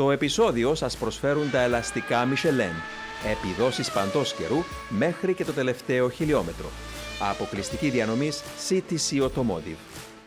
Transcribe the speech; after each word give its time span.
Το 0.00 0.10
επεισόδιο 0.10 0.74
σας 0.74 0.96
προσφέρουν 0.96 1.50
τα 1.50 1.60
ελαστικά 1.60 2.28
Michelin, 2.28 2.74
επιδόσεις 3.30 3.90
παντός 3.90 4.34
καιρού 4.34 4.62
μέχρι 4.88 5.34
και 5.34 5.44
το 5.44 5.52
τελευταίο 5.52 6.10
χιλιόμετρο. 6.10 6.66
Αποκλειστική 7.30 7.88
διανομής 7.90 8.42
CTC 8.68 9.22
Automotive. 9.22 9.76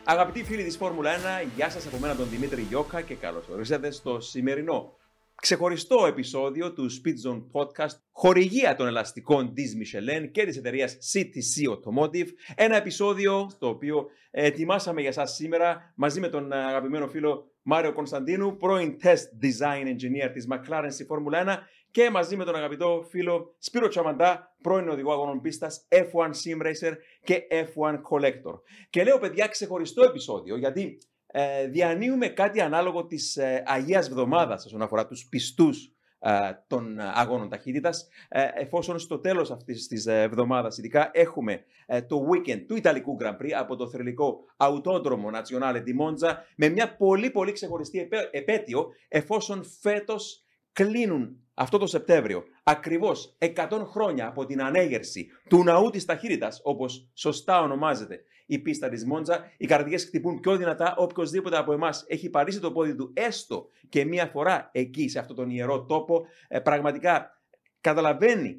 Αγαπητοί 0.04 0.44
φίλοι 0.44 0.64
της 0.64 0.78
Φόρμουλα 0.78 1.12
1, 1.44 1.48
γεια 1.56 1.70
σας 1.70 1.86
από 1.86 1.98
μένα 1.98 2.16
τον 2.16 2.30
Δημήτρη 2.30 2.62
Γιώκα 2.62 3.02
και 3.02 3.14
καλώς 3.14 3.48
ορίσατε 3.48 3.92
στο 3.92 4.20
σημερινό 4.20 4.98
ξεχωριστό 5.44 6.06
επεισόδιο 6.06 6.74
του 6.74 6.90
Speed 6.92 7.30
Zone 7.30 7.44
Podcast, 7.52 7.98
χορηγία 8.12 8.76
των 8.76 8.88
ελαστικών 8.88 9.54
της 9.54 9.76
Michelin 9.80 10.30
και 10.32 10.46
της 10.46 10.58
εταιρείας 10.58 10.98
CTC 11.14 11.70
Automotive. 11.70 12.28
Ένα 12.56 12.76
επεισόδιο 12.76 13.50
το 13.60 13.68
οποίο 13.68 14.06
ετοιμάσαμε 14.32 15.02
για 15.02 15.12
σας 15.12 15.36
σήμερα 15.36 15.94
μαζί 15.96 16.20
με 16.20 16.28
τον 16.28 16.52
αγαπημένο 16.52 17.08
φίλο 17.08 17.52
Μάριο 17.62 17.94
Κωνσταντίνου, 17.94 18.58
πρώην 18.58 18.98
Test 19.04 19.46
Design 19.46 19.86
Engineer 19.86 20.30
της 20.34 20.48
McLaren 20.52 20.88
στη 20.90 21.04
Φόρμουλα 21.04 21.44
1 21.46 21.58
και 21.92 22.10
μαζί 22.10 22.36
με 22.36 22.44
τον 22.46 22.56
αγαπητό 22.56 23.06
φίλο 23.10 23.56
Σπύρο 23.60 23.88
Τσαμαντά, 23.88 24.56
πρώην 24.62 24.90
οδηγό 24.90 25.12
αγώνων 25.12 25.42
πίστας, 25.42 25.88
F1 25.90 26.28
Sim 26.28 26.66
Racer 26.66 26.94
και 27.24 27.42
F1 27.52 27.94
Collector. 27.94 28.60
Και 28.90 29.04
λέω 29.04 29.20
παιδιά 29.20 29.48
ξεχωριστό 29.48 30.04
επεισόδιο 30.04 30.58
γιατί 30.58 30.98
ε, 31.36 31.68
διανύουμε 31.68 32.28
κάτι 32.28 32.62
ανάλογο 32.62 33.06
της 33.06 33.38
ε, 33.38 33.64
Αγίας 33.66 34.10
Βδομάδας 34.10 34.66
όσον 34.66 34.82
αφορά 34.82 35.06
τους 35.08 35.28
πιστούς 35.30 35.92
ε, 36.20 36.32
των 36.68 37.00
αγώνων 37.00 37.50
ταχύτητας. 37.50 38.08
Ε, 38.30 38.48
εφόσον 38.54 39.00
στο 39.00 39.20
τέλος 39.20 39.52
αυτής 39.52 39.88
της 39.88 40.06
εβδομάδας 40.06 40.78
ειδικά 40.78 41.10
έχουμε 41.14 41.64
το 42.08 42.30
weekend 42.32 42.66
του 42.68 42.76
Ιταλικού 42.76 43.18
Grand 43.22 43.42
Prix 43.42 43.52
από 43.52 43.76
το 43.76 43.90
θρηλυκό 43.90 44.40
Autodromo 44.58 45.32
Nazionale 45.34 45.84
di 45.84 45.94
Monza 46.00 46.36
με 46.56 46.70
μια 46.70 46.96
πολύ 46.96 47.32
πολύ 47.32 47.52
ξεχωριστή 47.52 48.10
επέτειο 48.32 48.88
εφόσον 49.08 49.64
φέτος 49.82 50.44
κλείνουν 50.72 51.38
αυτό 51.54 51.78
το 51.78 51.86
Σεπτέμβριο 51.86 52.44
ακριβώς 52.64 53.38
100 53.40 53.82
χρόνια 53.86 54.28
από 54.28 54.46
την 54.46 54.62
ανέγερση 54.62 55.28
του 55.50 55.64
ναού 55.64 55.90
της 55.90 56.06
ταχύτητας 56.06 56.60
όπως 56.64 57.12
σωστά 57.14 57.62
ονομάζεται 57.62 58.24
η 58.46 58.60
πίστα 58.60 58.90
της 58.90 59.06
Μόντζα. 59.06 59.52
Οι 59.58 59.66
καρδιές 59.66 60.04
χτυπούν 60.06 60.40
πιο 60.40 60.58
δυνατά. 60.58 60.96
Οποιοδήποτε 60.98 61.58
από 61.58 61.74
εμάς 61.74 62.06
έχει 62.08 62.30
παρήσει 62.30 62.60
το 62.60 62.72
πόδι 62.72 62.96
του 62.96 63.14
έστω 63.16 63.70
και 63.90 64.06
μία 64.06 64.26
φορά 64.26 64.70
εκεί, 64.74 65.10
σε 65.10 65.20
αυτόν 65.20 65.36
τον 65.36 65.50
ιερό 65.50 65.86
τόπο, 65.86 66.26
ε, 66.48 66.60
πραγματικά 66.60 67.42
καταλαβαίνει 67.82 68.58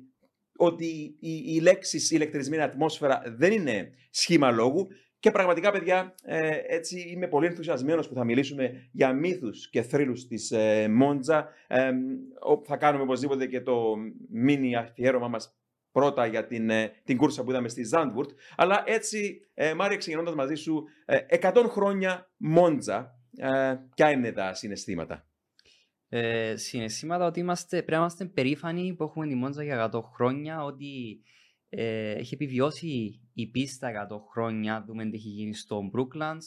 ότι 0.57 1.17
η, 1.21 1.55
η 1.55 1.61
λέξη 1.61 2.15
ηλεκτρισμένη 2.15 2.63
ατμόσφαιρα 2.63 3.23
δεν 3.27 3.53
είναι 3.53 3.91
σχήμα 4.11 4.51
λόγου. 4.51 4.89
Και 5.19 5.31
πραγματικά, 5.31 5.71
παιδιά, 5.71 6.15
ε, 6.23 6.59
έτσι 6.67 7.01
είμαι 7.01 7.29
πολύ 7.29 7.47
ενθουσιασμένος 7.47 8.09
που 8.09 8.15
θα 8.15 8.25
μιλήσουμε 8.25 8.89
για 8.93 9.13
μύθους 9.13 9.71
και 9.71 9.83
θρύλους 9.83 10.27
της 10.27 10.51
ε, 10.51 10.89
Μόντζα. 10.89 11.49
Ε, 11.67 11.91
θα 12.65 12.77
κάνουμε 12.77 13.03
οπωσδήποτε 13.03 13.47
και 13.47 13.61
το 13.61 13.95
μίνι 14.29 14.77
αφιέρωμα 14.77 15.29
μας 15.29 15.57
πρώτα 15.95 16.27
για 16.27 16.47
την, 16.47 16.71
ε, 16.71 16.93
την 17.05 17.17
κούρσα 17.17 17.45
που 17.45 17.51
είδαμε 17.51 17.69
στη 17.69 17.85
Ζάντβουρτ. 17.85 18.31
Αλλά 18.57 18.83
έτσι, 18.87 19.41
ε, 19.55 19.75
Μάρια, 19.75 19.97
ξεκινώντας 19.97 20.35
μαζί 20.35 20.55
σου, 20.55 20.85
ε, 21.05 21.19
100 21.29 21.69
χρόνια 21.69 22.31
Μόντζα, 22.37 23.19
ε, 23.37 23.75
ποια 23.95 24.11
είναι 24.11 24.33
τα 24.33 24.55
συναισθήματα; 24.55 25.27
Ε, 26.09 26.57
συναισθήματα 26.57 27.27
ότι 27.27 27.41
είμαστε, 27.41 27.77
πρέπει 27.77 27.91
να 27.91 27.97
είμαστε 27.97 28.25
περήφανοι 28.25 28.95
που 28.95 29.03
έχουμε 29.03 29.27
τη 29.27 29.35
Μόντζα 29.35 29.63
για 29.65 29.75
100 29.75 30.03
χρόνια, 30.03 30.65
ότι 30.65 31.23
ε, 31.69 32.11
έχει 32.11 32.35
επιβιώσει 32.35 33.21
η 33.35 33.47
πίστα 33.51 33.89
100 33.89 34.19
χρόνια, 34.33 34.85
δούμε 34.87 35.05
τι 35.05 35.17
έχει 35.17 35.29
γίνει 35.29 35.55
στο 35.55 35.91
Brooklands, 35.95 36.47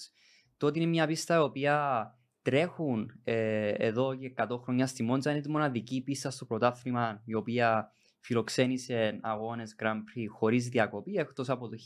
το 0.58 0.68
ότι 0.68 0.80
είναι 0.80 0.90
μια 0.90 1.08
πίστα 1.08 1.36
η 1.36 1.40
οποία 1.40 2.06
τρέχουν 2.42 3.22
ε, 3.24 3.70
εδώ 3.70 4.16
και 4.16 4.34
100 4.36 4.48
χρόνια 4.64 4.88
στη 4.88 5.04
Μόντζα, 5.04 5.32
είναι 5.32 5.42
τη 5.42 5.50
μοναδική 5.50 6.02
πίστα 6.02 6.30
στο 6.30 6.46
πρωτάθλημα 6.46 7.22
η 7.26 7.34
οποία 7.34 7.92
φιλοξένησε 8.28 9.20
αγώνες 9.22 9.76
Grand 9.80 9.96
Prix 9.96 10.26
χωρίς 10.30 10.70
διακοπή, 10.70 11.16
εκτός 11.16 11.50
από 11.50 11.70
το 11.70 11.78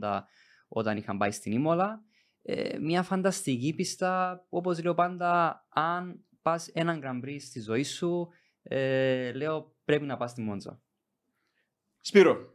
1980 0.00 0.20
όταν 0.68 0.96
είχαν 0.96 1.18
πάει 1.18 1.30
στην 1.30 1.52
Ήμολα. 1.52 2.02
Ε, 2.42 2.78
μια 2.78 3.02
φανταστική 3.02 3.74
πίστα, 3.74 4.44
όπως 4.48 4.82
λέω 4.82 4.94
πάντα, 4.94 5.64
αν 5.68 6.24
πας 6.42 6.68
έναν 6.68 7.00
Grand 7.04 7.26
Prix 7.26 7.36
στη 7.40 7.60
ζωή 7.60 7.82
σου, 7.82 8.28
ε, 8.62 9.32
λέω 9.32 9.76
πρέπει 9.84 10.04
να 10.04 10.16
πας 10.16 10.30
στη 10.30 10.40
Μόντζα. 10.40 10.82
Σπύρο. 12.00 12.54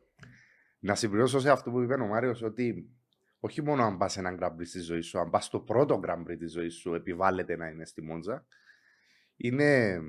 Να 0.80 0.96
συμπληρώσω 0.96 1.40
σε 1.40 1.50
αυτό 1.50 1.72
που 1.72 1.82
είπε 1.82 1.94
ο 1.94 2.08
Μάριος 2.08 2.42
ότι 2.42 2.90
όχι 3.40 3.62
μόνο 3.62 3.84
αν 3.84 3.98
πας 3.98 4.18
έναν 4.18 4.38
Grand 4.42 4.56
Prix 4.56 4.66
στη 4.68 4.80
ζωή 4.80 5.02
σου, 5.02 5.20
αν 5.20 5.30
πας 5.30 5.46
στο 5.46 5.60
πρώτο 5.60 6.00
Grand 6.06 6.32
Prix 6.32 6.38
της 6.38 6.52
ζωής 6.52 6.76
σου, 6.76 6.94
επιβάλλεται 6.94 7.56
να 7.56 7.68
είναι 7.68 7.86
στη 7.86 8.02
Μόντζα. 8.02 8.46
Είναι 9.36 10.00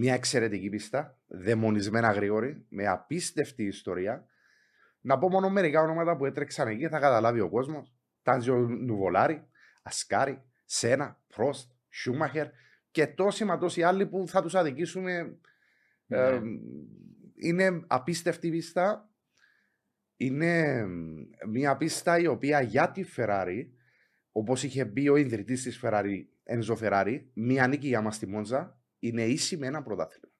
μια 0.00 0.14
εξαιρετική 0.14 0.68
πίστα, 0.68 1.18
δαιμονισμένα 1.26 2.10
γρήγορη, 2.10 2.66
με 2.68 2.86
απίστευτη 2.86 3.64
ιστορία. 3.64 4.26
Να 5.00 5.18
πω 5.18 5.28
μόνο 5.28 5.50
μερικά 5.50 5.82
ονόματα 5.82 6.16
που 6.16 6.26
έτρεξαν 6.26 6.68
εκεί, 6.68 6.88
θα 6.88 6.98
καταλάβει 6.98 7.40
ο 7.40 7.48
κόσμος. 7.48 7.94
Τάντζιο 8.22 8.56
Νουβολάρη, 8.58 9.46
Ασκάρι, 9.82 10.42
Σένα, 10.64 11.22
Πρόστ, 11.34 11.70
Σούμαχερ 11.88 12.46
και 12.90 13.06
τόσοι 13.06 13.44
μα 13.44 13.58
τόσοι 13.58 13.82
άλλοι 13.82 14.06
που 14.06 14.28
θα 14.28 14.42
τους 14.42 14.54
αδικήσουμε. 14.54 15.38
Ναι. 16.06 16.18
Ε, 16.18 16.40
είναι 17.34 17.84
απίστευτη 17.86 18.50
πίστα. 18.50 19.10
Είναι 20.16 20.84
μια 21.48 21.76
πίστα 21.76 22.18
η 22.18 22.26
οποία 22.26 22.60
για 22.60 22.90
τη 22.90 23.04
Ferrari, 23.16 23.66
όπως 24.32 24.62
είχε 24.62 24.86
πει 24.86 25.08
ο 25.08 25.16
ιδρυτής 25.16 25.62
της 25.62 25.80
Ferrari, 25.82 26.24
Ενζο 26.42 26.78
Ferrari, 26.80 27.20
μία 27.32 27.66
νίκη 27.66 27.86
για 27.86 28.00
μας 28.00 28.14
στη 28.14 28.26
Μόντζα, 28.26 28.79
είναι 29.00 29.22
ίση 29.22 29.56
με 29.56 29.66
ένα 29.66 29.82
πρωτάθλημα. 29.82 30.34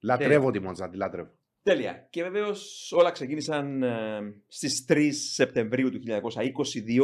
Λατρεύω 0.00 0.50
τη 0.50 0.60
Μόντζα, 0.60 0.88
τη 0.88 0.96
λατρεύω. 0.96 1.38
Τέλεια. 1.66 2.06
Και 2.10 2.22
βεβαίως 2.22 2.92
όλα 2.96 3.10
ξεκίνησαν 3.10 3.82
ε, 3.82 3.88
στις 4.48 4.84
3 4.88 5.08
Σεπτεμβρίου 5.32 5.90
του 5.90 6.00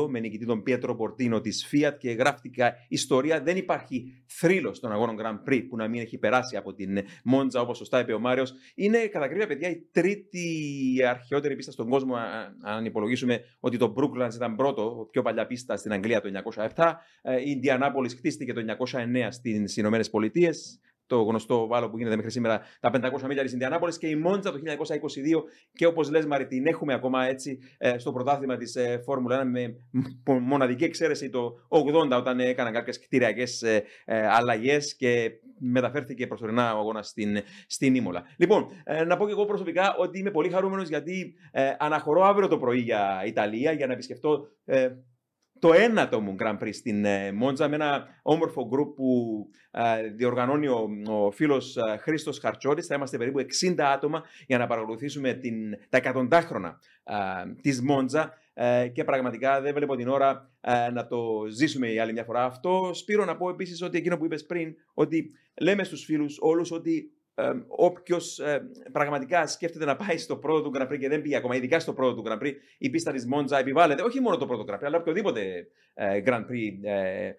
1922 0.05 0.09
με 0.09 0.21
νικητή 0.21 0.47
τον 0.47 0.62
Πιέτρο 0.62 0.97
Πορτίνο 0.97 1.41
της 1.41 1.69
Fiat 1.73 1.93
και 1.99 2.11
γράφτηκα 2.11 2.75
ιστορία. 2.89 3.43
Δεν 3.43 3.56
υπάρχει 3.56 4.25
θρύλος 4.27 4.77
στον 4.77 4.93
αγώνων 4.93 5.17
Grand 5.21 5.49
Prix 5.49 5.67
που 5.69 5.77
να 5.77 5.89
μην 5.89 6.00
έχει 6.00 6.19
περάσει 6.19 6.56
από 6.56 6.75
την 6.75 6.99
Μόντζα, 7.25 7.61
όπως 7.61 7.77
σωστά 7.77 8.00
είπε 8.00 8.12
ο 8.12 8.19
Μάριος. 8.19 8.55
Είναι 8.75 9.06
κατά 9.06 9.28
κρύβια, 9.28 9.47
παιδιά, 9.47 9.69
η 9.69 9.89
τρίτη 9.93 10.47
αρχαιότερη 11.09 11.56
πίστα 11.56 11.73
στον 11.73 11.89
κόσμο. 11.89 12.15
Αν 12.62 12.84
υπολογίσουμε 12.84 13.41
ότι 13.61 13.77
το 13.77 13.94
Brooklands 13.97 14.34
ήταν 14.34 14.56
πρώτο, 14.56 15.09
πιο 15.11 15.23
παλιά 15.23 15.47
πίστα 15.47 15.77
στην 15.77 15.93
Αγγλία 15.93 16.21
το 16.21 16.29
1907. 16.75 16.93
Ε, 17.23 17.41
η 17.41 17.50
Ιντιανάπολη 17.50 18.09
χτίστηκε 18.09 18.53
το 18.53 18.61
1909 18.79 19.29
στις 19.31 19.77
Ηνωμένες 19.77 20.11
Πολιτείες 20.11 20.81
το 21.07 21.23
γνωστό 21.23 21.67
βάλο 21.67 21.91
που 21.91 21.97
γίνεται 21.97 22.17
μέχρι 22.17 22.31
σήμερα, 22.31 22.61
τα 22.81 22.91
500 22.91 23.27
μίλια 23.27 23.43
της 23.43 23.53
Ινδιανάπολης 23.53 23.99
και 23.99 24.07
η 24.07 24.17
Μόντζα 24.17 24.53
το 24.53 24.59
1922. 24.59 25.43
Και 25.73 25.87
όπως 25.87 26.11
λες, 26.11 26.27
Μαρή, 26.27 26.47
την 26.47 26.67
έχουμε 26.67 26.95
ακόμα 26.95 27.27
έτσι 27.27 27.59
ε, 27.79 27.99
στο 27.99 28.13
πρωτάθλημα 28.13 28.57
της 28.57 28.77
ε, 28.77 29.01
Φόρμουλα 29.05 29.43
1 29.43 29.45
με 29.47 29.77
μοναδική 30.41 30.85
εξαίρεση 30.85 31.31
το 31.31 31.55
80 31.69 32.11
όταν 32.11 32.41
έκαναν 32.41 32.73
κάποιες 32.73 32.99
κτηριακές 33.01 33.62
ε, 33.62 33.85
αλλαγές 34.05 34.97
και 34.97 35.31
μεταφέρθηκε 35.59 36.27
προσωρινά 36.27 36.75
ο 36.75 36.79
αγώνας 36.79 37.09
στην, 37.09 37.39
στην 37.67 37.95
Ήμολα. 37.95 38.23
Λοιπόν, 38.37 38.67
να 39.07 39.17
πω 39.17 39.27
και 39.27 39.33
εγώ 39.33 39.45
προσωπικά 39.45 39.95
ότι 39.97 40.19
είμαι 40.19 40.31
πολύ 40.31 40.51
χαρούμενος 40.51 40.89
γιατί 40.89 41.35
αναχωρώ 41.79 42.23
αύριο 42.23 42.49
το 42.49 42.59
πρωί 42.59 42.79
για 42.79 43.23
Ιταλία 43.27 43.73
για 43.73 43.87
να 43.87 43.93
επισκεφτώ 43.93 44.47
το 45.62 45.73
ένατο 45.73 46.21
μου 46.21 46.37
Grand 46.39 46.59
Prix 46.59 46.75
στην 46.75 47.05
ε, 47.05 47.33
Μόντζα 47.33 47.69
με 47.69 47.75
ένα 47.75 48.09
όμορφο 48.23 48.67
γκρουπ 48.69 48.95
που 48.95 49.47
ε, 49.71 50.09
διοργανώνει 50.09 50.67
ο, 50.67 50.89
ο 51.06 51.31
φίλος 51.31 51.77
ε, 51.77 51.97
Χρήστος 51.97 52.39
Χαρτσόρης. 52.39 52.87
Θα 52.87 52.95
είμαστε 52.95 53.17
περίπου 53.17 53.41
60 53.41 53.75
άτομα 53.78 54.23
για 54.47 54.59
να 54.59 54.67
παρακολουθήσουμε 54.67 55.33
την, 55.33 55.55
τα 55.89 55.97
εκατοντάχρονα 55.97 56.78
της 57.62 57.83
Μόντζα 57.83 58.33
και 58.93 59.05
πραγματικά 59.05 59.61
δεν 59.61 59.75
βλέπω 59.75 59.97
την 59.97 60.09
ώρα 60.09 60.50
να 60.93 61.06
το 61.06 61.47
ζήσουμε 61.50 61.89
η 61.89 61.99
άλλη 61.99 62.12
μια 62.12 62.25
φορά. 62.25 62.44
Αυτό 62.44 62.91
Σπύρο 62.94 63.25
να 63.25 63.37
πω 63.37 63.50
επίσης 63.50 63.83
ότι 63.83 63.99
εκείνο 63.99 64.17
που 64.19 64.25
είπες 64.25 64.47
πριν, 64.47 64.75
ότι 64.94 65.31
λέμε 65.61 65.84
στους 65.84 66.05
φίλους 66.05 66.37
όλους 66.41 66.73
ότι 66.73 67.12
ε, 67.34 67.52
Όποιος 67.69 68.38
ε, 68.38 68.70
πραγματικά 68.93 69.46
σκέφτεται 69.46 69.84
να 69.84 69.96
πάει 69.96 70.19
στο 70.19 70.37
πρώτο 70.37 70.62
του 70.62 70.79
Grand 70.79 70.93
Prix 70.93 70.99
και 70.99 71.08
δεν 71.08 71.23
πήγε 71.23 71.37
ακόμα, 71.37 71.56
ειδικά 71.56 71.81
στο 71.81 71.93
πρώτο 71.93 72.14
του 72.14 72.29
Grand 72.29 72.43
Prix, 72.43 72.52
η 72.79 72.90
πίστα 72.90 73.12
της 73.12 73.26
Μόντζα 73.26 73.58
επιβάλλεται 73.58 74.02
όχι 74.02 74.20
μόνο 74.20 74.37
το 74.37 74.46
πρώτο 74.46 74.64
Grand 74.69 74.75
Prix, 74.75 74.84
αλλά 74.84 74.99
οποιοδήποτε 74.99 75.69
ε, 75.94 76.23
Grand 76.26 76.44
Prix, 76.50 76.73
ε, 76.82 77.32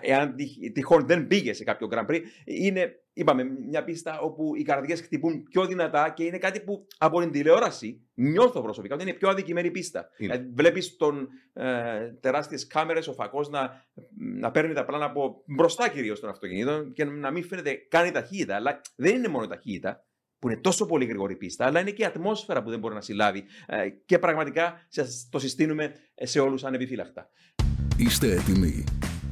εάν 0.00 0.34
τυχόν 0.72 1.06
δεν 1.06 1.26
πήγε 1.26 1.52
σε 1.52 1.64
κάποιο 1.64 1.88
Grand 1.90 2.06
Prix, 2.06 2.20
είναι 2.44 3.00
είπαμε, 3.18 3.44
μια 3.68 3.84
πίστα 3.84 4.20
όπου 4.20 4.52
οι 4.56 4.62
καρδιές 4.62 5.00
χτυπούν 5.00 5.42
πιο 5.42 5.66
δυνατά 5.66 6.10
και 6.10 6.24
είναι 6.24 6.38
κάτι 6.38 6.60
που 6.60 6.86
από 6.98 7.20
την 7.20 7.30
τηλεόραση 7.30 8.08
νιώθω 8.14 8.62
προσωπικά 8.62 8.94
ότι 8.94 9.02
είναι 9.02 9.12
πιο 9.12 9.28
αδικημένη 9.28 9.70
πίστα. 9.70 10.08
Ε, 10.16 10.38
Βλέπεις 10.54 10.96
τον 10.96 11.28
ε, 11.52 12.12
τεράστιες 12.20 12.66
κάμερες, 12.66 13.08
ο 13.08 13.12
φακός 13.12 13.48
να, 13.48 13.86
να 14.40 14.50
παίρνει 14.50 14.74
τα 14.74 14.84
πλάνα 14.84 15.04
από 15.04 15.42
μπροστά 15.46 15.88
κυρίως 15.88 16.20
των 16.20 16.30
αυτοκινήτων 16.30 16.92
και 16.92 17.04
να 17.04 17.30
μην 17.30 17.44
φαίνεται 17.44 17.74
καν 17.88 18.06
η 18.06 18.10
ταχύτητα. 18.10 18.54
Αλλά 18.54 18.80
δεν 18.96 19.14
είναι 19.14 19.28
μόνο 19.28 19.44
η 19.44 19.48
ταχύτητα 19.48 20.04
που 20.38 20.48
είναι 20.48 20.60
τόσο 20.60 20.86
πολύ 20.86 21.04
γρήγορη 21.04 21.36
πίστα, 21.36 21.66
αλλά 21.66 21.80
είναι 21.80 21.90
και 21.90 22.02
η 22.02 22.06
ατμόσφαιρα 22.06 22.62
που 22.62 22.70
δεν 22.70 22.78
μπορεί 22.78 22.94
να 22.94 23.00
συλλάβει. 23.00 23.44
Ε, 23.66 23.88
και 23.88 24.18
πραγματικά 24.18 24.86
σας 24.88 25.28
το 25.30 25.38
συστήνουμε 25.38 25.92
σε 26.14 26.40
όλους 26.40 26.64
ανεπιφύλακτα. 26.64 27.30
Είστε 27.96 28.32
έτοιμοι 28.32 28.84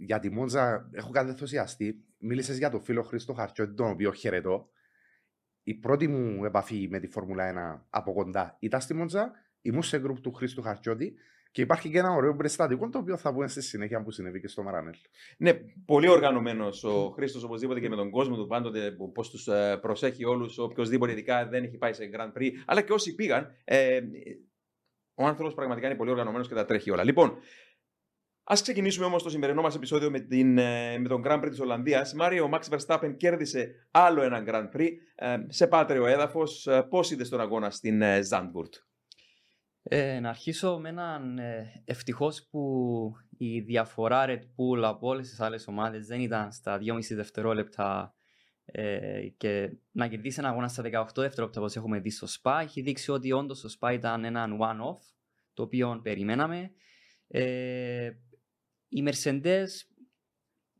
για 0.00 0.18
τη 0.18 0.30
Μόντζα, 0.30 0.90
έχω 0.92 1.10
κάτι 1.10 1.28
ενθουσιαστεί. 1.28 2.04
Μίλησες 2.18 2.58
για 2.58 2.70
τον 2.70 2.80
φίλο 2.80 3.02
Χρήστο 3.02 3.32
Χαρτσιώτη, 3.32 3.74
τον 3.74 3.90
οποίο 3.90 4.12
χαιρετώ. 4.12 4.68
Η 5.62 5.74
πρώτη 5.74 6.08
μου 6.08 6.44
επαφή 6.44 6.88
με 6.90 6.98
τη 6.98 7.06
Φόρμουλα 7.06 7.78
1 7.80 7.86
από 7.90 8.12
κοντά 8.12 8.56
ήταν 8.60 8.80
στη 8.80 8.94
Μόντζα. 8.94 9.32
Ήμουν 9.60 9.82
σε 9.82 9.98
γκρουπ 9.98 10.20
του 10.20 10.32
Χρήστου 10.32 10.62
Χαρτσιώτη 10.62 11.14
και 11.50 11.62
υπάρχει 11.62 11.90
και 11.90 11.98
ένα 11.98 12.10
ωραίο 12.10 12.36
περιστατικό 12.36 12.88
το 12.88 12.98
οποίο 12.98 13.16
θα 13.16 13.32
πούμε 13.32 13.48
στη 13.48 13.62
συνέχεια 13.62 14.02
που 14.02 14.10
συνέβη 14.10 14.40
και 14.40 14.48
στο 14.48 14.62
Μαρανέλ. 14.62 14.94
Ναι, 15.38 15.52
πολύ 15.84 16.08
οργανωμένος 16.08 16.84
ο 16.84 17.10
Χρήστος 17.10 17.42
οπωσδήποτε 17.44 17.80
και 17.80 17.88
με 17.88 17.96
τον 17.96 18.10
κόσμο 18.10 18.36
του 18.36 18.46
πάντοτε, 18.46 18.90
πώ 18.90 19.28
τους 19.28 19.48
προσέχει 19.80 20.24
όλους, 20.24 20.58
οποιοδήποτε 20.58 21.12
ειδικά 21.12 21.48
δεν 21.48 21.64
έχει 21.64 21.76
πάει 21.76 21.92
σε 21.92 22.10
Grand 22.12 22.38
Prix, 22.38 22.50
αλλά 22.66 22.82
και 22.82 22.92
όσοι 22.92 23.14
πήγαν. 23.14 23.54
Ε, 23.64 24.00
ο 25.14 25.26
άνθρωπος 25.26 25.54
πραγματικά 25.54 25.86
είναι 25.86 25.96
πολύ 25.96 26.10
οργανωμένος 26.10 26.48
και 26.48 26.54
τα 26.54 26.64
τρέχει 26.64 26.90
όλα. 26.90 27.04
Λοιπόν, 27.04 27.38
Α 28.50 28.54
ξεκινήσουμε 28.62 29.06
όμως 29.06 29.22
το 29.22 29.30
σημερινό 29.30 29.62
μας 29.62 29.74
επεισόδιο 29.74 30.10
με, 30.10 30.20
την, 30.20 30.58
ε, 30.58 30.98
με 30.98 31.08
τον 31.08 31.22
Grand 31.26 31.42
Prix 31.44 31.48
της 31.50 31.60
Ολλανδίας. 31.60 32.14
Μάριο, 32.14 32.44
ο 32.44 32.50
Max 32.52 32.76
Verstappen 32.76 33.14
κέρδισε 33.16 33.88
άλλο 33.90 34.22
ένα 34.22 34.44
Grand 34.46 34.76
Prix 34.76 34.90
ε, 35.14 35.36
σε 35.48 35.66
πάτριο 35.66 36.06
έδαφος. 36.06 36.66
Ε, 36.66 36.82
Πώς 36.82 37.10
είδες 37.10 37.28
τον 37.28 37.40
αγώνα 37.40 37.70
στην 37.70 38.02
Ζάντμπουρτ. 38.22 38.74
Ε, 39.82 40.20
να 40.20 40.28
αρχίσω 40.28 40.78
με 40.78 40.88
έναν 40.88 41.38
ε, 41.38 41.82
ευτυχώς 41.84 42.48
που 42.50 43.12
η 43.38 43.60
διαφορά 43.60 44.24
Red 44.28 44.40
Bull 44.42 44.82
από 44.82 45.08
όλες 45.08 45.28
τις 45.28 45.40
άλλες 45.40 45.66
ομάδες 45.68 46.06
δεν 46.06 46.20
ήταν 46.20 46.52
στα 46.52 46.78
2,5 46.78 47.00
δευτερόλεπτα 47.10 48.14
ε, 48.64 49.28
και 49.36 49.70
να 49.90 50.08
κερδίσει 50.08 50.40
ένα 50.40 50.48
αγώνα 50.48 50.68
στα 50.68 50.82
18 50.82 50.88
δευτερόλεπτα 51.14 51.60
όπως 51.60 51.76
έχουμε 51.76 51.98
δει 51.98 52.10
στο 52.10 52.26
SPA. 52.30 52.60
Έχει 52.62 52.80
δείξει 52.80 53.10
ότι 53.10 53.32
όντως 53.32 53.60
το 53.60 53.76
SPA 53.80 53.92
ήταν 53.92 54.24
έναν 54.24 54.58
one-off 54.60 54.98
το 55.54 55.62
οποίο 55.62 56.00
περιμέναμε. 56.02 56.70
Ε, 57.28 58.10
οι 58.90 59.04
Mercedes 59.06 59.68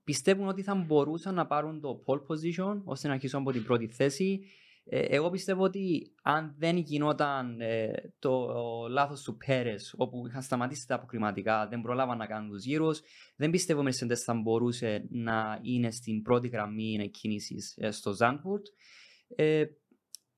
πιστεύουν 0.04 0.48
ότι 0.48 0.62
θα 0.62 0.74
μπορούσαν 0.74 1.34
να 1.34 1.46
πάρουν 1.46 1.80
το 1.80 2.04
pole 2.06 2.20
position 2.20 2.80
ώστε 2.84 3.08
να 3.08 3.14
αρχίσουν 3.14 3.40
από 3.40 3.52
την 3.52 3.64
πρώτη 3.64 3.88
θέση. 3.88 4.40
Ε, 4.84 5.00
εγώ 5.00 5.30
πιστεύω 5.30 5.62
ότι 5.62 6.12
αν 6.22 6.54
δεν 6.58 6.76
γινόταν 6.76 7.60
ε, 7.60 7.92
το 8.18 8.46
λάθος 8.90 9.22
του 9.22 9.36
Πέρες, 9.36 9.94
όπου 9.96 10.26
είχαν 10.26 10.42
σταματήσει 10.42 10.86
τα 10.86 10.94
αποκριματικά, 10.94 11.68
δεν 11.68 11.80
προλάβαν 11.80 12.18
να 12.18 12.26
κάνουν 12.26 12.50
τους 12.50 12.64
γύρους, 12.64 13.00
δεν 13.36 13.50
πιστεύω 13.50 13.80
ότι 13.80 13.96
Mercedes 14.00 14.16
θα 14.24 14.34
μπορούσε 14.34 15.06
να 15.10 15.58
είναι 15.62 15.90
στην 15.90 16.22
πρώτη 16.22 16.48
γραμμή 16.48 17.10
κίνηση 17.10 17.56
ε, 17.76 17.90
στο 17.90 18.16
Zandvoort. 18.18 18.64
Ε, 19.36 19.64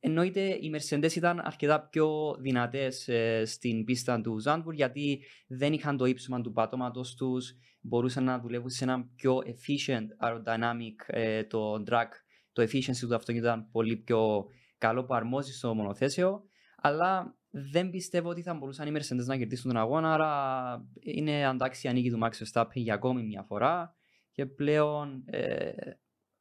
Εννοείται 0.04 0.40
οι 0.40 0.74
Mercedes 0.74 1.12
ήταν 1.16 1.40
αρκετά 1.44 1.80
πιο 1.80 2.36
δυνατές 2.40 3.08
ε, 3.08 3.44
στην 3.44 3.84
πίστα 3.84 4.20
του 4.20 4.42
Zandvoort 4.44 4.74
γιατί 4.74 5.24
δεν 5.46 5.72
είχαν 5.72 5.96
το 5.96 6.04
ύψωμα 6.04 6.40
του 6.40 6.52
πάτωματο 6.52 7.00
τους, 7.16 7.54
μπορούσαν 7.80 8.24
να 8.24 8.38
δουλεύουν 8.38 8.70
σε 8.70 8.84
ένα 8.84 9.08
πιο 9.16 9.42
efficient 9.46 10.26
aerodynamic 10.26 10.94
ε, 11.06 11.44
το 11.44 11.82
drag. 11.90 12.08
Το 12.52 12.62
efficiency 12.62 13.06
του 13.08 13.14
αυτοκίνητου 13.14 13.46
ήταν 13.46 13.68
πολύ 13.70 13.96
πιο 13.96 14.46
καλό 14.78 15.04
που 15.04 15.14
αρμόζει 15.14 15.52
στο 15.52 15.74
μονοθέσιο. 15.74 16.42
Αλλά 16.76 17.36
δεν 17.50 17.90
πιστεύω 17.90 18.28
ότι 18.28 18.42
θα 18.42 18.54
μπορούσαν 18.54 18.94
οι 18.94 18.98
Mercedes 18.98 19.24
να 19.24 19.36
κερδίσουν 19.36 19.72
τον 19.72 19.80
αγώνα. 19.80 20.12
Άρα 20.12 20.86
είναι 21.00 21.46
αντάξει 21.46 21.92
νίκη 21.92 22.10
του 22.10 22.18
Max 22.22 22.30
Verstappen 22.30 22.74
για 22.74 22.94
ακόμη 22.94 23.22
μια 23.22 23.42
φορά. 23.42 23.96
Και 24.32 24.46
πλέον 24.46 25.22
ε, 25.26 25.72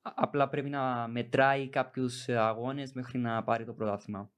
απλά 0.01 0.49
πρέπει 0.49 0.69
να 0.69 1.07
μετράει 1.07 1.69
κάποιους 1.69 2.29
αγώνες 2.29 2.93
μέχρι 2.93 3.19
να 3.19 3.43
πάρει 3.43 3.65
το 3.65 3.73
πρωτάθλημα. 3.73 4.31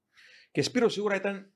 Και 0.52 0.62
Σπύρο 0.62 0.90
σίγουρα 0.90 1.16
ήταν 1.16 1.53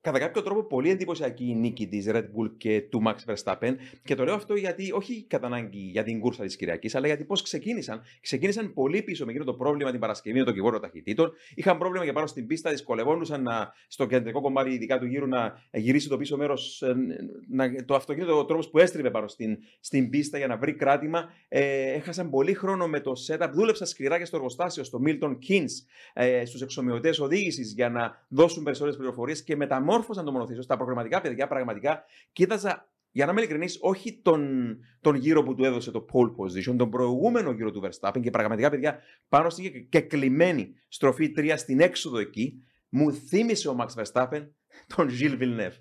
κατά 0.00 0.18
κάποιο 0.18 0.42
τρόπο 0.42 0.62
πολύ 0.64 0.90
εντυπωσιακή 0.90 1.44
η 1.44 1.54
νίκη 1.54 1.86
της 1.86 2.06
Red 2.08 2.22
Bull 2.22 2.50
και 2.56 2.80
του 2.80 3.02
Max 3.06 3.32
Verstappen. 3.32 3.74
Και 4.04 4.14
το 4.14 4.24
λέω 4.24 4.34
αυτό 4.34 4.54
γιατί, 4.54 4.92
όχι 4.92 5.24
κατά 5.28 5.46
ανάγκη 5.46 5.78
για 5.78 6.02
την 6.02 6.20
κούρσα 6.20 6.44
της 6.44 6.56
Κυριακής, 6.56 6.94
αλλά 6.94 7.06
γιατί 7.06 7.24
πώς 7.24 7.42
ξεκίνησαν. 7.42 8.02
Ξεκίνησαν 8.20 8.72
πολύ 8.72 9.02
πίσω 9.02 9.24
με 9.24 9.30
εκείνο 9.30 9.44
το 9.44 9.54
πρόβλημα 9.54 9.90
την 9.90 10.00
Παρασκευή 10.00 10.38
με 10.38 10.44
τον 10.44 10.54
κυβόρο 10.54 10.80
ταχυτήτων. 10.80 11.32
Είχαν 11.54 11.78
πρόβλημα 11.78 12.04
για 12.04 12.12
πάνω 12.12 12.26
στην 12.26 12.46
πίστα, 12.46 12.70
δυσκολευόντουσαν 12.70 13.42
να, 13.42 13.72
στο 13.88 14.06
κεντρικό 14.06 14.40
κομμάτι, 14.40 14.70
ειδικά 14.70 14.98
του 14.98 15.06
γύρου, 15.06 15.26
να 15.26 15.62
γυρίσει 15.72 16.08
το 16.08 16.16
πίσω 16.16 16.36
μέρος, 16.36 16.82
ε, 16.82 17.82
το 17.84 17.94
αυτοκίνητο, 17.94 18.38
ο 18.38 18.44
τρόπος 18.44 18.70
που 18.70 18.78
έστριβε 18.78 19.10
πάνω 19.10 19.28
στην, 19.28 19.58
στην 19.80 20.10
πίστα 20.10 20.38
για 20.38 20.46
να 20.46 20.56
βρει 20.56 20.74
κράτημα. 20.74 21.32
Ε, 21.48 21.92
έχασαν 21.92 22.30
πολύ 22.30 22.54
χρόνο 22.54 22.88
με 22.88 23.00
το 23.00 23.12
setup. 23.26 23.50
Δούλεψαν 23.52 23.86
σκληρά 23.86 24.18
και 24.18 24.24
στο 24.24 24.36
εργοστάσιο, 24.36 24.84
στο 24.84 25.00
Milton 25.06 25.38
Keynes, 25.48 25.84
ε, 26.12 26.44
στους 26.44 26.62
εξομοιωτές 26.62 27.18
οδήγησης 27.18 27.72
για 27.72 27.90
να 27.90 28.26
δώσουν 28.28 28.62
περισσότερες 28.62 28.96
πληροφορίες 28.98 29.42
και 29.42 29.56
μεταμόρφωσαν 29.56 29.89
μεταμόρφωσαν 29.90 30.24
το 30.24 30.32
μονοθήσιο 30.32 30.62
στα 30.62 30.76
προγραμματικά 30.76 31.20
παιδιά, 31.20 31.46
πραγματικά 31.46 32.04
κοίταζα 32.32 32.88
για 33.10 33.24
να 33.26 33.30
είμαι 33.30 33.40
ειλικρινής, 33.40 33.78
όχι 33.80 34.20
τον, 34.22 34.76
τον 35.00 35.14
γύρο 35.14 35.42
που 35.42 35.54
του 35.54 35.64
έδωσε 35.64 35.90
το 35.90 36.06
pole 36.12 36.34
position, 36.36 36.76
τον 36.76 36.90
προηγούμενο 36.90 37.50
γύρο 37.50 37.70
του 37.70 37.82
Verstappen 37.84 38.20
και 38.22 38.30
πραγματικά, 38.30 38.70
παιδιά, 38.70 39.00
πάνω 39.28 39.50
στην 39.50 39.88
και 39.88 40.00
κλειμένη 40.00 40.74
στροφή 40.88 41.32
3 41.36 41.54
στην 41.56 41.80
έξοδο 41.80 42.18
εκεί, 42.18 42.64
μου 42.88 43.12
θύμισε 43.12 43.68
ο 43.68 43.76
Max 43.80 44.02
Verstappen 44.02 44.48
τον 44.96 45.08
Gilles 45.08 45.38
Villeneuve. 45.40 45.76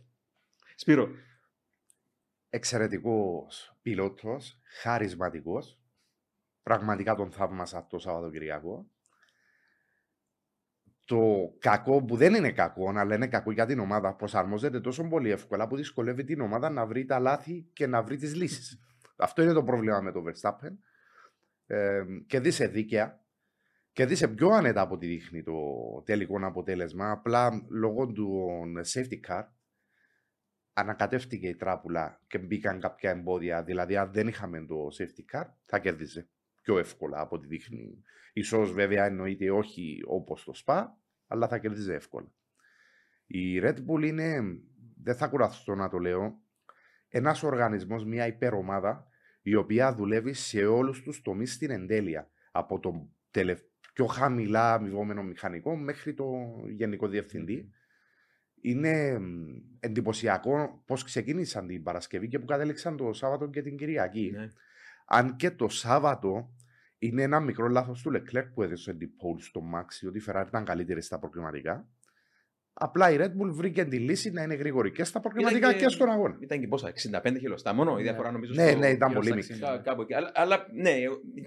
Σπύρο. 0.75 1.09
Εξαιρετικός 2.49 3.77
πιλότος, 3.81 4.59
χαρισματικός. 4.81 5.79
Πραγματικά 6.63 7.15
τον 7.15 7.31
θαύμασα 7.31 7.87
το 7.89 7.99
Σαββατοκυριακό 7.99 8.89
το 11.09 11.55
κακό 11.59 12.03
που 12.03 12.15
δεν 12.15 12.33
είναι 12.33 12.51
κακό, 12.51 12.93
αλλά 12.95 13.15
είναι 13.15 13.27
κακό 13.27 13.51
για 13.51 13.65
την 13.65 13.79
ομάδα, 13.79 14.15
προσαρμόζεται 14.15 14.79
τόσο 14.79 15.07
πολύ 15.07 15.29
εύκολα 15.31 15.67
που 15.67 15.75
δυσκολεύει 15.75 16.23
την 16.23 16.41
ομάδα 16.41 16.69
να 16.69 16.85
βρει 16.85 17.05
τα 17.05 17.19
λάθη 17.19 17.69
και 17.73 17.87
να 17.87 18.03
βρει 18.03 18.17
τις 18.17 18.35
λύσεις. 18.35 18.79
Αυτό 19.15 19.41
είναι 19.41 19.53
το 19.53 19.63
πρόβλημα 19.63 20.01
με 20.01 20.11
το 20.11 20.23
Verstappen. 20.27 20.71
Ε, 21.65 22.03
και 22.27 22.39
δίσε 22.39 22.67
δίκαια 22.67 23.23
και 23.91 24.05
δίσε 24.05 24.27
πιο 24.27 24.49
άνετα 24.49 24.81
από 24.81 24.93
ό,τι 24.93 25.07
δείχνει 25.07 25.43
το 25.43 25.53
τελικό 26.05 26.39
αποτέλεσμα. 26.41 27.11
Απλά 27.11 27.65
λόγω 27.69 28.07
του 28.07 28.47
safety 28.93 29.19
car 29.29 29.43
ανακατεύτηκε 30.73 31.47
η 31.47 31.55
τράπουλα 31.55 32.21
και 32.27 32.37
μπήκαν 32.37 32.79
κάποια 32.79 33.09
εμπόδια. 33.09 33.63
Δηλαδή, 33.63 33.97
αν 33.97 34.11
δεν 34.11 34.27
είχαμε 34.27 34.65
το 34.65 34.87
safety 34.97 35.35
car, 35.35 35.45
θα 35.65 35.79
κέρδιζε 35.79 36.29
πιο 36.61 36.77
εύκολα 36.77 37.19
από 37.19 37.35
ό,τι 37.35 37.47
δείχνει. 37.47 38.03
Ίσως 38.33 38.71
βέβαια 38.71 39.05
εννοείται 39.05 39.51
όχι 39.51 40.01
όπως 40.07 40.43
το 40.43 40.53
SPA, 40.65 40.85
αλλά 41.29 41.47
θα 41.47 41.57
κερδίζει 41.57 41.91
εύκολα. 41.91 42.31
Η 43.25 43.59
Red 43.63 43.75
Bull 43.87 44.05
είναι, 44.05 44.41
δεν 45.03 45.15
θα 45.15 45.27
κουραστώ 45.27 45.75
να 45.75 45.89
το 45.89 45.97
λέω, 45.97 46.41
ένας 47.07 47.43
οργανισμός, 47.43 48.05
μια 48.05 48.27
υπερομάδα, 48.27 49.07
η 49.41 49.55
οποία 49.55 49.95
δουλεύει 49.95 50.33
σε 50.33 50.65
όλους 50.65 51.01
τους 51.01 51.21
τομείς 51.21 51.53
στην 51.53 51.71
εντέλεια. 51.71 52.29
Από 52.51 52.79
το 52.79 53.09
πιο 53.93 54.05
χαμηλά 54.05 54.73
αμοιβόμενο 54.73 55.23
μηχανικό 55.23 55.75
μέχρι 55.75 56.13
το 56.13 56.25
γενικό 56.69 57.07
διευθυντή. 57.07 57.71
Είναι 58.61 59.19
εντυπωσιακό 59.79 60.83
πώς 60.85 61.03
ξεκίνησαν 61.03 61.67
την 61.67 61.83
Παρασκευή 61.83 62.27
και 62.27 62.39
που 62.39 62.45
κατέληξαν 62.45 62.97
το 62.97 63.13
Σάββατο 63.13 63.49
και 63.49 63.61
την 63.61 63.77
Κυριακή. 63.77 64.31
Ναι. 64.35 64.47
Αν 65.05 65.35
και 65.35 65.51
το 65.51 65.69
Σάββατο 65.69 66.53
είναι 66.99 67.21
ένα 67.21 67.39
μικρό 67.39 67.67
λάθος 67.67 68.01
του 68.01 68.11
Leclerc 68.11 68.47
που 68.53 68.63
έδωσε 68.63 68.93
την 68.93 69.09
pole 69.09 69.41
στο 69.41 69.61
Max, 69.75 70.07
ότι 70.07 70.17
η 70.17 70.23
Ferrari 70.27 70.45
ήταν 70.47 70.65
καλύτερη 70.65 71.01
στα 71.01 71.19
προκριματικά. 71.19 71.87
Απλά 72.81 73.11
η 73.11 73.17
Red 73.19 73.23
Bull 73.23 73.51
βρήκε 73.51 73.85
τη 73.85 73.97
λύση 73.97 74.31
να 74.31 74.41
είναι 74.41 74.53
γρήγορη 74.53 74.91
και 74.91 75.03
στα 75.03 75.19
προκριματικά 75.19 75.73
και, 75.73 75.79
και, 75.79 75.89
στον 75.89 76.09
αγώνα. 76.09 76.37
Ήταν 76.39 76.59
και 76.59 76.67
πόσα, 76.67 76.91
65 77.23 77.35
χιλιοστά 77.39 77.73
μόνο 77.73 77.99
η 77.99 78.01
διαφορά 78.01 78.31
νομίζω. 78.31 78.53
Ναι, 78.53 78.69
στο... 78.69 78.77
ναι, 78.77 78.89
ήταν 78.89 79.13
πολύ 79.13 79.33
μικρή. 79.33 79.59
Κάπου 79.83 80.01
εκεί. 80.01 80.13
Αλλά, 80.13 80.31
αλλά, 80.33 80.67
ναι, 80.73 80.93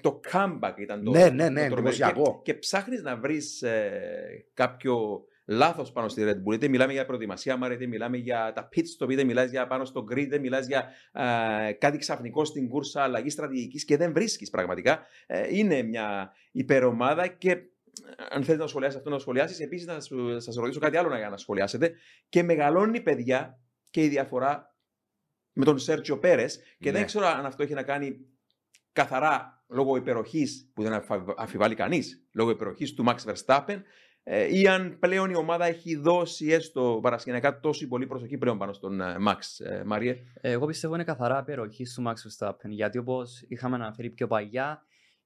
το 0.00 0.21
comeback 0.32 0.75
ήταν 0.76 1.04
το. 1.04 1.11
Ναι, 1.11 1.28
ναι, 1.28 1.49
ναι, 1.49 1.62
εντυπωσιακό. 1.62 2.40
Και, 2.42 2.52
και 2.52 2.59
ψάχνεις 2.59 3.02
να 3.02 3.16
βρεις 3.16 3.62
ε, 3.62 4.47
κάποιο 4.54 5.25
λάθος 5.45 5.93
πάνω 5.93 6.09
στη 6.09 6.23
Red 6.27 6.49
Bull. 6.49 6.55
Είτε 6.55 6.69
μιλάμε 6.69 6.93
για 6.93 7.07
προετοιμασία, 7.07 7.57
μα 7.57 7.73
είτε 7.73 7.87
μιλάμε 7.87 8.17
για 8.17 8.53
τα 8.55 8.69
pit 8.77 8.85
stop, 8.99 9.11
είτε 9.11 9.25
μιλάς 9.25 9.51
για 9.51 9.67
πάνω 9.67 9.85
στο 9.85 10.05
grid, 10.11 10.19
είτε 10.19 10.39
μιλάς 10.39 10.67
για 10.67 10.89
ε, 11.13 11.73
κάτι 11.73 11.99
ξαφνικό 11.99 12.45
στην 12.45 12.69
κούρσα, 12.69 13.03
αλλαγής 13.03 13.33
στρατηγικής 13.33 13.85
και 13.85 13.97
δεν 13.97 14.13
βρίσκεις 14.13 14.51
πραγματικά. 14.51 15.07
Ε, 15.27 15.57
είναι 15.57 15.83
μια 15.83 16.33
υπερομάδα 16.53 17.27
και 17.27 17.51
ε, 17.51 17.61
αν 18.31 18.45
θέλετε 18.45 18.63
να 18.63 18.69
σχολιάσεις 18.69 18.99
αυτό, 18.99 19.11
να 19.11 19.19
σχολιάσεις. 19.19 19.61
Επίσης, 19.61 19.87
να 19.87 20.01
σας 20.41 20.55
ρωτήσω 20.55 20.81
κάτι 20.81 20.97
άλλο 20.97 21.17
για 21.17 21.29
να 21.29 21.37
σχολιάσετε. 21.37 21.93
Και 22.29 22.43
μεγαλώνει 22.43 23.01
παιδιά 23.01 23.61
και 23.91 24.05
η 24.05 24.09
διαφορά 24.09 24.77
με 25.53 25.65
τον 25.65 25.79
Σέρτσιο 25.79 26.19
Πέρες. 26.19 26.61
Και 26.79 26.91
δεν 26.91 27.01
ναι. 27.01 27.07
ξέρω 27.07 27.27
αν 27.27 27.47
αυτό 27.47 27.63
έχει 27.63 27.75
να 27.75 27.83
κάνει 27.83 28.27
καθαρά 28.93 29.65
λόγω 29.69 29.97
υπεροχής, 29.97 30.71
που 30.75 30.83
δεν 30.83 30.93
αφα- 30.93 31.35
αφιβάλλει 31.37 31.75
κανείς, 31.75 32.27
λόγω 32.35 32.51
υπεροχής 32.51 32.95
του 32.95 33.05
Max 33.09 33.17
Verstappen, 33.33 33.77
ε, 33.77 33.81
ή 34.50 34.69
αν 34.69 34.97
πλέον 34.99 35.31
η 35.31 35.37
ομάδα 35.37 35.67
έχει 35.67 35.97
δώσει 35.97 36.47
έστω 36.47 36.99
παρασκηνιακά 37.02 37.61
τόση 37.61 37.88
πολύ 37.88 38.07
προσοχή 38.07 38.38
πλέον 38.38 38.59
πάνω 38.59 38.73
στον 38.73 39.00
ε, 39.00 39.17
Max. 39.26 39.64
Ε, 39.67 39.83
Μαριέ. 39.85 40.17
Εγώ 40.41 40.67
πιστεύω 40.67 40.95
είναι 40.95 41.05
καθαρά 41.05 41.38
απεροχή 41.38 41.85
του 41.85 42.02
Max 42.07 42.12
Verstappen. 42.12 42.69
Γιατί 42.69 42.99
όπως 42.99 43.45
είχαμε 43.49 43.75
αναφέρει 43.75 44.11
πιο 44.11 44.26
παλιά, 44.26 44.83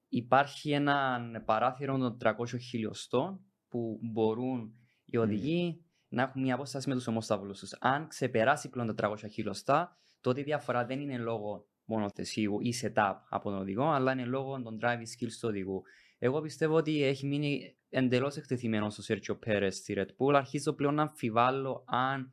υπάρχει 0.09 0.73
ένα 0.73 1.21
παράθυρο 1.45 1.99
των 1.99 2.17
300 2.25 2.33
χιλιοστών 2.69 3.41
που 3.69 3.99
μπορούν 4.03 4.75
οι 5.05 5.17
οδηγοί 5.17 5.85
να 6.09 6.23
έχουν 6.23 6.43
μια 6.43 6.55
απόσταση 6.55 6.89
με 6.89 6.95
τους 6.95 7.07
ομόσταυλου 7.07 7.53
τους. 7.53 7.77
Αν 7.81 8.09
ξεπεράσει 8.09 8.69
πλέον 8.69 8.95
τα 8.95 9.09
300 9.09 9.17
χιλιοστά, 9.31 9.99
τότε 10.21 10.41
η 10.41 10.45
διαφορά 10.45 10.85
δεν 10.85 11.01
είναι 11.01 11.19
λόγω 11.19 11.67
μόνο 11.85 12.11
θεσίου 12.15 12.61
ή 12.61 12.75
setup 12.83 13.15
από 13.29 13.51
τον 13.51 13.59
οδηγό, 13.59 13.91
αλλά 13.91 14.13
είναι 14.13 14.25
λόγω 14.25 14.63
των 14.63 14.79
driving 14.83 15.25
skills 15.25 15.33
του 15.41 15.49
οδηγού. 15.49 15.83
Εγώ 16.19 16.41
πιστεύω 16.41 16.75
ότι 16.75 17.03
έχει 17.03 17.27
μείνει 17.27 17.77
εντελώς 17.97 18.37
εκτεθειμένος 18.37 18.99
ο 18.99 19.03
Σέρτσιο 19.03 19.37
Πέρες 19.37 19.77
στη 19.77 19.95
Red 19.97 20.09
Bull. 20.17 20.35
Αρχίζω 20.35 20.73
πλέον 20.73 20.95
να 20.95 21.03
αμφιβάλλω 21.03 21.85
αν 21.87 22.33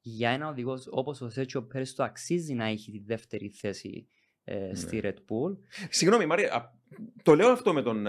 για 0.00 0.30
ένα 0.30 0.48
οδηγός 0.48 0.86
όπως 0.90 1.20
ο 1.20 1.30
Σέρτσιο 1.30 1.62
Πέρες 1.62 1.94
το 1.94 2.02
αξίζει 2.02 2.54
να 2.54 2.64
έχει 2.64 2.90
τη 2.90 2.98
δεύτερη 2.98 3.48
θέση 3.48 4.08
ε, 4.44 4.74
στη 4.74 5.00
Red 5.04 5.14
Bull. 5.14 5.56
Συγγνώμη, 5.88 6.26
Μαρία, 6.26 6.54
α, 6.54 6.70
το 7.22 7.34
λέω 7.34 7.48
αυτό 7.48 7.72
με 7.72 7.82
τον 7.82 8.06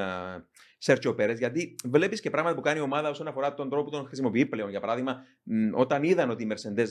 Σέρτσιο 0.78 1.16
Πέρες, 1.16 1.38
γιατί 1.40 1.76
βλέπεις 1.84 2.22
και 2.22 2.30
πράγματα 2.30 2.56
που 2.56 2.62
κάνει 2.62 2.80
η 2.80 2.82
ομάδα 2.82 3.10
όσον 3.10 3.28
αφορά 3.28 3.54
τον 3.54 3.70
τρόπο 3.70 3.84
που 3.90 3.96
τον 3.96 4.06
χρησιμοποιεί 4.06 4.46
πλέον. 4.46 4.70
Για 4.70 4.80
παράδειγμα, 4.80 5.24
μ, 5.44 5.70
όταν 5.74 6.04
είδαν 6.04 6.30
ότι 6.30 6.44
η 6.44 6.48
Mercedes 6.52 6.88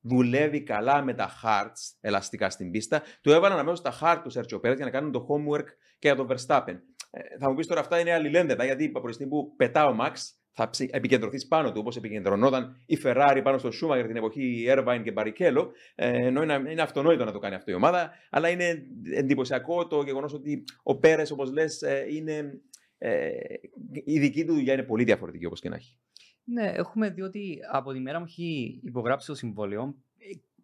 δουλεύει 0.00 0.62
καλά 0.62 1.02
με 1.02 1.14
τα 1.14 1.30
hearts 1.42 1.96
ελαστικά 2.00 2.50
στην 2.50 2.70
πίστα, 2.70 3.02
του 3.20 3.30
έβαλαν 3.30 3.58
αμέσως 3.58 3.80
τα 3.80 3.98
heart 4.00 4.20
του 4.22 4.30
Σέρτσιο 4.30 4.60
Πέρες 4.60 4.76
για 4.76 4.86
να 4.86 4.90
κάνουν 4.90 5.12
το 5.12 5.26
homework 5.28 5.66
και 5.98 6.08
για 6.08 6.16
τον 6.16 6.28
Verstappen. 6.30 6.78
Ε, 7.14 7.38
θα 7.38 7.48
μου 7.48 7.54
πεις 7.54 7.66
τώρα 7.66 7.80
αυτά 7.80 8.00
είναι 8.00 8.12
αλληλένδετα, 8.12 8.64
γιατί 8.64 8.92
από 8.94 9.06
τη 9.06 9.12
στιγμή 9.12 9.32
που 9.32 9.54
πετά 9.56 9.86
ο 9.86 9.96
Max, 10.00 10.12
θα 10.56 10.70
επικεντρωθείς 10.90 11.46
πάνω 11.46 11.72
του, 11.72 11.78
όπως 11.80 11.96
επικεντρωνόταν 11.96 12.76
η 12.86 12.98
Ferrari 13.04 13.40
πάνω 13.42 13.58
στο 13.58 13.68
Schumacher 13.68 14.04
την 14.06 14.16
εποχή 14.16 14.66
Irvine 14.68 15.00
και 15.04 15.12
Barrichello. 15.16 15.68
Ε, 15.94 16.26
ενώ 16.26 16.42
είναι, 16.42 16.62
είναι 16.70 16.82
αυτονόητο 16.82 17.24
να 17.24 17.32
το 17.32 17.38
κάνει 17.38 17.54
αυτό 17.54 17.70
η 17.70 17.74
ομάδα, 17.74 18.10
αλλά 18.30 18.48
είναι 18.48 18.86
εντυπωσιακό 19.14 19.86
το 19.86 20.02
γεγονός 20.02 20.32
ότι 20.32 20.64
ο 20.82 20.98
Πέρες, 20.98 21.30
όπως 21.30 21.52
λες, 21.52 21.82
είναι. 22.10 22.60
Ε, 22.98 23.30
η 24.04 24.18
δική 24.18 24.44
του 24.44 24.54
δουλειά 24.54 24.72
είναι 24.72 24.82
πολύ 24.82 25.04
διαφορετική 25.04 25.46
όπως 25.46 25.60
και 25.60 25.68
να 25.68 25.76
έχει. 25.76 25.98
Ναι, 26.44 26.72
έχουμε 26.74 27.10
δει 27.10 27.22
ότι 27.22 27.58
από 27.72 27.92
τη 27.92 28.00
μέρα 28.00 28.18
που 28.18 28.24
έχει 28.24 28.80
υπογράψει 28.84 29.26
το 29.26 29.34
συμβόλαιο, 29.34 29.94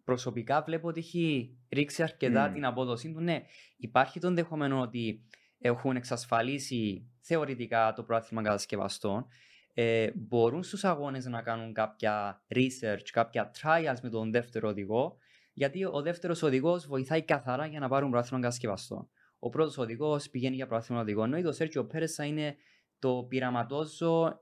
προσωπικά 0.03 0.61
βλέπω 0.61 0.87
ότι 0.87 0.99
έχει 0.99 1.55
ρίξει 1.69 2.03
αρκετά 2.03 2.49
Mm. 2.49 2.53
την 2.53 2.65
απόδοσή 2.65 3.11
του. 3.11 3.21
Ναι, 3.21 3.41
υπάρχει 3.77 4.19
το 4.19 4.27
ενδεχόμενο 4.27 4.81
ότι 4.81 5.21
έχουν 5.61 5.95
εξασφαλίσει 5.95 7.09
θεωρητικά 7.21 7.93
το 7.93 8.03
πρόθυμα 8.03 8.41
κατασκευαστών. 8.41 9.25
Ε, 9.73 10.11
μπορούν 10.15 10.63
στους 10.63 10.83
αγώνες 10.83 11.25
να 11.25 11.41
κάνουν 11.41 11.73
κάποια 11.73 12.43
research, 12.55 13.07
κάποια 13.11 13.51
trials 13.61 13.95
με 14.01 14.09
τον 14.09 14.31
δεύτερο 14.31 14.69
οδηγό, 14.69 15.17
γιατί 15.53 15.85
ο 15.85 16.01
δεύτερος 16.01 16.41
οδηγός 16.41 16.87
βοηθάει 16.87 17.23
καθαρά 17.23 17.65
για 17.65 17.79
να 17.79 17.87
πάρουν 17.87 18.11
πρόθυμα 18.11 18.39
κατασκευαστών. 18.39 19.09
Ο 19.39 19.49
πρώτος 19.49 19.77
οδηγός 19.77 20.29
πηγαίνει 20.29 20.55
για 20.55 20.67
πρόθυμα 20.67 20.99
οδηγό, 20.99 21.23
ενώ 21.23 21.41
το 21.41 21.51
Σέρτζιο 21.51 21.85
Πέρες 21.85 22.15
θα 22.15 22.25
είναι 22.25 22.55
το 22.99 23.25
πειραματόζω 23.29 24.41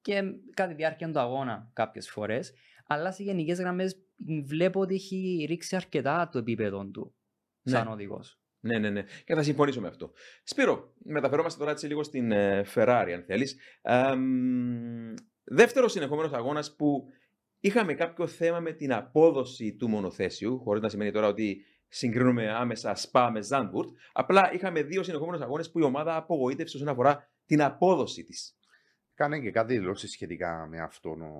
και 0.00 0.22
κατά 0.54 0.68
τη 0.68 0.74
διάρκεια 0.74 1.10
του 1.12 1.18
αγώνα 1.18 1.70
κάποιες 1.72 2.10
φορές. 2.10 2.52
Αλλά 2.86 3.12
σε 3.12 3.22
γενικές 3.22 3.58
γραμμές 3.58 3.96
βλέπω 4.44 4.80
ότι 4.80 4.94
έχει 4.94 5.46
ρίξει 5.48 5.76
αρκετά 5.76 6.28
το 6.32 6.38
επίπεδο 6.38 6.86
του 6.86 7.14
σαν 7.62 7.84
Ναι. 7.84 7.92
οδηγός. 7.92 8.40
Ναι, 8.66 8.78
ναι, 8.78 8.90
ναι. 8.90 9.04
Και 9.24 9.34
θα 9.34 9.42
συμφωνήσω 9.42 9.80
με 9.80 9.88
αυτό. 9.88 10.12
Σπύρο, 10.42 10.92
μεταφερόμαστε 10.98 11.58
τώρα 11.58 11.70
έτσι 11.70 11.86
λίγο 11.86 12.02
στην 12.02 12.32
ε, 12.32 12.64
Ferrari, 12.74 13.10
αν 13.14 13.24
θέλεις. 13.26 13.56
δεύτερος 15.44 15.92
συνεχόμενος 15.92 16.32
αγώνας 16.32 16.76
που 16.76 17.04
είχαμε 17.60 17.94
κάποιο 17.94 18.26
θέμα 18.26 18.60
με 18.60 18.72
την 18.72 18.92
απόδοση 18.92 19.76
του 19.76 19.88
μονοθέσιου, 19.88 20.60
χωρίς 20.60 20.82
να 20.82 20.88
σημαίνει 20.88 21.10
τώρα 21.12 21.26
ότι 21.26 21.64
συγκρίνουμε 21.88 22.50
άμεσα 22.52 22.96
Spa 22.96 23.30
με 23.32 23.40
Zandvoort. 23.50 23.88
Απλά 24.12 24.52
είχαμε 24.52 24.82
δύο 24.82 25.02
συνεχόμενους 25.02 25.40
αγώνες 25.40 25.70
που 25.70 25.78
η 25.78 25.82
ομάδα 25.82 26.16
απογοήτευσε 26.16 26.76
όσον 26.76 26.88
αφορά 26.88 27.30
την 27.46 27.62
απόδοση 27.62 28.24
της. 28.24 28.58
Κάνε 29.14 29.40
και 29.40 29.50
κάτι 29.50 29.78
δηλώσεις 29.78 30.10
σχετικά 30.10 30.66
με 30.70 30.80
αυτόν 30.80 31.22
ο 31.22 31.36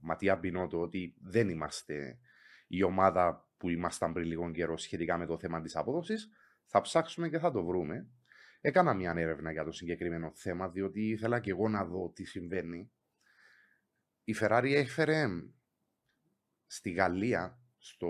Ματία 0.00 0.36
Μπινότο 0.36 0.80
ότι 0.80 1.14
δεν 1.22 1.48
είμαστε 1.48 2.18
η 2.66 2.82
ομάδα 2.82 3.48
που 3.56 3.68
ήμασταν 3.68 4.12
πριν 4.12 4.26
λίγο 4.26 4.50
καιρό 4.50 4.76
σχετικά 4.76 5.18
με 5.18 5.26
το 5.26 5.38
θέμα 5.38 5.60
της 5.60 5.76
απόδοσης. 5.76 6.30
Θα 6.66 6.80
ψάξουμε 6.80 7.28
και 7.28 7.38
θα 7.38 7.50
το 7.50 7.64
βρούμε. 7.64 8.06
Έκανα 8.60 8.94
μια 8.94 9.14
έρευνα 9.16 9.52
για 9.52 9.64
το 9.64 9.72
συγκεκριμένο 9.72 10.32
θέμα, 10.34 10.68
διότι 10.68 11.08
ήθελα 11.08 11.40
και 11.40 11.50
εγώ 11.50 11.68
να 11.68 11.84
δω 11.84 12.10
τι 12.14 12.24
συμβαίνει. 12.24 12.90
Η 14.24 14.34
Ferrari 14.40 14.72
έφερε 14.74 15.26
στη 16.66 16.90
Γαλλία, 16.90 17.58
στο 17.78 18.08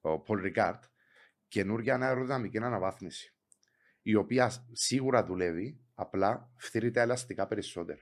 ο 0.00 0.22
Paul 0.26 0.52
Ricard, 0.54 0.80
καινούργια 1.48 1.96
αεροδυναμική 2.00 2.58
αναβάθμιση, 2.58 3.34
η 4.02 4.14
οποία 4.14 4.50
σίγουρα 4.72 5.24
δουλεύει, 5.24 5.80
απλά 5.94 6.50
φθείρει 6.56 6.90
τα 6.90 7.00
ελαστικά 7.00 7.46
περισσότερο. 7.46 8.00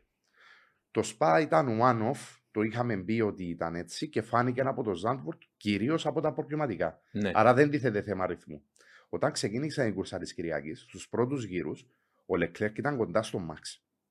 Το 0.90 1.02
SPA 1.04 1.38
ήταν 1.42 1.78
one-off, 1.82 2.38
το 2.50 2.62
είχαμε 2.62 2.96
πει 2.96 3.20
ότι 3.20 3.44
ήταν 3.44 3.74
έτσι 3.74 4.08
και 4.08 4.22
φάνηκε 4.22 4.60
από 4.60 4.82
το 4.82 4.92
Zandvoort, 5.04 5.38
κυρίως 5.56 6.06
από 6.06 6.20
τα 6.20 6.32
προβληματικά. 6.32 7.00
Ναι. 7.12 7.30
Άρα 7.34 7.54
δεν 7.54 7.70
τίθεται 7.70 8.02
θέμα 8.02 8.24
αριθμού. 8.24 8.62
Όταν 9.08 9.32
ξεκίνησε 9.32 9.86
η 9.86 9.92
κουρσά 9.92 10.18
της 10.18 10.34
Κυριακής, 10.34 10.80
στους 10.80 11.08
πρώτους 11.08 11.44
γύρους, 11.44 11.86
ο 12.26 12.36
Λεκλέρκ 12.36 12.78
ήταν 12.78 12.96
κοντά 12.96 13.22
στο 13.22 13.46
Max. 13.50 13.60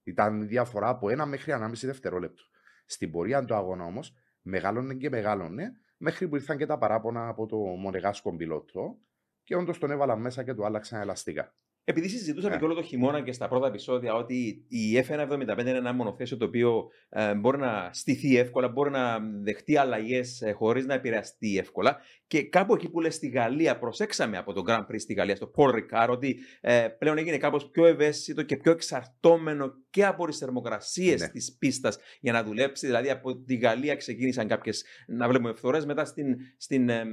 Ήταν 0.04 0.42
η 0.42 0.46
διαφορά 0.46 0.90
από 0.90 1.10
ένα 1.10 1.26
μέχρι 1.26 1.52
ανάμιση 1.52 1.86
δευτερόλεπτο. 1.86 2.44
Στην 2.86 3.12
πορεία 3.12 3.46
του 3.46 3.56
αγώνα 3.56 3.86
όμως, 3.86 4.14
μεγάλωνε 4.42 4.94
και 4.94 5.10
μεγάλωνε, 5.10 5.72
μέχρι 5.98 6.28
που 6.28 6.36
ήρθαν 6.36 6.58
και 6.58 6.66
τα 6.66 6.78
παράπονα 6.78 7.28
από 7.28 7.46
το 7.46 7.58
Μονεγάσκο 7.58 8.36
πιλότο 8.36 8.98
και 9.44 9.56
όντως 9.56 9.78
τον 9.78 9.92
έβαλαν 9.92 10.22
μέσα 10.22 10.44
και 10.44 10.54
του 10.54 10.66
άλλαξαν 10.66 11.02
ελαστικά. 11.02 11.56
Επειδή 11.86 12.08
συζητούσαμε 12.08 12.54
Ναι. 12.54 12.60
και 12.60 12.66
όλο 12.66 12.74
το 12.74 12.82
χειμώνα 12.84 13.22
και 13.22 13.32
στα 13.32 13.48
πρώτα 13.48 13.68
επεισόδια 13.68 14.13
ότι 14.13 14.66
η 14.68 15.06
F175 15.08 15.60
είναι 15.60 15.70
ένα 15.70 15.94
μονοθέσιο 15.94 16.38
το 16.38 16.46
οποίο 16.46 16.88
ε, 17.10 17.34
μπορεί 17.36 17.58
να 17.58 17.90
στηθεί 17.94 18.38
εύκολα, 18.38 18.68
μπορεί 18.68 18.90
να 18.90 19.20
δεχτεί 19.44 19.78
αλλαγές 19.78 20.42
ε, 20.42 20.52
χωρίς 20.52 20.86
να 20.86 20.94
επηρεαστεί 20.94 21.58
εύκολα. 21.58 21.98
Και 22.28 22.44
κάπου 22.44 22.74
εκεί 22.74 22.90
που 22.90 23.00
λες 23.02 23.16
στη 23.16 23.28
Γαλλία, 23.28 23.80
προσέξαμε 23.80 24.38
από 24.38 24.54
τον 24.54 24.63
Grand 24.68 24.82
Prix 24.92 25.00
στη 25.00 25.13
Γαλλία, 25.13 25.36
στο 25.36 25.52
Paul 25.58 25.70
Ricard, 25.70 26.08
ότι 26.10 26.40
ε, 26.62 26.88
πλέον 27.00 27.18
έγινε 27.18 27.38
κάπως 27.38 27.70
πιο 27.70 27.86
ευαίσθητο 27.86 28.42
και 28.44 28.58
πιο 28.58 28.72
εξαρτώμενο 28.72 29.74
και 29.90 30.06
από 30.06 30.25
τι 30.28 30.34
θερμοκρασίε 30.38 31.16
Ναι. 31.20 31.28
της 31.28 31.56
πίστας 31.60 31.98
για 32.20 32.32
να 32.32 32.44
δουλέψει. 32.44 32.86
Δηλαδή 32.86 33.10
από 33.10 33.38
τη 33.38 33.56
Γαλλία 33.56 33.96
ξεκίνησαν 33.96 34.48
κάποιες 34.48 34.84
να 35.08 35.28
βλέπουμε 35.28 35.54
φθορές, 35.54 35.86
μετά 35.86 36.06
στην, 36.06 36.36
στην 36.58 36.90
ε, 36.90 37.04
μ, 37.06 37.10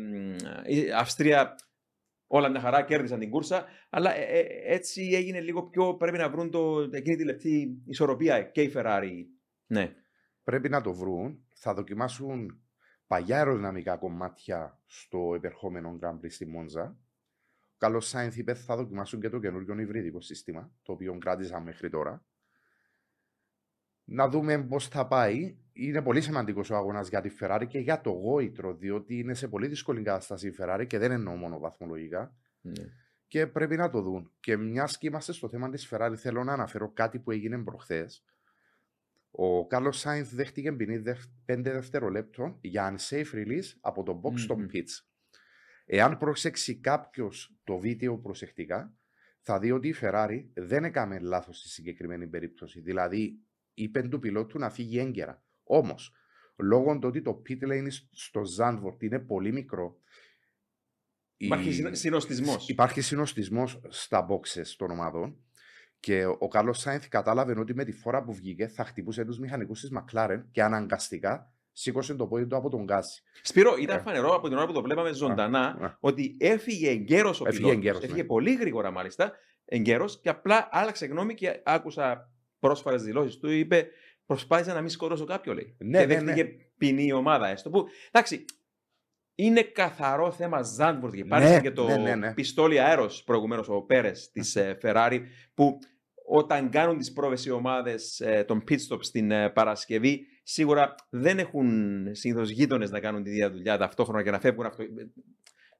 ε, 0.64 0.92
Αυστρία 0.98 1.54
όλα 2.32 2.48
μια 2.48 2.60
χαρά, 2.60 2.82
κέρδισαν 2.82 3.18
την 3.18 3.30
κούρσα. 3.30 3.66
Αλλά 3.90 4.14
ε, 4.14 4.22
ε, 4.22 4.74
έτσι 4.74 5.10
έγινε 5.14 5.40
λίγο 5.40 5.62
πιο. 5.62 5.94
Πρέπει 5.94 6.18
να 6.18 6.30
βρουν 6.30 6.50
το, 6.50 6.80
εκείνη 6.92 7.16
τη 7.16 7.24
λεπτή 7.24 7.82
ισορροπία 7.86 8.42
και 8.42 8.62
η 8.62 8.72
Ferrari. 8.74 9.24
Ναι. 9.66 9.94
Πρέπει 10.44 10.68
να 10.68 10.80
το 10.80 10.94
βρουν. 10.94 11.44
Θα 11.54 11.74
δοκιμάσουν 11.74 12.60
παλιά 13.06 13.36
αεροδυναμικά 13.36 13.96
κομμάτια 13.96 14.80
στο 14.86 15.32
επερχόμενο 15.34 15.98
Grand 16.02 16.24
Prix 16.24 16.30
στη 16.30 16.46
Μόντζα. 16.46 16.96
Ο 17.58 17.76
καλός 17.78 18.08
Σάινθ 18.08 18.36
είπε 18.36 18.54
θα 18.54 18.76
δοκιμάσουν 18.76 19.20
και 19.20 19.28
το 19.28 19.38
καινούριο 19.40 19.80
υβριδικό 19.80 20.20
σύστημα, 20.20 20.72
το 20.82 20.92
οποίο 20.92 21.18
κράτησαν 21.18 21.62
μέχρι 21.62 21.90
τώρα. 21.90 22.24
Να 24.04 24.28
δούμε 24.28 24.62
πώς 24.62 24.88
θα 24.88 25.06
πάει. 25.06 25.56
Είναι 25.82 26.02
πολύ 26.02 26.20
σημαντικός 26.20 26.70
ο 26.70 26.76
αγώνας 26.76 27.08
για 27.08 27.20
τη 27.20 27.30
Ferrari 27.40 27.64
και 27.68 27.78
για 27.78 28.00
το 28.00 28.10
γόητρο, 28.10 28.74
διότι 28.74 29.18
είναι 29.18 29.34
σε 29.34 29.48
πολύ 29.48 29.66
δύσκολη 29.66 30.02
κατάσταση 30.02 30.48
η 30.48 30.54
Ferrari 30.58 30.84
και 30.86 30.98
δεν 30.98 31.10
εννοώ 31.10 31.36
μόνο 31.36 31.58
βαθμολογικά. 31.58 32.36
ναι. 32.60 32.84
Και 33.26 33.46
πρέπει 33.46 33.76
να 33.76 33.90
το 33.90 34.02
δουν. 34.02 34.32
Και 34.40 34.56
μιας 34.56 34.98
και 34.98 35.06
είμαστε 35.06 35.32
στο 35.32 35.48
θέμα 35.48 35.70
της 35.70 35.88
Ferrari, 35.90 36.14
θέλω 36.16 36.44
να 36.44 36.52
αναφέρω 36.52 36.92
κάτι 36.92 37.18
που 37.18 37.30
έγινε 37.30 37.58
προχθές. 37.58 38.24
Ο 39.30 39.66
Κάρλος 39.66 39.98
Σάινθ 39.98 40.34
δέχτηκε 40.34 40.72
ποινή 40.72 41.02
5 41.46 41.60
δευτερολέπτων 41.62 42.58
για 42.60 42.96
unsafe 42.96 43.34
release 43.34 43.76
από 43.80 44.02
το 44.02 44.20
box 44.24 44.40
των 44.40 44.58
Μμμ. 44.58 44.66
pits. 44.72 45.04
Εάν 45.84 46.18
προσέξει 46.18 46.80
κάποιος 46.80 47.58
το 47.64 47.78
βίντεο 47.78 48.18
προσεκτικά, 48.18 48.94
θα 49.40 49.58
δει 49.58 49.70
ότι 49.70 49.88
η 49.88 49.94
Ferrari 50.00 50.44
δεν 50.54 50.84
έκαμε 50.84 51.18
λάθος 51.18 51.58
στη 51.58 51.68
συγκεκριμένη 51.68 52.26
περίπτωση. 52.26 52.80
Δηλαδή, 52.80 53.40
είπε 53.74 54.02
του 54.02 54.18
πιλότου 54.18 54.58
να 54.58 54.70
φύγει 54.70 54.98
έγκαιρα. 54.98 55.44
Όμως, 55.72 56.12
λόγω 56.56 56.92
του 56.98 57.08
ότι 57.08 57.22
το 57.22 57.42
pit 57.48 57.68
lane 57.70 57.86
στο 58.10 58.42
Zandvoort 58.58 59.02
είναι 59.02 59.18
πολύ 59.18 59.52
μικρό, 59.52 59.96
η- 61.36 61.46
Υπάρχει 61.46 61.72
συνοστισμός. 61.92 62.68
Υπάρχει 62.68 63.00
συνοστισμός 63.00 63.80
στα 63.88 64.26
boxes 64.30 64.66
των 64.76 64.90
ομάδων 64.90 65.36
και 66.00 66.26
ο 66.38 66.48
Κάρλο 66.48 66.72
Σάινθ 66.72 67.08
κατάλαβε 67.08 67.58
ότι 67.58 67.74
με 67.74 67.84
τη 67.84 67.92
φορά 67.92 68.22
που 68.22 68.32
βγήκε 68.34 68.66
θα 68.68 68.84
χτυπούσε 68.84 69.24
τους 69.24 69.38
μηχανικούς 69.38 69.80
της 69.80 69.90
McLaren 69.98 70.42
και 70.50 70.62
αναγκαστικά 70.62 71.52
σήκωσε 71.72 72.14
το 72.14 72.26
πόδι 72.26 72.46
του 72.46 72.56
από 72.56 72.68
τον 72.70 72.82
Γκάση. 72.84 73.22
Σπύρο, 73.42 73.76
ήταν 73.76 73.96
Ε. 73.98 74.00
φανερό 74.00 74.34
από 74.34 74.48
την 74.48 74.56
ώρα 74.56 74.66
που 74.66 74.72
το 74.72 74.82
βλέπαμε 74.82 75.12
ζωντανά 75.12 75.60
Α, 75.66 75.96
ότι 76.00 76.36
έφυγε 76.40 76.90
εγκαίρω 76.90 77.28
ο 77.28 77.32
Έφυγε 77.32 77.50
πιλότος. 77.50 77.76
εγκαίρος, 77.76 78.02
Έφυγε 78.02 78.20
ναι. 78.22 78.26
πολύ 78.26 78.54
γρήγορα 78.54 78.90
μάλιστα, 78.90 79.32
εγκαίρω 79.64 80.04
και 80.22 80.28
απλά 80.28 80.68
άλλαξε 80.72 81.06
γνώμη 81.06 81.34
και 81.34 81.60
άκουσα 81.64 82.30
πρόσφατες 82.58 83.02
δηλώσεις 83.02 83.36
του. 83.38 83.50
Είπε, 83.50 83.88
προσπάθησα 84.30 84.74
να 84.74 84.80
μην 84.80 84.90
σκοτώσω 84.90 85.24
κάποιο, 85.24 85.54
λέει. 85.54 85.76
Ναι, 85.78 85.98
και 85.98 86.06
ναι, 86.06 86.14
δέχτηκε 86.14 86.44
ποινή 86.78 87.04
η 87.04 87.12
ομάδα 87.12 87.48
έστω. 87.48 87.70
Που, 87.70 87.86
εντάξει, 88.10 88.44
είναι 89.34 89.62
καθαρό 89.62 90.30
θέμα 90.30 90.62
Ζάντμπουργκ. 90.62 91.14
Υπάρχει 91.14 91.52
Ναι, 91.52 91.60
και 91.60 91.70
το 91.70 91.86
ναι, 91.86 91.96
ναι, 91.96 92.14
ναι. 92.14 92.34
πιστόλι 92.34 92.80
αέρος 92.80 93.24
προηγουμένως 93.24 93.68
ο 93.68 93.80
Πέρες 93.82 94.30
της 94.30 94.56
Ferrari 94.82 95.20
που 95.54 95.78
όταν 96.26 96.70
κάνουν 96.70 96.98
τις 96.98 97.12
πρόβες 97.12 97.44
οι 97.44 97.50
ομάδες 97.50 98.20
ε, 98.20 98.44
των 98.44 98.64
pit 98.68 98.78
stop 98.88 98.98
στην 99.00 99.30
ε, 99.30 99.50
Παρασκευή 99.50 100.26
σίγουρα 100.42 100.94
δεν 101.10 101.38
έχουν 101.38 101.68
συνήθως 102.10 102.50
γείτονες 102.50 102.90
να 102.90 103.00
κάνουν 103.00 103.22
τη 103.22 103.30
ίδια 103.30 103.50
δουλειά 103.50 103.78
ταυτόχρονα 103.78 104.22
και 104.22 104.30
να 104.30 104.40
φεύγουν 104.40 104.66
αυτό. 104.66 104.84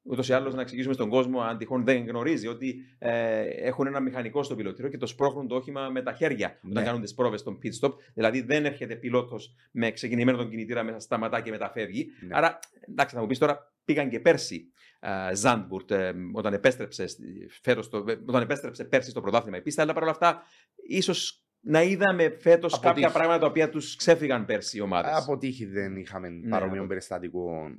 Ούτως 0.03 0.29
ή 0.29 0.33
άλλως, 0.33 0.55
να 0.55 0.61
εξηγήσουμε 0.61 0.95
στον 0.95 1.09
κόσμο, 1.09 1.41
αν 1.41 1.59
τυχόν 1.59 1.85
δεν 1.85 2.07
γνωρίζει, 2.07 2.47
ότι 2.47 2.77
ε, 2.99 3.41
έχουν 3.41 3.87
ένα 3.87 4.01
μηχανικό 4.01 4.43
στο 4.43 4.55
πιλωτήριο 4.55 4.91
και 4.91 4.97
το 4.97 5.07
σπρώχνουν 5.07 5.49
το 5.49 5.55
όχημα 5.55 5.89
με 5.89 6.03
τα 6.03 6.13
χέρια 6.13 6.59
όταν 6.65 6.83
Ναι. 6.83 6.83
κάνουν 6.83 7.01
τις 7.03 7.15
πρόβες 7.15 7.43
των 7.43 7.59
pit 7.63 7.87
stop. 7.89 7.93
Δηλαδή, 8.15 8.41
δεν 8.41 8.65
έρχεται 8.65 8.97
πιλότος 8.97 9.55
με 9.73 9.91
ξεκινημένο 9.91 10.39
τον 10.39 10.51
κινητήρα 10.51 10.83
μέσα, 10.83 10.99
σταματά 10.99 11.41
και 11.41 11.51
μεταφεύγει. 11.51 12.07
Ναι. 12.21 12.37
Άρα, 12.37 12.59
εντάξει, 12.89 13.15
θα 13.15 13.21
μου 13.21 13.27
πεις 13.27 13.39
τώρα, 13.39 13.73
πήγαν 13.85 14.09
και 14.09 14.21
πέρσι 14.21 14.73
ε, 15.01 15.35
Ζάντμπουρτ 15.35 15.91
ε, 15.91 16.13
όταν, 16.33 16.53
επέστρεψε, 16.53 17.07
στη- 17.07 17.49
φέτος 17.63 17.89
το, 17.89 18.05
ε, 18.09 18.19
όταν 18.27 18.43
επέστρεψε 18.43 18.85
πέρσι 18.85 19.11
στο 19.11 19.21
πρωτάθλημα 19.21 19.57
η 19.57 19.63
πίστα, 19.63 19.83
αλλά 19.83 19.93
παρόλα 19.93 20.11
αυτά, 20.13 20.43
ίσως 20.89 21.45
να 21.61 21.83
είδαμε 21.83 22.37
φέτος 22.41 22.73
Από 22.75 22.83
κάποια 22.83 23.03
τύχη. 23.07 23.15
πράγματα 23.17 23.39
τα 23.39 23.47
οποία 23.47 23.69
τους 23.71 23.97
ξέφυγαν 23.97 24.45
πέρσι 24.45 24.77
οι 24.77 24.81
ομάδες. 24.81 25.13
Από 25.15 25.37
τύχη 25.39 25.65
δεν 25.67 25.97
είχαμε 25.97 26.29
Ναι, 26.29 26.49
παρόμοιο 26.49 26.79
από- 26.79 26.89
περιστατικό 26.89 27.71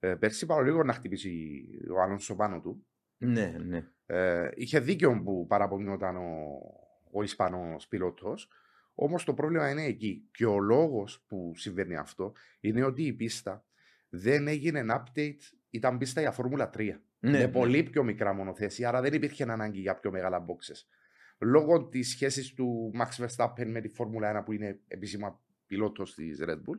ε, 0.00 0.14
πέρσι, 0.14 0.46
παρόλο 0.46 0.66
λίγος 0.66 0.86
να 0.86 0.92
χτυπήσει 0.92 1.64
ο 1.90 2.02
Αλόνσο 2.02 2.36
πάνω 2.36 2.60
του. 2.60 2.86
Ναι, 3.18 3.56
ναι. 3.64 3.86
Ε, 4.06 4.50
είχε 4.54 4.80
δίκιο 4.80 5.22
που 5.24 5.46
παραπονιόταν 5.46 6.16
ο, 6.16 6.60
ο 7.10 7.22
Ισπανός 7.22 7.88
πιλότος, 7.88 8.48
όμως 8.94 9.24
το 9.24 9.34
πρόβλημα 9.34 9.70
είναι 9.70 9.84
εκεί. 9.84 10.28
Και 10.30 10.46
ο 10.46 10.58
λόγος 10.58 11.24
που 11.26 11.52
συμβαίνει 11.56 11.96
αυτό 11.96 12.32
είναι 12.60 12.84
ότι 12.84 13.02
η 13.02 13.12
πίστα 13.12 13.64
δεν 14.08 14.48
έγινε 14.48 14.84
update, 14.90 15.40
ήταν 15.70 15.98
πίστα 15.98 16.20
για 16.20 16.30
Φόρμουλα 16.30 16.70
3. 16.74 16.76
ναι, 16.76 17.30
με 17.30 17.38
ναι. 17.38 17.48
πολύ 17.48 17.82
πιο 17.82 18.02
μικρά 18.02 18.32
μονοθέση, 18.32 18.84
άρα 18.84 19.00
δεν 19.00 19.12
υπήρχε 19.12 19.42
ανάγκη 19.42 19.80
για 19.80 19.94
πιο 19.94 20.10
μεγάλα 20.10 20.44
boxes. 20.44 20.86
Λόγω 21.38 21.88
της 21.88 22.08
σχέσης 22.10 22.54
του 22.54 22.92
Max 22.98 23.26
Verstappen 23.26 23.66
με 23.66 23.80
τη 23.80 23.88
Φόρμουλα 23.88 24.40
1 24.40 24.44
που 24.44 24.52
είναι 24.52 24.80
επίσημα 24.88 25.40
πιλότος 25.66 26.14
της 26.14 26.38
Red 26.46 26.56
Bull, 26.56 26.78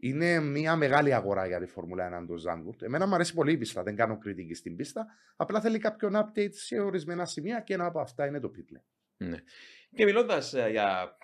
είναι 0.00 0.40
μια 0.40 0.76
μεγάλη 0.76 1.14
αγορά 1.14 1.46
για 1.46 1.60
τη 1.60 1.66
Φόρμουλα 1.66 2.22
1 2.22 2.26
το 2.26 2.34
Zandvoort. 2.48 2.82
Εμένα 2.82 3.06
μου 3.06 3.14
αρέσει 3.14 3.34
πολύ 3.34 3.52
η 3.52 3.56
πίστα, 3.56 3.82
δεν 3.82 3.96
κάνω 3.96 4.18
κριτική 4.18 4.54
στην 4.54 4.76
πίστα. 4.76 5.06
Απλά 5.36 5.60
θέλει 5.60 5.78
κάποιον 5.78 6.12
update 6.14 6.52
σε 6.52 6.80
ορισμένα 6.80 7.24
σημεία 7.24 7.60
και 7.60 7.74
ένα 7.74 7.86
από 7.86 8.00
αυτά 8.00 8.26
είναι 8.26 8.40
το 8.40 8.50
pit 8.56 8.76
lane. 8.76 8.82
Ναι. 9.16 9.36
Και 9.94 10.04
μιλώντας 10.04 10.54
για 10.70 11.16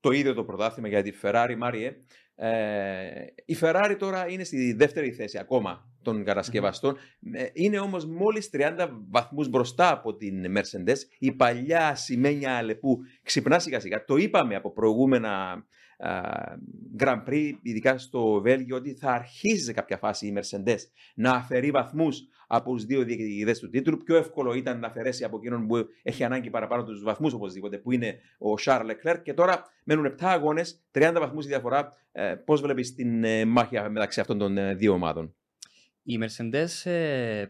το 0.00 0.10
ίδιο 0.10 0.34
το 0.34 0.44
πρωτάθλημα 0.44 0.88
για 0.88 1.02
τη 1.02 1.12
Ferrari, 1.22 1.54
Μάριε, 1.58 1.96
ε, 2.38 3.24
η 3.44 3.56
Ferrari 3.60 3.96
τώρα 3.98 4.28
είναι 4.28 4.44
στη 4.44 4.72
δεύτερη 4.72 5.12
θέση 5.12 5.38
ακόμα 5.38 5.90
των 6.02 6.24
κατασκευαστών. 6.24 6.96
Ε, 7.32 7.46
Είναι 7.52 7.78
όμως 7.78 8.06
μόλις 8.06 8.50
30 8.52 8.88
βαθμούς 9.10 9.48
μπροστά 9.48 9.92
από 9.92 10.16
την 10.16 10.44
Mercedes. 10.56 10.96
Η 11.18 11.32
παλιά 11.32 11.94
σημαίνια 11.94 12.56
Αλεπού 12.56 12.98
ξυπνά 13.22 13.58
σιγά 13.58 13.80
σιγά. 13.80 14.04
Το 14.04 14.16
είπαμε 14.16 14.54
από 14.54 14.72
προηγούμενα 14.72 15.30
α, 15.30 15.64
Grand 16.98 17.24
Prix, 17.26 17.52
ειδικά 17.62 17.98
στο 17.98 18.40
Βέλγιο, 18.40 18.76
ότι 18.76 18.94
θα 18.94 19.12
αρχίσει 19.12 19.64
σε 19.64 19.72
κάποια 19.72 19.96
φάση 19.96 20.26
η 20.26 20.34
Mercedes 20.36 20.78
να 21.14 21.30
αφαιρεί 21.30 21.70
βαθμούς 21.70 22.28
από 22.46 22.72
τους 22.72 22.84
δύο 22.84 23.04
διεκδικητέ 23.04 23.52
του 23.52 23.68
τίτλου. 23.68 23.98
Πιο 23.98 24.16
εύκολο 24.16 24.54
ήταν 24.54 24.78
να 24.80 24.86
αφαιρέσει 24.86 25.24
από 25.24 25.36
εκείνον 25.36 25.66
που 25.66 25.86
έχει 26.02 26.24
ανάγκη 26.24 26.50
παραπάνω 26.50 26.84
τους 26.84 27.02
βαθμούς 27.02 27.32
οπωσδήποτε, 27.32 27.78
που 27.78 27.92
είναι 27.92 28.18
ο 28.38 28.54
Charles 28.64 28.90
Leclerc. 28.90 29.20
Και 29.22 29.34
τώρα 29.34 29.64
μένουν 29.84 30.06
7 30.06 30.12
αγώνες, 30.20 30.84
30 30.90 31.14
βαθμούς 31.18 31.44
η 31.44 31.48
διαφορά. 31.48 31.92
Ε, 32.12 32.34
Πώς 32.34 32.60
βλέπεις 32.60 32.94
την 32.94 33.24
ε, 33.24 33.44
μάχη 33.44 33.80
μεταξύ 33.90 34.20
αυτών 34.20 34.38
των 34.38 34.58
ε, 34.58 34.74
δύο 34.74 34.92
ομάδων; 34.92 35.34
Η 36.02 36.18
Mercedes 36.22 36.90
ε, 36.90 37.44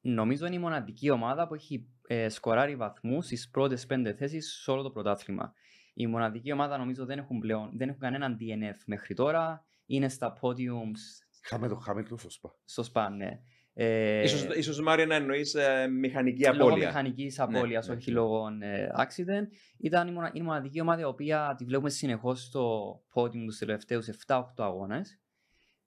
νομίζω 0.00 0.46
είναι 0.46 0.54
η 0.54 0.58
μοναδική 0.58 1.10
ομάδα 1.10 1.46
που 1.46 1.54
έχει 1.54 1.86
ε, 2.06 2.28
σκοράρει 2.28 2.76
βαθμούς 2.76 3.24
στις 3.24 3.50
πρώτες 3.50 3.86
πέντε 3.86 4.14
θέσεις 4.14 4.60
σε 4.62 4.70
όλο 4.70 4.82
το 4.82 4.90
πρωτάθλημα. 4.90 5.52
Η 6.00 6.06
μοναδική 6.06 6.52
ομάδα 6.52 6.78
νομίζω 6.78 7.04
δεν 7.04 7.18
έχουν 7.18 7.38
πλέον, 7.38 7.70
δεν 7.72 7.88
έχουν 7.88 8.00
κανέναν 8.00 8.36
DNF 8.40 8.76
μέχρι 8.86 9.14
τώρα. 9.14 9.64
Είναι 9.86 10.08
στα 10.08 10.38
podiums 10.40 11.26
Είχαμε 11.44 11.68
το 11.68 11.76
Χάμιλτον 11.76 12.18
στο 12.18 12.30
σπα. 12.30 12.54
στο 12.64 12.82
σπαν, 12.82 13.16
ναι. 13.16 13.40
Ε, 13.72 14.22
Ίσως, 14.22 14.56
ίσως 14.56 14.80
Μάρια 14.80 15.06
να 15.06 15.14
εννοείς 15.14 15.54
ε, 15.54 15.88
μηχανική 15.88 16.44
λόγω 16.44 16.68
απώλεια. 16.68 16.86
μηχανικής 16.86 17.38
Ναι, 17.38 17.44
απώλειας, 17.44 17.88
ναι, 17.88 17.94
όχι 17.94 18.10
ναι. 18.10 18.16
λόγω 18.16 18.48
ε, 18.60 18.88
accident. 18.96 19.46
Ήταν 19.78 20.08
η, 20.08 20.12
μονα, 20.12 20.30
η 20.34 20.42
μοναδική 20.42 20.80
ομάδα 20.80 21.00
η 21.00 21.04
οποία 21.04 21.54
τη 21.56 21.64
βλέπουμε 21.64 21.90
συνεχώς 21.90 22.42
στο 22.42 22.94
podium 23.14 23.44
τους 23.46 23.58
τελευταίους 23.58 24.08
7-8 24.26 24.42
αγώνες. 24.56 25.20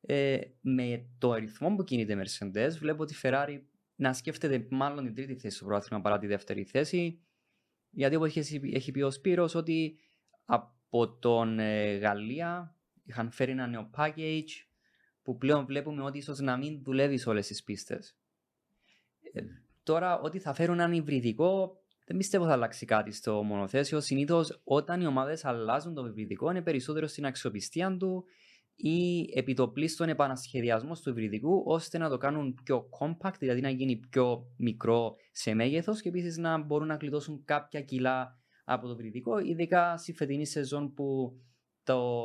Ε, 0.01 0.39
με 0.61 1.09
το 1.17 1.31
αριθμό 1.31 1.75
που 1.75 1.83
κινείται 1.83 2.13
η 2.13 2.17
Mercedes, 2.21 2.71
βλέπω 2.79 3.05
τη 3.05 3.15
Ferrari 3.21 3.59
να 3.95 4.13
σκέφτεται 4.13 4.67
μάλλον 4.69 5.03
την 5.05 5.15
τρίτη 5.15 5.35
θέση 5.35 5.55
στο 5.55 5.65
πρωτάθλημα 5.65 6.01
παρά 6.01 6.17
τη 6.19 6.27
δεύτερη 6.27 6.63
θέση. 6.63 7.21
Γιατί 7.91 8.15
όπως 8.15 8.35
έχει, 8.35 8.61
έχει 8.73 8.91
πει 8.91 9.01
ο 9.01 9.11
Σπύρος 9.11 9.55
ότι 9.55 9.99
από 10.45 11.09
τον 11.09 11.59
ε, 11.59 11.95
Γαλλία 11.95 12.75
είχαν 13.03 13.31
φέρει 13.31 13.51
ένα 13.51 13.67
νέο 13.67 13.89
package 13.97 14.49
που 15.23 15.37
πλέον 15.37 15.65
βλέπουμε 15.65 16.03
ότι 16.03 16.17
ίσως 16.17 16.39
να 16.39 16.57
μην 16.57 16.83
δουλεύει 16.83 17.17
σε 17.17 17.29
όλες 17.29 17.47
τις 17.47 17.63
πίστες. 17.63 18.15
Ε, 19.33 19.41
τώρα 19.83 20.19
ότι 20.19 20.39
θα 20.39 20.53
φέρουν 20.53 20.79
έναν 20.79 20.93
υβριδικό 20.93 21.81
δεν 22.11 22.19
πιστεύω 22.19 22.45
θα 22.45 22.51
αλλάξει 22.51 22.85
κάτι 22.85 23.11
στο 23.11 23.43
μονοθέσιο. 23.43 24.01
Συνήθως 24.01 24.61
όταν 24.63 25.01
οι 25.01 25.05
ομάδες 25.05 25.45
αλλάζουν 25.45 25.93
το 25.93 26.05
υβριδικό 26.05 26.49
είναι 26.49 26.61
περισσότερο 26.61 27.07
στην 27.07 27.25
αξιοπιστία 27.25 27.97
του 27.97 28.25
ή 28.83 29.29
επιτοπλίστων 29.35 30.09
επανασχεδιασμό 30.09 30.93
του 31.03 31.09
υβριδικού 31.09 31.63
ώστε 31.65 31.97
να 31.97 32.09
το 32.09 32.17
κάνουν 32.17 32.59
πιο 32.63 32.89
compact, 32.99 33.33
δηλαδή 33.39 33.61
να 33.61 33.69
γίνει 33.69 33.95
πιο 34.09 34.43
μικρό 34.57 35.15
σε 35.31 35.53
μέγεθος 35.53 36.01
και 36.01 36.09
επίσης 36.09 36.37
να 36.37 36.57
μπορούν 36.57 36.87
να 36.87 36.97
κλειδώσουν 36.97 37.41
κάποια 37.45 37.81
κιλά 37.81 38.39
από 38.65 38.87
το 38.87 38.93
υβριδικό, 38.93 39.39
ειδικά 39.39 39.97
στη 39.97 40.13
φετινή 40.13 40.45
σεζόν 40.45 40.93
που 40.93 41.33
το, 41.83 42.23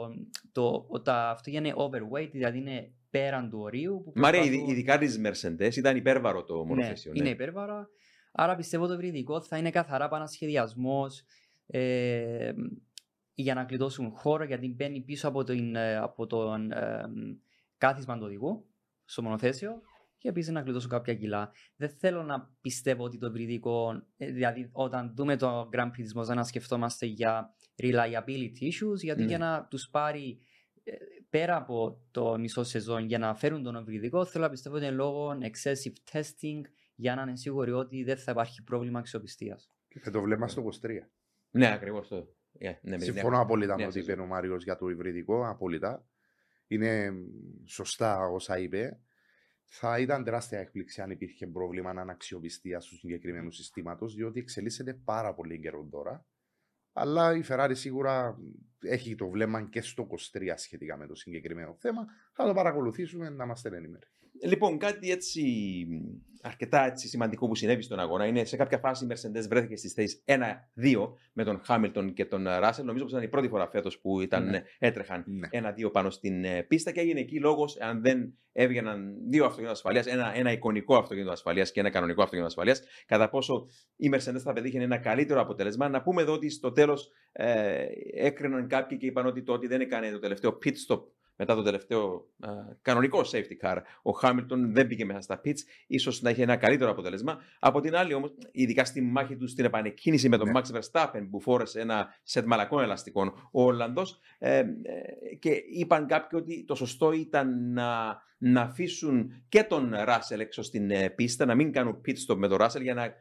το, 0.53 0.87
το, 0.91 1.01
τα 1.03 1.31
αυτοκίνητα 1.31 1.69
είναι 1.69 1.77
overweight, 1.79 2.29
δηλαδή 2.33 2.59
είναι 2.59 2.93
πέραν 3.11 3.51
του 3.51 3.59
ορίου. 3.61 4.03
Που 4.05 4.13
Μάρια, 4.15 4.41
προσπαθούν- 4.41 4.69
ειδι- 4.69 4.79
ειδικά 4.79 4.99
της 4.99 5.21
Mercedes 5.25 5.77
ήταν 5.77 5.97
υπέρβαρο 5.97 6.45
το 6.45 6.65
μονοθέσιο. 6.65 7.13
ναι, 7.13 7.19
είναι 7.19 7.29
υπέρβαρα. 7.29 7.89
Άρα 8.33 8.55
πιστεύω 8.57 8.87
το 8.87 8.93
υβριδικό 8.93 9.41
θα 9.41 9.57
είναι 9.57 9.71
καθαρά 9.71 10.05
επανασχεδιασμός 10.05 11.25
ε, 11.67 12.53
για 13.39 13.55
να 13.55 13.65
κλειδώσουν 13.65 14.11
χώρο 14.11 14.45
γιατί 14.45 14.69
μπαίνει 14.69 15.01
πίσω 15.01 15.29
από, 15.29 15.45
την, 15.45 15.77
ε, 15.77 15.97
από 15.97 16.27
τον 16.27 16.73
ε, 16.73 17.05
κάθισμα 17.79 18.17
του 18.17 18.25
οδηγού 18.25 18.67
στο 19.05 19.23
μονοθέσιο 19.23 19.81
και 20.19 20.29
επίσης 20.29 20.53
να 20.53 20.63
κλειδώσουν 20.63 20.91
κάποια 20.91 21.15
κιλά. 21.15 21.53
Δεν 21.77 21.89
θέλω 21.89 22.23
να 22.23 22.57
πιστεύω 22.61 23.05
ότι 23.05 23.19
το 23.19 23.27
υβριδικό, 23.27 24.03
ε, 24.17 24.31
δηλαδή 24.31 24.69
όταν 24.73 25.13
δούμε 25.15 25.37
το 25.37 25.69
Grand 25.73 25.87
Prix 25.87 25.97
της 25.97 26.15
Μοζά 26.15 26.35
να 26.35 26.45
σκεφτόμαστε 26.45 27.07
για 27.07 27.55
reliability 27.83 28.63
issues, 28.63 28.97
γιατί 29.01 29.21
Ναι. 29.21 29.29
για 29.29 29.39
να 29.39 29.67
τους 29.71 29.89
πάρει 29.91 30.41
ε, 30.85 30.93
πέρα 31.31 31.57
από 31.57 32.01
το 32.11 32.39
μισό 32.39 32.63
σεζόν 32.63 33.05
για 33.05 33.19
να 33.19 33.35
φέρουν 33.35 33.63
τον 33.63 33.75
υβριδικό, 33.75 34.25
θέλω 34.25 34.45
να 34.45 34.51
πιστεύω 34.51 34.77
ότι 34.77 34.85
είναι 34.85 34.95
λόγω 34.95 35.39
excessive 35.41 36.17
testing 36.17 36.61
για 36.95 37.15
να 37.15 37.23
είναι 37.23 37.37
σίγουροι 37.37 37.73
ότι 37.73 38.03
δεν 38.05 38.17
θα 38.17 38.31
υπάρχει 38.31 38.63
πρόβλημα 38.63 38.99
αξιοπιστίας. 38.99 39.71
Και 39.89 40.11
το 40.11 40.21
βλέπουμε 40.21 40.49
στο 40.49 40.63
23. 40.63 41.11
Ναι, 41.51 41.73
ακριβώς 41.73 42.09
το. 42.09 42.36
Yeah, 42.61 42.79
ναι, 42.83 42.99
Συμφωνώ 42.99 43.41
απόλυτα 43.41 43.77
ναι, 43.77 43.83
με 43.83 43.89
ό,τι 43.89 43.99
σωστό. 43.99 44.13
είπε 44.13 44.21
ο 44.21 44.27
Μάριος 44.27 44.65
για 44.65 44.77
το 44.77 44.89
υβριδικό. 44.89 45.49
Απόλυτα. 45.49 46.07
Είναι 46.67 47.11
μ, 47.11 47.25
σωστά 47.65 48.19
όσα 48.19 48.59
είπε. 48.59 49.01
Θα 49.65 49.99
ήταν 49.99 50.25
τεράστια 50.25 50.59
έκπληξη 50.59 51.01
αν 51.01 51.11
υπήρχε 51.11 51.47
πρόβλημα 51.47 51.91
αναξιοπιστία 51.91 52.79
του 52.79 52.97
συγκεκριμένου 52.97 53.51
συστήματος, 53.51 54.15
διότι 54.15 54.41
εξελίσσεται 54.41 54.95
πάρα 54.95 55.35
πολύ 55.35 55.61
καιρό 55.61 55.89
τώρα. 55.91 56.27
Αλλά 56.93 57.37
η 57.37 57.43
Ferrari 57.49 57.73
σίγουρα 57.73 58.39
έχει 58.81 59.15
το 59.15 59.29
βλέμμα 59.29 59.69
και 59.69 59.81
στο 59.81 60.07
23 60.11 60.53
σχετικά 60.57 60.97
με 60.97 61.07
το 61.07 61.15
συγκεκριμένο 61.15 61.75
θέμα. 61.79 62.07
Θα 62.33 62.47
το 62.47 62.55
παρακολουθήσουμε 62.55 63.29
να 63.31 63.45
είμαστε 63.45 63.77
ενήμεροι. 63.77 64.07
Λοιπόν, 64.43 64.79
κάτι 64.79 65.11
έτσι 65.11 65.43
αρκετά 66.47 66.85
έτσι, 66.87 67.09
σημαντικό 67.09 67.49
που 67.49 67.55
συνέβη 67.55 67.83
στον 67.83 67.99
αγώνα 67.99 68.27
είναι 68.27 68.45
σε 68.45 68.57
κάποια 68.57 68.79
φάση 68.79 69.05
η 69.05 69.09
Mercedes 69.11 69.49
βρέθηκε 69.49 69.77
στι 69.77 69.89
θέσει 69.89 70.23
1-2 70.25 70.37
με 71.33 71.45
τον 71.45 71.61
Χάμιλτον 71.65 72.13
και 72.13 72.25
τον 72.25 72.45
Ράσελ. 72.45 72.85
Νομίζω 72.85 73.05
πως 73.05 73.13
ήταν 73.13 73.25
η 73.25 73.29
πρώτη 73.29 73.49
φορά 73.49 73.69
φέτος 73.69 73.99
που 73.99 74.21
ήταν, 74.21 74.49
Ναι. 74.49 74.63
έτρεχαν 74.79 75.25
Ναι. 75.27 75.49
ένα-δύο 75.51 75.91
πάνω 75.91 76.11
στην 76.11 76.45
ε, 76.45 76.63
πίστα 76.63 76.91
και 76.91 77.01
έγινε 77.01 77.21
εκεί 77.21 77.41
λόγος 77.41 77.81
αν 77.81 78.03
δεν 78.03 78.35
έβγαιναν 78.53 79.15
δύο 79.29 79.43
αυτοκίνητα 79.45 79.73
ασφαλείας, 79.73 80.07
ένα, 80.07 80.33
ένα 80.37 80.53
εικονικό 80.53 80.97
αυτοκίνητο 80.97 81.33
ασφαλείας 81.33 81.73
και 81.73 81.81
ένα 81.81 81.91
κανονικό 81.91 82.21
αυτοκίνητο 82.23 82.49
ασφαλείας, 82.49 82.83
κατά 83.07 83.29
πόσο 83.29 83.67
η 83.97 84.11
Mercedes 84.15 84.41
θα 84.43 84.53
πετύχει 84.53 84.77
ένα 84.77 84.99
καλύτερο 84.99 85.41
αποτέλεσμα. 85.41 85.89
Να 85.89 86.03
πούμε 86.03 86.23
εδώ 86.23 86.33
ότι 86.33 86.51
στο 86.51 86.73
τέλος 86.73 87.11
ε, 87.33 87.85
έκριναν 88.15 88.69
κάποιοι 88.69 88.99
και 88.99 89.07
είπαν 89.07 89.27
ότι 89.27 89.43
το 89.43 89.53
ότι 89.53 89.67
δεν 89.67 89.81
έκανε 89.81 90.11
το 90.11 90.19
τελευταίο 90.19 90.59
pit 90.65 90.75
stop 90.89 91.01
μετά 91.37 91.55
το 91.55 91.63
τελευταίο 91.63 92.29
α, 92.41 92.51
κανονικό 92.83 93.21
safety 93.21 93.67
car, 93.67 93.77
ο 94.03 94.11
Χάμιλτον 94.11 94.73
δεν 94.73 94.87
πήγε 94.87 95.05
μέσα 95.05 95.21
στα 95.21 95.41
pits, 95.45 95.59
ίσως 95.87 96.23
να 96.23 96.31
είχε 96.31 96.43
ένα 96.43 96.57
καλύτερο 96.57 96.91
αποτέλεσμα. 96.91 97.39
Από 97.59 97.81
την 97.81 97.97
άλλη 97.97 98.15
όμως, 98.15 98.35
ειδικά 98.53 98.85
στη 98.85 99.01
μάχη 99.01 99.37
του 99.37 99.49
στην 99.49 99.65
επανεκκίνηση 99.65 100.29
με 100.29 100.37
τον 100.37 100.51
Ναι. 100.51 100.61
Max 100.61 100.81
Verstappen 100.81 101.29
που 101.31 101.41
φόρεσε 101.41 101.81
ένα 101.81 102.09
σετ 102.23 102.47
μαλακών 102.47 102.83
ελαστικών 102.83 103.29
ο 103.51 103.63
Ολλανδός 103.63 104.19
ε, 104.39 104.59
ε, 104.59 104.65
και 105.39 105.51
είπαν 105.71 106.07
κάποιοι 106.07 106.39
ότι 106.43 106.65
το 106.65 106.75
σωστό 106.75 107.13
ήταν 107.13 107.73
να, 107.73 108.21
να 108.39 108.61
αφήσουν 108.61 109.45
και 109.49 109.63
τον 109.63 109.95
Ράσελ 110.05 110.41
έξω 110.41 110.63
στην 110.63 110.91
ε, 110.91 111.11
πίστα, 111.11 111.45
να 111.45 111.55
μην 111.55 111.73
κάνουν 111.73 112.01
pit 112.07 112.15
stop 112.27 112.37
με 112.37 112.49
τον 112.49 112.57
Ράσελ 112.57 112.83
για 112.83 112.95
να 112.95 113.15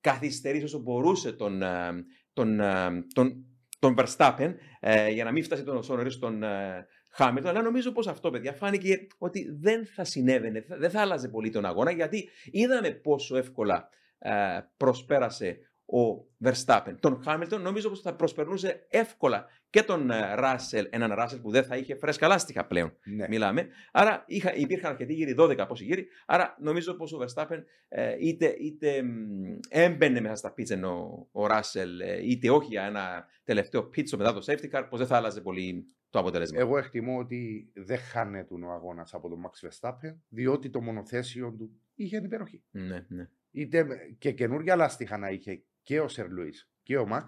καθυστερήσει 0.00 0.64
όσο 0.64 0.78
μπορούσε 0.78 1.32
τον, 1.32 1.62
ε, 1.62 2.04
τον, 2.32 2.60
ε, 2.60 3.04
τον, 3.12 3.46
τον 3.78 3.94
Verstappen 3.98 4.54
ε, 4.80 5.10
για 5.10 5.24
να 5.24 5.32
μην 5.32 5.44
φτάσει 5.44 5.64
τον 5.64 5.76
όσο 5.76 5.96
νωρίς 5.96 6.18
τον 6.18 6.42
ε, 6.42 6.86
Χάμιλτον. 7.14 7.50
Αλλά 7.50 7.62
νομίζω 7.62 7.92
πως 7.92 8.06
αυτό, 8.06 8.30
παιδιά, 8.30 8.52
φάνηκε 8.52 9.06
ότι 9.18 9.50
δεν 9.60 9.86
θα 9.86 10.04
συνέβαινε, 10.04 10.60
θα- 10.60 10.76
δεν 10.76 10.90
θα 10.90 11.00
άλλαζε 11.00 11.28
πολύ 11.28 11.50
τον 11.50 11.64
αγώνα 11.64 11.90
γιατί 11.90 12.28
είδαμε 12.50 12.90
πόσο 12.90 13.36
εύκολα 13.36 13.88
ε, 14.18 14.32
προσπέρασε 14.76 15.58
ο 15.86 16.26
Verstappen. 16.44 16.94
Τον 17.00 17.22
Χάμιλτον 17.22 17.62
νομίζω 17.62 17.88
πως 17.88 18.00
θα 18.00 18.14
προσπερνούσε 18.14 18.86
εύκολα 18.90 19.46
και 19.72 19.82
τον 19.82 20.10
Ράσελ, 20.34 20.86
έναν 20.90 21.12
Ράσελ 21.14 21.40
που 21.40 21.50
δεν 21.50 21.64
θα 21.64 21.76
είχε 21.76 21.94
φρέσκα 21.96 22.26
λάστιχα 22.28 22.66
πλέον 22.66 22.96
Ναι. 23.04 23.28
μιλάμε. 23.28 23.68
Άρα 23.92 24.24
είχα, 24.26 24.54
υπήρχαν 24.54 24.90
αρκετοί 24.90 25.12
γύροι, 25.12 25.34
12 25.38 25.64
πόσοι 25.68 25.84
γύροι. 25.84 26.06
Άρα 26.26 26.56
νομίζω 26.60 26.94
πως 26.94 27.12
ο 27.12 27.18
Verstappen 27.24 27.62
ε, 27.88 28.16
είτε, 28.20 28.56
είτε 28.60 29.02
μ, 29.02 29.58
έμπαινε 29.68 30.20
μέσα 30.20 30.34
στα 30.34 30.52
πίτσα 30.52 30.86
ο, 30.88 31.28
ο 31.32 31.46
Ράσελ, 31.46 32.00
ε, 32.00 32.20
είτε 32.30 32.50
όχι 32.50 32.66
για 32.68 32.82
ένα 32.84 33.26
τελευταίο 33.44 33.82
πίτσο 33.84 34.16
μετά 34.16 34.32
το 34.32 34.44
safety 34.46 34.70
car, 34.72 34.86
πως 34.90 34.98
δεν 34.98 35.08
θα 35.08 35.16
άλλαζε 35.16 35.40
πολύ 35.40 35.84
το 36.10 36.18
αποτέλεσμα. 36.18 36.60
Εγώ 36.60 36.78
εκτιμώ 36.78 37.18
ότι 37.18 37.70
δεν 37.74 37.98
χάνεται 37.98 38.54
ο 38.54 38.70
αγώνα 38.72 39.06
από 39.12 39.28
τον 39.28 39.38
Max 39.46 39.68
Verstappen, 39.68 40.16
διότι 40.28 40.70
το 40.70 40.80
μονοθέσιο 40.80 41.54
του 41.58 41.80
είχε 41.94 42.16
υπεροχή. 42.16 42.62
Ναι, 42.70 43.04
ναι. 43.08 43.28
Είτε 43.50 43.84
με- 43.84 43.96
και 44.18 44.32
καινούργια 44.32 44.76
λάστιχα 44.76 45.18
να 45.18 45.28
είχε 45.30 45.62
και 45.82 46.00
ο 46.00 46.08
Σερ 46.08 46.28
Λουίς 46.30 46.70
και 46.82 46.96
ο 46.98 47.08
Max, 47.12 47.24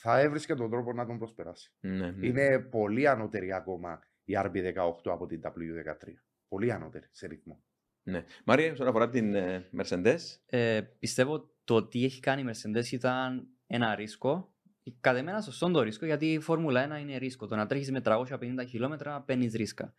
θα 0.00 0.20
έβρισκε 0.20 0.54
τον 0.54 0.70
τρόπο 0.70 0.92
να 0.92 1.06
τον 1.06 1.18
προσπεράσει. 1.18 1.72
ναι, 1.80 2.10
ναι. 2.10 2.26
Είναι 2.26 2.58
πολύ 2.58 3.08
ανώτερη 3.08 3.52
ακόμα 3.52 4.00
η 4.24 4.32
RB18 4.36 4.74
από 5.04 5.26
την 5.26 5.40
W13. 5.44 6.08
Πολύ 6.48 6.72
ανώτερη 6.72 7.06
σε 7.10 7.26
ρυθμό. 7.26 7.62
ναι. 8.02 8.24
Μάρια, 8.44 8.72
όσον 8.72 8.86
αφορά 8.86 9.08
την 9.08 9.34
ε, 9.34 9.68
Mercedes, 9.78 10.18
Ε, 10.46 10.80
πιστεύω 10.98 11.50
το 11.64 11.86
τι 11.88 12.04
έχει 12.04 12.20
κάνει 12.20 12.42
η 12.42 12.44
Mercedes 12.48 12.86
ήταν 12.92 13.48
ένα 13.66 13.94
ρίσκο. 13.94 14.52
Κατά 15.00 15.18
εμένα 15.18 15.40
σωστό 15.40 15.70
το 15.70 15.82
ρίσκο 15.82 16.06
γιατί 16.06 16.32
η 16.32 16.40
Φόρμουλα 16.40 16.98
1 16.98 17.00
είναι 17.00 17.16
ρίσκο. 17.16 17.46
Το 17.46 17.56
να 17.56 17.66
τρέχεις 17.66 17.90
με 17.90 18.00
350 18.04 18.38
χιλιόμετρα 18.68 19.22
παίρνεις 19.22 19.54
ρίσκα. 19.54 19.94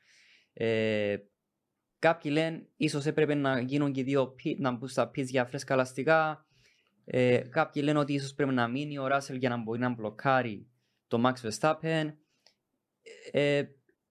Ε, 0.54 1.18
κάποιοι 2.00 2.32
λένε 2.34 2.68
ίσως 2.76 3.06
έπρεπε 3.06 3.34
να 3.34 3.60
γίνουν 3.60 3.92
και 3.92 4.04
δύο 4.04 4.36
pit, 4.44 4.56
να 4.58 4.72
μπουν 4.72 4.88
στα 4.88 5.10
pits 5.10 5.26
για 5.26 5.46
φρέσκα 5.46 5.74
ελαστικά. 5.74 6.46
Ε, 7.12 7.38
κάποιοι 7.38 7.82
λένε 7.86 8.00
ότι 8.00 8.14
ίσως 8.14 8.34
πρέπει 8.34 8.54
να 8.54 8.68
μείνει 8.68 8.98
ο 8.98 9.08
Ράσελ 9.08 9.36
για 9.38 9.50
να 9.50 9.58
μπορεί 9.58 9.80
να 9.80 9.90
μπλοκάρει 9.90 10.68
το 11.08 11.22
Max 11.26 11.50
Verstappen. 11.50 12.14
Ε, 13.32 13.64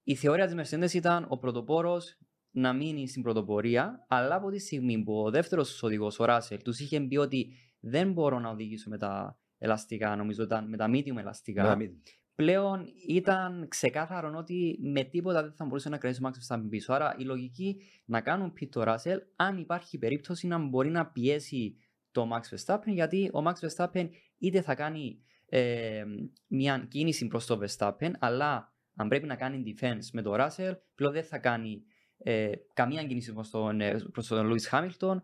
η 0.02 0.14
θεωρία 0.14 0.46
της 0.46 0.54
Mercedes 0.74 0.92
ήταν 0.94 1.26
ο 1.28 1.38
πρωτοπόρος 1.38 2.18
να 2.50 2.72
μείνει 2.72 3.08
στην 3.08 3.22
πρωτοπορία, 3.22 4.06
αλλά 4.08 4.34
από 4.34 4.50
τη 4.50 4.58
στιγμή 4.58 5.02
που 5.02 5.22
ο 5.22 5.30
δεύτερος 5.30 5.82
οδηγός, 5.82 6.18
ο 6.18 6.24
Ράσελ, 6.24 6.62
τους 6.62 6.80
είχε 6.80 7.00
πει 7.00 7.16
ότι 7.16 7.52
δεν 7.80 8.12
μπορώ 8.12 8.38
να 8.38 8.50
οδηγήσω 8.50 8.90
με 8.90 8.98
τα 8.98 9.38
ελαστικά, 9.58 10.16
νομίζω 10.16 10.42
ήταν 10.42 10.68
με 10.68 10.76
τα 10.76 10.87
medium 10.90 11.16
ελαστικά, 11.16 11.62
να 11.62 11.76
μην- 11.76 12.02
πλέον 12.34 12.84
ήταν 13.08 13.66
ξεκάθαρο 13.68 14.32
ότι 14.37 14.78
με 14.82 15.04
τίποτα 15.04 15.42
δεν 15.42 15.52
θα 15.52 15.64
μπορούσε 15.64 15.88
να 15.88 15.98
κρατήσει 15.98 16.22
ο 16.24 16.28
Max 16.28 16.54
Verstappen 16.54 16.66
πίσω. 16.68 16.92
Άρα 16.92 17.14
η 17.18 17.24
λογική 17.24 17.76
να 18.04 18.20
κάνουν 18.20 18.52
pit 18.61 18.68
το 18.70 18.82
Russell 18.87 19.18
αν 19.37 19.58
υπάρχει 19.58 19.98
περίπτωση 19.98 20.46
να 20.46 20.58
μπορεί 20.58 20.90
να 20.90 21.06
πιέσει 21.06 21.76
το 22.10 22.28
Max 22.32 22.56
Verstappen 22.56 22.92
γιατί 22.92 23.30
ο 23.32 23.42
Max 23.46 23.52
Verstappen 23.68 24.08
είτε 24.38 24.60
θα 24.60 24.74
κάνει 24.74 25.22
ε, 25.46 26.04
μια 26.46 26.86
κίνηση 26.90 27.26
προς 27.26 27.46
το 27.46 27.60
Verstappen 27.62 28.10
αλλά 28.18 28.74
αν 28.94 29.08
πρέπει 29.08 29.26
να 29.26 29.36
κάνει 29.36 29.62
defense 29.66 30.08
με 30.12 30.22
το 30.22 30.34
Russell 30.34 30.74
πλέον 30.94 31.12
δεν 31.12 31.24
θα 31.24 31.38
κάνει 31.38 31.82
ε, 32.18 32.52
καμία 32.72 33.04
κίνηση 33.04 33.32
προς 33.32 33.50
τον, 33.50 33.80
ε, 33.80 33.98
προς 34.12 34.26
τον 34.26 34.52
Lewis 34.52 34.70
Hamilton 34.70 35.20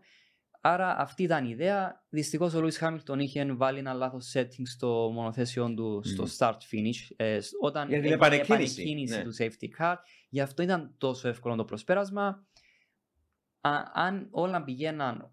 Άρα 0.67 0.97
αυτή 0.97 1.23
ήταν 1.23 1.45
η 1.45 1.49
ιδέα. 1.51 2.05
Δυστυχώς 2.09 2.53
ο 2.53 2.61
Lewis 2.63 2.79
Hamilton 2.79 3.17
είχε 3.19 3.53
βάλει 3.53 3.79
ένα 3.79 3.93
λάθος 3.93 4.33
setting 4.35 4.63
στο 4.63 5.09
μονοθέσιο 5.13 5.73
του 5.73 6.01
στο 6.03 6.23
Μμμ. 6.23 6.29
start-finish 6.37 7.15
ε, 7.15 7.39
σ- 7.39 7.51
όταν 7.61 7.87
Για 7.87 7.97
την 7.97 8.05
έγινε 8.05 8.09
η 8.09 8.13
επανεκκίνηση, 8.13 8.81
επανεκκίνηση 8.81 9.17
ναι. 9.17 9.23
του 9.23 9.35
safety 9.37 9.81
car. 9.81 9.95
Γι' 10.29 10.41
αυτό 10.41 10.63
ήταν 10.63 10.95
τόσο 10.97 11.27
εύκολο 11.27 11.55
το 11.55 11.65
προσπέρασμα. 11.65 12.47
Α, 13.61 13.83
αν 13.93 14.27
όλα 14.31 14.63
πηγαίναν 14.63 15.31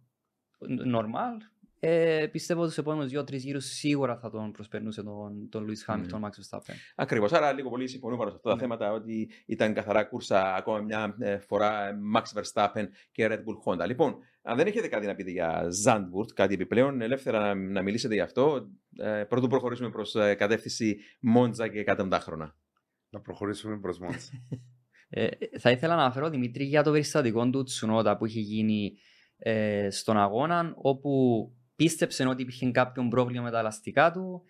normal, 0.94 1.52
ε, 1.84 2.26
πιστεύω 2.32 2.60
ότι 2.60 2.70
στους 2.70 2.84
επόμενους 2.84 3.10
δύο-τρεις 3.10 3.44
γύρους 3.44 3.64
σίγουρα 3.64 4.16
θα 4.16 4.30
τον 4.30 4.52
προσπερνούσε 4.52 5.02
τον, 5.02 5.48
τον 5.48 5.66
Lewis 5.66 5.92
Hamilton, 5.92 6.18
Μμμ. 6.18 6.24
Max 6.24 6.28
Verstappen. 6.28 6.74
Ακριβώς. 6.94 7.32
Άρα, 7.32 7.52
λίγο 7.52 7.70
πολύ 7.70 7.88
συμφωνούμε 7.88 8.18
πάνω 8.18 8.30
σε 8.30 8.36
αυτά 8.36 8.48
τα 8.48 8.54
Ναι. 8.54 8.60
θέματα 8.60 8.92
ότι 8.92 9.30
ήταν 9.46 9.74
καθαρά 9.74 10.04
κούρσα 10.04 10.54
ακόμα 10.54 10.80
μια 10.80 11.16
ε, 11.18 11.38
φορά 11.38 11.88
ε, 11.88 11.98
Max 12.14 12.22
Verstappen 12.40 12.84
και 13.12 13.26
Red 13.30 13.38
Bull 13.38 13.56
Honda. 13.64 13.86
Λοιπόν, 13.86 14.16
αν 14.42 14.56
δεν 14.56 14.66
έχετε 14.66 14.88
κάτι 14.88 15.06
να 15.06 15.14
πείτε 15.14 15.30
για 15.30 15.62
Zandvoort, 15.84 16.32
κάτι 16.34 16.54
επιπλέον, 16.54 17.00
ελεύθερα 17.00 17.40
να, 17.40 17.54
να 17.54 17.82
μιλήσετε 17.82 18.14
γι' 18.14 18.20
αυτό. 18.20 18.68
Ε, 18.96 19.24
πρωτού 19.28 19.48
προχωρήσουμε 19.48 19.90
προς 19.90 20.12
κατεύθυνση 20.36 20.98
Μόντζα 21.20 21.68
και 21.68 21.78
εκατοντάχρονα. 21.78 22.56
Να 23.10 23.20
προχωρήσουμε 23.20 23.78
προς 23.78 23.98
μόνος. 23.98 24.30
Ε, 25.14 25.28
θα 25.58 25.70
ήθελα 25.70 25.94
να 25.96 26.02
αναφέρω 26.02 26.30
Δημήτρη 26.30 26.64
για 26.64 26.82
το 26.82 26.90
περιστατικό 26.90 27.50
του 27.50 27.62
Τσουνότα 27.62 28.16
που 28.16 28.26
είχε 28.26 28.40
γίνει 28.40 28.96
ε, 29.42 29.90
στον 29.90 30.16
αγώνα 30.16 30.72
όπου 30.76 31.12
πίστεψε 31.76 32.26
ότι 32.26 32.42
υπήρχε 32.42 32.70
κάποιο 32.70 33.08
πρόβλημα 33.08 33.42
με 33.42 33.50
τα 33.50 33.58
ελαστικά 33.58 34.10
του 34.10 34.42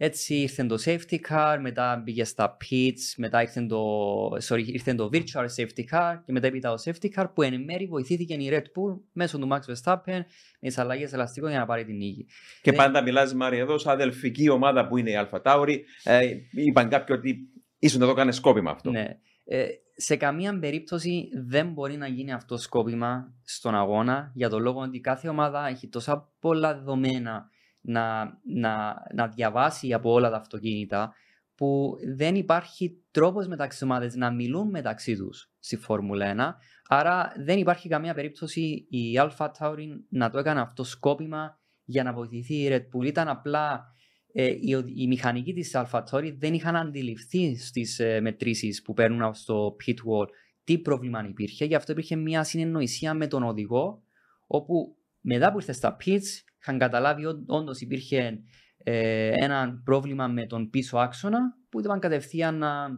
έτσι 0.00 0.34
ήρθε 0.34 0.64
το 0.64 0.76
safety 0.84 1.18
car, 1.30 1.58
μετά 1.60 2.02
πήγε 2.04 2.24
στα 2.24 2.56
pits, 2.60 3.14
μετά 3.16 3.42
ήρθε 3.42 3.66
το, 3.66 3.82
sorry, 4.28 4.66
ήρθε 4.66 4.94
το 4.94 5.10
virtual 5.12 5.46
safety 5.56 5.84
car 5.92 6.18
και 6.24 6.32
μετά 6.32 6.46
έπειτα 6.46 6.74
το 6.74 6.82
safety 6.84 7.08
car 7.16 7.26
που 7.34 7.42
εν 7.42 7.64
μέρει 7.64 7.86
βοηθήθηκε 7.86 8.34
η 8.34 8.48
Red 8.52 8.62
Bull 8.62 9.00
μέσω 9.12 9.38
του 9.38 9.48
Max 9.50 9.72
Verstappen 9.72 10.20
με 10.60 10.68
τις 10.68 10.78
αλλαγές 10.78 11.12
ελαστικών 11.12 11.50
για 11.50 11.58
να 11.58 11.66
πάρει 11.66 11.84
την 11.84 11.96
νίκη. 11.96 12.26
Και 12.62 12.70
Ναι. 12.70 12.76
πάντα 12.76 13.02
μιλάς 13.02 13.34
Μάρια 13.34 13.60
εδώ, 13.60 13.78
σαν 13.78 13.92
αδελφική 13.92 14.48
ομάδα 14.48 14.86
που 14.86 14.96
είναι 14.96 15.10
η 15.10 15.16
Αλφα 15.16 15.40
Τάουρη. 15.40 15.84
Ε, 16.02 16.28
είπαν 16.50 16.88
κάποιοι 16.88 17.16
ότι 17.18 17.48
ίσως 17.78 17.98
να 17.98 18.06
το 18.06 18.14
κάνει 18.14 18.32
σκόπιμα 18.32 18.70
αυτό. 18.70 18.90
Ναι. 18.90 19.18
Ε, 19.50 19.66
σε 19.96 20.16
καμία 20.16 20.58
περίπτωση 20.58 21.28
δεν 21.46 21.72
μπορεί 21.72 21.96
να 21.96 22.06
γίνει 22.06 22.32
αυτό 22.32 22.56
σκόπιμα 22.56 23.34
στον 23.44 23.74
αγώνα 23.74 24.32
για 24.34 24.48
το 24.48 24.58
λόγο 24.58 24.80
ότι 24.80 25.00
κάθε 25.00 25.28
ομάδα 25.28 25.66
έχει 25.66 25.88
τόσα 25.88 26.32
πολλά 26.40 26.74
δεδομένα 26.74 27.48
να, 27.80 28.24
να, 28.54 28.94
να 29.14 29.28
διαβάσει 29.28 29.92
από 29.92 30.12
όλα 30.12 30.30
τα 30.30 30.36
αυτοκίνητα 30.36 31.14
που 31.54 31.96
δεν 32.16 32.34
υπάρχει 32.34 33.02
τρόπος 33.10 33.46
μεταξύ 33.46 33.84
ομάδες 33.84 34.14
να 34.14 34.32
μιλούν 34.32 34.70
μεταξύ 34.70 35.16
τους 35.16 35.50
στη 35.58 35.76
Φόρμουλα 35.76 36.34
1 36.36 36.54
άρα 36.88 37.32
δεν 37.44 37.58
υπάρχει 37.58 37.88
καμία 37.88 38.14
περίπτωση 38.14 38.86
η 38.90 39.20
Alpha 39.20 39.48
Tauri 39.58 39.86
να 40.08 40.30
το 40.30 40.38
έκανε 40.38 40.60
αυτό 40.60 40.84
σκόπιμα 40.84 41.58
για 41.84 42.02
να 42.02 42.12
βοηθηθεί 42.12 42.54
η 42.54 42.68
Red 42.70 42.96
Bull. 42.96 43.06
Ήταν 43.06 43.28
απλά 43.28 43.94
ε, 44.32 44.54
οι, 44.60 44.74
οδη- 44.74 44.98
οι 45.00 45.06
μηχανικοί 45.06 45.52
της 45.52 45.72
AlphaTauri 45.74 46.34
δεν 46.38 46.54
είχαν 46.54 46.76
αντιληφθεί 46.76 47.56
στις 47.56 47.98
ε, 47.98 48.20
μετρήσεις 48.20 48.82
που 48.82 48.92
παίρνουν 48.92 49.34
στο 49.34 49.76
pit 49.86 49.94
wall 49.94 50.26
τι 50.64 50.78
πρόβλημα 50.78 51.26
υπήρχε. 51.28 51.64
Γι' 51.64 51.74
αυτό 51.74 51.92
υπήρχε 51.92 52.16
μια 52.16 52.44
συνεννοησία 52.44 53.14
με 53.14 53.26
τον 53.26 53.42
οδηγό 53.42 54.02
όπου 54.46 54.96
μετά 55.20 55.50
που 55.52 55.58
ήρθε 55.58 55.72
στα 55.72 55.96
pits 56.04 56.42
είχαν 56.60 56.78
καταλάβει 56.78 57.24
ότι 57.24 57.44
όντως 57.46 57.80
υπήρχε 57.80 58.40
ε, 58.78 59.30
ένα 59.34 59.80
πρόβλημα 59.84 60.28
με 60.28 60.46
τον 60.46 60.70
πίσω 60.70 60.98
άξονα 60.98 61.38
που 61.68 61.80
ήταν 61.80 61.98
κατευθείαν 61.98 62.58
να, 62.58 62.88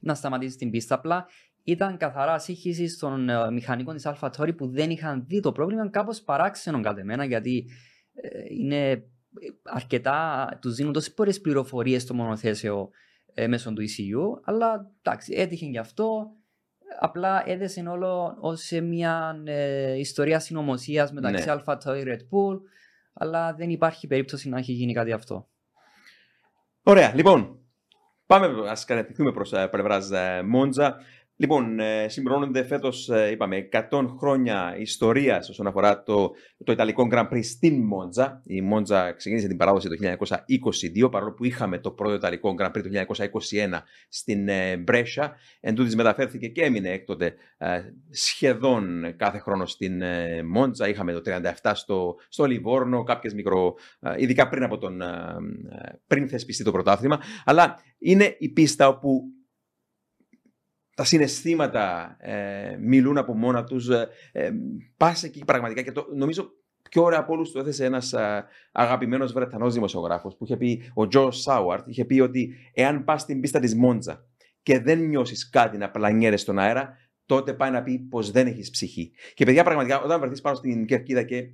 να 0.00 0.14
σταματήσει 0.14 0.56
την 0.56 0.70
πίστα. 0.70 0.94
Απλά 0.94 1.26
ήταν 1.62 1.96
καθαρά 1.96 2.38
σύγχυση 2.38 2.98
των 2.98 3.28
ε, 3.28 3.50
μηχανικών 3.50 3.94
της 3.94 4.06
AlphaTauri 4.06 4.56
που 4.56 4.68
δεν 4.68 4.90
είχαν 4.90 5.24
δει 5.26 5.40
το 5.40 5.52
πρόβλημα 5.52 5.90
κάπως 5.90 6.20
παράξενο 6.22 6.80
κατά 6.80 7.04
μένα 7.04 7.24
γιατί 7.24 7.66
ε, 8.12 8.28
είναι 8.48 9.08
αρκετά, 9.62 10.48
τους 10.60 10.74
δίνουν 10.74 10.92
τόσες 10.92 11.14
πολλές 11.14 11.40
πληροφορίες 11.40 12.02
στο 12.02 12.14
μονοθέσιο 12.14 12.90
ε, 13.34 13.46
μέσω 13.46 13.72
του 13.72 13.82
ECU, 13.82 14.40
αλλά 14.44 14.90
εντάξει, 15.02 15.34
έτυχε 15.36 15.66
γι' 15.66 15.78
αυτό. 15.78 16.30
Απλά 17.00 17.42
έδεσε 17.46 17.80
όλο 17.80 18.36
ως 18.40 18.70
μια 18.82 19.42
ε, 19.44 19.98
ιστορία 19.98 20.40
συνωμοσίας 20.40 21.12
μεταξύ 21.12 21.44
Ναι. 21.44 21.54
Alpha 21.56 21.76
Tauri 21.84 22.04
Red 22.04 22.20
Bull, 22.30 22.60
αλλά 23.12 23.54
δεν 23.54 23.70
υπάρχει 23.70 24.06
περίπτωση 24.06 24.48
να 24.48 24.58
έχει 24.58 24.72
γίνει 24.72 24.92
κάτι 24.92 25.12
αυτό. 25.12 25.48
Ωραία, 26.82 27.14
λοιπόν. 27.14 27.58
Πάμε, 28.26 28.70
ας 28.70 28.84
κατευθυνθούμε 28.84 29.32
προς 29.32 29.52
ε, 29.52 29.66
πλευράς 29.66 30.10
ε, 30.10 30.42
Μόντζα. 30.42 30.96
Λοιπόν, 31.38 31.80
ε, 31.80 32.08
συμπληρώνονται 32.08 32.64
φέτος, 32.64 33.10
είπαμε, 33.32 33.68
100 33.90 34.06
χρόνια 34.18 34.76
ιστορίας 34.78 35.48
όσον 35.48 35.66
αφορά 35.66 36.02
το, 36.02 36.34
το 36.64 36.72
Ιταλικό 36.72 37.08
Grand 37.12 37.28
Prix 37.28 37.44
στην 37.44 37.82
Μόντζα. 37.82 38.42
Η 38.44 38.60
Μόντζα 38.60 39.12
ξεκίνησε 39.12 39.48
την 39.48 39.56
παράδοση 39.56 39.88
το 39.88 39.94
1922, 41.04 41.10
παρόλο 41.10 41.32
που 41.32 41.44
είχαμε 41.44 41.78
το 41.78 41.90
πρώτο 41.90 42.14
Ιταλικό 42.14 42.54
Grand 42.58 42.70
Prix 42.70 42.82
το 42.82 43.14
1921 43.14 43.80
στην 44.08 44.48
ε, 44.48 44.76
Μπρέσια. 44.76 45.36
Εν 45.60 45.74
τούτης 45.74 45.96
μεταφέρθηκε 45.96 46.48
και 46.48 46.62
έμεινε 46.62 46.90
έκτοτε 46.90 47.34
ε, 47.58 47.80
σχεδόν 48.10 49.14
κάθε 49.16 49.38
χρόνο 49.38 49.66
στην 49.66 50.02
ε, 50.02 50.42
Μόντζα. 50.42 50.88
Είχαμε 50.88 51.12
το 51.12 51.20
37 51.62 51.70
στο, 51.74 52.16
στο 52.28 52.44
Λιβόρνο, 52.44 53.02
κάποιες 53.02 53.34
μικρο. 53.34 53.74
Ε, 54.00 54.14
ειδικά 54.16 54.48
πριν 54.48 54.62
από 54.62 54.78
τον. 54.78 55.02
πριν 56.06 56.28
θεσπιστεί 56.28 56.64
το 56.64 56.70
πρωτάθλημα. 56.70 57.20
Αλλά 57.44 57.80
είναι 57.98 58.36
η 58.38 58.48
πίστα 58.48 58.88
όπου 58.88 59.22
τα 60.96 61.04
συναισθήματα 61.04 62.16
ε, 62.20 62.76
μιλούν 62.80 63.18
από 63.18 63.34
μόνα 63.34 63.64
τους. 63.64 63.88
Ε, 63.88 64.08
ε, 64.32 64.50
πας 64.96 65.22
εκεί 65.22 65.44
πραγματικά 65.44 65.82
και 65.82 65.92
το, 65.92 66.06
νομίζω 66.14 66.50
πιο 66.90 67.02
ωραία 67.02 67.18
από 67.18 67.32
όλους 67.32 67.52
το 67.52 67.58
έθεσε 67.58 67.84
ένας 67.84 68.14
αγαπημένος 68.72 69.32
Βρετανός 69.32 69.74
δημοσιογράφος 69.74 70.36
που 70.36 70.44
είχε 70.44 70.56
πει, 70.56 70.90
ο 70.94 71.08
Τζο 71.08 71.30
Σάουαρτ, 71.30 71.88
είχε 71.88 72.04
πει 72.04 72.20
ότι 72.20 72.54
εάν 72.74 73.04
πας 73.04 73.20
στην 73.20 73.40
πίστα 73.40 73.60
της 73.60 73.74
Μόντζα 73.74 74.24
και 74.62 74.80
δεν 74.80 74.98
νιώσεις 74.98 75.50
κάτι 75.50 75.76
να 75.76 75.90
πλανιέρε 75.90 76.36
στον 76.36 76.58
αέρα, 76.58 76.96
τότε 77.26 77.54
πάει 77.54 77.70
να 77.70 77.82
πει 77.82 77.98
πως 77.98 78.30
δεν 78.30 78.46
έχεις 78.46 78.70
ψυχή. 78.70 79.12
Και 79.34 79.44
παιδιά, 79.44 79.64
πραγματικά, 79.64 80.00
όταν 80.02 80.20
βρεθείς 80.20 80.40
πάνω 80.40 80.56
στην 80.56 80.86
κερκίδα 80.86 81.22
και 81.22 81.36
ε, 81.36 81.46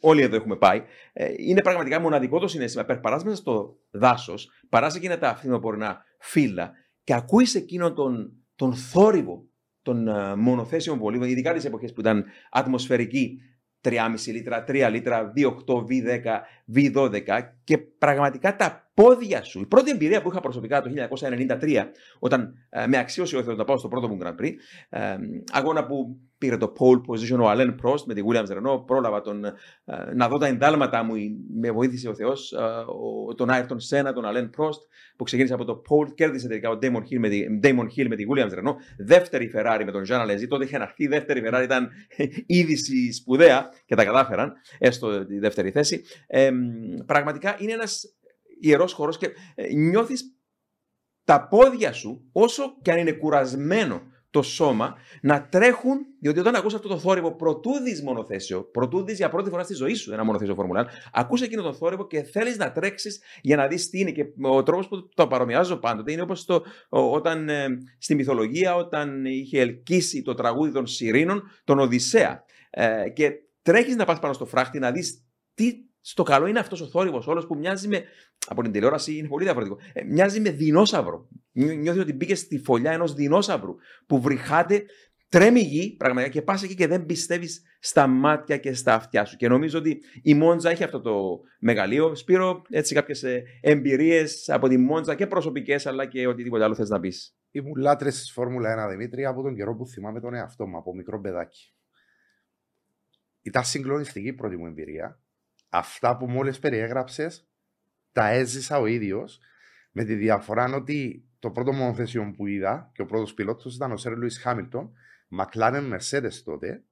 όλοι 0.00 0.22
εδώ 0.22 0.36
έχουμε 0.36 0.56
πάει, 0.56 0.82
ε, 1.12 1.32
είναι 1.36 1.62
πραγματικά 1.62 2.00
μοναδικό 2.00 2.38
το 2.38 2.48
συνέστημα. 2.48 2.84
Περπαράς 2.84 3.24
μέσα 3.24 3.36
στο 3.36 3.76
δάσος, 3.90 4.50
παράς 4.68 4.96
εκείνα 4.96 5.18
τα 5.18 5.34
φθινοπορεινά 5.34 6.04
φύλλα 6.18 6.72
και 7.06 7.14
ακούεις 7.14 7.54
εκείνον 7.54 7.94
τον, 7.94 8.32
τον 8.54 8.74
θόρυβο 8.74 9.48
των 9.82 10.06
uh, 10.08 10.34
μονοθέσεων 10.36 10.98
βολίβων, 10.98 11.28
ειδικά 11.28 11.52
τις 11.52 11.64
εποχές 11.64 11.92
που 11.92 12.00
ήταν 12.00 12.24
ατμοσφαιρική 12.50 13.40
3,5 13.80 13.92
λίτρα, 14.26 14.64
3 14.68 14.88
λίτρα, 14.90 15.32
V8, 15.36 15.74
V10, 15.74 16.40
V12 16.74 17.38
και 17.66 17.78
πραγματικά 17.78 18.56
τα 18.56 18.90
πόδια 18.94 19.42
σου. 19.42 19.60
Η 19.60 19.66
πρώτη 19.66 19.90
εμπειρία 19.90 20.22
που 20.22 20.30
είχα 20.30 20.40
προσωπικά 20.40 20.82
το 20.82 20.90
1993, 21.60 21.84
όταν 22.18 22.54
ε, 22.68 22.86
με 22.86 22.98
αξίωσε 22.98 23.36
ο 23.36 23.42
Θεός 23.42 23.56
να 23.56 23.64
πάω 23.64 23.76
στο 23.76 23.88
πρώτο 23.88 24.08
μου 24.08 24.18
Grand 24.22 24.40
Prix, 24.40 24.52
ε, 24.88 25.16
αγώνα 25.52 25.86
που 25.86 26.20
πήρε 26.38 26.56
το 26.56 26.72
pole 26.78 27.00
position 27.10 27.38
ο 27.40 27.50
Alain 27.50 27.74
Prost 27.82 28.02
με 28.06 28.14
τη 28.14 28.22
Williams 28.28 28.56
Renault, 28.56 28.86
πρόλαβα 28.86 29.20
τον, 29.20 29.44
ε, 29.44 29.52
να 30.14 30.28
δω 30.28 30.38
τα 30.38 30.46
εντάλματα 30.46 31.02
μου, 31.02 31.14
με 31.60 31.70
βοήθησε 31.70 32.08
ο 32.08 32.14
Θεός, 32.14 32.52
ε, 32.52 32.58
ο, 33.28 33.34
τον 33.34 33.48
Ayrton 33.50 33.76
Senna, 33.90 34.12
τον 34.14 34.24
Alain 34.26 34.50
Prost, 34.60 34.80
που 35.16 35.24
ξεκίνησε 35.24 35.54
από 35.54 35.64
το 35.64 35.82
pole, 35.88 36.14
κέρδισε 36.14 36.48
τελικά 36.48 36.70
ο 36.70 36.78
Damon 36.82 37.00
Hill 37.00 37.18
με 37.18 37.28
τη, 37.28 37.44
Damon 37.62 37.86
Hill 37.96 38.06
με 38.08 38.16
τη 38.16 38.24
Williams 38.34 38.58
Renault, 38.58 38.76
δεύτερη 38.98 39.50
Ferrari 39.54 39.82
με 39.84 39.92
τον 39.92 40.02
Jean 40.08 40.26
Alesi, 40.26 40.48
τότε 40.48 40.64
είχε 40.64 40.76
αναρθεί, 40.76 41.04
η 41.04 41.08
δεύτερη 41.08 41.42
Ferrari 41.46 41.62
ήταν 41.64 41.88
είδηση 42.46 43.12
σπουδαία 43.12 43.68
και 43.86 43.94
τα 43.94 44.04
κατάφεραν, 44.04 44.52
έστω 44.78 45.26
τη 45.26 45.38
δεύτερη 45.38 45.70
θέση. 45.70 46.02
Ε, 46.26 46.50
πραγματικά 47.56 47.62
είναι 47.62 47.72
ένας 47.72 48.04
ιερός 48.60 48.92
χώρος 48.92 49.18
και 49.18 49.30
ε, 49.54 49.74
νιώθεις 49.74 50.30
τα 51.24 51.48
πόδια 51.48 51.92
σου, 51.92 52.28
όσο 52.32 52.76
και 52.82 52.92
αν 52.92 52.98
είναι 52.98 53.12
κουρασμένο 53.12 54.14
το 54.30 54.42
σώμα, 54.42 54.96
να 55.22 55.48
τρέχουν, 55.48 55.98
διότι 56.20 56.38
όταν 56.38 56.54
ακούς 56.54 56.74
αυτό 56.74 56.88
το 56.88 56.98
θόρυβο, 56.98 57.32
πρωτού 57.32 57.72
δεις 57.82 58.02
μονοθέσιο, 58.02 58.62
πρωτού 58.62 59.04
δεις 59.04 59.16
για 59.16 59.28
πρώτη 59.28 59.50
φορά 59.50 59.62
στη 59.62 59.74
ζωή 59.74 59.94
σου 59.94 60.12
ένα 60.12 60.24
μονοθέσιο 60.24 60.54
Φόρμουλα, 60.54 60.86
ακούς 61.12 61.42
εκείνο 61.42 61.62
το 61.62 61.72
θόρυβο 61.72 62.06
και 62.06 62.22
θέλεις 62.22 62.56
να 62.56 62.72
τρέξεις 62.72 63.20
για 63.42 63.56
να 63.56 63.66
δεις 63.66 63.90
τι 63.90 63.98
είναι. 63.98 64.10
Και 64.10 64.24
ο 64.42 64.62
τρόπος 64.62 64.88
που 64.88 65.08
το 65.14 65.26
παρομοιάζω 65.26 65.76
πάντοτε 65.76 66.12
είναι 66.12 66.22
όπως 66.22 66.44
το, 66.44 66.62
όταν 66.88 67.48
ε, 67.48 67.66
στη 67.98 68.14
μυθολογία, 68.14 68.74
όταν 68.74 69.24
είχε 69.24 69.60
ελκύσει 69.60 70.22
το 70.22 70.34
τραγούδι 70.34 70.72
των 70.72 70.86
Σιρήνων, 70.86 71.42
τον 71.64 71.78
Οδυσσέα. 71.78 72.44
Ε, 72.70 73.08
και 73.08 73.32
τρέχεις 73.62 73.96
να 73.96 74.04
πας 74.04 74.18
πάνω 74.18 74.32
στο 74.32 74.46
φράχτη 74.46 74.78
να 74.78 74.90
δεις 74.92 75.24
τι 75.54 75.72
στο 76.08 76.22
καλό 76.22 76.46
είναι 76.46 76.58
αυτός 76.58 76.80
ο 76.80 76.86
θόρυβος 76.86 77.26
όλος 77.26 77.46
που 77.46 77.56
μοιάζει 77.56 77.88
με. 77.88 78.04
Από 78.46 78.62
την 78.62 78.72
τηλεόραση 78.72 79.16
είναι 79.16 79.28
πολύ 79.28 79.44
διαφορετικό. 79.44 79.78
Ε, 79.92 80.02
μοιάζει 80.02 80.40
με 80.40 80.50
δεινόσαυρο. 80.50 81.28
Νιώθει 81.52 81.98
ότι 81.98 82.12
μπήκε 82.12 82.34
στη 82.34 82.58
φωλιά 82.58 82.92
ενός 82.92 83.14
δεινόσαυρου 83.14 83.74
που 84.06 84.20
βρυχάται, 84.20 84.84
τρέμει 85.28 85.60
γη 85.60 85.96
πραγματικά 85.96 86.32
και 86.32 86.42
πας 86.42 86.62
εκεί 86.62 86.74
και 86.74 86.86
δεν 86.86 87.06
πιστεύεις 87.06 87.62
στα 87.78 88.06
μάτια 88.06 88.56
και 88.56 88.74
στα 88.74 88.94
αυτιά 88.94 89.24
σου. 89.24 89.36
Και 89.36 89.48
νομίζω 89.48 89.78
ότι 89.78 90.00
η 90.22 90.34
Μόντζα 90.34 90.70
έχει 90.70 90.84
αυτό 90.84 91.00
το 91.00 91.40
μεγαλείο. 91.58 92.14
Σπύρο, 92.14 92.62
έτσι 92.70 92.94
κάποιες 92.94 93.24
εμπειρίες 93.60 94.48
από 94.48 94.68
τη 94.68 94.76
Μόντζα 94.76 95.14
και 95.14 95.26
προσωπικές 95.26 95.86
αλλά 95.86 96.06
και 96.06 96.26
οτιδήποτε 96.26 96.64
άλλο 96.64 96.74
θες 96.74 96.88
να 96.88 97.00
πεις. 97.00 97.36
Ήμουν 97.50 97.76
λάτρε 97.76 98.08
της 98.08 98.32
Φόρμουλα 98.32 98.86
1 98.86 98.90
Δημήτρη 98.90 99.24
από 99.24 99.42
τον 99.42 99.54
καιρό 99.54 99.74
που 99.74 99.86
θυμάμαι 99.86 100.20
τον 100.20 100.34
εαυτό 100.34 100.66
μου 100.66 100.76
από 100.76 100.94
μικρό 100.94 101.20
παιδάκι. 101.20 101.74
Ήταν 103.42 103.64
συγκλονιστική 103.64 104.26
η 104.26 104.32
πρώτη 104.32 104.56
μου 104.56 104.66
εμπειρία 104.66 105.20
αυτά 105.68 106.16
που 106.16 106.26
μόλις 106.26 106.58
περιέγραψες, 106.58 107.48
τα 108.12 108.28
έζησα 108.28 108.78
ο 108.78 108.86
ίδιος. 108.86 109.40
Με 109.92 110.04
τη 110.04 110.14
διαφορά 110.14 110.74
ότι 110.74 111.24
το 111.38 111.50
πρώτο 111.50 111.72
μονοθέσιο 111.72 112.32
που 112.36 112.46
είδα 112.46 112.90
και 112.94 113.02
ο 113.02 113.06
πρώτος 113.06 113.34
πιλότος 113.34 113.74
ήταν 113.74 113.92
ο 113.92 113.96
Σερ 113.96 114.16
Λουί 114.16 114.34
Χάμιλτον, 114.34 114.92
Μακλάρεν 115.28 115.92
Mercedes 115.94 116.34
τότε. 116.44 116.84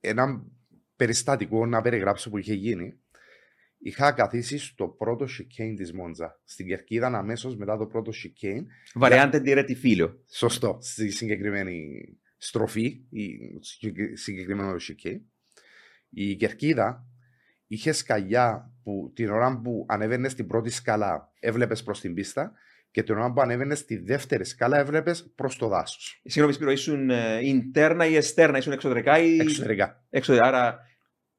ένα 0.00 0.46
περιστατικό 0.96 1.66
να 1.66 1.82
περιγράψω 1.82 2.30
που 2.30 2.38
είχε 2.38 2.54
γίνει. 2.54 3.00
Είχα 3.78 4.12
καθίσει 4.12 4.58
στο 4.58 4.88
πρώτο 4.88 5.24
chicane 5.24 5.74
της 5.76 5.92
Μόντζα, 5.92 6.40
στην 6.44 6.66
κερκίδα 6.66 7.06
αμέσως 7.06 7.56
μετά 7.56 7.76
το 7.76 7.86
πρώτο 7.86 8.12
chicane. 8.14 8.64
Βαριάντε 8.94 9.40
τη 9.40 9.52
ρέτη 9.52 9.74
φίλο. 9.74 10.22
Σωστό, 10.30 10.78
στη 10.80 11.10
συγκεκριμένη 11.10 12.02
στροφή, 12.36 13.04
η 13.10 13.38
συγκεκριμένο 14.14 14.76
chicane. 14.80 15.20
Η 16.10 16.36
κερκίδα 16.36 17.06
είχε 17.66 17.92
σκαλιά 17.92 18.72
που 18.82 19.12
την 19.14 19.30
ώρα 19.30 19.60
που 19.60 19.86
ανέβαινε 19.88 20.28
στην 20.28 20.46
πρώτη 20.46 20.70
σκαλά 20.70 21.32
έβλεπες 21.40 21.82
προς 21.82 22.00
την 22.00 22.14
πίστα 22.14 22.52
και 22.90 23.02
την 23.02 23.14
ώρα 23.14 23.32
που 23.32 23.40
ανέβαινε 23.40 23.74
στη 23.74 23.96
δεύτερη 23.96 24.44
σκάλα 24.44 24.78
έβλεπες 24.78 25.32
προς 25.34 25.56
το 25.56 25.68
δάσος. 25.68 26.20
Συγγνώμη, 26.24 26.52
Σπύρο, 26.52 26.70
ήσουν 26.70 27.10
ιντερνα 27.42 28.06
ή 28.06 28.16
εστέρνα, 28.16 28.58
ήσουν 28.58 28.72
εξωτερικά 28.72 29.18
ή. 29.18 29.38
Εξωτερικά. 29.38 30.04
Εξωτερικά, 30.10 30.48
άρα 30.48 30.78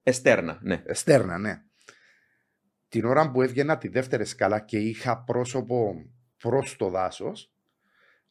εστέρνα, 0.03 0.59
ναι. 0.61 0.83
Εστέρνα, 0.85 1.37
ναι. 1.37 1.61
Την 2.87 3.05
ώρα 3.05 3.31
που 3.31 3.41
έβγαινα 3.41 3.77
τη 3.77 3.87
δεύτερη 3.87 4.25
σκάλα 4.25 4.59
και 4.59 4.77
είχα 4.77 5.23
πρόσωπο 5.23 6.05
προς 6.37 6.75
το 6.75 6.89
δάσος, 6.89 7.53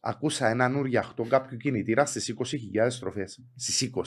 ακούσα 0.01 0.49
έναν 0.49 0.75
ουριαχτό 0.75 1.23
κάποιου 1.23 1.57
κινητήρα 1.57 2.07
στι 2.07 2.35
20.000 2.75 2.87
στροφές. 2.91 3.45
Στις 3.57 3.83
20 3.83 4.03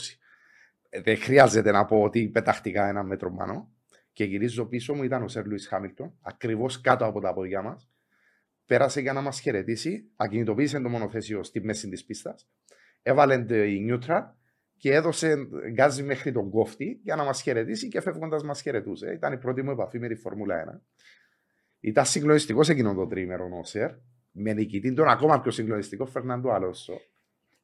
δεν 1.04 1.18
χρειάζεται 1.18 1.72
να 1.72 1.86
πω 1.86 2.02
ότι 2.02 2.30
πεταχτικά 2.30 2.88
ένα 2.88 3.04
μέτρο 3.04 3.34
πάνω. 3.36 3.72
Και 4.14 4.24
γυρίζω 4.24 4.66
πίσω 4.66 4.94
μου, 4.94 5.04
ήταν 5.04 5.24
ο 5.24 5.28
Σερ 5.28 5.46
Λουίς 5.46 5.68
Χάμιλτον, 5.68 6.18
ακριβώς 6.22 6.82
κάτω 6.82 7.06
από 7.06 7.20
τα 7.20 7.34
πόδια 7.34 7.62
μας. 7.62 7.90
Πέρασε 8.66 9.02
για 9.02 9.14
να 9.14 9.22
μας 9.22 9.40
χαιρετήσει, 9.40 10.12
ακινητοποίησε 10.16 10.80
το 10.80 10.90
μονοθέσιο 10.90 11.44
στη 11.44 11.62
μέση 11.64 11.90
της 11.90 12.06
πίστας, 12.06 12.50
έβαλε 13.02 13.46
η 13.70 13.80
νιούτρα 13.80 14.38
και 14.78 14.94
έδωσε 14.94 15.48
γκάζι 15.72 16.04
μέχρι 16.04 16.32
τον 16.32 16.50
κόφτη 16.50 17.00
για 17.04 17.16
να 17.16 17.24
μας 17.24 17.42
χαιρετήσει 17.42 17.88
και 17.88 18.02
φεύγοντας 18.02 18.44
μας 18.44 18.62
χαιρετούσε. 18.62 19.12
Ήταν 19.12 19.34
η 19.34 19.38
πρώτη 19.38 19.62
μου 19.62 19.72
επαφή 19.72 20.00
με 20.00 20.08
τη 20.08 20.16
Φόρμουλα 20.16 20.56
1. 20.56 20.82
Ήταν 21.80 22.06
συγκλονιστικός 22.06 22.70
εκείνο 22.70 22.94
το 22.94 23.08
τρίμερο 23.08 23.50
ο 23.60 23.64
Σερ. 23.64 23.92
Με 24.32 24.54
νικητή 24.54 24.94
τον 24.94 25.08
ακόμα 25.08 25.42
πιο 25.42 25.52
συγκλονιστικό 25.52 26.06
Φερνάντο 26.06 26.52
Αλόσο. 26.52 26.94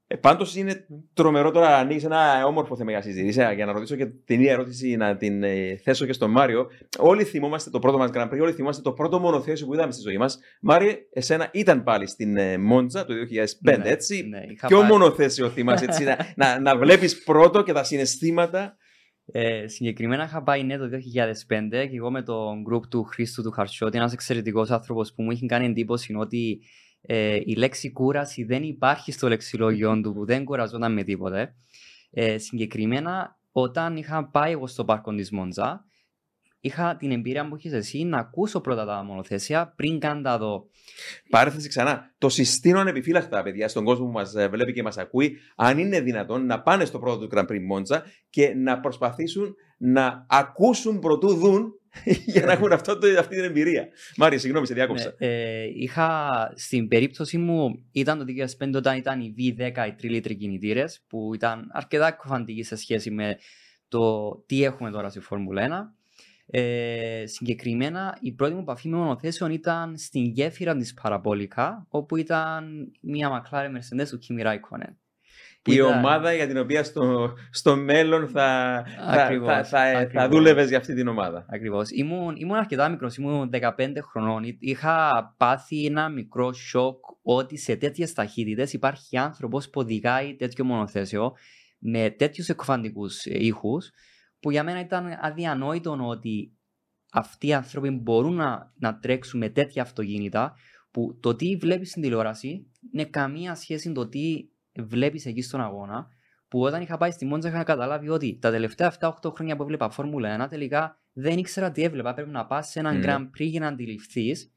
Ε, 0.09 0.15
Πάντως 0.15 0.55
είναι 0.55 0.87
τρομερό 1.13 1.51
τώρα 1.51 1.69
να 1.69 1.75
ανοίξει 1.77 2.05
ένα 2.05 2.45
όμορφο 2.45 2.75
θέμα 2.75 2.91
για 2.91 3.01
συζήτηση. 3.01 3.53
Για 3.55 3.65
να 3.65 3.71
ρωτήσω 3.71 3.95
και 3.95 4.05
την 4.05 4.39
ίδια 4.39 4.51
ερώτηση 4.51 4.95
να 4.95 5.17
την 5.17 5.43
ε, 5.43 5.79
θέσω 5.83 6.05
και 6.05 6.13
στον 6.13 6.31
Μάριο. 6.31 6.67
Όλοι 6.97 7.23
θυμόμαστε 7.23 7.69
το 7.69 7.79
πρώτο 7.79 7.97
μας 7.97 8.09
Grand 8.13 8.29
Prix, 8.29 8.39
όλοι 8.41 8.51
θυμόμαστε 8.53 8.81
το 8.81 8.91
πρώτο 8.91 9.19
μονοθέσιο 9.19 9.65
που 9.65 9.73
είδαμε 9.73 9.91
στη 9.91 10.01
ζωή 10.01 10.17
μας. 10.17 10.39
Μάριο, 10.61 10.91
εσένα 11.13 11.49
ήταν 11.53 11.83
πάλι 11.83 12.07
στην 12.07 12.37
ε, 12.37 12.57
Μόντζα 12.57 13.05
το 13.05 13.13
2005, 13.13 13.77
ναι, 13.77 13.89
έτσι; 13.89 14.27
Ναι, 14.29 14.39
Ποιο 14.67 14.79
πάει. 14.79 14.89
μονοθέσιο 14.89 15.49
θυμάσαι, 15.49 15.85
έτσι, 15.85 16.03
να, 16.03 16.17
να, 16.45 16.59
να 16.59 16.77
βλέπεις 16.77 17.23
πρώτο 17.23 17.63
και 17.63 17.73
τα 17.73 17.83
συναισθήματα; 17.83 18.77
Ε, 19.31 19.67
συγκεκριμένα 19.67 20.23
είχα 20.23 20.43
πάει 20.43 20.63
ναι 20.63 20.77
το 20.77 20.85
2005 20.85 20.89
και 21.69 21.95
εγώ 21.95 22.11
με 22.11 22.21
τον 22.21 22.63
group 22.71 22.81
του 22.89 23.03
Χρήστου 23.03 23.43
του 23.43 23.51
Χαρσιώτη, 23.51 23.97
ένας 23.97 24.13
εξαιρετικός 24.13 24.69
άνθρωπος 24.71 25.13
που 25.13 25.23
μου 25.23 25.31
είχε 25.31 25.45
κάνει 25.45 25.65
εντύπωση 25.65 26.13
ότι 26.17 26.59
ε, 27.09 27.39
η 27.45 27.55
λέξη 27.55 27.91
κούραση 27.91 28.43
δεν 28.43 28.63
υπάρχει 28.63 29.11
στο 29.11 29.27
λεξιλόγιο 29.27 30.01
του, 30.01 30.13
που 30.13 30.25
δεν 30.25 30.43
κουραζόταν 30.43 30.93
με 30.93 31.03
τίποτε. 31.03 31.55
Ε, 32.11 32.37
συγκεκριμένα, 32.37 33.39
όταν 33.51 33.97
είχα 33.97 34.29
πάει 34.29 34.51
εγώ 34.51 34.67
στο 34.67 34.85
πάρκο 34.85 35.15
της 35.15 35.31
Μόντζα, 35.31 35.85
είχα 36.59 36.95
την 36.95 37.11
εμπειρία 37.11 37.47
που 37.47 37.55
έχει 37.55 37.67
εσύ 37.67 38.03
να 38.03 38.17
ακούσω 38.17 38.61
πρώτα 38.61 38.85
τα 38.85 39.03
μονοθέσια 39.03 39.73
πριν 39.75 39.99
καν 39.99 40.23
τα 40.23 40.37
δω. 40.37 40.69
Πάρεθεση 41.29 41.67
ξανά. 41.67 42.13
Το 42.17 42.29
συστήνω 42.29 42.79
ανεπιφύλακτα, 42.79 43.43
παιδιά, 43.43 43.67
στον 43.67 43.83
κόσμο 43.83 44.05
που 44.05 44.11
μας 44.11 44.35
ε, 44.35 44.47
βλέπει 44.47 44.73
και 44.73 44.83
μας 44.83 44.97
ακούει, 44.97 45.37
αν 45.55 45.77
είναι 45.77 45.99
δυνατόν 45.99 46.45
να 46.45 46.61
πάνε 46.61 46.85
στο 46.85 46.99
πρώτο 46.99 47.27
του 47.27 47.35
Grand 47.35 47.47
Prix 47.51 47.61
Μόντζα 47.67 48.03
και 48.29 48.53
να 48.55 48.79
προσπαθήσουν 48.79 49.55
να 49.77 50.25
ακούσουν 50.29 50.99
προτού 50.99 51.35
δουν 51.35 51.73
για 52.25 52.45
να 52.45 52.51
έχουν 52.51 52.71
αυτό, 52.71 52.97
το- 52.97 53.19
αυτή 53.19 53.35
την 53.35 53.43
εμπειρία. 53.43 53.87
Μάρια, 54.17 54.39
συγγνώμη, 54.39 54.67
σε 54.67 54.73
διάκοψα. 54.73 55.15
Ναι, 55.19 55.27
ε, 55.27 55.63
είχα 55.75 56.51
στην 56.55 56.87
περίπτωση 56.87 57.37
μου, 57.37 57.85
ήταν 57.91 58.17
το 58.17 58.23
2005 58.23 58.77
όταν 58.77 58.97
ήταν 58.97 59.19
οι 59.19 59.33
V10 59.37 59.87
οι 59.87 59.91
τριλίτροι 59.93 60.35
κινητήρες, 60.35 61.03
που 61.07 61.33
ήταν 61.33 61.67
αρκετά 61.71 62.11
κοφαντικοί 62.11 62.63
σε 62.63 62.75
σχέση 62.75 63.11
με 63.11 63.37
το 63.87 64.31
τι 64.45 64.63
έχουμε 64.63 64.91
τώρα 64.91 65.09
στη 65.09 65.19
Φόρμουλα 65.19 65.61
1. 65.61 65.95
Ε, 66.49 67.23
συγκεκριμένα, 67.25 68.17
η 68.21 68.31
πρώτη 68.31 68.53
μου 68.53 68.59
επαφή 68.59 68.89
με 68.89 68.97
μονοθέσεων 68.97 69.51
ήταν 69.51 69.97
στην 69.97 70.25
γέφυρα 70.25 70.75
της 70.75 70.93
Παραπολικά, 70.93 71.85
όπου 71.89 72.15
ήταν 72.17 72.91
μια 73.01 73.29
McLaren 73.29 73.69
Mercedes 73.77 74.07
του 74.09 74.19
Kimi 74.27 74.45
Raikkonen. 74.45 74.93
Που 75.61 75.71
Η 75.71 75.75
ήταν- 75.75 75.97
ομάδα 75.97 76.33
για 76.33 76.47
την 76.47 76.57
οποία 76.57 76.83
στο, 76.83 77.33
στο 77.51 77.75
μέλλον 77.75 78.27
θα, 78.27 78.83
θα, 78.97 79.23
Ακριβώς, 79.23 79.47
θα, 79.47 79.63
θα, 79.63 79.91
θα 79.91 79.97
ακριβώς. 79.99 80.27
δούλευες 80.27 80.67
για 80.69 80.77
αυτή 80.77 80.93
την 80.93 81.07
ομάδα. 81.07 81.45
Ακριβώς. 81.49 81.89
Ήμουν, 81.91 82.35
ήμουν 82.37 82.55
αρκετά 82.57 82.89
μικρός, 82.89 83.15
ήμουν 83.17 83.49
15 83.49 83.91
χρονών. 84.11 84.43
Εί- 84.43 84.57
Είχα 84.59 85.33
πάθει 85.37 85.85
ένα 85.85 86.09
μικρό 86.09 86.53
σοκ 86.53 87.05
ότι 87.21 87.57
σε 87.57 87.75
τέτοιες 87.75 88.13
ταχύτητες 88.13 88.73
υπάρχει 88.73 89.17
άνθρωπος 89.17 89.69
που 89.69 89.81
οδηγάει 89.81 90.35
τέτοιο 90.35 90.65
μονοθέσιο 90.65 91.31
με 91.79 92.09
τέτοιους 92.09 92.49
εκφαντικούς 92.49 93.25
ήχους, 93.25 93.89
που 94.39 94.51
για 94.51 94.63
μένα 94.63 94.79
ήταν 94.79 95.17
αδιανόητο 95.21 95.97
ότι 96.07 96.51
αυτοί 97.11 97.47
οι 97.47 97.53
άνθρωποι 97.53 97.89
μπορούν 97.89 98.35
να, 98.35 98.71
να 98.79 98.97
τρέξουν 98.99 99.39
με 99.39 99.49
τέτοια 99.49 99.81
αυτοκίνητα 99.81 100.53
που 100.91 101.17
το 101.21 101.35
τι 101.35 101.55
βλέπεις 101.55 101.89
στην 101.89 102.01
τηλεόραση 102.01 102.71
είναι 102.93 103.05
καμία 103.05 103.55
σχέση 103.55 103.87
με 103.87 103.93
το 103.93 104.07
τι 104.07 104.35
βλέπεις 104.83 105.25
εκεί 105.25 105.41
στον 105.41 105.61
αγώνα. 105.61 106.07
Που 106.47 106.61
όταν 106.61 106.81
είχα 106.81 106.97
πάει 106.97 107.11
στη 107.11 107.25
Μόντζα 107.25 107.49
είχα 107.49 107.63
καταλάβει 107.63 108.09
ότι 108.09 108.37
τα 108.41 108.51
τελευταία 108.51 108.93
7-8 108.99 109.31
χρόνια 109.35 109.55
που 109.55 109.63
έβλεπα 109.63 109.89
Φόρμουλα 109.89 110.45
1 110.45 110.49
τελικά 110.49 110.99
δεν 111.13 111.37
ήξερα 111.37 111.71
τι 111.71 111.83
έβλεπα. 111.83 112.13
Πρέπει 112.13 112.29
να 112.29 112.45
πας 112.45 112.69
σε 112.69 112.79
έναν 112.79 112.95
Μμμ. 112.95 113.03
Grand 113.05 113.21
Prix 113.21 113.45
για 113.47 113.59
να 113.59 113.67
αντιληφθείς 113.67 114.51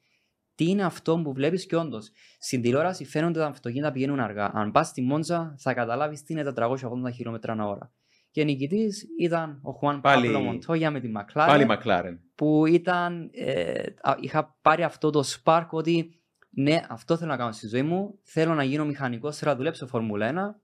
τι 0.54 0.68
είναι 0.68 0.84
αυτό 0.84 1.20
που 1.24 1.32
βλέπεις 1.32 1.66
και 1.66 1.76
όντως. 1.76 2.10
Στην 2.38 2.62
τηλεόραση 2.62 3.04
φαίνονται 3.04 3.38
τα 3.38 3.46
αυτοκίνητα 3.46 3.92
πηγαίνουν 3.92 4.20
αργά. 4.20 4.50
Αν 4.54 4.70
πας 4.72 4.86
στη 4.88 5.02
Μόντζα 5.02 5.54
θα 5.58 5.74
καταλάβεις 5.74 6.22
τι 6.22 6.32
είναι 6.32 6.42
τα 6.52 6.52
380 6.52 7.12
χιλιόμετρα 7.14 7.52
ανά 7.52 7.66
ώρα. 7.66 7.92
Και 8.30 8.44
νικητής 8.44 9.06
ήταν 9.18 9.58
ο 9.62 9.72
Χουάν 9.72 10.00
Πάλι- 10.00 10.26
Παύλο 10.26 10.40
Μοντόγια 10.40 10.90
με 10.90 11.00
τη 11.00 11.08
McLaren 11.16 11.32
Πάλι 11.46 11.64
Μακλάρεν. 11.64 12.20
που 12.34 12.66
ήταν, 12.66 13.30
ε, 13.32 13.82
α- 14.02 14.16
είχα 14.20 14.58
πάρει 14.62 14.82
αυτό 14.82 15.10
το 15.10 15.22
spark 15.44 15.66
ότι 15.70 16.19
ναι, 16.50 16.80
αυτό 16.88 17.16
θέλω 17.16 17.30
να 17.30 17.36
κάνω 17.36 17.52
στη 17.52 17.66
ζωή 17.68 17.82
μου. 17.82 18.18
Θέλω 18.22 18.54
να 18.54 18.64
γίνω 18.64 18.84
μηχανικός, 18.84 19.36
θέλω 19.36 19.50
να 19.50 19.56
δουλέψω 19.56 19.86
Φόρμουλα 19.86 20.54
1. 20.56 20.60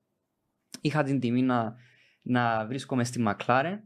Είχα 0.81 1.03
την 1.03 1.21
τιμή 1.21 1.43
να, 1.43 1.75
να 2.23 2.67
βρίσκομαι 2.67 3.05
στη 3.05 3.25
McLaren. 3.29 3.79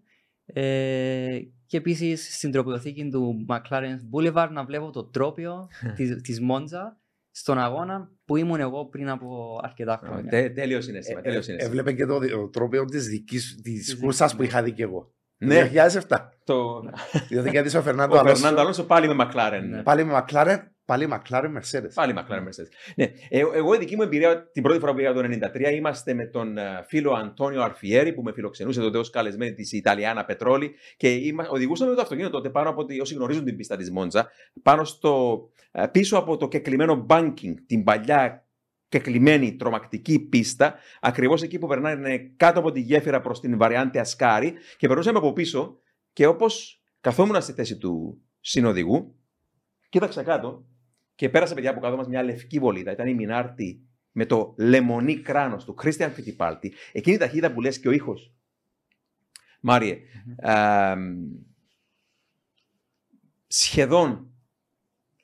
Ε, 0.45 1.39
και 1.67 1.77
επίσης 1.77 2.37
στην 2.37 2.51
τροπιοθήκη 2.53 3.09
του 3.09 3.47
McLaren 3.49 3.97
Boulevard 4.13 4.49
να 4.53 4.65
βλέπω 4.65 4.91
το 4.91 5.05
τρόπιο 5.05 5.69
της, 5.97 6.21
της 6.23 6.41
Μόντζα 6.41 6.99
στον 7.31 7.59
αγώνα 7.59 8.11
που 8.25 8.37
ήμουν 8.37 8.61
εγώ 8.61 8.87
πριν 8.87 9.09
από 9.09 9.61
αρκετά 9.63 10.01
χρόνια. 10.05 10.31
Τε- 10.31 10.55
Τέλειος 10.55 10.85
συνέστημα. 10.85 11.21
τέλειος 11.21 11.45
συνέστημα. 11.45 11.71
Έβλεπε 11.71 11.93
και 11.93 12.07
το, 12.07 12.19
το 12.19 12.49
τρόπαιο 12.49 12.85
της 12.85 13.07
δικής 13.07 13.55
της 13.55 13.63
δικής 13.63 13.97
κούρσας 13.99 14.33
μου. 14.33 14.39
που 14.39 14.45
είχα 14.45 14.63
δει 14.63 14.73
και 14.73 14.83
εγώ. 14.83 15.13
Ναι, 15.37 15.71
2007. 16.09 16.29
το... 16.45 16.83
Διότι 17.29 17.51
γιατί 17.51 17.77
ο 17.77 17.83
Φερνάντο 17.83 18.15
ο 18.15 18.19
Αλόνσο 18.19 18.41
Φερνάντο 18.41 18.61
Αλόνσο 18.61 18.85
πάλι 18.85 19.07
με 19.09 19.15
Μακλάρεν. 19.15 19.69
Ναι. 19.69 19.83
πάλι 19.83 20.05
με 20.05 20.25
McLaren, 20.29 20.59
πάλι 20.91 21.09
McLaren 21.13 21.53
Mercedes. 21.57 21.93
Πάλι 21.95 22.13
Μακλάρεν 22.13 22.49
Mercedes. 22.49 22.93
Ναι, 22.97 23.05
ε, 23.29 23.39
εγώ 23.39 23.75
η 23.75 23.79
δική 23.79 23.97
μου 23.97 24.03
εμπειρία 24.03 24.51
την 24.51 24.63
πρώτη 24.63 24.79
φορά 24.79 24.91
που 24.93 24.97
πήγα 24.97 25.13
το 25.13 25.21
1993 25.55 25.73
είμαστε 25.75 26.15
με 26.15 26.27
τον 26.27 26.59
ε, 26.59 26.85
φίλο 26.87 27.13
Αντώνιο 27.13 27.63
Αρφιέρη 27.63 28.13
που 28.13 28.23
με 28.23 28.33
φιλοξενούσε 28.33 28.81
τότε 28.81 28.99
ως 28.99 29.11
καλεσμένη 29.11 29.53
της 29.53 29.73
Ιταλιάνα 29.73 30.25
Πετρόλη 30.25 30.75
και 30.97 31.15
είμα, 31.15 31.49
οδηγούσαμε 31.49 31.95
το 31.95 32.01
αυτοκίνητο 32.01 32.33
τότε 32.33 32.51
πάνω 32.51 32.69
από, 32.71 32.85
τη- 32.85 33.01
όσοι 33.01 33.15
γνωρίζουν 33.15 33.45
την 33.45 33.57
πίστα 33.57 33.77
της 33.77 33.91
Μόντζα, 33.91 34.31
πάνω 34.63 34.85
στο, 34.85 35.41
ε, 35.71 35.87
πίσω 35.87 36.17
από 36.19 36.37
το 36.37 36.49
κεκλειμένο 36.49 37.07
banking, 37.09 37.55
την 37.67 37.85
παλιά 37.85 38.47
κεκλειμένη 38.89 39.57
τρομακτική 39.57 40.19
πίστα, 40.19 40.75
ακριβώς 41.01 41.43
εκεί 41.43 41.59
που 41.59 41.67
περνάνε 41.67 42.19
κάτω 42.37 42.59
από 42.59 42.73
τη 42.73 42.81
γέφυρα 42.81 43.21
προς 43.21 43.41
την 43.41 43.59
βαριάντε 43.59 44.01
Ασκάρη 44.01 44.55
και 44.77 44.87
περνούσαμε 44.87 45.19
από 45.19 45.33
πίσω 45.33 45.79
και 46.13 46.27
όπως 46.27 46.83
καθόμουν 47.01 47.41
στη 47.41 47.53
θέση 47.53 47.77
του 47.79 48.23
συνοδηγού, 48.41 49.15
κοίταξα 49.89 50.23
κάτω 50.23 50.65
και 51.21 51.29
πέρασε 51.29 51.55
παιδιά 51.55 51.71
από 51.71 51.81
κάτω 51.81 51.97
μας 51.97 52.09
μια 52.09 52.23
λευκή 52.23 52.59
βολίδα. 52.59 52.93
Ήταν 52.93 53.07
η 53.07 53.15
Μινάρτη 53.15 53.89
με 54.13 54.27
το 54.27 54.55
λεμονί 54.59 55.21
κράνος 55.21 55.65
του 55.65 55.75
Κρίστιαν 55.75 56.13
Φιτιπάλτη. 56.13 56.75
Εκείνη 56.93 57.17
η 57.17 57.19
ταχύτητα 57.19 57.53
που 57.53 57.61
λες 57.61 57.81
και 57.81 57.89
ο 57.89 57.91
ήχος. 57.91 58.35
Μάριε, 59.61 59.99
α, 60.43 60.97
σχεδόν 63.47 64.33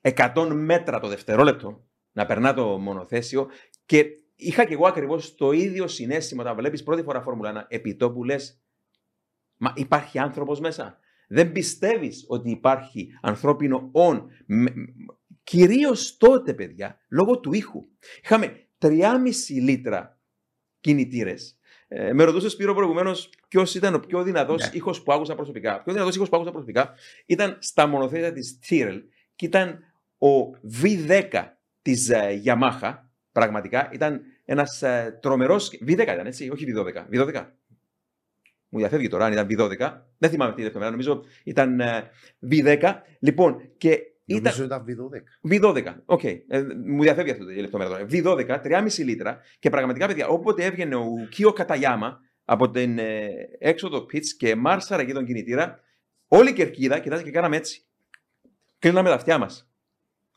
100 0.00 0.50
μέτρα 0.54 1.00
το 1.00 1.08
δευτερόλεπτο 1.08 1.86
να 2.12 2.26
περνά 2.26 2.54
το 2.54 2.78
μονοθέσιο 2.78 3.48
και 3.86 4.04
είχα 4.34 4.64
και 4.64 4.72
εγώ 4.72 4.86
ακριβώς 4.86 5.34
το 5.34 5.52
ίδιο 5.52 5.88
συνέστημα 5.88 6.42
όταν 6.42 6.56
βλέπεις 6.56 6.82
πρώτη 6.82 7.02
φορά 7.02 7.22
Φόρμουλα 7.22 7.50
1 7.50 7.66
επί 7.68 7.96
τόπου 7.96 8.24
λες 8.24 8.62
μα 9.56 9.72
υπάρχει 9.76 10.18
άνθρωπος 10.18 10.60
μέσα. 10.60 10.98
Δεν 11.28 11.52
πιστεύεις 11.52 12.24
ότι 12.28 12.50
υπάρχει 12.50 13.08
ανθρώπινο 13.22 13.90
on. 13.92 14.24
Με- 15.52 15.66
Κυρίως 15.66 16.16
τότε, 16.16 16.54
παιδιά, 16.54 16.98
λόγω 17.08 17.38
του 17.40 17.52
ήχου. 17.52 17.84
Είχαμε 18.22 18.66
3,5 18.78 19.60
λίτρα 19.60 20.18
κινητήρες. 20.80 21.58
Ε, 21.88 22.12
με 22.12 22.24
ρωτούσες 22.24 22.52
Σπύρο 22.52 22.74
προηγουμένως 22.74 23.30
ποιος 23.48 23.74
ήταν 23.74 23.94
ο 23.94 23.98
πιο 24.00 24.22
δυνατός 24.22 24.62
Ναι. 24.62 24.70
ήχος 24.72 25.02
που 25.02 25.12
άκουσα 25.12 25.34
προσωπικά. 25.34 25.76
Ο 25.80 25.82
πιο 25.82 25.92
δυνατός 25.92 26.14
ήχος 26.14 26.28
που 26.28 26.36
άκουσα 26.36 26.50
προσωπικά 26.50 26.94
ήταν 27.26 27.56
στα 27.60 27.86
μονοθέσια 27.86 28.32
της 28.32 28.58
Tyrrell 28.68 29.00
και 29.36 29.46
ήταν 29.46 29.78
ο 30.18 30.50
V10 30.82 31.44
της 31.82 32.10
Yamaha. 32.44 32.94
Πραγματικά 33.32 33.90
ήταν 33.92 34.20
ένας 34.44 34.82
τρομερός. 35.20 35.70
V10 35.86 35.98
ήταν 35.98 36.26
έτσι, 36.26 36.50
όχι 36.50 36.64
V12. 36.68 37.06
V12. 37.12 37.46
Μου 38.68 38.78
διαφεύγει 38.78 39.08
τώρα 39.08 39.24
αν 39.24 39.32
ήταν 39.32 39.46
V12. 39.50 40.02
Δεν 40.18 40.30
θυμάμαι 40.30 40.54
τη 40.54 40.62
λεπτομέρεια. 40.62 40.90
Νομίζω 40.96 41.24
ήταν 41.44 41.80
ε, 41.80 42.10
V10. 42.50 42.92
Λοιπόν, 43.20 43.70
και 43.78 43.98
ήταν. 44.26 44.42
Νομίζω 44.42 44.64
ήταν 44.64 44.84
V12. 44.88 45.52
V12. 45.52 45.94
OK. 46.04 46.24
Ε, 46.24 46.44
μου 46.86 47.02
διαφεύγει 47.02 47.30
αυτό 47.30 47.50
η 47.50 47.60
λεπτομέρεια 47.60 47.96
τώρα. 47.96 48.06
V12, 48.10 48.62
3,5 48.62 49.04
λίτρα 49.04 49.38
και 49.58 49.70
πραγματικά, 49.70 50.06
παιδιά, 50.06 50.26
όποτε 50.28 50.64
έβγαινε 50.64 50.94
ο 50.94 51.06
Κίο 51.30 51.52
Καταγιάμα 51.52 52.20
από 52.44 52.70
την 52.70 52.98
ε, 52.98 53.28
έξοδο 53.58 53.98
pitch 53.98 54.26
και 54.38 54.56
μάρσαρα 54.56 55.02
εκεί 55.02 55.12
τον 55.12 55.24
κινητήρα, 55.24 55.80
όλη 56.26 56.50
η 56.50 56.52
κερκίδα 56.52 56.98
κοιτάζει 56.98 57.22
και 57.22 57.30
κάναμε 57.30 57.56
έτσι. 57.56 57.80
Κλείναμε 58.78 59.08
τα 59.08 59.14
αυτιά 59.14 59.38
μας. 59.38 59.70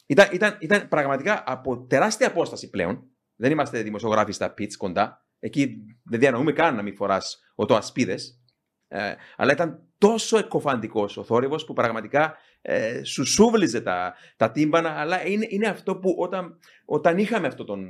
Ήταν, 0.05 0.27
ήταν, 0.31 0.57
ήταν 0.59 0.87
πραγματικά 0.87 1.43
από 1.45 1.85
τεράστια 1.85 2.27
απόσταση 2.27 2.69
πλέον. 2.69 3.03
Δεν 3.35 3.51
είμαστε 3.51 3.81
δημοσιογράφοι 3.81 4.31
στα 4.31 4.53
pitch 4.57 4.73
κοντά. 4.77 5.25
Εκεί 5.39 5.77
δεν 6.03 6.19
διανοούμε 6.19 6.51
καν 6.51 6.75
να 6.75 6.81
μην 6.81 6.95
φοράς 6.95 7.39
οτοασπίδες. 7.55 8.43
Ε, 8.87 9.13
αλλά 9.35 9.51
ήταν 9.51 9.83
τόσο 9.97 10.37
εκκοφαντικό 10.37 11.09
ο 11.15 11.23
θόρυβος 11.23 11.65
που 11.65 11.73
πραγματικά 11.73 12.37
ε, 12.61 13.03
σου 13.03 13.25
σούβλιζε 13.25 13.81
τα, 13.81 14.13
τα 14.37 14.51
τύμπανα. 14.51 14.89
Αλλά 14.89 15.27
είναι, 15.27 15.45
είναι 15.49 15.67
αυτό 15.67 15.95
που 15.95 16.15
όταν, 16.17 16.59
όταν 16.85 17.17
είχαμε 17.17 17.47
αυτό 17.47 17.63
τον, 17.63 17.87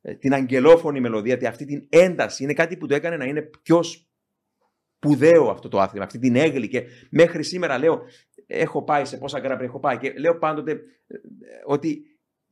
ε, 0.00 0.14
την 0.14 0.32
αγγελόφωνη 0.34 1.00
μελωδία, 1.00 1.36
τη- 1.36 1.46
αυτή 1.46 1.64
την 1.64 1.86
ένταση, 1.88 2.42
είναι 2.42 2.52
κάτι 2.52 2.76
που 2.76 2.86
το 2.86 2.94
έκανε 2.94 3.16
να 3.16 3.24
είναι 3.24 3.50
πιο 3.62 3.80
σπουδαίο 3.82 5.50
αυτό 5.50 5.68
το 5.68 5.80
άθλημα, 5.80 6.04
αυτή 6.04 6.18
την 6.18 6.36
έγκλη. 6.36 6.68
Και 6.68 6.82
μέχρι 7.10 7.42
σήμερα 7.42 7.78
λέω, 7.78 8.02
έχω 8.46 8.84
πάει 8.84 9.04
σε 9.04 9.16
πόσα 9.16 9.40
γκράμπρι 9.40 9.64
έχω 9.64 9.80
πάει 9.80 9.98
και 9.98 10.12
λέω 10.18 10.38
πάντοτε 10.38 10.72
ε, 10.72 10.78
ότι 11.64 12.02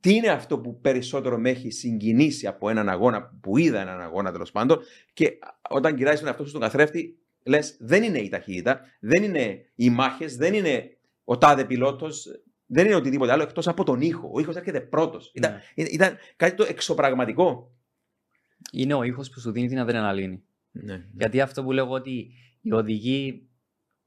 τι 0.00 0.14
είναι 0.14 0.28
αυτό 0.28 0.58
που 0.58 0.80
περισσότερο 0.80 1.38
με 1.38 1.50
έχει 1.50 1.70
συγκινήσει 1.70 2.46
από 2.46 2.68
έναν 2.68 2.88
αγώνα 2.88 3.38
που 3.40 3.58
είδα 3.58 3.80
έναν 3.80 4.00
αγώνα 4.00 4.32
τέλος 4.32 4.50
πάντων 4.50 4.78
και 5.12 5.38
όταν 5.70 5.96
κοιτάζει 5.96 6.18
τον 6.18 6.26
εαυτό 6.26 6.42
σου 6.42 6.48
στον 6.48 6.60
καθρέφτη 6.60 7.18
λες 7.44 7.76
δεν 7.80 8.02
είναι 8.02 8.18
η 8.18 8.28
ταχύτητα, 8.28 8.80
δεν 9.00 9.22
είναι 9.22 9.64
οι 9.74 9.90
μάχες, 9.90 10.36
δεν 10.36 10.54
είναι 10.54 10.95
ο 11.28 11.38
τάδε 11.38 11.64
πιλότος, 11.64 12.26
δεν 12.66 12.86
είναι 12.86 12.94
οτιδήποτε 12.94 13.32
άλλο 13.32 13.42
εκτός 13.42 13.68
από 13.68 13.84
τον 13.84 14.00
ήχο. 14.00 14.30
Ο 14.32 14.40
ήχος 14.40 14.56
έρχεται 14.56 14.80
πρώτος. 14.80 15.30
Ήταν, 15.34 15.52
Ναι. 15.74 15.84
ήταν 15.84 16.16
κάτι 16.36 16.54
το 16.54 16.64
εξωπραγματικό. 16.68 17.74
Είναι 18.72 18.94
ο 18.94 19.02
ήχος 19.02 19.30
που 19.30 19.40
σου 19.40 19.50
δίνει 19.50 19.68
την 19.68 19.78
αδρεναλίνη. 19.78 20.42
Ναι. 20.70 21.04
Γιατί 21.12 21.40
αυτό 21.40 21.64
που 21.64 21.72
λέω 21.72 21.90
ότι 21.90 22.30
οι 22.60 22.72
οδηγοί 22.72 23.48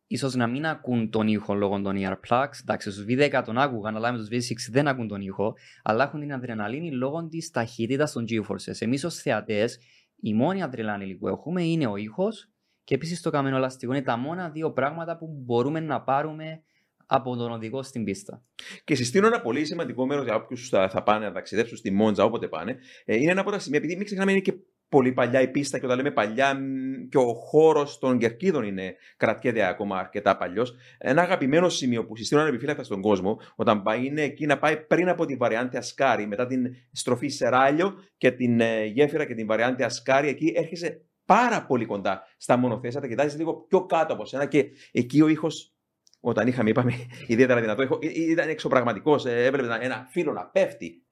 ίσως 0.07 0.35
να 0.35 0.47
μην 0.47 0.65
ακούν 0.65 1.09
τον 1.09 1.27
ήχο 1.27 1.53
λόγω 1.53 1.81
των 1.81 1.95
earplugs. 1.97 2.59
Εντάξει, 2.61 2.91
στους 2.91 3.05
V10 3.07 3.41
τον 3.45 3.57
άκουγαν, 3.57 3.95
αλλά 3.95 4.11
με 4.11 4.17
τους 4.17 4.27
V6 4.27 4.69
δεν 4.71 4.87
ακούν 4.87 5.07
τον 5.07 5.21
ήχο. 5.21 5.53
Αλλά 5.83 6.03
έχουν 6.03 6.19
την 6.19 6.33
αδρεναλίνη 6.33 6.91
λόγω 6.91 7.27
της 7.27 7.49
ταχύτητας 7.49 8.11
των 8.11 8.25
G-forces. 8.29 8.73
Εμείς 8.79 9.03
ως 9.03 9.15
θεατές, 9.15 9.79
η 10.15 10.33
μόνη 10.33 10.63
αδρεναλίνη 10.63 11.15
που 11.15 11.27
έχουμε 11.27 11.63
είναι 11.63 11.87
ο 11.87 11.95
ήχος 11.95 12.49
και 12.83 12.95
επίσης 12.95 13.21
το 13.21 13.29
καμένο 13.29 13.55
ελαστικό. 13.55 13.93
Είναι 13.93 14.03
τα 14.03 14.17
μόνα 14.17 14.49
δύο 14.49 14.71
πράγματα 14.71 15.17
που 15.17 15.27
μπορούμε 15.45 15.79
να 15.79 16.01
πάρουμε 16.01 16.63
από 17.11 17.35
τον 17.35 17.51
οδηγό 17.51 17.83
στην 17.83 18.03
πίστα. 18.03 18.43
Και 18.83 18.95
συστήνω 18.95 19.27
ένα 19.27 19.41
πολύ 19.41 19.65
σημαντικό 19.65 20.05
μέρος 20.05 20.23
για 20.23 20.35
όποιους 20.35 20.69
θα, 20.69 20.89
θα 20.89 21.03
πάνε 21.03 21.25
να 21.25 21.31
ταξιδέψουν 21.31 21.77
στη 21.77 21.91
Μόντζα, 21.91 22.23
όποτε 22.23 22.47
πάνε. 22.47 22.77
Ε, 23.05 23.15
είναι 23.15 23.31
ένα 23.31 23.41
από 23.41 23.51
τα 23.51 23.59
σημεία, 23.59 23.79
επειδή 23.79 23.95
μην 23.95 24.05
ξεχνάμε 24.05 24.31
είναι 24.31 24.39
και 24.39 24.53
πολύ 24.89 25.11
παλιά 25.11 25.41
η 25.41 25.47
πίστα 25.47 25.79
και 25.79 25.85
όταν 25.85 25.97
λέμε 25.97 26.11
παλιά 26.11 26.53
μ, 26.53 27.07
και 27.09 27.17
ο 27.17 27.33
χώρος 27.33 27.99
των 27.99 28.17
κερκίδων 28.17 28.63
είναι, 28.63 28.95
κρατιέται 29.17 29.65
ακόμα 29.65 29.97
αρκετά 29.97 30.37
παλιός. 30.37 30.75
Ένα 30.97 31.21
αγαπημένο 31.21 31.69
σημείο 31.69 32.05
που 32.05 32.15
συστήνω 32.15 32.41
ανεπιφύλακτα 32.41 32.83
στον 32.83 33.01
κόσμο 33.01 33.39
όταν 33.55 33.81
πάει 33.81 34.05
είναι 34.05 34.21
εκεί 34.21 34.45
να 34.45 34.57
πάει 34.57 34.77
πριν 34.77 35.09
από 35.09 35.25
την 35.25 35.37
βαριάντη 35.37 35.77
Ασκάρη, 35.77 36.27
μετά 36.27 36.45
την 36.45 36.75
στροφή 36.91 37.27
Σεράλιο 37.27 37.93
και 38.17 38.31
την 38.31 38.59
ε, 38.59 38.85
γέφυρα 38.85 39.25
και 39.25 39.33
την 39.33 39.47
βαριάντη 39.47 39.83
Ασκάρη. 39.83 40.27
Εκεί 40.27 40.53
έρχεσαι 40.55 41.05
πάρα 41.25 41.65
πολύ 41.65 41.85
κοντά 41.85 42.21
στα 42.37 42.57
μονοθέσια, 42.57 43.01
τα 43.01 43.07
κοιτάζεις 43.07 43.37
λίγο 43.37 43.53
πιο 43.53 43.85
κάτω 43.85 44.13
από 44.13 44.25
σένα 44.25 44.45
και 44.45 44.65
εκεί 44.91 45.21
ο 45.21 45.27
ήχος. 45.27 45.73
Όταν 46.19 46.47
είχαμε, 46.47 46.69
είπαμε, 46.69 46.93
ιδιαίτερα 47.27 47.61
δυνατό, 47.61 47.81
ήχο, 47.81 47.99
ε, 48.01 48.07
ήταν 48.07 48.49
εξωπραγματικός. 48.49 49.25
Έβλεπε 49.25 49.65
ένα- 49.65 49.83
ένα 49.83 50.07
φύλλο 50.09 50.31
να 50.31 50.45
πέφτει 50.45 51.03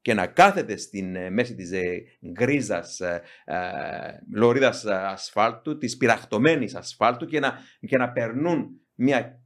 και 0.00 0.14
να 0.14 0.26
κάθεται 0.26 0.76
στην 0.76 1.16
ε, 1.16 1.30
μέση 1.30 1.54
της 1.54 1.72
ε, 1.72 2.02
γκρίζας 2.32 3.00
ε, 3.00 3.22
ε, 3.44 3.56
λωρίδας 4.34 4.84
ε, 4.84 4.94
ασφάλτου, 4.94 5.78
της 5.78 5.96
πυραχτωμένης 5.96 6.74
ασφάλτου 6.74 7.26
και 7.26 7.40
να, 7.40 7.58
και 7.86 7.96
να 7.96 8.12
περνούν 8.12 8.80
μια 8.94 9.40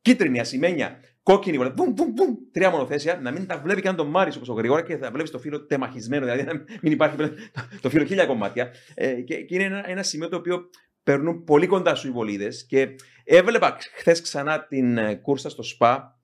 κίτρινη 0.00 0.40
ασημένια, 0.40 1.00
κόκκινη, 1.22 1.56
βολή, 1.56 1.72
βουμ, 1.76 1.94
βουμ, 1.94 2.14
βουμ, 2.14 2.34
τρία 2.52 2.70
μονοθέσια, 2.70 3.18
να 3.22 3.30
μην 3.30 3.46
τα 3.46 3.58
βλέπει 3.58 3.80
καν 3.80 3.96
τον 3.96 4.06
Μάρις 4.06 4.36
όπως 4.36 4.48
ο 4.48 4.52
γρήγορα 4.52 4.82
και 4.82 4.96
θα 4.96 5.10
βλέπεις 5.10 5.30
το 5.30 5.38
φύλλο 5.38 5.66
τεμαχισμένο, 5.66 6.24
δηλαδή 6.24 6.42
να 6.42 6.64
μην 6.82 6.92
υπάρχει 6.92 7.16
πλέον 7.16 7.34
το, 7.52 7.60
το 7.80 7.90
φύλλο 7.90 8.04
χίλια 8.04 8.26
κομμάτια. 8.26 8.70
Ε, 8.94 9.12
και, 9.20 9.42
και 9.44 9.54
είναι 9.54 9.64
ένα, 9.64 9.90
ένα 9.90 10.02
σημείο 10.02 10.28
το 10.28 10.36
οποίο 10.36 10.70
περνούν 11.02 11.44
πολύ 11.44 11.66
κοντά 11.66 11.94
σου 11.94 12.08
οι 12.08 12.10
βολίδες 12.10 12.66
και 12.66 12.94
έβλεπα 13.24 13.76
χθες 13.96 14.20
ξανά 14.20 14.66
την 14.66 14.98
ε, 14.98 15.14
κούρσα 15.14 15.48
στο 15.50 15.62
ΣΠΑ 15.62 16.18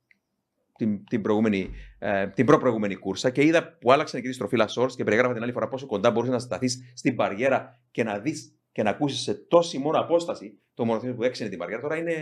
την, 0.76 1.04
την, 1.04 1.22
προηγούμενη, 1.22 1.70
ε, 1.98 2.26
την 2.26 2.46
προ-προηγούμενη 2.46 2.94
κούρσα 2.94 3.30
και 3.30 3.44
είδα 3.44 3.76
που 3.78 3.92
άλλαξαν 3.92 4.20
και 4.20 4.28
τη 4.28 4.34
στροφή 4.34 4.56
Λασόρς 4.56 4.96
και 4.96 5.04
περιγράφα 5.04 5.32
την 5.34 5.42
άλλη 5.42 5.52
φορά 5.52 5.68
πόσο 5.68 5.86
κοντά 5.86 6.10
μπορούσες 6.10 6.34
να 6.34 6.40
σταθείς 6.40 6.92
στην 6.94 7.14
παριέρα 7.14 7.80
και 7.90 8.02
να 8.04 8.18
δεις 8.18 8.54
και 8.72 8.82
να 8.82 8.90
ακούσεις 8.90 9.20
σε 9.20 9.34
τόση 9.34 9.78
μόνο 9.78 9.98
απόσταση 9.98 10.60
το 10.74 10.84
μονοθέσιο 10.84 11.14
που 11.14 11.22
έξινε 11.22 11.48
την 11.48 11.58
παριέρα. 11.58 11.82
Τώρα 11.82 11.96
είναι 11.96 12.12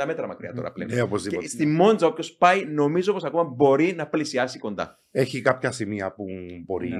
20-30 0.00 0.04
μέτρα 0.06 0.26
μακριά 0.26 0.52
τώρα 0.52 0.72
πλέον. 0.72 0.90
Ναι, 0.92 1.00
οπωσδήποτε. 1.00 1.42
και 1.42 1.48
στη 1.48 1.66
Μόντζα, 1.66 2.06
όποιος 2.06 2.32
πάει, 2.32 2.64
νομίζω 2.64 3.12
πως 3.12 3.24
ακόμα 3.24 3.44
μπορεί 3.44 3.92
να 3.92 4.08
πλησιάσει 4.08 4.58
κοντά. 4.58 5.02
Έχει 5.10 5.40
κάποια 5.40 5.70
σημεία 5.70 6.12
που 6.12 6.24
μπορεί, 6.64 6.88
Ναι. 6.88 6.98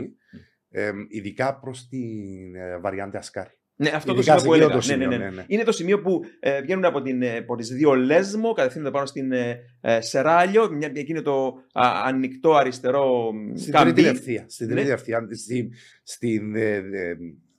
ε, 0.68 0.90
ειδικά 1.08 1.58
προς 1.58 1.88
την 1.88 2.54
ε, 2.54 2.78
βαριάντη 2.78 3.16
Ασκάρη. 3.16 3.58
Ναι, 3.78 3.88
αυτό 3.94 4.12
το 4.14 4.18
Ειδικά 4.20 4.38
σημείο 4.38 4.68
που 4.68 4.80
σε 4.80 4.92
εκείνο 4.92 5.04
έλεγα. 5.04 5.08
το 5.08 5.14
Ναι, 5.14 5.16
ναι, 5.16 5.16
σημείο, 5.16 5.18
ναι. 5.18 5.30
ναι, 5.30 5.36
ναι. 5.36 5.44
Είναι 5.46 5.62
το 5.62 5.72
σημείο 5.72 6.00
που 6.00 6.20
ε, 6.40 6.60
βγαίνουν 6.60 6.84
από, 6.84 7.02
την, 7.02 7.22
ε, 7.22 7.36
από 7.36 7.56
τις 7.56 7.68
δύο 7.68 7.94
Λέσμο, 7.94 8.52
κατευθύνονται 8.52 8.90
πάνω 8.90 9.06
στην 9.06 9.32
ε, 9.32 9.58
ε, 9.80 10.00
Σεράλιο, 10.00 10.70
μια, 10.70 10.90
εκείνο 10.94 11.22
το 11.22 11.46
α, 11.72 11.82
ανοιχτό 12.06 12.54
αριστερό 12.54 13.32
μ, 13.32 13.56
Στην 13.56 13.72
καμπί. 13.72 13.92
τρίτη 13.92 14.08
ευθεία. 14.08 14.44
Στην 14.48 14.66
Ναι. 14.66 14.74
τρίτη 14.74 14.90
ευθεία. 14.90 15.28
Στην, 15.30 15.70
στην, 16.02 16.56
ε, 16.56 16.74
ε, 16.74 16.82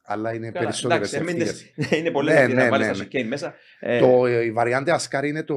αλλά 0.10 0.34
είναι 0.34 0.52
Καλά, 0.52 0.64
περισσότερες 0.66 1.14
εντάξει, 1.14 1.34
μην 1.34 1.42
ευθείες. 1.48 1.74
τες- 1.76 1.92
είναι 2.00 2.12
πολλές 2.12 2.34
Ναι, 2.34 2.40
ευθείες, 2.40 2.58
ναι, 2.58 2.64
να 2.64 2.70
βάλεις 2.70 2.88
ναι, 2.88 2.94
τα 2.94 3.00
ναι. 3.00 3.08
chicane 3.24 3.28
μέσα. 3.28 3.54
Ε, 3.80 4.00
Το, 4.00 4.26
ε, 4.26 4.44
η 4.46 4.52
βαριάντη 4.52 4.92
Ασκάρη 4.92 5.30
είναι 5.30 5.44
το, 5.44 5.56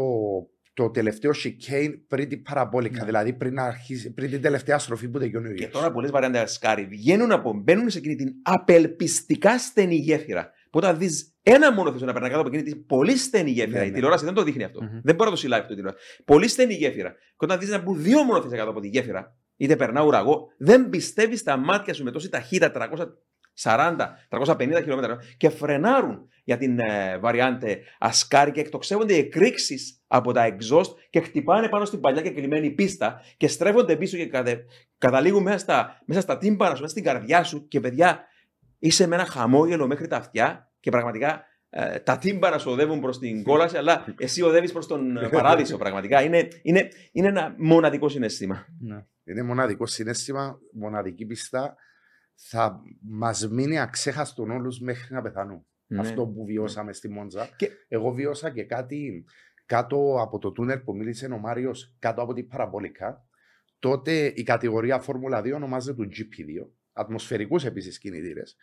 το 0.74 0.90
τελευταίο 0.90 1.30
chicane 1.44 1.94
πριν 2.08 2.28
την 2.28 2.42
παραπόλικα. 2.42 2.98
Ναι. 2.98 3.04
Δηλαδή 3.04 3.32
πριν, 3.32 3.58
αρχίσει, 3.58 4.12
πριν 4.14 4.30
την 4.30 4.42
τελευταία 4.42 4.78
στροφή 4.78 5.08
που 5.08 5.18
τελειώνει 5.18 5.46
ο 5.46 5.48
Και 5.50 5.54
ήλιος. 5.56 5.70
τώρα 5.72 5.92
πολλέ 5.92 6.08
βαριάντε 6.08 6.38
ασκάρι 6.38 6.84
βγαίνουν 6.84 7.32
από, 7.32 7.52
μπαίνουν 7.54 7.90
σε 7.90 7.98
εκείνη 7.98 8.14
την 8.14 8.32
απελπιστικά 8.42 9.58
στενή 9.58 9.94
γέφυρα. 9.94 10.50
Που 10.70 10.78
όταν 10.78 10.98
δεις 10.98 11.34
ένα 11.42 11.72
μόνο 11.72 11.92
θέσιο 11.92 12.06
να 12.06 12.12
περνάει 12.12 12.30
κάτω 12.30 12.42
από 12.42 12.56
εκείνη 12.56 12.70
την 12.72 12.86
πολύ 12.86 13.16
στενή 13.16 13.50
γέφυρα, 13.50 13.78
Ναι, 13.78 13.84
η 13.84 13.88
ναι. 13.88 13.94
τηλεόραση 13.94 14.24
δεν 14.24 14.34
το 14.34 14.42
δείχνει 14.42 14.64
αυτό. 14.64 14.82
Μμμ. 14.82 14.88
Δεν 15.02 15.14
μπορεί 15.14 15.24
να 15.24 15.30
το 15.30 15.36
συλλάβει 15.36 15.60
αυτό 15.62 15.72
η 15.72 15.76
τηλεόραση. 15.76 16.04
Πολύ 16.24 16.48
στενή 16.48 16.74
γέφυρα. 16.74 17.10
Και 17.10 17.36
όταν 17.36 17.58
δεις 17.58 17.68
να 17.68 17.78
μπουν 17.78 18.02
δύο 18.02 18.22
μόνο 18.22 18.42
θέσια 18.42 18.56
κάτω 18.58 18.70
από 18.70 18.80
τη 18.80 18.88
γέφυρα, 18.88 19.36
είτε 19.56 19.76
περνά 19.76 20.02
ουραγό, 20.04 20.46
δεν 20.58 20.88
πιστεύεις 20.88 21.42
τα 21.42 21.56
μάτια 21.56 21.94
σου 21.94 22.04
με 22.04 22.10
τόση 22.10 22.28
ταχύτητα 22.28 22.70
340-350 23.64 24.56
χιλιόμετρα 24.58 25.18
και 25.36 25.48
φρενάρουν 25.48 26.28
για 26.44 26.56
την 26.56 26.78
ε, 26.78 27.18
βαριάντε 27.18 27.80
ασκάρι 27.98 28.50
και 28.50 28.60
εκτοξεύονται 28.60 29.14
οι 29.14 29.18
εκρήξεις 29.18 30.02
από 30.06 30.32
τα 30.32 30.56
exhaust 30.56 30.94
και 31.10 31.20
χτυπάνε 31.20 31.68
πάνω 31.68 31.84
στην 31.84 32.00
παλιά 32.00 32.22
και 32.22 32.30
κλειμένη 32.30 32.70
πίστα 32.70 33.20
και 33.36 33.48
στρέφονται 33.48 33.96
πίσω 33.96 34.16
και 34.16 34.26
κατε, 34.26 34.64
καταλήγουν 34.98 35.42
μέσα 35.42 35.58
στα, 35.58 36.02
μέσα 36.04 36.20
στα 36.20 36.38
τύμπανα 36.38 36.74
σου, 36.74 36.80
μέσα 36.80 36.92
στην 36.92 37.04
καρδιά 37.04 37.44
σου 37.44 37.68
και 37.68 37.80
παιδιά 37.80 38.24
είσαι 38.78 39.06
με 39.06 39.14
ένα 39.14 39.24
χαμόγελο 39.24 39.86
μέχρι 39.86 40.06
τα 40.06 40.16
αυτιά 40.16 40.72
και 40.80 40.90
πραγματικά 40.90 41.44
ε, 41.70 41.98
τα 41.98 42.18
τύμπανα 42.18 42.58
σου 42.58 42.70
οδεύουν 42.70 43.00
προς 43.00 43.18
την 43.18 43.42
κόλαση 43.42 43.76
αλλά 43.76 44.04
εσύ 44.18 44.42
οδεύεις 44.42 44.72
προς 44.72 44.86
τον 44.86 45.16
ε, 45.16 45.28
παράδεισο 45.28 45.76
πραγματικά. 45.76 46.22
Είναι, 46.22 46.48
είναι, 46.62 46.88
είναι 47.12 47.28
ένα 47.28 47.54
μοναδικό 47.58 48.08
συναίσθημα. 48.08 48.66
Ναι. 48.80 49.04
Είναι 49.24 49.42
μοναδικό 49.42 49.86
συνέστημα, 49.86 50.58
μοναδική 50.72 51.26
πιστά. 51.26 51.76
Θα 52.42 52.82
μας 53.00 53.48
μείνει 53.48 53.78
αξέχαστον 53.78 54.50
όλους 54.50 54.80
μέχρι 54.80 55.14
να 55.14 55.22
πεθάνουν. 55.22 55.66
Αυτό 55.98 56.26
που 56.26 56.44
βιώσαμε 56.44 56.92
στη 56.92 57.08
Μόντζα. 57.08 57.48
Και- 57.56 57.70
Εγώ 57.88 58.10
βιώσα 58.12 58.50
και 58.50 58.64
κάτι 58.64 59.24
κάτω 59.66 60.16
από 60.20 60.38
το 60.38 60.52
τούνελ 60.52 60.78
που 60.78 60.96
μίλησε 60.96 61.26
ο 61.26 61.38
Μάριος, 61.38 61.96
κάτω 61.98 62.22
από 62.22 62.32
την 62.32 62.48
παραπολικά. 62.48 63.24
Τότε 63.78 64.26
η 64.26 64.42
κατηγορία 64.42 65.00
Φόρμουλα 65.00 65.40
2 65.42 65.54
ονομάζεται 65.54 65.96
του 66.02 66.08
GP2. 66.08 66.70
Ατμοσφαιρικούς 66.92 67.64
επίσης 67.64 67.98
κινητήρες. 67.98 68.56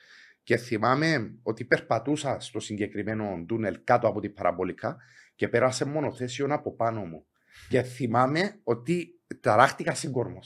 Και 0.44 0.58
θυμάμαι 0.58 1.40
ότι 1.44 1.66
περπατούσα 1.66 2.40
στο 2.40 2.60
συγκεκριμένο 2.60 3.44
τούνελ 3.48 3.80
κάτω 3.84 4.08
από 4.08 4.20
την 4.20 4.34
παραπολικά 4.34 4.98
και 5.36 5.48
πέρασε 5.48 5.86
μονοθέσιο 5.86 6.48
από 6.50 6.76
πάνω 6.76 7.06
μου. 7.06 7.26
Και 7.70 7.82
θυμάμαι 7.82 8.60
ότι 8.64 9.22
ταράχτηκα 9.42 9.94
σύγκορμο. 9.94 10.40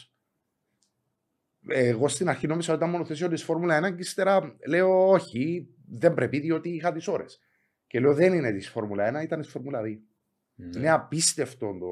Εγώ 1.68 2.08
στην 2.08 2.30
αρχή 2.30 2.48
νόμιζα 2.48 2.74
ότι 2.74 2.82
ήταν 2.82 2.94
μονοθέσιο 2.94 3.28
της 3.28 3.44
Φόρμουλα 3.44 3.88
1 3.88 3.96
και 3.96 4.02
ύστερα 4.02 4.56
λέω 4.68 5.10
όχι, 5.10 5.68
δεν 5.90 6.14
πρέπει 6.14 6.40
διότι 6.40 6.70
είχα 6.70 6.92
τις 6.92 7.08
ώρες. 7.08 7.40
Και 7.88 8.00
λέω 8.00 8.14
δεν 8.14 8.34
είναι 8.34 8.52
της 8.52 8.70
Φόρμουλα 8.70 9.20
1, 9.20 9.24
ήταν 9.24 9.42
της 9.42 9.50
Φόρμουλα 9.50 9.82
2. 9.82 9.84
Ναι. 10.56 10.80
Είναι 10.80 10.92
απίστευτο 10.92 11.78
το, 11.80 11.88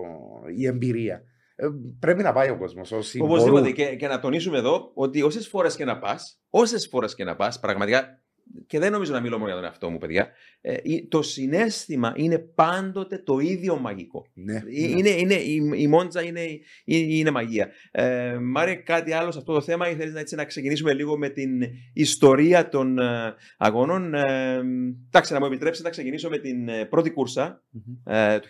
η 0.56 0.66
εμπειρία. 0.66 1.24
Ε, 1.56 1.68
πρέπει 2.00 2.24
να 2.24 2.34
πάει 2.34 2.50
ο 2.50 2.58
κόσμος. 2.58 2.92
Όσοι 2.92 3.20
Οπωσδήποτε. 3.22 3.60
μπορούν. 3.62 3.76
Και, 3.76 3.96
και 3.96 4.08
να 4.08 4.20
τονίσουμε 4.20 4.58
εδώ 4.58 4.92
ότι 4.94 5.22
όσες 5.22 5.48
φορές 5.48 5.76
και 5.76 5.86
να 5.86 6.00
πας, 6.00 6.42
όσες 6.50 6.88
φορές 6.88 7.16
και 7.16 7.24
να 7.24 7.36
πας, 7.36 7.60
πραγματικά. 7.60 8.22
Και 8.68 8.80
δεν 8.80 8.92
νομίζω 8.92 9.14
να 9.14 9.20
μιλώ 9.20 9.36
μόνο 9.38 9.46
για 9.48 9.56
τον 9.56 9.64
εαυτό 9.66 9.90
μου, 9.90 9.98
παιδιά. 9.98 10.28
Ε, 10.62 10.76
η- 10.84 11.08
το 11.08 11.22
συνέστημα 11.22 12.14
είναι 12.16 12.38
πάντοτε 12.38 13.18
το 13.18 13.40
ίδιο 13.40 13.78
μαγικό. 13.80 14.26
Ναι, 14.34 14.56
Ε, 14.56 14.62
ναι. 14.64 14.72
Είναι, 15.00 15.10
είναι, 15.10 15.34
η, 15.34 15.72
η 15.76 15.88
Μόντζα 15.88 16.24
είναι, 16.24 16.42
είναι, 16.86 17.14
είναι 17.14 17.32
μαγεία. 17.32 17.68
Ε, 17.92 18.38
Μάρια, 18.42 18.76
κάτι 18.76 19.12
άλλο 19.14 19.32
σε 19.32 19.38
αυτό 19.38 19.54
το 19.54 19.62
θέμα 19.62 19.90
ή 19.90 19.96
θέλεις 19.96 20.14
να, 20.14 20.20
έτσι, 20.20 20.36
να 20.36 20.46
ξεκινήσουμε 20.46 20.94
λίγο 20.94 21.18
με 21.18 21.30
την 21.30 21.62
ιστορία 21.94 22.70
των 22.70 23.00
ε, 23.00 23.34
αγώνων. 23.58 24.14
Ε, 24.14 24.62
εντάξει, 25.08 25.34
να 25.34 25.40
μου 25.40 25.46
επιτρέψετε 25.46 25.88
να 25.88 25.94
ξεκινήσω 25.94 26.30
με 26.30 26.38
την 26.38 26.68
ε, 26.70 26.86
πρώτη 26.86 27.10
κούρσα 27.10 27.64
Μμμ. 27.70 28.14
ε, 28.16 28.40
του 28.40 28.48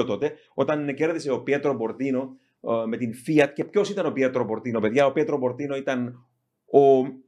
1922 0.00 0.04
τότε, 0.06 0.32
όταν 0.54 0.94
κέρδισε 0.94 1.30
ο 1.30 1.40
Πιέτρο 1.42 1.74
Μπορτίνο 1.74 2.36
ε, 2.60 2.86
με 2.86 2.96
την 2.96 3.10
Fiat. 3.26 3.48
Και 3.54 3.64
ποιος 3.64 3.90
ήταν 3.90 4.06
ο 4.06 4.10
Πιέτρο 4.12 4.44
Μπορτίνο, 4.44 4.80
παιδιά; 4.80 5.06
Ο 5.06 5.12
Πιέτρο 5.12 5.38
Μπορτίνο 5.38 5.76
ήταν 5.76 6.26
ο. 6.72 7.20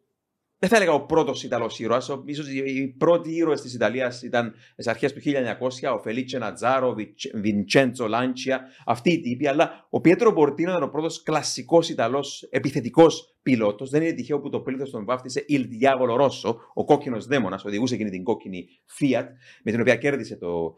Δεν 0.58 0.72
θα 0.72 0.76
έλεγα 0.76 0.92
ο 0.92 1.06
πρώτος 1.06 1.42
Ιταλός 1.42 1.78
ήρωας. 1.78 2.04
σω 2.04 2.24
οι 2.64 2.86
πρώτοι 2.86 3.34
ήρωες 3.34 3.60
της 3.60 3.74
Ιταλίας 3.74 4.22
ήταν 4.22 4.54
στις 4.72 4.86
αρχές 4.86 5.12
του 5.12 5.20
1900, 5.20 5.94
ο 5.94 5.98
Φελίτσε 5.98 6.38
Νατζάρο, 6.38 6.88
ο 6.88 6.94
Βιντσέντσο 7.34 8.06
Λάντσια, 8.06 8.60
αυτοί 8.86 9.12
οι 9.12 9.20
τύποι. 9.20 9.46
Αλλά 9.46 9.86
ο 9.90 10.00
Πιέτρο 10.00 10.32
Μπορτίνο 10.32 10.70
ήταν 10.70 10.82
ο 10.82 10.88
πρώτος 10.88 11.22
κλασικός 11.22 11.88
Ιταλός 11.88 12.46
επιθετικός 12.50 13.36
πιλότος. 13.42 13.90
Δεν 13.90 14.02
είναι 14.02 14.12
τυχαίο 14.12 14.40
που 14.40 14.48
το 14.48 14.60
πλήθος 14.60 14.90
τον 14.90 15.04
βάφτισε 15.04 15.44
Il 15.48 15.62
Diavolo 15.62 16.20
Rosso, 16.20 16.56
ο 16.74 16.84
κόκκινος 16.84 17.26
δαίμονας, 17.26 17.64
οδηγούσε 17.64 17.94
εκείνη 17.94 18.10
την 18.10 18.22
κόκκινη 18.22 18.66
Fiat, 18.98 19.26
με 19.62 19.70
την 19.70 19.80
οποία 19.80 19.96
κέρδισε 19.96 20.36
το, 20.36 20.74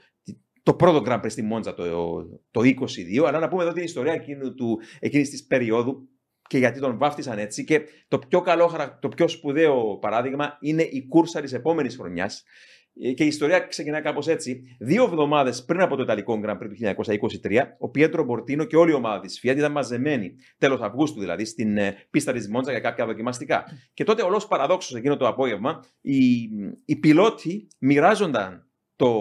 το 0.62 0.74
πρώτο 0.74 1.03
Grand 1.07 1.20
Prix 1.20 1.31
στη 1.31 1.43
Μόντζα 1.43 1.74
το, 1.74 1.85
το 2.51 2.61
22. 2.61 3.24
Αλλά 3.27 3.39
να 3.39 3.49
πούμε 3.49 3.62
εδώ 3.62 3.72
την 3.72 3.85
ιστορία 3.85 4.12
εκείνου 4.12 4.55
του, 4.55 4.79
εκείνης 5.01 5.31
της 5.31 5.47
περίοδου 5.47 6.09
και 6.47 6.59
γιατί 6.59 6.80
τον 6.80 6.99
βάφτισαν 6.99 7.38
έτσι. 7.38 7.64
Και 7.64 7.80
το 8.09 8.18
πιο 8.18 8.40
καλό, 8.40 8.66
χαρα- 8.66 8.99
το 8.99 9.09
πιο 9.09 9.28
σπουδαίο 9.28 9.99
παράδειγμα 10.01 10.57
είναι 10.61 10.82
η 10.82 11.07
κούρσα 11.09 11.40
της 11.40 11.53
επόμενης 11.53 11.97
χρονιάς. 11.97 12.44
Ε, 13.03 13.12
Και 13.12 13.24
η 13.24 13.26
ιστορία 13.26 13.59
ξεκινά 13.61 14.01
κάπως 14.01 14.26
έτσι. 14.28 14.62
Δύο 14.80 15.05
εβδομάδες 15.05 15.64
πριν 15.64 15.80
από 15.80 15.97
το 15.97 16.03
Ιταλικό 16.03 16.40
Grand 16.44 16.51
Prix 16.57 16.68
του 16.68 16.74
1923, 16.76 17.76
ο 17.78 17.88
Πιέτρο 17.90 18.24
Μπορτίνο 18.24 18.64
και 18.64 18.76
όλη 18.76 18.90
η 18.90 18.94
ομάδα 18.94 19.20
της 19.20 19.40
Fiat 19.42 19.57
ήταν 19.57 19.72
μαζεμένοι, 19.72 20.34
τέλος 20.59 20.80
Αυγούστου 20.80 21.20
δηλαδή, 21.20 21.44
στην 21.44 21.76
ε, 21.76 21.97
πίστα 22.11 22.32
της 22.32 22.49
Μόντζα 22.49 22.70
για 22.70 22.80
κάποια 22.80 23.07
δοκιμαστικά. 23.07 23.64
Και 23.94 24.05
τότε, 24.05 24.22
ολός 24.22 24.47
παραδόξως, 24.47 24.97
εκείνο 24.97 25.16
το 25.16 25.26
απόγευμα, 25.28 25.84
οι, 26.01 26.49
οι 26.84 26.97
πιλότοι 26.97 27.68
μοιράζονταν 27.78 28.66
το, 28.97 29.12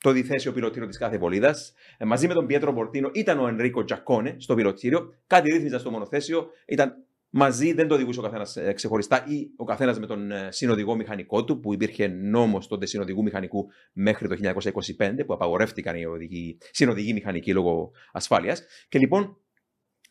το 0.00 0.10
διθέσιο 0.10 0.52
πιλωτήριο 0.52 0.88
της 0.88 0.98
κάθε 0.98 1.18
βολίδας. 1.18 1.74
μαζί 1.98 2.26
με 2.26 2.34
τον 2.34 2.46
Πιέτρο 2.46 2.72
Μπορτίνο 2.72 3.10
ήταν 3.12 3.38
ο 3.38 3.48
Ενρίκο 3.48 3.84
Τζακόνε 3.84 4.36
στο 4.38 4.54
πιλωτήριο. 4.54 5.14
Κάτι 5.26 5.50
ρύθμιζαν 5.50 5.80
στο 5.80 5.90
μονοθέσιο. 5.90 6.50
Ήταν 6.66 6.94
μαζί, 7.30 7.72
δεν 7.72 7.88
το 7.88 7.94
οδηγούσε 7.94 8.20
ο 8.20 8.22
καθένας 8.22 8.58
ξεχωριστά 8.74 9.24
ή 9.28 9.50
ο 9.56 9.64
καθένας 9.64 9.98
με 9.98 10.06
τον 10.06 10.30
ε, 10.30 10.48
συνοδηγό 10.50 10.94
μηχανικό 10.94 11.44
του, 11.44 11.60
που 11.60 11.72
υπήρχε 11.72 12.06
νόμος 12.06 12.66
τότε 12.66 12.86
συνοδηγού 12.86 13.22
μηχανικού 13.22 13.66
μέχρι 13.92 14.28
το 14.28 14.36
1925, 14.98 15.12
που 15.26 15.32
απαγορεύτηκαν 15.32 15.96
οι 15.96 16.04
οδηγοί, 16.04 16.58
συνοδηγοί 16.70 17.12
μηχανικοί 17.12 17.52
λόγω 17.52 17.90
ασφάλειας. 18.12 18.62
Και 18.88 18.98
λοιπόν 18.98 19.36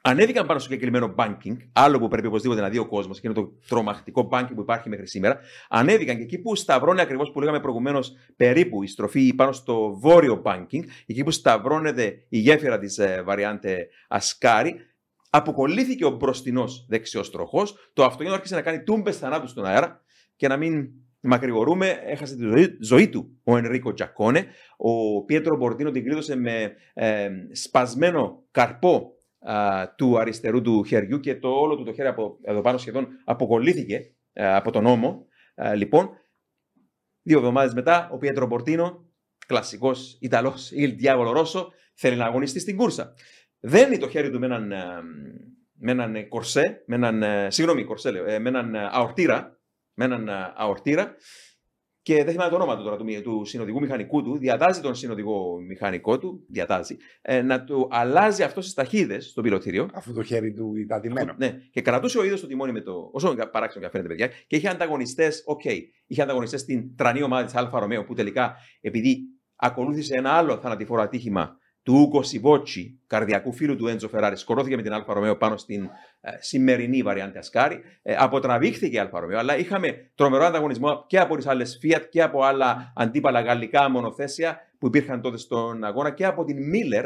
ανέβηκαν 0.09 0.45
πάνω 0.45 0.59
στο 0.59 0.69
συγκεκριμένο 0.69 1.15
banking, 1.17 1.57
άλλο 1.73 1.99
που 1.99 2.07
πρέπει 2.07 2.27
οπωσδήποτε 2.27 2.61
να 2.61 2.69
δει 2.69 2.77
ο 2.77 2.87
κόσμος, 2.87 3.19
και 3.19 3.27
είναι 3.27 3.35
το 3.35 3.51
τρομακτικό 3.67 4.29
banking 4.31 4.51
που 4.55 4.61
υπάρχει 4.61 4.89
μέχρι 4.89 5.07
σήμερα. 5.07 5.39
Ανέβηκαν 5.69 6.17
και 6.17 6.23
εκεί 6.23 6.37
που 6.37 6.55
σταυρώνει 6.55 7.01
ακριβώς 7.01 7.31
που 7.31 7.39
λέγαμε 7.39 7.59
προηγουμένως 7.59 8.15
περίπου 8.35 8.83
η 8.83 8.87
στροφή 8.87 9.33
πάνω 9.33 9.51
στο 9.51 9.97
βόρειο 9.99 10.41
banking, 10.45 10.83
εκεί 11.05 11.23
που 11.23 11.31
σταυρώνεται 11.31 12.25
η 12.29 12.37
γέφυρα 12.37 12.79
της 12.79 12.97
ε, 12.97 13.21
βαριάντε 13.25 13.87
Ασκάρη, 14.07 14.75
αποκολλήθηκε 15.29 16.05
ο 16.05 16.09
μπροστινός 16.09 16.85
δεξιός 16.89 17.31
τροχός, 17.31 17.91
το 17.93 18.03
αυτοκίνητο 18.03 18.35
άρχισε 18.35 18.55
να 18.55 18.61
κάνει 18.61 18.83
τούμπες 18.83 19.17
θανάτου 19.17 19.47
στον 19.47 19.65
αέρα 19.65 20.01
και 20.35 20.47
να 20.47 20.57
μην 20.57 20.89
μακρηγορούμε, 21.19 21.99
έχασε 22.05 22.35
τη 22.35 22.43
ζωή, 22.43 22.77
ζωή 22.79 23.09
του 23.09 23.39
ο 23.43 23.57
Ενρίκο 23.57 23.93
Τζακόνε. 23.93 24.45
Ο 24.77 25.23
Πιέτρο 25.23 25.57
Μπορτίνο 25.57 25.91
την 25.91 26.03
κλείδωσε 26.03 26.35
με 26.35 26.73
ε, 26.93 27.29
σπασμένο 27.51 28.43
καρπό 28.51 29.16
α, 29.39 29.87
του 29.97 30.19
αριστερού 30.19 30.61
του 30.61 30.83
χεριού 30.83 31.19
και 31.19 31.35
το 31.35 31.49
όλο 31.49 31.75
του 31.75 31.83
το 31.83 31.93
χέρι 31.93 32.07
από 32.07 32.37
εδώ 32.41 32.61
πάνω 32.61 32.77
σχεδόν 32.77 33.07
αποκολλήθηκε 33.23 34.15
α, 34.33 34.55
από 34.55 34.71
τον 34.71 34.85
ώμο. 34.85 35.25
Α, 35.55 35.75
λοιπόν, 35.75 36.09
δύο 37.21 37.37
εβδομάδες 37.37 37.73
μετά, 37.73 38.09
ο 38.11 38.17
Πιέτρο 38.17 38.45
Μπορντίνο, 38.45 39.05
κλασικός 39.47 40.17
Ιταλός 40.21 40.71
il 40.71 40.95
diavolo 40.95 41.31
rosso, 41.31 41.73
θέλει 41.93 42.15
να 42.15 42.25
αγωνιστεί 42.25 42.59
στην 42.59 42.77
κούρσα. 42.77 43.13
Δένει 43.59 43.97
το 43.97 44.09
χέρι 44.09 44.29
του 44.29 44.39
με 44.39 44.45
έναν, 44.45 44.67
με 45.73 45.91
έναν 45.91 46.27
κορσέ, 46.27 46.83
με 46.85 46.95
έναν, 46.95 47.51
συγγνώμη, 47.51 47.83
κορσέ 47.83 48.11
λέω, 48.11 48.25
ε, 48.25 48.39
με 48.39 48.49
έναν 48.49 48.75
αορτήρα, 48.75 49.59
με 49.93 50.05
έναν 50.05 50.29
αορτήρα 50.55 51.15
και 52.07 52.23
δεν 52.23 52.31
θυμάμαι 52.31 52.49
το 52.49 52.55
όνομα 52.55 52.77
του 52.77 52.83
τώρα 52.83 52.97
του, 52.97 53.05
του 53.23 53.45
συνοδηγού 53.45 53.79
μηχανικού 53.79 54.23
του, 54.23 54.37
διατάζει 54.37 54.81
τον 54.81 54.95
συνοδηγό 54.95 55.59
μηχανικό 55.67 56.17
του, 56.17 56.45
διατάζει, 56.47 56.97
ε, 57.21 57.41
να 57.41 57.63
του 57.63 57.87
αλλάζει 57.91 58.43
αυτό 58.43 58.61
τις 58.61 58.73
ταχύτητες 58.73 59.19
στο 59.19 59.41
πιλωτήριο. 59.41 59.89
Αφού 59.93 60.13
το 60.13 60.23
χέρι 60.23 60.53
του 60.53 60.75
ήταν 60.75 61.01
δεμένο. 61.01 61.33
Ναι, 61.37 61.57
και 61.71 61.81
κρατούσε 61.81 62.19
ο 62.19 62.23
ίδιος 62.23 62.41
το 62.41 62.47
τιμόνι 62.47 62.71
με 62.71 62.81
το. 62.81 63.09
Όσο 63.13 63.35
παράξενο 63.51 63.85
και 63.85 63.91
φαίνεται, 63.91 64.09
παιδιά, 64.09 64.27
και 64.47 64.55
είχε 64.55 64.67
ανταγωνιστές, 64.67 65.43
OK, 65.45 65.61
okay, 65.63 65.79
είχε 66.07 66.21
ανταγωνιστές 66.21 66.61
στην 66.61 66.95
τρανή 66.95 67.23
ομάδα 67.23 67.45
της 67.45 67.55
Alfa 67.55 67.79
Romeo 67.79 68.03
που 68.03 68.13
τελικά 68.13 68.55
επειδή 68.81 69.17
ακολούθησε 69.55 70.13
ένα 70.17 70.31
άλλο 70.31 70.57
θανατηφόρο 70.57 71.01
ατύχημα 71.01 71.57
του 71.87 71.99
Ούγκο 72.01 72.23
Σιβότσι, 72.23 72.99
καρδιακού 73.07 73.53
φίλου 73.53 73.75
του 73.75 73.87
Έντζο 73.87 74.07
Φεράρι, 74.07 74.39
σκοτώθηκε 74.39 74.75
με 74.75 74.81
την 74.81 74.93
Alfa 74.93 75.13
Romeo 75.13 75.37
πάνω 75.37 75.57
στην 75.57 75.83
ε, 76.21 76.31
σημερινή 76.39 77.01
Variante 77.01 77.37
Ascari. 77.37 77.79
Ε, 78.01 78.15
αποτραβήχθηκε 78.17 78.95
η 78.95 78.99
Alfa 78.99 79.19
Romeo, 79.19 79.37
αλλά 79.39 79.57
είχαμε 79.57 80.11
τρομερό 80.15 80.45
ανταγωνισμό 80.45 81.05
και 81.07 81.19
από 81.19 81.35
τις 81.35 81.47
άλλες 81.47 81.79
Fiat 81.83 82.01
και 82.09 82.21
από 82.21 82.43
άλλα 82.43 82.93
αντίπαλα 82.95 83.41
γαλλικά 83.41 83.89
μονοθέσια 83.89 84.59
που 84.79 84.87
υπήρχαν 84.87 85.21
τότε 85.21 85.37
στον 85.37 85.83
αγώνα 85.83 86.11
και 86.11 86.25
από 86.25 86.43
την 86.43 86.69
Miller. 86.69 87.05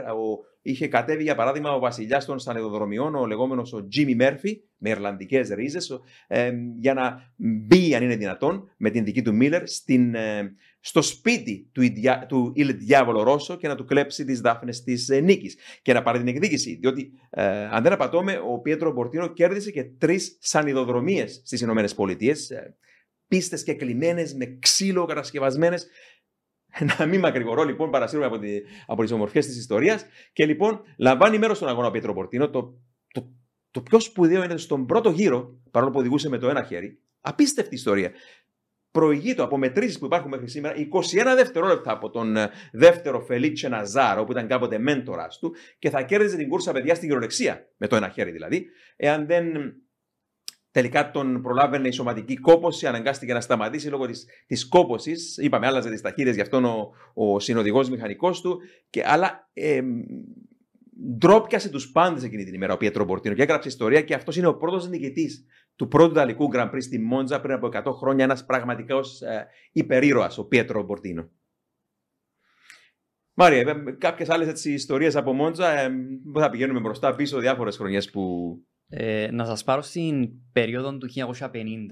Είχε 0.62 0.88
κατέβει 0.88 1.24
για 1.24 1.36
παράδειγμα 1.36 1.74
ο 1.74 1.80
βασιλιάς 1.80 2.26
των 2.26 2.40
σανιδοδρομιών, 2.40 3.16
ο 3.16 3.26
λεγόμενος 3.26 3.74
ο 3.74 3.88
Τζίμι 3.88 4.16
Μέρφυ, 4.16 4.62
με 4.78 4.90
Ιρλανδικές 4.90 5.50
ρίζες, 5.50 6.02
ε, 6.28 6.52
για 6.80 6.94
να 6.94 7.34
μπει, 7.36 7.96
αν 7.96 8.04
είναι 8.04 8.16
δυνατόν, 8.16 8.70
με 8.78 8.90
την 8.90 9.04
δική 9.04 9.22
του 9.22 9.36
Μίλλερ 9.36 9.68
στην, 9.68 10.16
ε, 10.16 10.56
στο 10.82 11.02
σπίτι 11.02 11.70
του, 11.72 11.82
του 12.28 12.52
Ιλ 12.56 12.78
Διάβολο 12.78 13.24
Ρώσο 13.24 13.58
και 13.58 13.68
να 13.68 13.76
του 13.76 13.86
κλέψει 13.86 14.26
τις 14.26 14.42
δάφνες 14.42 14.84
της 14.84 15.10
ε, 15.10 15.20
νίκης 15.20 15.58
και 15.82 15.94
να 15.94 16.02
πάρει 16.02 16.18
την 16.18 16.28
εκδίκηση. 16.28 16.76
Διότι, 16.76 17.12
ε, 17.30 17.66
αν 17.66 17.84
δεν 17.84 17.92
απατώμε, 17.92 18.42
ο 18.52 18.60
Πιέτρο 18.60 18.92
Μπορτίνο 18.92 19.28
κέρδισε 19.28 19.72
και 19.72 19.84
τρεις 19.84 20.38
σανιδοδρομίες 20.40 21.42
στις 21.46 21.62
Ηνωμένες 21.62 21.96
Πολιτείες. 21.96 22.50
Ε, 22.50 22.76
Πίστες 23.28 23.64
και 23.64 23.74
κλειμένε, 23.74 24.24
με 24.36 24.58
ξύλο 24.62 25.06
κατασκευασμένες. 25.06 25.88
Να 26.98 27.06
μην 27.06 27.20
μακρηγορώ 27.20 27.64
λοιπόν, 27.64 27.92
παρασύρουμε 27.92 28.28
από, 28.28 28.40
τη, 28.40 28.50
από 28.86 29.02
τις 29.02 29.12
ομορφιές 29.12 29.46
της 29.46 29.58
ιστορίας. 29.58 30.06
Και 30.34 30.46
λοιπόν 30.46 30.82
λαμβάνει 30.98 31.38
μέρος 31.38 31.58
στον 31.58 31.70
αγώνα 31.70 31.88
ο 31.88 31.92
Πιέτρο 31.92 32.14
Μπορτίνο. 32.14 32.50
Το, 32.50 32.80
το, 33.08 33.32
το 33.72 33.82
πιο 33.82 34.00
σπουδαίο 34.00 34.44
είναι 34.44 34.58
στον 34.58 34.86
πρώτο 34.86 35.10
γύρο, 35.10 35.60
παρόλο 35.72 35.92
που 35.92 36.00
οδηγούσε 36.00 36.30
με 36.30 36.38
το 36.38 36.50
ένα 36.50 36.64
χέρι, 36.64 37.00
απίστευτη 37.22 37.76
ιστορία 37.76 38.12
προηγείται 38.92 39.42
από 39.42 39.58
μετρήσει 39.58 40.00
που 40.00 40.06
υπάρχουν 40.06 40.30
μέχρι 40.30 40.50
σήμερα 40.50 40.76
21 40.76 41.36
δευτερόλεπτα 41.36 41.92
από 41.92 42.10
τον 42.10 42.38
ε, 42.38 42.50
δεύτερο 42.72 43.20
Φελίτσε 43.20 43.68
Ναζάρο, 43.68 44.24
που 44.24 44.32
ήταν 44.32 44.48
κάποτε 44.48 44.78
μέντορας 44.78 45.38
του, 45.40 45.56
και 45.80 45.90
θα 45.90 46.02
κέρδιζε 46.02 46.38
την 46.38 46.50
κούρσα 46.50 46.72
παιδιά 46.72 46.96
στην 46.96 47.08
κυριολεξία, 47.08 47.68
με 47.78 47.88
το 47.88 47.96
ένα 47.96 48.10
χέρι 48.10 48.32
δηλαδή, 48.32 48.66
εάν 48.96 49.26
δεν 49.26 49.74
τελικά 50.72 51.12
τον 51.12 51.42
προλάβαινε 51.42 51.88
η 51.88 51.92
σωματική 51.92 52.36
κόπωση, 52.36 52.88
αναγκάστηκε 52.88 53.34
να 53.34 53.42
σταματήσει 53.42 53.90
λόγω 53.90 54.06
της 54.06 54.26
της 54.48 54.68
κόπωσης. 54.68 55.38
Είπαμε, 55.38 55.68
άλλαζε 55.68 55.90
τις 55.90 56.02
ταχύτητες 56.02 56.36
γι' 56.36 56.42
αυτόν 56.42 56.66
ο, 56.66 56.92
ο 57.14 57.40
συνοδηγός 57.40 57.90
μηχανικός 57.90 58.42
του, 58.42 58.62
και, 58.90 59.04
αλλά 59.06 59.50
ε, 59.54 59.82
ντρόπιασε 61.18 61.70
τους 61.70 61.92
πάντες 61.92 62.24
εκείνη 62.24 62.44
την 62.44 62.54
ημέρα 62.54 62.74
ο 62.74 62.78
Πιέτρο 62.78 63.06
Μπορτίνο 63.06 63.36
και 63.36 63.42
έγραψε 63.42 63.68
ιστορία 63.68 64.02
και 64.02 64.14
αυτός 64.14 64.36
είναι 64.36 64.48
ο 64.48 64.56
πρώτος 64.56 64.90
νικητής 64.90 65.46
του 65.76 65.88
πρώτου 65.88 66.12
Ιταλικού 66.12 66.50
Grand 66.54 66.72
Prix 66.72 66.82
στη 66.82 67.00
Μόντζα 67.00 67.42
πριν 67.42 67.54
από 67.54 67.70
100 67.74 67.94
χρόνια. 67.94 68.24
Ένας 68.24 68.46
πραγματικός 68.46 69.22
ε, 69.22 69.48
υπερήρωας, 69.72 70.38
ο 70.38 70.48
Πιέτρο 70.48 70.84
Μπορτίνο. 70.84 71.30
Μάρια, 73.34 73.60
ε, 73.60 73.92
κάποιες 73.98 74.30
άλλες 74.30 74.66
ιστορίες 74.66 75.16
από 75.16 75.34
Μόντζα 75.34 75.80
ε, 75.80 75.92
θα 76.40 76.50
πηγαίνουμε 76.50 76.80
μπροστά 76.80 77.16
πίσω 77.16 77.40
διάφορες 77.40 77.78
χρονιές 77.78 78.10
που 78.10 78.56
ε, 78.94 79.30
να 79.32 79.46
σας 79.46 79.64
πάρω 79.64 79.82
στην 79.82 80.30
περίοδο 80.52 80.98
του 80.98 81.10
1950, 81.16 81.48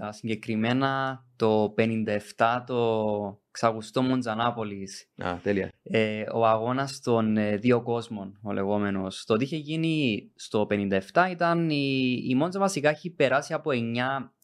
συγκεκριμένα 0.10 1.24
το 1.36 1.74
57 1.78 2.64
το 2.66 3.42
ξαγουστό 3.52 4.02
Μοντζανάπολης. 4.02 5.10
Α, 5.18 5.38
τέλεια. 5.44 5.70
Ε, 5.84 6.24
ο 6.34 6.46
αγώνας 6.46 7.00
των 7.00 7.38
ε, 7.38 7.58
δύο 7.58 7.82
κόσμων, 7.84 8.40
ο 8.44 8.52
λεγόμενος. 8.52 9.26
Το 9.26 9.38
τι 9.38 9.44
είχε 9.44 9.56
γίνει 9.56 10.24
στο 10.36 10.68
57 10.70 11.00
ήταν 11.32 11.70
η, 11.70 12.18
η 12.28 12.36
Μόντζα 12.36 12.60
βασικά 12.60 12.90
έχει 12.90 13.10
περάσει 13.10 13.54
από 13.54 13.72
9 13.74 13.76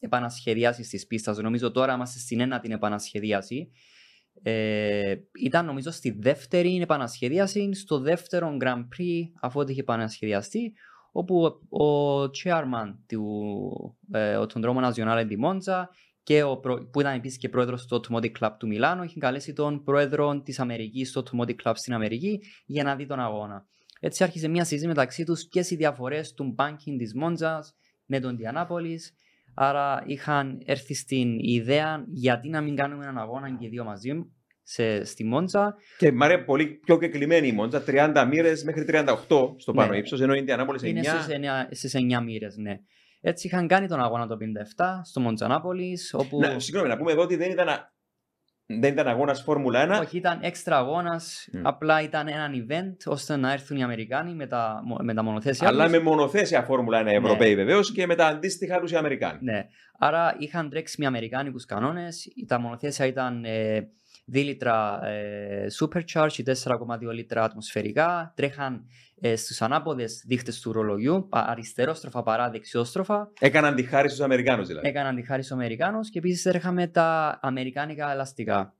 επανασχεδιάσεις 0.00 0.88
της 0.88 1.06
πίστας. 1.06 1.38
Νομίζω 1.38 1.70
τώρα 1.70 1.94
είμαστε 1.94 2.18
στην 2.18 2.40
ένα 2.40 2.60
την 2.60 2.72
επανασχεδίαση. 2.72 3.70
Ε, 4.42 5.14
ήταν 5.44 5.66
νομίζω 5.66 5.90
στη 5.90 6.16
δεύτερη 6.18 6.76
επανασχεδίαση, 6.76 7.74
στο 7.74 7.98
δεύτερο 7.98 8.56
Grand 8.60 8.84
Prix 8.98 9.22
αφού 9.40 9.64
είχε 9.68 9.80
επανασχεδιαστεί 9.80 10.72
όπου 11.16 11.60
ο 11.68 12.22
chairman 12.22 12.94
του 13.06 13.98
ε, 14.12 14.38
Autodromo 14.38 14.90
Nazionale 14.90 15.26
di 15.28 15.36
Monza 15.44 15.84
και 16.22 16.42
ο, 16.42 16.56
που 16.90 17.00
ήταν 17.00 17.14
επίσης 17.14 17.38
και 17.38 17.48
πρόεδρος 17.48 17.86
του 17.86 18.00
Automotive 18.00 18.32
Club 18.40 18.50
του 18.58 18.66
Μιλάνου 18.66 19.02
είχε 19.02 19.18
καλέσει 19.18 19.52
τον 19.52 19.84
πρόεδρο 19.84 20.40
της 20.40 20.60
Αμερικής 20.60 21.08
στο 21.08 21.22
Automotive 21.22 21.56
Club 21.64 21.72
στην 21.74 21.94
Αμερική 21.94 22.40
για 22.66 22.84
να 22.84 22.96
δει 22.96 23.06
τον 23.06 23.20
αγώνα. 23.20 23.66
Έτσι 24.00 24.24
άρχισε 24.24 24.48
μια 24.48 24.64
συζήτηση 24.64 24.88
μεταξύ 24.88 25.24
τους 25.24 25.48
και 25.48 25.64
οι 25.68 25.76
διαφορές 25.76 26.34
του 26.34 26.54
banking 26.58 26.96
της 26.98 27.14
Μόντζας 27.14 27.74
με 28.06 28.20
τον 28.20 28.36
Διανάπολης 28.36 29.14
Άρα 29.58 30.02
είχαν 30.06 30.62
έρθει 30.64 30.94
στην 30.94 31.38
ιδέα 31.38 32.04
γιατί 32.08 32.48
να 32.48 32.60
μην 32.60 32.76
κάνουμε 32.76 33.02
έναν 33.02 33.18
αγώνα 33.18 33.56
και 33.56 33.68
δύο 33.68 33.84
μαζί 33.84 34.30
σε, 34.68 35.04
στη 35.04 35.24
Μόντζα. 35.24 35.76
Και 35.98 36.12
μ' 36.12 36.22
αρέσει 36.22 36.44
πολύ 36.44 36.66
πιο 36.66 36.98
κεκλειμένη 36.98 37.46
η 37.46 37.52
Μόντζα, 37.52 37.84
30 37.86 38.26
μοίρες 38.28 38.64
μέχρι 38.64 38.84
38 38.88 39.04
στο 39.56 39.72
πάνω 39.72 39.90
ναι. 39.90 39.98
ύψος, 39.98 40.20
ενώ 40.20 40.34
η 40.34 40.36
Ινδιανάπολη 40.40 40.78
9. 40.82 40.86
Είναι 40.86 41.02
στις 41.70 41.94
9, 41.94 42.18
9 42.18 42.22
μοίρες, 42.24 42.56
ναι. 42.56 42.76
Έτσι 43.20 43.46
είχαν 43.46 43.66
κάνει 43.66 43.88
τον 43.88 44.00
αγώνα 44.00 44.26
το 44.26 44.36
57 44.76 44.84
στο 45.02 45.20
Μοντζανάπολη. 45.20 45.98
Όπου... 46.12 46.38
Ναι, 46.38 46.58
συγγνώμη, 46.58 46.88
να 46.88 46.96
πούμε 46.96 47.12
εδώ 47.12 47.22
ότι 47.22 47.36
δεν 47.36 47.50
ήταν, 47.50 47.68
δεν 48.66 48.92
ήταν 48.92 49.08
αγώνας 49.08 49.42
Φόρμουλα 49.42 49.98
1. 49.98 50.00
Όχι, 50.02 50.16
ήταν 50.16 50.38
έξτρα 50.42 50.76
αγώνας. 50.76 51.48
Mm. 51.52 51.60
Απλά 51.62 52.02
ήταν 52.02 52.28
ένα 52.28 52.50
event 52.54 52.96
ώστε 53.04 53.36
να 53.36 53.52
έρθουν 53.52 53.76
οι 53.76 53.82
Αμερικάνοι 53.82 54.34
με 54.34 54.46
τα, 54.46 54.82
με 55.02 55.14
τα 55.14 55.22
μονοθέσια. 55.22 55.68
Αλλά 55.68 55.84
τους. 55.84 55.92
με 55.92 55.98
μονοθέσια 55.98 56.62
Φόρμουλα 56.62 57.00
1 57.00 57.04
ναι. 57.04 57.12
Ευρωπαίοι 57.12 57.54
ναι. 57.54 57.62
βεβαίως 57.64 57.92
και 57.92 58.06
με 58.06 58.14
τα 58.14 58.26
αντίστοιχα 58.26 58.80
τους 58.80 58.90
οι 58.90 58.96
Αμερικάνοι. 58.96 59.38
Ναι. 59.42 59.66
Άρα 59.98 60.36
είχαν 60.38 60.70
τρέξει 60.70 61.00
με 61.00 61.06
Αμερικάνικους 61.06 61.64
κανόνες. 61.64 62.28
Τα 62.46 62.60
μονοθέσια 62.60 63.06
ήταν. 63.06 63.44
Ε, 63.44 63.90
2 64.32 64.44
λίτρα 64.44 65.06
ε, 65.06 65.66
supercharge, 65.80 66.42
4,2 66.44 67.12
λίτρα 67.12 67.42
ατμοσφαιρικά, 67.42 68.32
τρέχαν 68.36 68.86
ε, 69.20 69.36
στους 69.36 69.62
ανάποδες 69.62 70.24
δείχτες 70.26 70.60
του 70.60 70.72
ρολογιού, 70.72 71.28
αριστερόστροφα 71.30 72.22
παρά 72.22 72.50
δεξιόστροφα. 72.50 73.32
Έκαναν 73.40 73.74
τη 73.74 73.82
χάρη 73.82 74.08
στους 74.08 74.20
Αμερικάνους 74.20 74.66
δηλαδή. 74.66 74.88
Έκαναν 74.88 75.14
τη 75.14 75.22
χάρη 75.22 75.42
στους 75.42 75.56
Αμερικάνους 75.56 76.10
και 76.10 76.18
επίσης 76.18 76.42
τρέχαμε 76.42 76.86
τα 76.86 77.38
αμερικάνικα 77.42 78.10
ελαστικά. 78.10 78.74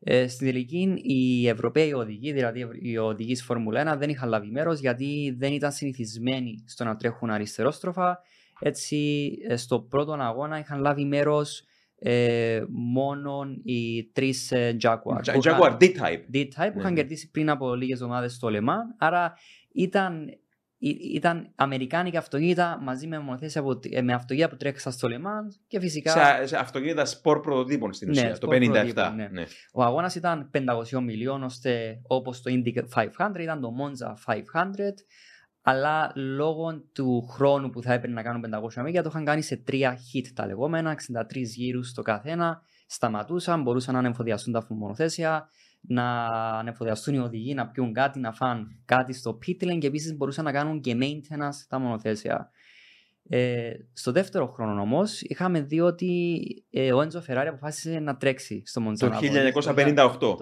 Ε, 0.00 0.28
στην 0.28 0.46
τελική, 0.46 0.94
οι 1.02 1.48
Ευρωπαίοι 1.48 1.92
οδηγοί, 1.92 2.32
δηλαδή 2.32 2.66
οι 2.80 2.98
οδηγοί 2.98 3.36
Φόρμουλα 3.36 3.94
1, 3.94 3.98
δεν 3.98 4.08
είχαν 4.08 4.28
λάβει 4.28 4.50
μέρος 4.50 4.80
γιατί 4.80 5.34
δεν 5.38 5.52
ήταν 5.52 5.72
συνηθισμένοι 5.72 6.64
στο 6.66 6.84
να 6.84 6.96
τρέχουν 6.96 7.30
αριστερόστροφα. 7.30 8.20
Έτσι, 8.60 9.28
ε, 9.48 9.56
στο 9.56 9.80
πρώτο 9.80 10.12
αγώνα 10.12 10.58
είχαν 10.58 10.80
λάβει 10.80 11.04
μέρος 11.04 11.64
ε, 12.08 12.64
μόνο 12.68 13.46
οι 13.64 14.04
τρεις 14.12 14.52
ε, 14.52 14.76
Jaguar. 14.82 15.40
Jaguar 15.42 15.76
D-Type. 15.80 16.34
D-Type 16.34 16.70
που 16.72 16.78
είχαν 16.78 16.92
ναι. 16.92 17.00
κερδίσει 17.00 17.30
πριν 17.30 17.50
από 17.50 17.74
λίγες 17.74 18.00
εβδομάδες 18.00 18.32
στο 18.32 18.48
Le 18.50 18.58
Mans. 18.58 18.94
Άρα 18.98 19.34
ήταν, 19.72 20.28
ήταν 21.14 21.52
αμερικάνικα 21.54 22.18
αυτοκίνητα 22.18 22.78
μαζί 22.82 23.06
με 23.06 23.18
μονοθέσια 23.18 23.62
ε, 23.90 24.02
με 24.02 24.12
αυτοκίνητα 24.12 24.48
που 24.48 24.56
τρέχασαν 24.56 24.92
στο 24.92 25.08
Le 25.10 25.14
Mans 25.16 25.60
και 25.66 25.80
φυσικά. 25.80 26.10
Σε, 26.10 26.46
σε 26.46 26.56
αυτοκίνητα 26.56 27.04
σπορ 27.04 27.40
πρωτοτύπων 27.40 27.92
στην 27.92 28.10
ουσία, 28.10 28.28
ναι, 28.28 28.38
το 28.38 28.48
57. 28.50 29.12
Ναι. 29.16 29.28
Ναι. 29.32 29.44
Ο 29.72 29.82
αγώνας 29.82 30.14
ήταν 30.14 30.50
500 30.92 31.00
μιλιών, 31.02 31.42
ώστε 31.42 32.00
όπως 32.06 32.42
το 32.42 32.50
Indy 32.54 32.72
500 32.94 33.40
ήταν 33.40 33.60
το 33.60 33.72
Monza 33.80 34.32
500. 34.32 34.40
Αλλά 35.68 36.12
λόγω 36.14 36.82
του 36.92 37.26
χρόνου 37.30 37.70
που 37.70 37.82
θα 37.82 37.92
έπαιρνε 37.92 38.14
να 38.14 38.22
κάνουν 38.22 38.44
500 38.76 38.82
μίλια 38.82 39.02
το 39.02 39.08
είχαν 39.12 39.24
κάνει 39.24 39.42
σε 39.42 39.56
τρία 39.56 39.96
hit 39.96 40.26
τα 40.34 40.46
λεγόμενα, 40.46 40.96
63 41.30 41.42
γύρους 41.42 41.88
στο 41.88 42.02
καθένα. 42.02 42.62
Σταματούσαν, 42.86 43.62
μπορούσαν 43.62 43.94
να 43.94 44.00
ανεμφοδιαστούν 44.00 44.52
τα 44.52 44.66
μονοθέσια, 44.68 45.48
να 45.80 46.26
ανεμφοδιαστούν 46.58 47.14
οι 47.14 47.18
οδηγοί, 47.18 47.54
να 47.54 47.66
πιούν 47.66 47.92
κάτι, 47.92 48.18
να 48.18 48.32
φάνε 48.32 48.66
κάτι 48.84 49.12
στο 49.12 49.38
pit 49.46 49.64
lane 49.64 49.78
και 49.78 49.86
επίσης 49.86 50.16
μπορούσαν 50.16 50.44
να 50.44 50.52
κάνουν 50.52 50.80
και 50.80 50.96
maintenance 51.00 51.64
τα 51.68 51.78
μονοθέσια. 51.78 52.50
Ε, 53.28 53.72
στο 53.92 54.12
δεύτερο 54.12 54.46
χρόνο 54.46 54.80
όμως 54.80 55.20
είχαμε 55.20 55.60
δει 55.60 55.80
ότι 55.80 56.40
ε, 56.70 56.92
ο 56.92 57.02
Έντζο 57.02 57.20
Φεράρι 57.20 57.48
αποφάσισε 57.48 57.98
να 57.98 58.16
τρέξει 58.16 58.62
στο 58.66 58.80
Μοντζάνα. 58.80 59.18
Το 59.18 59.26
1958. 59.76 60.18
Το 60.18 60.38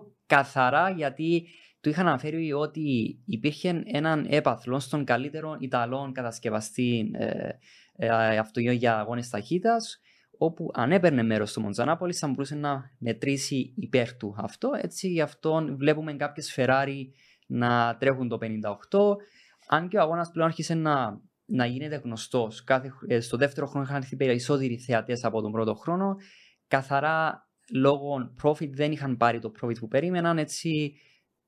1958 0.00 0.12
καθαρά 0.26 0.90
γιατί 0.90 1.46
του 1.80 1.88
είχαν 1.88 2.06
αναφέρει 2.06 2.52
ότι 2.52 3.18
υπήρχε 3.24 3.82
έναν 3.86 4.26
έπαθλο 4.28 4.80
στον 4.80 5.04
καλύτερο 5.04 5.56
Ιταλό 5.60 6.10
κατασκευαστή 6.14 7.10
ε, 7.14 7.48
ε, 7.96 8.72
για 8.72 8.98
αγώνες 8.98 9.28
ταχύτητας, 9.28 10.00
όπου 10.38 10.70
αν 10.74 10.92
έπαιρνε 10.92 11.22
μέρος 11.22 11.50
στο 11.50 11.60
Μοντζανάπολης 11.60 12.18
θα 12.18 12.28
μπορούσε 12.28 12.54
να 12.54 12.90
μετρήσει 12.98 13.72
υπέρ 13.76 14.16
του 14.16 14.34
αυτό. 14.38 14.70
Έτσι, 14.80 15.08
γι' 15.08 15.20
αυτό 15.20 15.74
βλέπουμε 15.76 16.12
κάποιες 16.12 16.54
Ferrari 16.56 17.04
να 17.46 17.96
τρέχουν 17.96 18.28
το 18.28 18.38
58. 18.40 19.16
Αν 19.68 19.88
και 19.88 19.96
ο 19.96 20.00
αγώνας 20.00 20.30
πλέον 20.30 20.48
άρχισε 20.48 20.74
να, 20.74 21.20
να 21.44 21.66
γίνεται 21.66 21.96
γνωστός, 21.96 22.64
ε, 23.06 23.20
στο 23.20 23.36
δεύτερο 23.36 23.66
χρόνο 23.66 23.86
είχαν 23.86 23.96
έρθει 23.96 24.16
περισσότεροι 24.16 24.78
θεατές 24.78 25.24
από 25.24 25.42
τον 25.42 25.52
πρώτο 25.52 25.74
χρόνο. 25.74 26.16
Καθαρά 26.68 27.48
λόγω 27.72 28.34
profit 28.42 28.70
δεν 28.70 28.92
είχαν 28.92 29.16
πάρει 29.16 29.38
το 29.38 29.52
profit 29.60 29.78
που 29.78 29.88
περίμεναν, 29.88 30.38
έτσι 30.38 30.94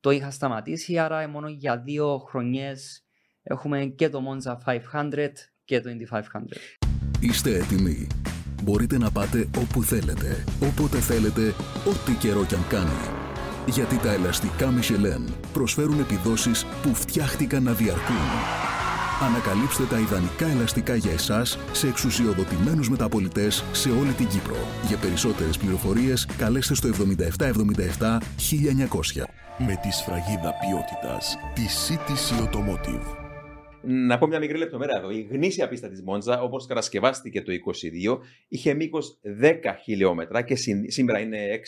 το 0.02 0.10
είχα 0.10 0.30
σταματήσει, 0.30 0.98
άρα 0.98 1.28
μόνο 1.28 1.48
για 1.48 1.78
δύο 1.78 2.18
χρονιές 2.18 3.04
έχουμε 3.42 3.84
και 3.84 4.08
το 4.08 4.20
Monza 4.28 4.56
500 4.92 5.28
και 5.64 5.80
το 5.80 5.90
Indy 5.90 6.16
500. 6.16 6.22
Είστε 7.20 7.54
έτοιμοι. 7.54 8.06
Μπορείτε 8.62 8.98
να 8.98 9.10
πάτε 9.10 9.48
όπου 9.58 9.82
θέλετε, 9.82 10.44
όποτε 10.62 10.98
θέλετε, 10.98 11.54
ό,τι 11.86 12.12
καιρό 12.12 12.44
κι 12.44 12.54
αν 12.54 12.66
κάνει. 12.68 13.00
Γιατί 13.66 13.96
τα 13.96 14.12
ελαστικά 14.12 14.68
Michelin 14.78 15.32
προσφέρουν 15.52 16.00
επιδόσεις 16.00 16.64
που 16.82 16.94
φτιάχτηκαν 16.94 17.62
να 17.62 17.72
διαρκούν. 17.72 18.26
Ανακαλύψτε 19.22 19.84
τα 19.84 19.98
ιδανικά 19.98 20.46
ελαστικά 20.46 20.94
για 20.94 21.12
εσάς 21.12 21.58
σε 21.72 21.88
εξουσιοδοτημένους 21.88 22.88
μεταπολιτές 22.90 23.64
σε 23.72 23.90
όλη 23.90 24.12
την 24.12 24.28
Κύπρο. 24.28 24.56
Για 24.86 24.96
περισσότερες 24.96 25.58
πληροφορίες 25.58 26.26
καλέστε 26.26 26.74
στο 26.74 26.88
7777 26.88 28.18
1900 29.16 29.41
με 29.58 29.76
τη 29.82 29.90
σφραγίδα 29.90 30.54
ποιότητας 30.54 31.36
της 31.54 31.88
CTC 31.88 32.44
Automotive. 32.44 33.16
Να 33.82 34.18
πω 34.18 34.26
μια 34.26 34.38
μικρή 34.38 34.58
λεπτομέρεια 34.58 34.96
εδώ. 34.96 35.10
Η 35.10 35.20
γνήσια 35.30 35.68
πίστα 35.68 35.88
της 35.88 36.02
Μόντζα, 36.02 36.42
όπως 36.42 36.66
κατασκευάστηκε 36.66 37.42
το 37.42 37.52
22, 37.52 38.18
είχε 38.48 38.74
μήκος 38.74 39.20
10 39.42 39.54
χιλιόμετρα 39.82 40.42
και 40.42 40.54
σήμερα 40.86 41.18
είναι 41.20 41.60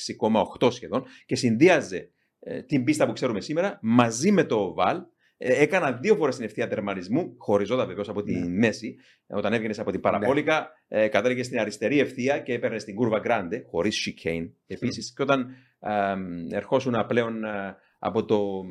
6,8 0.60 0.72
σχεδόν 0.72 1.04
και 1.26 1.36
συνδύαζε 1.36 2.10
ε, 2.40 2.62
την 2.62 2.84
πίστα 2.84 3.06
που 3.06 3.12
ξέρουμε 3.12 3.40
σήμερα 3.40 3.78
μαζί 3.82 4.32
με 4.32 4.44
το 4.44 4.56
ΟΒΑΛ. 4.56 5.02
Ε, 5.36 5.62
έκανα 5.62 5.92
δύο 5.92 6.16
φορές 6.16 6.36
την 6.36 6.44
ευθεία 6.44 6.68
τερματισμού, 6.68 7.34
χωριζόταν 7.38 7.86
βεβαίως 7.86 8.08
από 8.08 8.22
τη 8.22 8.32
ναι. 8.32 8.48
μέση. 8.48 8.96
Όταν 9.26 9.52
έβγαινες 9.52 9.78
από 9.78 9.90
την 9.90 10.00
παραπόλικα, 10.00 10.70
ναι. 10.88 11.02
ε, 11.02 11.08
κατέληγε 11.08 11.42
στην 11.42 11.58
αριστερή 11.58 11.98
ευθεία 11.98 12.38
και 12.38 12.52
έπαιρνες 12.52 12.82
στην 12.82 12.94
κούρβα 12.94 13.20
Grande, 13.24 13.62
χωρίς 13.70 14.08
chicane 14.08 14.50
επίσης. 14.66 15.12
Και 15.16 15.22
όταν 15.22 15.46
ε, 15.80 16.56
ερχόσουν 16.56 17.04
πλέον 17.06 17.44
ε, 17.44 17.76
από 17.98 18.24
το 18.24 18.64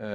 ε, 0.00 0.06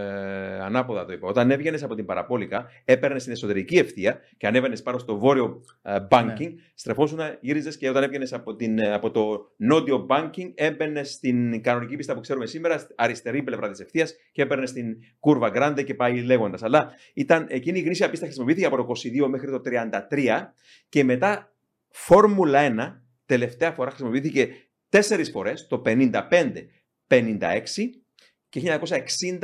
ανάποδα 0.60 1.06
το 1.06 1.14
είπα. 1.14 1.28
Όταν 1.28 1.52
έβγαινες 1.52 1.84
από 1.84 1.96
την 1.96 2.06
παραπόλικα, 2.06 2.66
έπαιρνες 2.86 3.22
στην 3.22 3.34
εσωτερική 3.34 3.78
ευθεία 3.78 4.20
και 4.38 4.48
ανέβαινες 4.48 4.82
πάνω 4.82 4.98
στο 4.98 5.18
βόρειο 5.18 5.62
ε, 5.82 5.98
banking, 6.10 6.38
ναι. 6.40 6.54
στρεφόσουν, 6.74 7.20
γύριζες 7.42 7.78
και 7.78 7.90
όταν 7.90 8.04
έβγαινες 8.04 8.34
από, 8.34 8.56
ε, 8.60 8.94
από 8.94 9.12
το 9.12 9.52
νότιο 9.56 10.06
banking, 10.10 10.52
έμπαινες 10.56 11.12
στην 11.12 11.62
κανονική 11.62 11.96
πίστα 11.96 12.14
που 12.14 12.20
ξέρουμε 12.20 12.46
σήμερα, 12.46 12.88
αριστερή 12.96 13.44
πλευρά 13.44 13.70
της 13.70 13.80
ευθείας 13.80 14.16
και 14.32 14.42
έπαιρνες 14.42 14.70
στην 14.70 14.98
κούρβα 15.20 15.52
grande 15.56 15.84
και 15.86 15.94
πάει 15.94 16.22
λέγοντας. 16.22 16.64
Αλλά 16.64 16.92
ήταν 17.14 17.46
εκείνη 17.50 17.80
η 17.80 17.82
γνήσια 17.82 18.10
πίστα 18.10 18.26
χρησιμοποιήθηκε 18.26 18.66
από 18.66 18.76
το 18.76 18.86
22 19.24 19.28
μέχρι 19.28 19.52
το 19.52 19.62
33 20.10 20.54
και 20.90 21.04
μετά 21.04 21.54
Φόρμουλα 21.90 22.96
1 22.96 23.02
τελευταία 23.26 23.72
φορά 23.72 23.90
χρησιμοποιήθηκε 23.90 24.50
τέσσερις 24.90 25.30
φορές, 25.30 25.68
το 25.68 25.82
55, 25.86 26.12
56 27.08 27.40
και 28.50 28.62
1960 28.62 29.40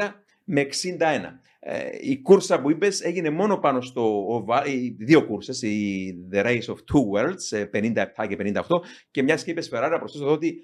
με 0.51 0.61
61. 0.61 1.39
Ε, 1.59 1.89
η 2.01 2.21
κούρσα 2.21 2.61
που 2.61 2.71
είπες 2.71 3.01
έγινε 3.01 3.29
μόνο 3.29 3.57
πάνω 3.57 3.81
στο 3.81 4.25
οι 4.65 4.89
δύο 4.89 5.25
κούρσες, 5.25 5.61
η 5.61 6.13
The 6.33 6.45
Race 6.45 6.65
of 6.65 6.75
Two 6.75 7.03
Worlds, 7.15 7.69
57 7.71 8.27
και 8.27 8.35
58, 8.39 8.81
και 9.11 9.23
μιας 9.23 9.43
και 9.43 9.51
είπες 9.51 9.69
Ferrari, 9.73 9.89
να 9.91 9.97
προσθέσω 9.97 10.23
εδώ 10.23 10.33
ότι 10.33 10.61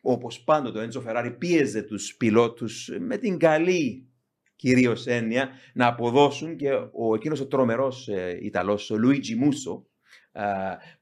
όπως 0.00 0.40
πάντοτε 0.44 0.78
ο 0.78 0.82
Έντζο 0.82 1.00
Φεράρι 1.00 1.30
πίεζε 1.30 1.82
τους 1.82 2.16
πιλότους 2.16 2.90
με 3.00 3.16
την 3.16 3.38
καλή 3.38 4.08
κυρίως 4.56 5.06
έννοια 5.06 5.50
να 5.74 5.86
αποδώσουν 5.86 6.56
και 6.56 6.72
ο 6.92 7.14
εκείνος 7.14 7.40
ο 7.40 7.46
τρομερός 7.46 8.08
ε, 8.08 8.38
Ιταλός, 8.42 8.90
ο 8.90 8.96
Λουίτζι 8.96 9.34
Μούσο, 9.34 9.86
ε, 10.32 10.42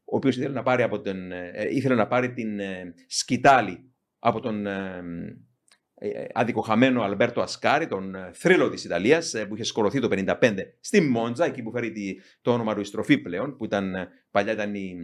ο 0.05 0.16
οποίος 0.16 0.36
ήθελε 0.36 0.55
να 0.55 0.62
πάρει, 0.62 0.82
από 0.82 1.01
τον, 1.01 1.32
ε, 1.32 1.68
ήθελε 1.70 1.94
να 1.94 2.07
πάρει 2.07 2.32
την 2.32 2.61
ε, 2.61 2.94
σκητάλη 3.07 3.90
από 4.18 4.40
τον 4.40 4.66
ε, 4.66 4.70
ε, 4.70 5.03
αδικοχαμένο 6.32 7.03
Αλμπέρτο 7.03 7.40
Ασκάρη, 7.40 7.86
τον 7.86 8.14
ε, 8.14 8.30
θρύλο 8.32 8.70
της 8.70 8.84
Ιταλίας, 8.84 9.34
που 9.49 9.55
είχε 9.55 9.64
σκορωθεί 9.64 10.01
το 10.01 10.09
1955 10.11 10.34
στη 10.80 11.01
Μόντζα, 11.01 11.44
εκεί 11.44 11.62
που 11.62 11.70
φέρει 11.70 12.20
το 12.42 12.53
όνομα 12.53 12.74
του 12.74 12.80
η 12.80 12.84
στροφή 12.84 13.18
πλέον, 13.18 13.57
που 13.57 13.64
ήταν, 13.64 13.94
παλιά 14.30 14.53
ήταν 14.53 14.74
η, 14.74 14.97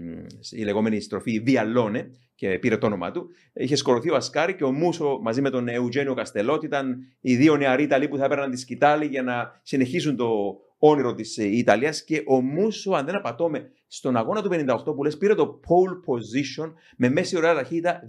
η 0.51 0.63
λεγόμενη 0.63 1.01
στροφή 1.01 1.41
Βιαλόνε 1.41 2.11
και 2.35 2.59
πήρε 2.59 2.77
το 2.77 2.87
όνομα 2.87 3.11
του. 3.11 3.29
Είχε 3.53 3.77
σκορωθεί 3.77 4.11
ο 4.11 4.17
Ασκάρη 4.17 4.55
και 4.55 4.65
ο 4.65 4.73
Μούσο 4.73 5.19
μαζί 5.23 5.41
με 5.41 5.51
τον 5.51 5.69
Εουτζένιο 5.69 6.15
Καστελότη 6.15 6.67
ήταν 6.67 6.97
οι 7.21 7.37
δύο 7.37 7.57
νεαροί 7.57 7.83
Ιταλοί 7.83 8.09
που 8.09 8.17
θα 8.17 8.25
έπαιρναν 8.25 8.51
τη 8.51 8.57
σκητάλη 8.57 9.07
για 9.07 9.23
να 9.23 9.61
συνεχίσουν 9.63 10.17
το 10.17 10.57
όνειρο 10.79 11.15
της 11.15 11.37
Ιταλίας. 11.37 12.05
Και 12.05 12.23
ο 12.27 12.41
Μούσο, 12.41 12.93
αν 12.93 13.05
δεν 13.05 13.15
απατώμε, 13.15 13.71
στον 13.95 14.17
αγώνα 14.17 14.43
του 14.43 14.49
58 14.53 14.95
που 14.95 15.03
λες 15.03 15.17
πήρε 15.17 15.35
το 15.35 15.61
pole 15.61 16.11
position 16.11 16.73
με 16.97 17.09
μέση 17.09 17.37
ωραία 17.37 17.55
ταχύτητα 17.55 18.01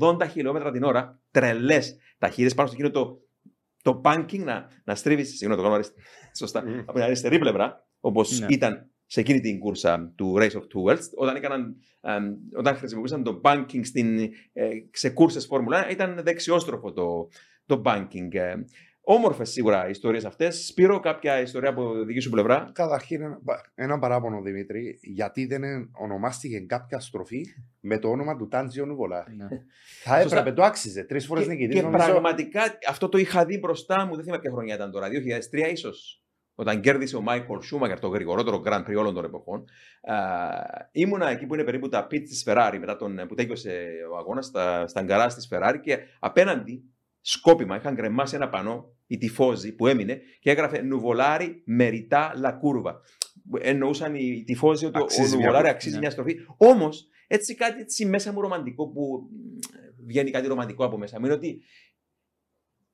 280 0.00 0.28
χιλιόμετρα 0.30 0.70
την 0.70 0.82
ώρα. 0.82 1.20
Τρελές 1.30 1.96
ταχύτητες 2.18 2.54
πάνω 2.54 2.68
στο 2.68 2.76
εκείνο 2.80 2.92
το, 2.92 3.20
το 3.82 4.00
banking 4.04 4.38
να, 4.38 4.68
να 4.84 4.94
στρίβεις. 4.94 5.36
Συγγνώμη, 5.36 5.62
το 5.62 5.68
κάνω 5.68 5.84
σωστά. 6.38 6.62
Mm. 6.62 6.78
Από 6.80 6.92
την 6.92 7.02
αριστερή 7.02 7.38
πλευρά, 7.38 7.86
όπως 8.00 8.38
ναι. 8.38 8.46
ήταν 8.50 8.90
σε 9.06 9.20
εκείνη 9.20 9.40
την 9.40 9.58
κούρσα 9.58 10.12
του 10.16 10.34
Race 10.38 10.52
of 10.52 10.62
Two 10.62 10.90
Worlds, 10.90 11.08
όταν, 11.14 11.36
έκαναν, 11.36 11.76
όταν 12.56 12.76
χρησιμοποιούσαν 12.76 13.22
το 13.22 13.40
banking 13.44 13.80
στην, 13.82 14.18
ε, 14.52 14.68
σε 14.90 15.10
κούρσες 15.10 15.46
Φόρμουλα, 15.46 15.90
ήταν 15.90 16.20
δεξιόστροφο 16.22 16.92
το, 16.92 17.28
το 17.66 17.82
banking. 17.84 18.28
Ε, 19.06 19.12
Όμορφες 19.12 19.50
σίγουρα 19.50 19.88
ιστορίες 19.88 20.24
αυτές. 20.24 20.66
Σπύρο, 20.66 21.00
κάποια 21.00 21.40
ιστορία 21.40 21.68
από 21.68 22.04
δική 22.04 22.20
σου 22.20 22.30
πλευρά; 22.30 22.70
Καταρχήν, 22.72 23.22
ένα, 23.22 23.40
ένα 23.74 23.98
παράπονο 23.98 24.40
Δημήτρη, 24.42 24.98
γιατί 25.02 25.46
δεν 25.46 25.62
ονομάστηκε 25.92 26.60
κάποια 26.60 27.00
στροφή 27.00 27.44
με 27.80 27.98
το 27.98 28.08
όνομα 28.08 28.36
του 28.36 28.48
Τάντζιο 28.48 28.86
Νουβολά. 28.86 29.26
Ναι. 29.36 29.48
Θα 30.02 30.18
έπρεπε, 30.18 30.52
το 30.52 30.62
άξιζε. 30.62 31.04
Τρεις 31.04 31.26
φορές 31.26 31.46
νικητή. 31.46 31.74
Και, 31.74 31.80
και 31.80 31.88
πραγματικά 31.88 32.62
αυτό 32.88 33.08
το 33.08 33.18
είχα 33.18 33.44
δει 33.44 33.58
μπροστά 33.58 34.06
μου, 34.06 34.14
δεν 34.14 34.24
θυμάμαι 34.24 34.42
ποια 34.42 34.50
χρονιά 34.50 34.74
ήταν 34.74 34.90
τώρα, 34.90 35.08
2003 35.08 35.70
ίσως. 35.72 36.18
Όταν 36.56 36.80
κέρδισε 36.80 37.16
ο 37.16 37.20
Μάικολ 37.20 37.60
Σούμακερ 37.60 37.98
το 37.98 38.08
γρηγορότερο 38.08 38.62
Grand 38.66 38.80
Prix 38.80 38.96
όλων 38.96 39.14
των 39.14 39.24
εποχών, 39.24 39.64
α, 40.02 40.16
ήμουνα 40.92 41.28
εκεί 41.28 41.46
που 41.46 41.54
είναι 41.54 41.64
περίπου 41.64 41.88
τα 41.88 42.06
πίτ 42.06 42.26
της 42.26 42.44
Ferrari 42.46 42.76
μετά 42.80 42.96
τον, 42.96 43.20
που 43.28 43.34
τέκειωσε 43.34 43.88
ο 44.12 44.16
αγώνας 44.16 44.46
στα, 44.46 44.86
στα 44.86 45.02
γκαρά 45.02 45.26
της 45.26 45.48
Ferrari 45.52 45.78
και 45.82 45.98
απέναντι 46.18 46.84
σκόπιμα 47.20 47.76
είχαν 47.76 47.96
κρεμάσει 47.96 48.34
ένα 48.34 48.48
πανό, 48.48 48.93
η 49.06 49.18
τυφώζη 49.18 49.74
που 49.74 49.86
έμεινε 49.86 50.20
και 50.40 50.50
έγραφε 50.50 50.82
Νουβολάρι 50.82 51.62
μεριτά 51.64 52.32
λα 52.36 52.52
κούρβα. 52.52 53.00
Εννοούσαν 53.60 54.14
οι 54.14 54.44
τυφώζοι 54.46 54.86
ότι 54.86 54.98
αξίζει 54.98 55.34
ο 55.34 55.38
Νουβολάρι 55.38 55.68
αξίζει 55.68 55.98
μια 55.98 56.10
στροφή. 56.10 56.36
Όμως, 56.56 57.08
έτσι 57.26 57.54
κάτι 57.54 57.80
έτσι 57.80 58.06
μέσα 58.06 58.32
μου 58.32 58.40
ρομαντικό 58.40 58.88
που 58.88 59.28
βγαίνει 60.06 60.30
κάτι 60.30 60.46
ρομαντικό 60.46 60.84
από 60.84 60.98
μέσα 60.98 61.18
μου 61.18 61.24
είναι 61.24 61.34
ότι 61.34 61.60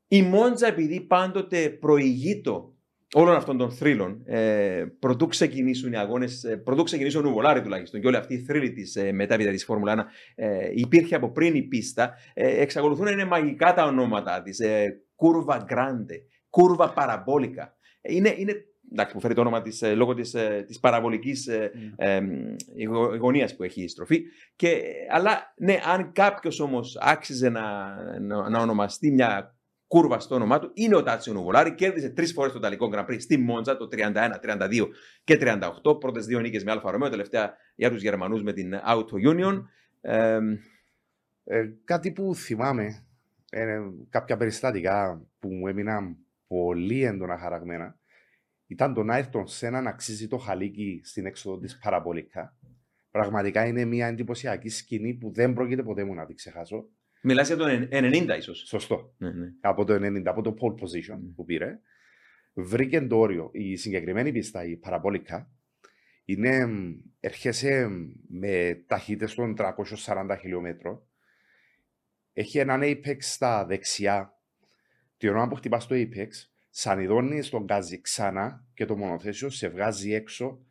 η 0.08 0.22
Μόντζα 0.22 0.66
επειδή 0.66 1.00
πάντοτε 1.00 1.68
προηγείται 1.70 2.50
όλων 3.12 3.34
αυτών 3.34 3.56
των 3.56 3.70
θρύλων, 3.70 4.22
ε, 4.24 4.84
προτού 4.98 5.26
ξεκινήσουν 5.26 5.92
οι 5.92 5.96
αγώνες, 5.96 6.44
ε, 6.44 6.56
προτού 6.56 6.82
ξεκινήσουν 6.82 7.20
ο 7.20 7.28
Νουβολάρι 7.28 7.62
τουλάχιστον 7.62 8.00
και 8.00 8.06
όλη 8.06 8.16
αυτή 8.16 8.34
η 8.34 8.38
θρύλη 8.38 8.72
της 8.72 8.96
ε, 8.96 9.12
μετάβητα 9.12 9.50
της 9.50 9.64
Φόρμουλα 9.64 9.92
1, 9.92 10.04
ε, 10.34 10.70
υπήρχε 10.74 11.14
από 11.14 11.30
πριν 11.30 11.54
η 11.54 11.62
πίστα, 11.62 12.14
ε, 12.34 12.60
εξακολουθούν 12.60 13.04
να 13.04 13.10
είναι 13.10 13.24
μαγικά 13.24 13.74
τα 13.74 13.84
ονόματα 13.84 14.42
της. 14.42 14.60
Ε, 14.60 15.02
κούρβα 15.20 15.62
Γκράντε, 15.64 16.14
κούρβα 16.50 16.92
Παραμπόλικα. 16.92 17.74
Είναι, 18.00 18.34
είναι 18.36 18.54
εντάξει, 18.92 19.14
που 19.14 19.20
φέρει 19.20 19.34
το 19.34 19.40
όνομα 19.40 19.62
της, 19.62 19.82
ε, 19.82 19.94
λόγω 19.94 20.14
της, 20.14 20.34
ε, 20.34 20.64
της 20.66 20.80
παραβολικής 20.80 21.46
ε, 21.46 21.70
mm. 21.98 23.18
γωνίας 23.18 23.56
που 23.56 23.62
έχει 23.62 23.82
η 23.82 23.88
στροφή. 23.88 24.22
Και, 24.56 24.82
αλλά 25.10 25.54
ναι, 25.56 25.78
αν 25.92 26.12
κάποιος 26.12 26.60
όμως 26.60 26.98
άξιζε 27.00 27.48
να, 27.48 27.96
να, 28.20 28.48
να 28.48 28.60
ονομαστεί 28.60 29.10
μια 29.10 29.54
κούρβα 29.86 30.20
στο 30.20 30.34
όνομά 30.34 30.58
του 30.58 30.70
είναι 30.74 30.96
ο 30.96 31.02
Τάτσιο 31.02 31.32
Νουβολάρη. 31.32 31.74
Κέρδισε 31.74 32.10
τρεις 32.10 32.32
φορές 32.32 32.52
το 32.52 32.58
Ιταλικό 32.58 32.90
Grand 32.92 33.06
Prix 33.06 33.20
στη 33.20 33.36
Μόντζα 33.36 33.76
το 33.76 33.88
31, 33.92 33.98
32 34.42 34.88
και 35.24 35.38
38. 35.84 36.00
Πρώτες 36.00 36.26
δύο 36.26 36.40
νίκες 36.40 36.64
με 36.64 36.70
Alfa 36.70 36.90
Romeo, 36.90 37.08
τελευταία 37.08 37.54
για 37.74 37.90
τους 37.90 38.02
Γερμανούς 38.02 38.42
με 38.42 38.52
την 38.52 38.74
Auto 38.86 39.32
Union. 39.32 39.62
Ε, 40.00 40.38
Ε, 41.52 41.68
κάτι 41.84 42.12
που 42.12 42.34
θυμάμαι, 42.34 43.06
ε, 43.50 43.80
κάποια 44.08 44.36
περιστατικά 44.36 45.26
που 45.38 45.48
μου 45.52 45.66
έμειναν 45.66 46.16
πολύ 46.46 47.04
έντονα 47.04 47.38
χαραγμένα, 47.38 47.98
ήταν 48.66 48.94
το 48.94 49.02
να 49.02 49.16
έρθει 49.16 49.30
τον 49.30 49.46
Σένα 49.46 49.80
να 49.80 49.90
αγγίζει 49.90 50.28
το 50.28 50.36
χαλίκι 50.36 51.00
στην 51.04 51.26
έξοδο 51.26 51.58
της 51.58 51.78
Παραμπόλικα. 51.78 52.56
Πραγματικά 53.10 53.66
είναι 53.66 53.84
μια 53.84 54.06
εντυπωσιακή 54.06 54.68
σκηνή 54.68 55.14
που 55.14 55.32
δεν 55.32 55.52
πρόκειται 55.52 55.82
ποτέ 55.82 56.04
μου 56.04 56.14
να 56.14 56.26
την 56.26 56.36
ξεχάσω. 56.36 56.88
Μιλάς 57.22 57.46
για 57.46 57.56
το 57.56 57.64
90 57.90 58.36
ίσως. 58.38 58.58
Σωστό. 58.66 59.14
Ναι, 59.18 59.30
ναι. 59.30 59.46
Από 59.60 59.84
το 59.84 59.94
90, 59.94 60.22
από 60.24 60.42
το 60.42 60.54
pole 60.60 60.72
position 60.82 61.16
Mm. 61.16 61.32
που 61.34 61.44
πήρε. 61.44 61.80
Βρήκε 62.54 63.00
το 63.00 63.18
όριο. 63.18 63.50
Η 63.52 63.76
συγκεκριμένη 63.76 64.32
πίστα, 64.32 64.64
η 64.64 64.76
Παραπολικά, 64.76 65.50
είναι, 66.24 66.66
μ, 66.66 66.92
έρχεσαι 67.20 67.88
μ, 67.88 68.10
με 68.28 68.84
ταχύτητες 68.86 69.34
των 69.34 69.54
340 69.56 70.36
χιλιόμετρων. 70.40 71.09
Έχει 72.32 72.58
έναν 72.58 72.80
apex 72.82 73.16
στα 73.18 73.64
δεξιά. 73.66 74.34
Την 75.16 75.28
ώρα 75.28 75.48
που 75.48 75.54
χτυπάς 75.54 75.86
το 75.86 75.94
apex, 75.94 76.28
σανιδώνεις 76.70 77.48
τον 77.48 77.64
γκάζι 77.64 78.00
ξανά 78.00 78.64
και 78.74 78.84
το 78.84 78.96
μονοθέσιο 78.96 79.50
σε 79.50 79.68
βγάζει 79.68 80.14
έξω, 80.14 80.66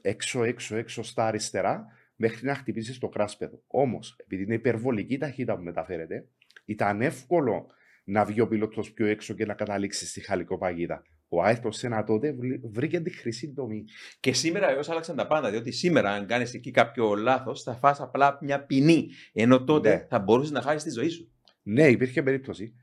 έξω, 0.00 0.42
έξω, 0.44 0.76
έξω 0.76 1.02
στα 1.02 1.26
αριστερά, 1.26 1.86
μέχρι 2.16 2.46
να 2.46 2.54
χτυπήσεις 2.54 2.98
το 2.98 3.08
κράσπεδο. 3.08 3.62
Όμως, 3.66 4.16
επειδή 4.20 4.42
είναι 4.42 4.54
υπερβολική 4.54 5.14
η 5.14 5.18
ταχύτητα 5.18 5.56
που 5.56 5.62
μεταφέρεται, 5.62 6.28
ήταν 6.64 7.00
εύκολο 7.00 7.66
να 8.04 8.24
βγει 8.24 8.40
ο 8.40 8.48
πιλότος 8.48 8.92
πιο 8.92 9.06
έξω 9.06 9.34
και 9.34 9.46
να 9.46 9.54
καταλήξεις 9.54 10.10
στη 10.10 10.20
χαλικοπαγίδα. 10.20 11.02
Ο 11.32 11.42
Άιρτον 11.42 11.72
Σένα 11.72 12.04
τότε 12.04 12.32
βλή- 12.32 12.60
βρήκε 12.64 13.00
τη 13.00 13.10
χρυσή 13.10 13.52
τομή. 13.52 13.84
Και 14.20 14.32
σήμερα 14.32 14.66
βεβαίω 14.66 14.82
άλλαξαν 14.86 15.16
τα 15.16 15.26
πάντα. 15.26 15.50
Διότι 15.50 15.70
σήμερα, 15.70 16.10
αν 16.10 16.26
κάνεις 16.26 16.54
εκεί 16.54 16.70
κάποιο 16.70 17.14
λάθος, 17.14 17.62
θα 17.62 17.74
φας 17.74 18.00
απλά 18.00 18.38
μια 18.40 18.64
ποινή. 18.64 19.08
Ενώ 19.32 19.64
τότε 19.64 19.94
Ναι. 19.94 20.06
θα 20.08 20.18
μπορούσες 20.18 20.50
να 20.52 20.60
χάσεις 20.62 20.82
τη 20.82 20.90
ζωή 20.90 21.08
σου. 21.08 21.32
Ναι, 21.62 21.88
υπήρχε 21.88 22.22
περίπτωση. 22.22 22.74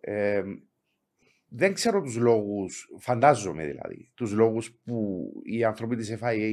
Ε, 0.00 0.42
δεν 1.48 1.74
ξέρω 1.74 2.02
τους 2.02 2.16
λόγους, 2.16 2.88
φαντάζομαι 2.98 3.66
δηλαδή, 3.66 4.10
τους 4.14 4.32
λόγους 4.32 4.72
που 4.84 5.26
οι 5.44 5.64
άνθρωποι 5.64 5.96
της 5.96 6.16
FIA 6.20 6.52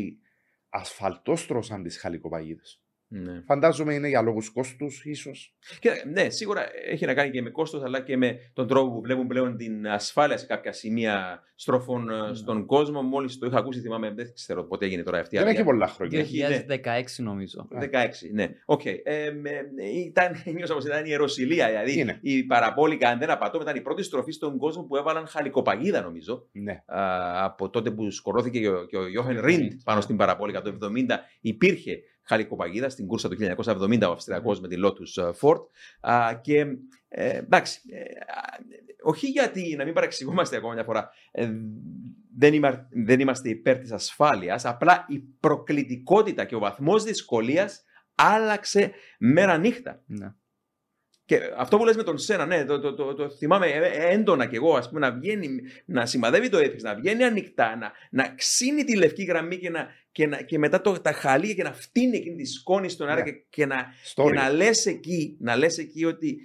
ασφαλτόστρωσαν 0.69 1.83
τις 1.83 1.97
χαλικοπαγίδες. 1.99 2.83
Ναι. 3.13 3.41
Φαντάζομαι 3.45 3.93
είναι 3.93 4.07
για 4.07 4.21
λόγους 4.21 4.49
κόστους 4.49 5.05
ίσως. 5.05 5.55
Και, 5.79 5.89
ναι, 6.13 6.29
σίγουρα 6.29 6.65
έχει 6.89 7.05
να 7.05 7.13
κάνει 7.13 7.29
και 7.31 7.41
με 7.41 7.49
κόστος, 7.49 7.83
αλλά 7.83 8.01
και 8.01 8.17
με 8.17 8.37
τον 8.53 8.67
τρόπο 8.67 8.91
που 8.91 9.01
βλέπουν 9.01 9.27
πλέον 9.27 9.57
την 9.57 9.87
ασφάλεια 9.87 10.37
σε 10.37 10.45
κάποια 10.45 10.71
σημεία 10.71 11.43
στροφών 11.55 12.09
ε, 12.09 12.27
Ναι. 12.27 12.33
στον 12.35 12.65
κόσμο. 12.65 13.01
Μόλις 13.01 13.37
το 13.37 13.45
είχα 13.45 13.57
ακούσει, 13.57 13.79
θυμάμαι, 13.79 14.11
δεν 14.13 14.33
ξέρω 14.33 14.63
πότε 14.63 14.85
έγινε 14.85 15.03
τώρα 15.03 15.19
αυτή 15.19 15.35
η 15.35 15.37
δεν 15.39 15.47
έχει 15.47 15.57
αλήθεια. 15.57 15.73
πολλά 15.73 15.87
χρόνια. 15.87 16.19
Έχει, 16.19 16.37
ναι. 16.39 16.65
2016 16.83 17.03
νομίζω. 17.23 17.67
16, 17.79 17.85
ναι. 18.33 18.47
Οκ. 18.65 18.85
Ε, 18.85 19.31
με- 19.41 19.65
ήταν, 20.05 20.31
νιώσα 20.55 20.73
πως 20.73 20.85
ήταν 20.85 20.99
η 20.99 21.07
ιεροσυλία. 21.07 21.67
Δηλαδή 21.67 21.99
Είναι. 21.99 22.19
η 22.21 22.43
Παραμπόλικα, 22.43 23.09
αν 23.09 23.19
δεν 23.19 23.29
απατώ, 23.29 23.59
ήταν 23.61 23.75
η 23.75 23.81
πρώτη 23.81 24.03
στροφή 24.03 24.31
στον 24.31 24.57
κόσμο 24.57 24.83
που 24.83 24.95
έβαλαν 24.95 25.27
χαλικοπαγίδα, 25.27 26.01
νομίζω. 26.01 26.47
Ναι. 26.51 26.83
Α, 26.85 27.45
από 27.45 27.69
τότε 27.69 27.91
που 27.91 28.11
σκοτώθηκε 28.11 28.59
και 28.59 28.69
ο, 28.69 28.85
και 28.85 28.97
ο 28.97 29.07
Γιόχεν 29.07 29.39
Ριντ 29.41 29.71
πάνω 29.83 29.97
ναι. 29.97 30.03
στην 30.03 30.15
Παραμπόλικα 30.17 30.61
το 30.61 30.77
70 30.81 30.87
υπήρχε 31.41 31.99
χαλικοπαγίδα 32.23 32.89
στην 32.89 33.07
κούρσα 33.07 33.29
του 33.29 33.37
1970 33.65 34.01
ο 34.07 34.11
Αυστριακός 34.11 34.59
με 34.61 34.67
τη 34.67 34.75
Lotus 34.85 35.23
ε, 35.23 35.29
Ford. 35.41 35.59
Α, 36.11 36.39
και 36.41 36.65
ε, 37.07 37.37
εντάξει 37.37 37.79
ε, 37.91 37.99
α, 37.99 38.59
όχι 39.03 39.27
γιατί 39.27 39.75
να 39.75 39.83
μην 39.85 39.93
παρεξηγούμαστε 39.93 40.55
ακόμα 40.55 40.73
μια 40.73 40.83
φορά. 40.83 41.09
Ε, 41.31 41.49
δεν, 42.37 42.53
είμα- 42.53 42.87
δεν 43.05 43.19
είμαστε 43.19 43.49
υπέρ 43.49 43.77
της 43.77 43.91
ασφάλειας 43.91 44.65
απλά 44.65 45.05
η 45.07 45.19
προκλητικότητα 45.19 46.45
και 46.45 46.55
ο 46.55 46.59
βαθμός 46.59 47.03
δυσκολίας 47.03 47.83
άλλαξε 48.15 48.91
μέρα 49.19 49.57
νύχτα. 49.57 50.03
Ναι. 50.05 50.33
Και 51.31 51.41
αυτό 51.57 51.77
που 51.77 51.85
λες 51.85 51.95
με 51.95 52.03
τον 52.03 52.17
Σένα, 52.17 52.45
ναι, 52.45 52.65
το, 52.65 52.79
το, 52.79 52.93
το, 52.93 53.13
το 53.13 53.29
θυμάμαι 53.29 53.67
ε- 53.67 54.13
έντονα 54.13 54.45
κι 54.45 54.55
εγώ, 54.55 54.75
ας 54.75 54.87
πούμε, 54.87 54.99
να 54.99 55.11
βγαίνει, 55.11 55.47
να 55.85 56.05
σημαδεύει 56.05 56.49
το 56.49 56.57
έπιξ, 56.57 56.83
να 56.83 56.95
βγαίνει 56.95 57.23
ανοιχτά, 57.23 57.75
να, 57.75 57.91
να 58.11 58.33
ξύνει 58.35 58.83
τη 58.83 58.95
λευκή 58.95 59.23
γραμμή 59.23 59.57
και, 59.57 59.69
να, 59.69 59.87
και, 60.11 60.27
να, 60.27 60.41
και 60.41 60.57
μετά 60.57 60.81
το, 60.81 60.91
τα 61.01 61.11
χαλία 61.11 61.53
και 61.53 61.63
να 61.63 61.73
φτύνει 61.73 62.17
εκείνη 62.17 62.35
τη 62.35 62.45
σκόνη 62.45 62.89
στον 62.89 63.07
αέρα 63.07 63.23
Ναι. 63.23 63.31
και, 63.31 63.43
και 63.49 63.65
να, 63.65 63.85
Story. 64.15 64.25
και 64.25 64.33
να 64.33 64.49
λες 64.49 64.85
εκεί, 64.85 65.37
να 65.39 65.55
λες 65.55 65.77
εκεί 65.77 66.05
ότι 66.05 66.37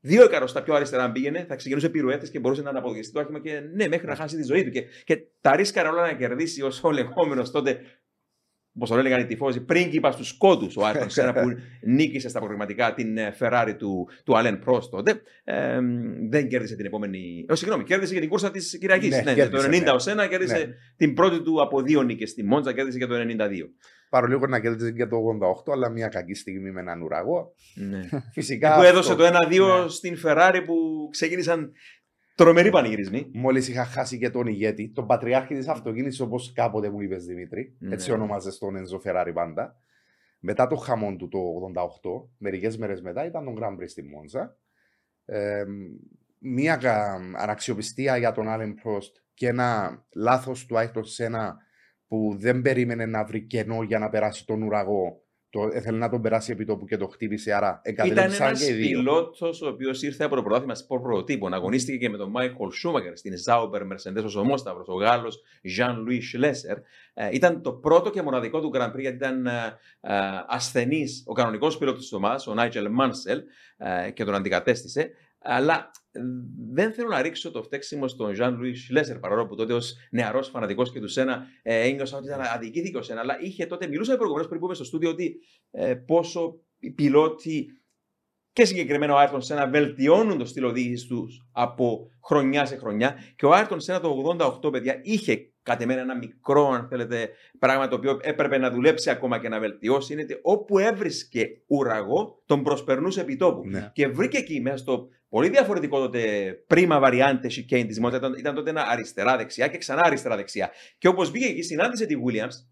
δύο 0.00 0.24
εκατοστά 0.24 0.62
πιο 0.62 0.74
αριστερά 0.74 1.04
αν 1.04 1.12
πήγαινε, 1.12 1.44
θα 1.48 1.56
ξεκινούσε 1.56 1.88
πυρουέτες 1.88 2.30
και 2.30 2.38
μπορούσε 2.38 2.62
να 2.62 2.70
αναποδογιστεί 2.70 3.12
το 3.12 3.20
άχημα 3.20 3.40
και 3.40 3.60
ναι, 3.74 3.88
μέχρι 3.88 4.06
να 4.06 4.14
χάσει 4.14 4.36
τη 4.36 4.42
ζωή 4.42 4.64
του. 4.64 4.70
Και, 4.70 4.84
και 5.04 5.22
τα 5.40 5.56
ρίσκαρα 5.56 5.90
όλα 5.90 6.02
να 6.02 6.12
κερδίσει 6.12 6.62
ως 6.62 6.84
ο 6.84 6.90
λεγόμενος 6.90 7.50
τότε 7.50 7.80
Όπως 8.76 8.88
το 8.88 8.96
έλεγαν 8.98 9.20
οι 9.20 9.24
τυφώζοι, 9.26 9.60
πρίγκιπα 9.64 10.12
στους 10.12 10.32
κόντου 10.32 10.70
ο 10.76 10.84
Άιρτον 10.86 11.10
Σένα 11.10 11.32
που 11.32 11.40
νίκησε 11.86 12.28
στα 12.28 12.38
προγραμματικά 12.38 12.94
την 12.94 13.16
ε, 13.16 13.34
Ferrari 13.38 13.74
του, 13.78 14.08
του 14.24 14.36
Αλέν 14.36 14.62
Prost 14.66 14.82
τότε. 14.90 15.22
Ε, 15.44 15.78
δεν 16.30 16.48
κέρδισε 16.48 16.76
την 16.76 16.86
επόμενη. 16.86 17.44
Oh, 17.48 17.56
συγγνώμη, 17.56 17.84
κέρδισε 17.84 18.14
και 18.14 18.20
την 18.20 18.28
κούρσα 18.28 18.50
της 18.50 18.78
Κυριακής. 18.78 19.10
Ναι, 19.10 19.16
Ναι, 19.22 19.34
κέρδισε, 19.34 19.68
το 19.68 19.76
90 19.76 19.82
ναι. 19.82 19.90
ο 19.90 19.98
Σένα 19.98 20.26
κέρδισε 20.26 20.56
Ναι. 20.56 20.64
την 20.96 21.14
πρώτη 21.14 21.42
του 21.42 21.62
από 21.62 21.82
δύο 21.82 22.02
νίκες 22.02 22.30
στη 22.30 22.44
Μόντζα, 22.44 22.72
κέρδισε 22.74 22.98
και 22.98 23.06
το 23.06 23.14
92. 23.14 23.50
Παρολίγο 24.10 24.46
να 24.46 24.60
κέρδιζε 24.60 24.92
και 24.92 25.06
το 25.06 25.16
88, 25.68 25.72
αλλά 25.72 25.88
μια 25.90 26.08
κακή 26.08 26.34
στιγμή 26.34 26.70
με 26.70 26.80
έναν 26.80 27.02
ουραγό. 27.02 27.54
Ναι. 27.74 28.00
Φυσικά. 28.34 28.74
που 28.76 28.82
έδωσε 28.82 29.12
αυτό- 29.12 29.24
το 29.30 29.38
1-2 29.50 29.82
Ναι. 29.82 29.88
στην 29.88 30.16
Ferrari 30.24 30.60
που 30.66 30.74
ξεκίνησαν 31.10 31.72
τρομεροί 32.34 32.70
πανηγυρισμοί. 32.70 33.30
Μόλις 33.32 33.68
είχα 33.68 33.84
χάσει 33.84 34.18
και 34.18 34.30
τον 34.30 34.46
ηγέτη, 34.46 34.88
τον 34.88 35.06
πατριάρχη 35.06 35.54
της 35.54 35.68
αυτοκίνησης, 35.68 36.20
όπως 36.20 36.52
κάποτε 36.52 36.90
μου 36.90 37.00
είπες 37.00 37.24
Δημήτρη. 37.24 37.76
Ναι. 37.78 37.94
Έτσι 37.94 38.12
ονόμαζε 38.12 38.58
τον 38.58 38.76
Ενζο 38.76 38.98
Φεράρι 39.00 39.32
πάντα. 39.32 39.76
Μετά 40.38 40.66
το 40.66 40.76
χαμόν 40.76 41.18
του 41.18 41.28
το 41.28 41.38
88, 41.40 42.28
μερικές 42.38 42.76
μέρες 42.78 43.02
μετά 43.02 43.24
ήταν 43.24 43.44
τον 43.44 43.58
Grand 43.60 43.80
Prix 43.82 43.88
στη 43.88 44.02
Μόντζα. 44.02 44.56
Ε, 45.24 45.64
μία 46.38 46.76
κα- 46.76 47.20
αναξιοπιστία 47.36 48.16
για 48.16 48.32
τον 48.32 48.48
Άλεν 48.48 48.74
Πρόστ 48.74 49.16
και 49.34 49.48
ένα 49.48 50.02
λάθος 50.14 50.66
του 50.66 50.78
Άικτον 50.78 51.04
Σένα 51.04 51.56
που 52.06 52.36
δεν 52.38 52.62
περίμενε 52.62 53.06
να 53.06 53.24
βρει 53.24 53.42
κενό 53.42 53.82
για 53.82 53.98
να 53.98 54.08
περάσει 54.08 54.46
τον 54.46 54.62
ουραγό. 54.62 55.21
Το, 55.52 55.70
έθελε 55.72 55.98
να 55.98 56.08
τον 56.08 56.20
περάσει 56.22 56.52
επί 56.52 56.64
τόπου 56.64 56.84
και 56.84 56.96
το 56.96 57.06
χτύπησε, 57.06 57.52
άρα 57.52 57.80
Ήταν 57.84 58.06
εγκατέλειψαν 58.06 58.46
ένας 58.46 58.64
και 58.64 58.70
οι 58.70 58.74
δύο. 58.74 58.98
πιλότος 58.98 59.62
ο 59.62 59.68
οποίος 59.68 60.02
ήρθε 60.02 60.24
από 60.24 60.34
το 60.34 60.42
πρωτάθλημα 60.42 60.74
σπορ 60.74 61.00
πρωτοτύπων. 61.00 61.54
Αγωνίστηκε 61.54 61.96
και 61.96 62.10
με 62.10 62.16
τον 62.16 62.30
Μάικλ 62.30 62.68
Σούμακερ 62.72 63.16
στην 63.16 63.32
Zauber 63.46 63.80
Mercedes 63.80 64.24
ο 64.36 64.40
Ομόσταυρο, 64.40 64.84
ο 64.86 64.94
Γάλλος 64.94 65.42
Jean 65.78 65.90
Louis 65.90 66.20
Schlesser. 66.32 66.76
Ε, 67.14 67.28
ήταν 67.32 67.62
το 67.62 67.72
πρώτο 67.72 68.10
και 68.10 68.22
μοναδικό 68.22 68.60
του 68.60 68.70
Grand 68.74 68.92
Prix 68.92 69.00
γιατί 69.00 69.16
ήταν 69.16 69.46
ε, 69.46 69.78
ε, 70.00 70.14
ασθενής 70.46 71.22
ο 71.26 71.32
κανονικός 71.32 71.78
πιλότος 71.78 72.08
τη 72.08 72.14
ομάδα, 72.14 72.42
ο 72.46 72.54
Νάιτζελ 72.54 72.90
Μάνσελ, 72.90 73.42
ε, 73.76 74.10
και 74.10 74.24
τον 74.24 74.34
αντικατέστησε. 74.34 75.10
Αλλά 75.42 75.90
ε, 76.10 76.20
δεν 76.72 76.92
θέλω 76.92 77.08
να 77.08 77.22
ρίξω 77.22 77.50
το 77.50 77.62
φταίξιμο 77.62 78.08
στον 78.08 78.34
Jean 78.38 78.50
Louis 78.50 78.74
Schlesser 78.90 79.20
παρόλο 79.20 79.46
που 79.46 79.54
τότε 79.54 79.72
ως 79.72 79.96
νεαρός 80.10 80.48
φανατικός 80.48 80.92
και 80.92 81.00
του 81.00 81.08
Σένα 81.08 81.46
ε, 81.62 81.88
ένιωσα 81.88 82.16
ότι 82.16 82.26
ήταν 82.26 82.40
αδικήθηκε 82.54 82.96
ο 82.96 83.02
Σένα. 83.02 83.20
Αλλά 83.20 83.40
είχε 83.40 83.66
τότε, 83.66 83.86
μιλούσαμε 83.86 84.16
προηγουμένως 84.16 84.48
πριν 84.48 84.60
πούμε 84.60 84.74
στο 84.74 84.84
στούντιο 84.84 85.10
ότι 85.10 85.36
ε, 85.70 85.94
πόσο 85.94 86.60
οι 86.78 86.90
πιλότοι 86.90 87.66
και 88.52 88.64
συγκεκριμένα 88.64 89.14
ο 89.14 89.16
Άιρτον 89.16 89.42
Σένα 89.42 89.68
βελτιώνουν 89.68 90.38
το 90.38 90.44
στυλ 90.44 90.64
οδήγησης 90.64 91.06
τους 91.06 91.46
από 91.52 92.10
χρονιά 92.24 92.64
σε 92.66 92.76
χρονιά. 92.76 93.14
Και 93.36 93.46
ο 93.46 93.52
Άιρτον 93.52 93.80
Σένα 93.80 94.00
το 94.00 94.36
88, 94.62 94.72
παιδιά, 94.72 95.00
είχε 95.02 95.52
κατ' 95.62 95.80
εμένα 95.80 96.00
ένα 96.00 96.16
μικρό, 96.16 96.68
αν 96.68 96.86
θέλετε, 96.88 97.30
πράγμα 97.58 97.88
το 97.88 97.96
οποίο 97.96 98.18
έπρεπε 98.22 98.58
να 98.58 98.70
δουλέψει 98.70 99.10
ακόμα 99.10 99.38
και 99.38 99.48
να 99.48 99.58
βελτιώσει. 99.58 100.12
Είναι 100.12 100.22
ότι 100.22 100.38
όπου 100.42 100.78
έβρισκε 100.78 101.48
ουραγό, 101.66 102.42
τον 102.46 102.62
προσπερνούσε 102.62 103.20
επί 103.20 103.36
τόπου. 103.36 103.68
Ναι. 103.68 103.90
Και 103.92 104.08
βρήκε 104.08 104.38
εκεί 104.38 104.60
μέσα 104.60 104.76
στο 104.76 105.08
πολύ 105.32 105.48
διαφορετικό 105.48 105.98
τότε 106.00 106.52
πρίμα 106.66 106.98
βαριάντες 106.98 107.58
chicane 107.60 107.84
της 107.86 108.00
Μόντσα. 108.00 108.16
Ήταν, 108.18 108.34
ήταν 108.38 108.54
τότε 108.54 108.70
ένα 108.70 108.82
αριστερά-δεξιά 108.88 109.68
και 109.68 109.78
ξανά 109.78 110.00
αριστερά-δεξιά. 110.04 110.70
Και 110.98 111.08
όπως 111.08 111.30
μπήκε 111.30 111.46
εκεί, 111.46 111.62
συνάντησε 111.62 112.06
τη 112.06 112.14
Williams, 112.26 112.66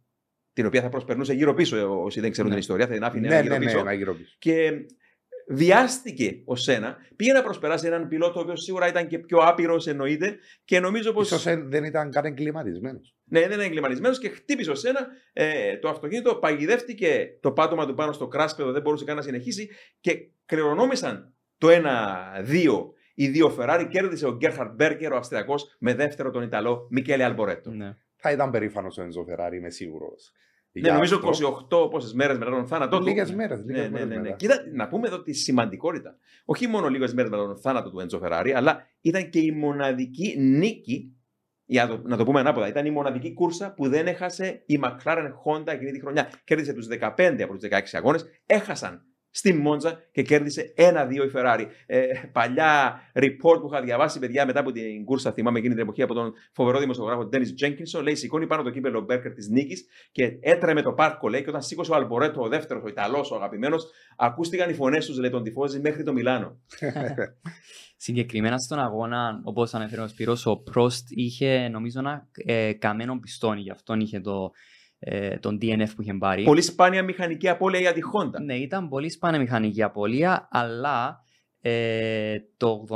την 0.52 0.66
οποία 0.66 0.82
θα 0.82 0.88
προσπερνούσε 0.88 1.32
γύρω 1.32 1.54
πίσω, 1.54 2.02
όσοι 2.02 2.20
δεν 2.20 2.30
ξέρουν 2.30 2.50
Ναι. 2.50 2.56
την 2.56 2.64
ιστορία, 2.64 2.86
θα 2.86 2.92
την 2.92 3.04
άφηνε 3.04 3.28
Ναι, 3.28 3.40
γύρω 3.40 3.54
ναι, 3.58 3.64
πίσω. 3.64 3.74
ναι, 3.74 3.80
ένα 3.80 3.92
γύρω 3.92 4.14
πίσω. 4.14 4.34
Και 4.38 4.72
βιάστηκε 5.48 6.42
ο 6.44 6.56
Σένα. 6.56 6.96
Πήγε 7.16 7.32
να 7.32 7.42
προσπεράσει 7.42 7.86
έναν 7.86 8.08
πιλότο, 8.08 8.38
ο 8.38 8.42
οποίος 8.42 8.62
σίγουρα 8.62 8.88
ήταν 8.88 9.06
και 9.06 9.18
πιο 9.18 9.38
άπειρος, 9.38 9.86
εννοείται. 9.86 10.38
Και 10.64 10.80
νομίζω 10.80 11.12
πως. 11.12 11.26
Ίσως 11.26 11.46
ε, 11.46 11.56
δεν 11.56 11.84
ήταν 11.84 12.10
καν 12.10 12.24
εγκληματισμένος. 12.24 13.14
Ναι, 13.24 13.40
δεν 13.40 13.50
είναι 13.50 13.64
εγκληματισμένος 13.64 14.18
και 14.18 14.28
χτύπησε 14.28 14.70
ο 14.70 14.74
Σένα 14.74 15.06
ε, 15.32 15.76
το 15.76 15.88
αυτοκίνητο, 15.88 16.34
παγιδεύτηκε 16.34 17.38
το 17.40 17.52
πάτωμα 17.52 17.86
του 17.86 17.94
πάνω 17.94 18.12
στο 18.12 18.28
κράσπεδο, 18.28 18.72
δεν 18.72 18.82
μπορούσε 18.82 19.04
καν 19.04 19.16
να 19.16 19.22
συνεχίσει 19.22 19.68
και 20.00 20.30
κληρονόμησαν 20.46 21.34
το 21.60 21.68
1-2 21.70 22.92
οι 23.14 23.28
δύο 23.28 23.56
Ferrari. 23.58 23.86
Κέρδισε 23.90 24.26
ο 24.26 24.36
Γκέρχαρτ 24.36 24.74
Μπέρκερ, 24.74 25.12
ο 25.12 25.16
Αυστριακός, 25.16 25.76
με 25.78 25.94
δεύτερο 25.94 26.30
τον 26.30 26.42
Ιταλό 26.42 26.86
Μικέλε 26.90 27.24
Αλμπορέτο. 27.24 27.70
Ναι. 27.70 27.96
Θα 28.16 28.30
ήταν 28.30 28.50
περήφανος 28.50 28.98
ο 28.98 29.02
Ενζο 29.02 29.24
Φεράρι, 29.24 29.56
είμαι 29.56 29.70
σίγουρος. 29.70 30.32
Ναι, 30.72 30.80
για 30.82 30.92
νομίζω 30.92 31.20
αυτό. 31.24 31.86
28 31.86 31.90
πόσες 31.90 32.12
μέρες 32.12 32.38
μετά 32.38 32.50
τον 32.50 32.66
θάνατό 32.66 32.98
του. 32.98 33.06
Λίγες 33.06 33.32
μέρες, 33.32 33.64
Ναι, 33.64 33.72
λίγες 33.72 33.82
ναι, 33.84 33.90
μέρες 33.90 34.08
ναι, 34.08 34.14
ναι. 34.14 34.20
μετά. 34.20 34.36
Κοίτα, 34.36 34.64
να 34.72 34.88
πούμε 34.88 35.06
εδώ 35.06 35.22
τη 35.22 35.32
σημαντικότητα. 35.32 36.16
Όχι 36.44 36.66
μόνο 36.66 36.88
λίγες 36.88 37.14
μέρες 37.14 37.30
μετά 37.30 37.42
τον 37.42 37.56
θάνατο 37.60 37.90
του 37.90 38.00
Έντζο 38.00 38.18
Φεράρι, 38.18 38.52
αλλά 38.52 38.86
ήταν 39.00 39.30
και 39.30 39.38
η 39.38 39.50
μοναδική 39.50 40.36
νίκη. 40.38 41.14
Για 41.64 41.86
να 41.86 41.90
το, 41.90 42.08
να 42.08 42.16
το 42.16 42.24
πούμε 42.24 42.40
ανάποδα, 42.40 42.68
ήταν 42.68 42.86
η 42.86 42.90
μοναδική 42.90 43.34
κούρσα 43.34 43.72
που 43.72 43.88
δεν 43.88 44.06
έχασε 44.06 44.62
η 44.66 44.80
McLaren 44.82 45.30
Honda 45.44 45.72
εκείνη 45.72 45.90
τη 45.90 46.00
χρονιά. 46.00 46.30
Κέρδισε 46.44 46.72
τους 46.72 46.86
15 47.00 47.40
από 47.42 47.56
τους 47.56 47.68
16 47.70 47.80
αγώνες, 47.92 48.24
έχασαν 48.46 49.09
στη 49.30 49.52
Μόντζα 49.52 49.98
και 50.12 50.22
κέρδισε 50.22 50.72
ένα-δύο 50.76 51.24
η 51.24 51.30
Ferrari. 51.34 51.66
Ε, 51.86 52.06
παλιά 52.32 53.00
report 53.14 53.60
που 53.60 53.68
είχα 53.72 53.82
διαβάσει, 53.82 54.18
παιδιά, 54.18 54.46
μετά 54.46 54.60
από 54.60 54.72
την 54.72 55.04
κούρσα, 55.04 55.32
θυμάμαι 55.32 55.58
εκείνη 55.58 55.74
την 55.74 55.82
εποχή 55.82 56.02
από 56.02 56.14
τον 56.14 56.32
φοβερό 56.52 56.78
δημοσιογράφο 56.78 57.28
Dennis 57.32 57.64
Jenkinson, 57.64 58.02
λέει: 58.02 58.14
Σηκώνει 58.14 58.46
πάνω 58.46 58.62
το 58.62 58.70
κύπελο 58.70 59.00
Μπέρκερ 59.00 59.32
της 59.32 59.48
νίκης 59.48 59.86
και 60.12 60.38
έτρεμε 60.40 60.82
το 60.82 60.92
πάρκο, 60.92 61.28
λέει, 61.28 61.42
και 61.42 61.48
όταν 61.48 61.62
σήκωσε 61.62 61.92
ο 61.92 61.94
Αλμπορέτο, 61.94 62.42
ο 62.42 62.48
δεύτερος, 62.48 62.82
ο 62.82 62.88
Ιταλός, 62.88 63.30
ο 63.30 63.34
αγαπημένος, 63.34 63.86
ακούστηκαν 64.16 64.70
οι 64.70 64.74
φωνές 64.74 65.06
τους, 65.06 65.18
λέει, 65.18 65.30
τον 65.30 65.42
τυφώζει 65.42 65.80
μέχρι 65.80 66.02
το 66.02 66.12
Μιλάνο. 66.12 66.60
Συγκεκριμένα 67.96 68.58
στον 68.58 68.78
αγώνα, 68.78 69.40
όπως 69.44 69.74
ανέφερε 69.74 70.00
ο 70.00 70.08
Σπύρος, 70.08 70.46
ο 70.46 70.62
Prost 70.74 71.04
είχε 71.08 71.68
νομίζω 71.68 71.98
ένα 71.98 72.28
ε, 72.32 72.72
καμένο 72.72 73.18
πιστόνι, 73.18 73.60
γι' 73.60 73.70
αυτόν 73.70 74.00
είχε 74.00 74.20
το, 74.20 74.50
ε, 75.02 75.36
τον 75.36 75.58
DNF 75.62 75.88
που 75.96 76.02
είχε 76.02 76.14
πάρει. 76.14 76.42
Πολύ 76.42 76.62
σπάνια 76.62 77.02
μηχανική 77.02 77.48
απώλεια 77.48 77.80
για 77.80 77.92
τη 77.92 78.00
Honda. 78.12 78.40
Ναι, 78.44 78.54
ήταν 78.54 78.88
πολύ 78.88 79.10
σπάνια 79.10 79.38
μηχανική 79.38 79.82
απώλεια, 79.82 80.48
αλλά 80.50 81.24
ε, 81.60 82.38
το 82.56 82.86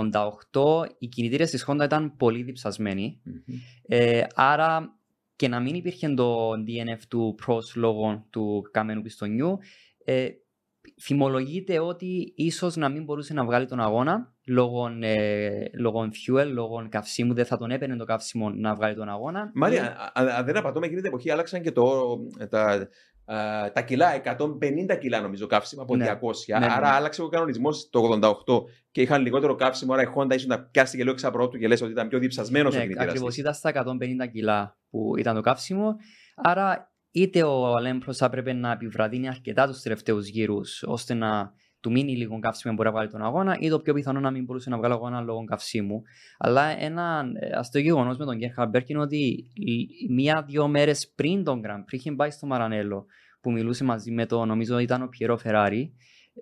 88 0.53 0.85
οι 0.99 1.07
κινητήρες 1.07 1.51
της 1.51 1.65
Honda 1.69 1.83
ήταν 1.85 2.17
πολύ 2.17 2.43
διψασμένοι. 2.43 3.21
Ε, 3.87 4.23
άρα 4.35 4.99
και 5.37 5.49
να 5.49 5.61
μην 5.61 5.75
υπήρχε 5.75 6.09
το 6.09 6.51
DNF 6.51 7.01
του 7.09 7.39
Prost 7.47 7.75
λόγω 7.75 8.27
του 8.31 8.69
καμένου 8.71 9.03
πιστονιού, 9.03 9.59
ε, 10.05 10.29
θυμολογείται 11.01 11.79
ότι 11.79 12.33
ίσως 12.37 12.77
να 12.77 12.89
μην 12.89 13.05
μπορούσε 13.05 13.35
να 13.35 13.45
βγάλει 13.45 13.67
τον 13.67 13.81
αγώνα 13.81 14.34
λόγω, 14.47 14.89
ε, 15.01 15.65
λόγω 15.79 16.09
fuel, 16.27 16.47
λόγω 16.53 16.87
καυσίμου, 16.89 17.35
δεν 17.35 17.45
θα 17.45 17.57
τον 17.57 17.71
έπαιρνε 17.71 17.97
το 17.97 18.05
καύσιμο 18.05 18.51
να 18.51 18.75
βγάλει 18.75 18.95
τον 18.95 19.09
αγώνα. 19.09 19.51
Μάρια, 19.55 20.11
αν 20.15 20.29
αν 20.29 20.45
δεν 20.45 20.57
απατώμε, 20.57 20.87
εκείνη 20.87 21.01
την 21.01 21.11
εποχή 21.11 21.31
άλλαξαν 21.31 21.63
και 21.63 21.73
το, 21.73 22.17
τα, 22.49 22.89
α, 23.25 23.71
τα 23.73 23.83
κιλά, 23.83 24.21
150 24.39 24.99
κιλά 25.01 25.21
νομίζω 25.21 25.47
καύσιμα 25.47 25.83
από 25.83 25.97
Ναι. 25.97 26.05
200. 26.07 26.19
Ναι, 26.47 26.59
ναι, 26.59 26.73
άρα 26.73 26.89
ναι. 26.89 26.95
άλλαξε 26.95 27.23
ο 27.23 27.29
κανονισμός 27.29 27.89
το 27.91 28.19
88 28.47 28.65
και 28.91 29.01
είχαν 29.01 29.23
λιγότερο 29.23 29.55
καύσιμο. 29.55 29.93
Άρα 29.93 30.03
η 30.03 30.07
Honda 30.17 30.35
ίσω 30.35 30.47
να 30.49 30.61
πιάσει 30.61 30.93
και 30.97 31.03
λίγο 31.03 31.13
εξαπρότου 31.13 31.59
και 31.59 31.69
λες 31.69 31.83
ότι 31.83 31.91
ήταν 31.91 32.09
πιο 32.09 32.19
διψασμένος 32.19 32.75
ο 32.75 32.77
Ναι, 32.77 32.83
κινητήρα. 32.83 33.05
ακριβώς 33.11 33.37
ήταν 33.37 33.55
στα 33.55 33.71
150 33.71 34.31
κιλά 34.33 34.77
που 34.91 35.17
ήταν 35.19 35.35
το 35.35 35.41
καύσιμο. 35.41 35.97
Άρα 36.37 36.93
είτε 37.11 37.43
ο 37.43 37.75
Αλέμπρος 37.77 38.17
θα 38.17 38.27
έπρεπε 38.27 38.53
να 38.53 38.71
επιβραδύνει 38.71 39.29
αρκετά 39.29 39.67
τους 39.67 39.81
τελευταίους 39.81 40.29
γύρους 40.29 40.83
ώστε 40.87 41.15
να 41.15 41.53
του 41.85 41.91
μείνει 41.91 42.17
λίγο 42.17 42.39
καύσιμο 42.39 42.73
να 42.73 42.77
μπορεί 42.77 42.89
να 42.89 42.95
βγάλει 42.95 43.11
τον 43.11 43.23
αγώνα 43.23 43.57
ή 43.61 43.69
το 43.69 43.81
πιο 43.81 43.95
πιθανό 43.95 44.21
να 44.21 44.31
μην 44.31 44.45
μπορούσε 44.45 44.71
να 44.71 44.77
βγάλει 44.77 44.93
αγώνα 44.93 45.21
λόγω 45.21 45.45
καυσίμου. 45.45 46.03
Αλλά 46.39 46.83
ένα 46.83 47.25
ε, 47.41 47.49
αστείο 47.57 47.81
γεγονός 47.81 48.17
με 48.17 48.25
τον 48.25 48.37
Γκέρχαρ 48.37 48.69
Μπέρκ 48.69 48.89
είναι 48.89 49.01
ότι 49.01 49.47
λ- 49.67 50.13
μία-δύο 50.13 50.69
μέρες 50.69 51.13
πριν 51.15 51.45
τον 51.45 51.61
Grand 51.65 51.81
Prix 51.81 51.93
είχε 51.93 52.13
πάει 52.13 52.31
στο 52.31 52.47
Μαρανέλο 52.47 53.07
που 53.41 53.53
μιλούσε 53.53 53.85
μαζί 53.85 54.11
με 54.11 54.27
το, 54.27 54.45
νομίζω 54.45 54.79
ήταν 54.79 55.03
ο 55.03 55.07
Πιερό 55.07 55.37
Φεράρι. 55.37 55.93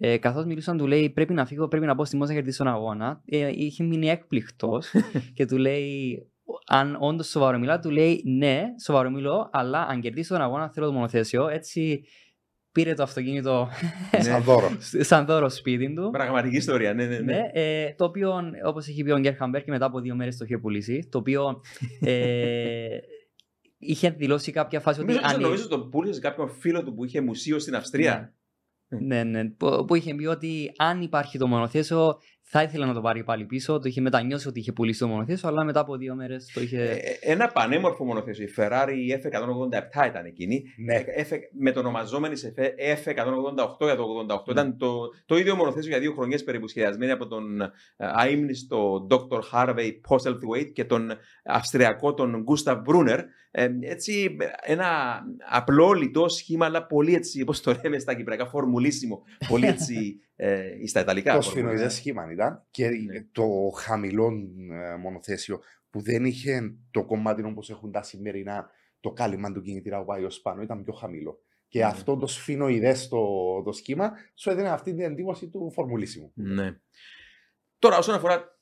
Ε, 0.01 0.17
Καθώς 0.19 0.45
μιλούσαν, 0.45 0.77
του 0.79 0.87
λέει: 0.87 1.11
Πρέπει 1.11 1.33
να 1.35 1.47
φύγω, 1.47 1.69
πρέπει 1.69 1.87
να 1.87 1.95
πω 1.95 2.05
στη 2.05 2.17
Μόζα 2.17 2.33
να 2.33 2.39
κερδίσω 2.39 2.65
τον 2.65 2.73
αγώνα. 2.73 3.23
Ε, 3.25 3.51
είχε 3.55 3.85
μείνει 3.85 4.09
έκπληκτος 4.09 4.93
και 5.37 5.47
του 5.47 5.57
λέει: 5.57 6.19
Αν 6.67 6.97
όντως 7.01 7.29
σοβαρομιλά, 7.29 7.79
του 7.79 7.91
λέει: 7.91 8.23
Ναι, 8.27 8.63
σοβαρομιλώ, 8.85 9.49
αλλά 9.53 9.87
αν 9.87 10.01
κερδίσω 10.01 10.35
τον 10.35 10.43
αγώνα, 10.43 10.71
θέλω 10.71 10.87
το 10.87 10.93
μονοθέσιο. 10.93 11.49
Έτσι 11.49 12.05
πήρε 12.73 12.95
το 12.95 13.03
αυτοκίνητο 13.03 13.69
Σαν 14.19 14.43
δώρο. 14.43 14.71
σαν 14.81 15.25
δώρο 15.27 15.49
σπίτι 15.49 15.95
του. 15.95 16.09
Πραγματική 16.13 16.57
ιστορία, 16.57 16.95
ναι, 16.95 17.07
ναι. 17.07 17.19
ναι. 17.19 17.33
Ναι, 17.35 17.51
ε, 17.53 17.95
το 17.97 18.05
οποίο, 18.05 18.33
όπως 18.67 18.89
έχει 18.89 19.03
πει 19.03 19.11
ο 19.11 19.19
Γκέρ 19.19 19.35
Χαμπέρ 19.37 19.65
και 19.65 19.71
μετά 19.71 19.85
από 19.87 20.01
δύο 20.01 20.15
μέρες 20.15 20.37
το 20.37 20.45
είχε 20.45 20.59
πουλήσει. 20.59 21.09
Το 21.11 21.19
οποίο 21.19 21.61
ε, 22.01 22.97
είχε 23.79 24.11
δηλώσει 24.11 24.53
κάποια 24.53 24.81
φάση 24.81 25.01
ότι. 25.01 25.13
Νομίζω, 25.13 25.35
αν- 25.35 25.41
νομίζω 25.41 25.69
το 25.69 25.81
πούλησε 25.81 26.15
σε 26.15 26.21
κάποιον 26.21 26.49
φίλο 26.51 26.83
του 26.85 26.95
που 26.95 27.05
είχε 27.05 27.21
μουσείο 27.21 27.59
στην 27.59 27.75
Αυστρία. 27.75 28.35
Ναι, 28.89 29.25
ναι, 29.25 29.45
που, 29.49 29.85
που 29.87 29.95
είχε 29.95 30.15
πει 30.15 30.27
ότι 30.27 30.73
αν 30.77 31.03
υπάρχει 31.03 31.39
το 31.39 31.47
μονοθέσιο 31.47 32.19
θα 32.55 32.63
ήθελε 32.63 32.87
να 32.87 32.95
το 32.95 33.01
πάρει 33.01 33.25
πάλι 33.25 33.45
πίσω. 33.45 33.79
Το 33.79 33.89
είχε 33.89 34.01
μετανιώσει 34.01 34.49
ότι 34.49 34.59
είχε 34.59 34.73
πουλήσει 34.73 34.99
το 34.99 35.09
μονοθέσιο, 35.09 35.49
αλλά 35.49 35.65
μετά 35.65 35.81
από 35.81 35.97
δύο 35.97 36.15
μέρες 36.15 36.51
το 36.55 36.61
είχε. 36.61 36.83
Ε, 36.83 37.31
ένα 37.33 37.49
πανέμορφο 37.49 38.05
μονοθέσιο. 38.05 38.45
Η 38.45 38.55
Ferrari 38.57 38.95
η 39.07 39.21
F187 39.23 40.07
ήταν 40.07 40.25
εκείνη. 40.25 40.63
Ναι. 40.77 41.05
F, 41.29 41.39
με 41.59 41.73
το 41.73 41.81
ονομαζόμενη 41.81 42.37
σε 42.37 42.55
F188 43.05 43.85
για 43.85 43.97
το 43.97 44.27
88. 44.47 44.51
Ήταν 44.51 44.77
το, 44.79 44.95
το 45.27 45.37
ίδιο 45.37 45.57
μονοθέσιο 45.57 45.91
για 45.91 46.01
δύο 46.01 46.13
χρονιές 46.13 46.45
περίπου 46.45 46.69
σχεδιασμένη 46.69 47.13
από 47.13 47.27
τον 47.27 47.61
ε, 47.61 47.71
αείμνηστο 47.97 49.07
Dr. 49.11 49.41
Harvey 49.53 49.91
Postlethwaite 50.09 50.73
και 50.73 50.85
τον 50.85 51.11
Αυστριακό 51.45 52.15
τον 52.15 52.45
Gustav 52.49 52.77
Brunner. 52.77 53.19
Ε, 53.55 53.69
έτσι 53.81 54.37
ένα 54.63 55.21
απλό 55.51 55.93
λιτό 55.93 56.29
σχήμα 56.29 56.67
αλλά 56.67 56.87
πολύ 56.87 57.15
έτσι 57.15 57.43
όπως 57.43 57.61
το 57.61 57.79
λέμε 57.83 57.99
στα 57.99 58.15
κυπριακά 58.15 58.47
φορμουλίσιμο. 58.47 59.23
Πολύ 59.49 59.67
έτσι 59.67 60.21
ε, 60.37 60.87
στα 60.87 61.01
ιταλικά. 61.01 61.35
Το 61.35 61.41
φορμουλίσιμο. 61.41 61.69
σφινοειδές 61.71 61.95
σχήμα 61.95 62.33
ήταν 62.33 62.67
και 62.71 62.89
Ναι. 62.89 63.27
το 63.33 63.45
χαμηλό 63.77 64.27
ε, 64.73 64.97
μονοθέσιο 64.97 65.61
που 65.91 66.01
δεν 66.01 66.25
είχε 66.25 66.75
το 66.91 67.05
κομμάτι 67.05 67.43
όπως 67.45 67.71
έχουν 67.71 67.93
τα 67.93 68.03
σημερινά 68.03 68.71
το 69.01 69.11
κάλυμα 69.13 69.53
του 69.53 69.63
κινητήρα 69.63 69.99
που 69.99 70.05
πάει 70.05 70.25
ως 70.25 70.41
πάνω, 70.41 70.63
ήταν 70.63 70.83
πιο 70.85 70.93
χαμηλό. 70.93 71.43
Και 71.69 71.79
Ναι. 71.79 71.85
αυτό 71.85 72.17
το 72.17 72.27
σφινοειδές 72.27 73.09
το, 73.09 73.27
το 73.65 73.73
σχήμα 73.73 74.13
σου 74.35 74.51
έδινε 74.51 74.69
αυτή 74.69 74.91
την 74.95 75.01
εντύπωση 75.05 75.49
του 75.49 75.71
φορμουλίσιμου. 75.75 76.33
Ναι. 76.35 76.77
Τώρα, 77.79 77.99
όσον 77.99 78.15
αφορά 78.15 78.61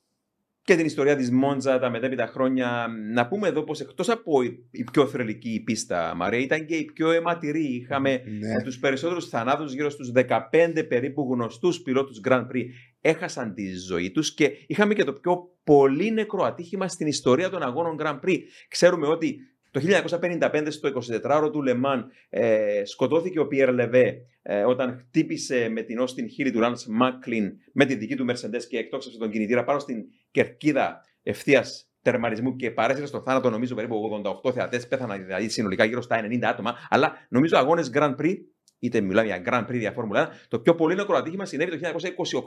και 0.65 0.77
την 0.77 0.87
ιστορία 0.87 1.17
της 1.17 1.31
Μόντζα 1.31 1.79
τα 1.79 1.91
μετέπειτα 1.91 2.27
χρόνια, 2.27 2.87
να 3.13 3.29
πούμε 3.29 3.49
εδώ 3.49 3.63
πως 3.63 3.81
εκτός 3.81 4.09
από 4.09 4.43
η 4.43 4.69
η 4.71 4.85
πιο 4.93 5.07
θρελική 5.07 5.63
πίστα, 5.65 6.15
Μαρία, 6.17 6.39
ήταν 6.39 6.67
και 6.67 6.75
η 6.77 6.85
πιο 6.85 7.11
αιματηρή. 7.11 7.65
Είχαμε 7.65 8.11
Ναι. 8.11 8.53
ε, 8.53 8.63
τους 8.65 8.79
περισσότερους 8.79 9.29
θανάτους, 9.29 9.73
γύρω 9.73 9.91
στους 9.91 10.13
15 10.15 10.85
περίπου 10.89 11.29
γνωστούς 11.33 11.81
πιλότους 11.81 12.21
Grand 12.29 12.47
Prix 12.53 12.65
έχασαν 13.01 13.55
τη 13.55 13.77
ζωή 13.77 14.11
τους 14.11 14.35
και 14.35 14.51
είχαμε 14.67 14.95
και 14.95 15.05
το 15.05 15.13
πιο 15.13 15.39
πολύ 15.65 16.11
νεκρό 16.13 16.45
ατύχημα 16.45 16.89
στην 16.89 17.07
ιστορία 17.07 17.51
των 17.51 17.63
αγώνων 17.63 17.97
Grand 18.01 18.21
Prix. 18.25 18.39
Ξέρουμε 18.69 19.07
ότι 19.07 19.37
το 19.71 19.81
1955 19.81 20.67
στο 20.71 20.89
24ωρο 21.25 21.51
του 21.53 21.63
Λεμάν 21.63 22.07
ε, 22.29 22.83
σκοτώθηκε 22.85 23.39
ο 23.41 23.47
Πιέρ 23.47 23.73
Λεβέ 23.73 24.17
ε, 24.53 24.65
όταν 24.65 24.97
χτύπησε 24.99 25.69
με 25.69 25.83
την 25.83 26.01
Austin 26.01 26.41
Hill 26.41 26.51
του 26.53 26.61
Lance 26.63 27.03
Macklin 27.03 27.53
με 27.73 27.85
τη 27.85 27.95
δική 27.95 28.17
του 28.17 28.27
Mercedes 28.29 28.65
και 28.69 28.79
εκτόξευσε 28.79 29.19
τον 29.19 29.31
κινητήρα 29.31 29.65
πάνω 29.65 29.79
στην 29.79 30.05
κερκίδα 30.31 31.01
ευθείας 31.23 31.91
τερματισμού 32.03 32.57
και 32.57 32.71
παρέσυρε 32.71 33.07
στο 33.07 33.21
θάνατο 33.21 33.51
νομίζω 33.51 33.75
περίπου 33.75 34.23
88 34.45 34.53
θεατές. 34.53 34.89
Πέθαναν 34.89 35.25
δηλαδή 35.25 35.49
συνολικά 35.49 35.85
γύρω 35.85 36.03
στα 36.03 36.21
90 36.25 36.43
άτομα. 36.43 36.75
Αλλά 36.89 37.13
νομίζω 37.29 37.59
αγώνες 37.59 37.91
Grand 37.95 38.17
Prix, 38.17 38.37
είτε 38.81 39.01
μιλάμε 39.01 39.27
για 39.27 39.43
Grand 39.47 39.71
Prix 39.71 39.79
για 39.79 39.93
Φόρμουλα 39.93 40.33
1, 40.33 40.35
το 40.49 40.61
πιο 40.61 40.75
πολύ 40.75 40.95
νεκρό 40.95 41.17
ατύχημα 41.17 41.45
συνέβη 41.45 41.79
το 41.79 41.91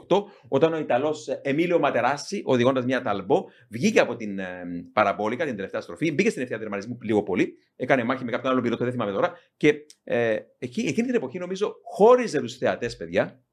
1928 0.08 0.22
όταν 0.48 0.72
ο 0.72 0.78
Ιταλός 0.78 1.28
Εμίλιο 1.42 1.78
Ματεράσι, 1.78 2.42
οδηγώντας 2.44 2.84
μια 2.84 3.02
ταλμπό, 3.02 3.44
βγήκε 3.68 4.00
από 4.00 4.16
την 4.16 4.38
ε, 4.38 4.64
παραμπόλικα, 4.92 5.44
την 5.44 5.56
τελευταία 5.56 5.80
στροφή, 5.80 6.12
μπήκε 6.12 6.30
στην 6.30 6.42
ευθεία 6.42 6.58
τερματισμού 6.58 6.98
λίγο 7.02 7.22
πολύ, 7.22 7.54
έκανε 7.76 8.04
μάχη 8.04 8.24
με 8.24 8.30
κάποιον 8.30 8.52
άλλο 8.52 8.60
πιλότο, 8.60 8.84
δεν 8.84 8.92
θυμάμαι 8.92 9.12
τώρα, 9.12 9.32
και 9.56 9.74
ε, 10.04 10.38
εκεί, 10.58 10.80
εκείνη 10.80 11.06
την 11.06 11.16
εποχή 11.16 11.38
νομίζω 11.38 11.74
χώριζε 11.82 12.40
τους 12.40 12.56
θεατές, 12.56 12.96
παιδιά, 12.96 13.44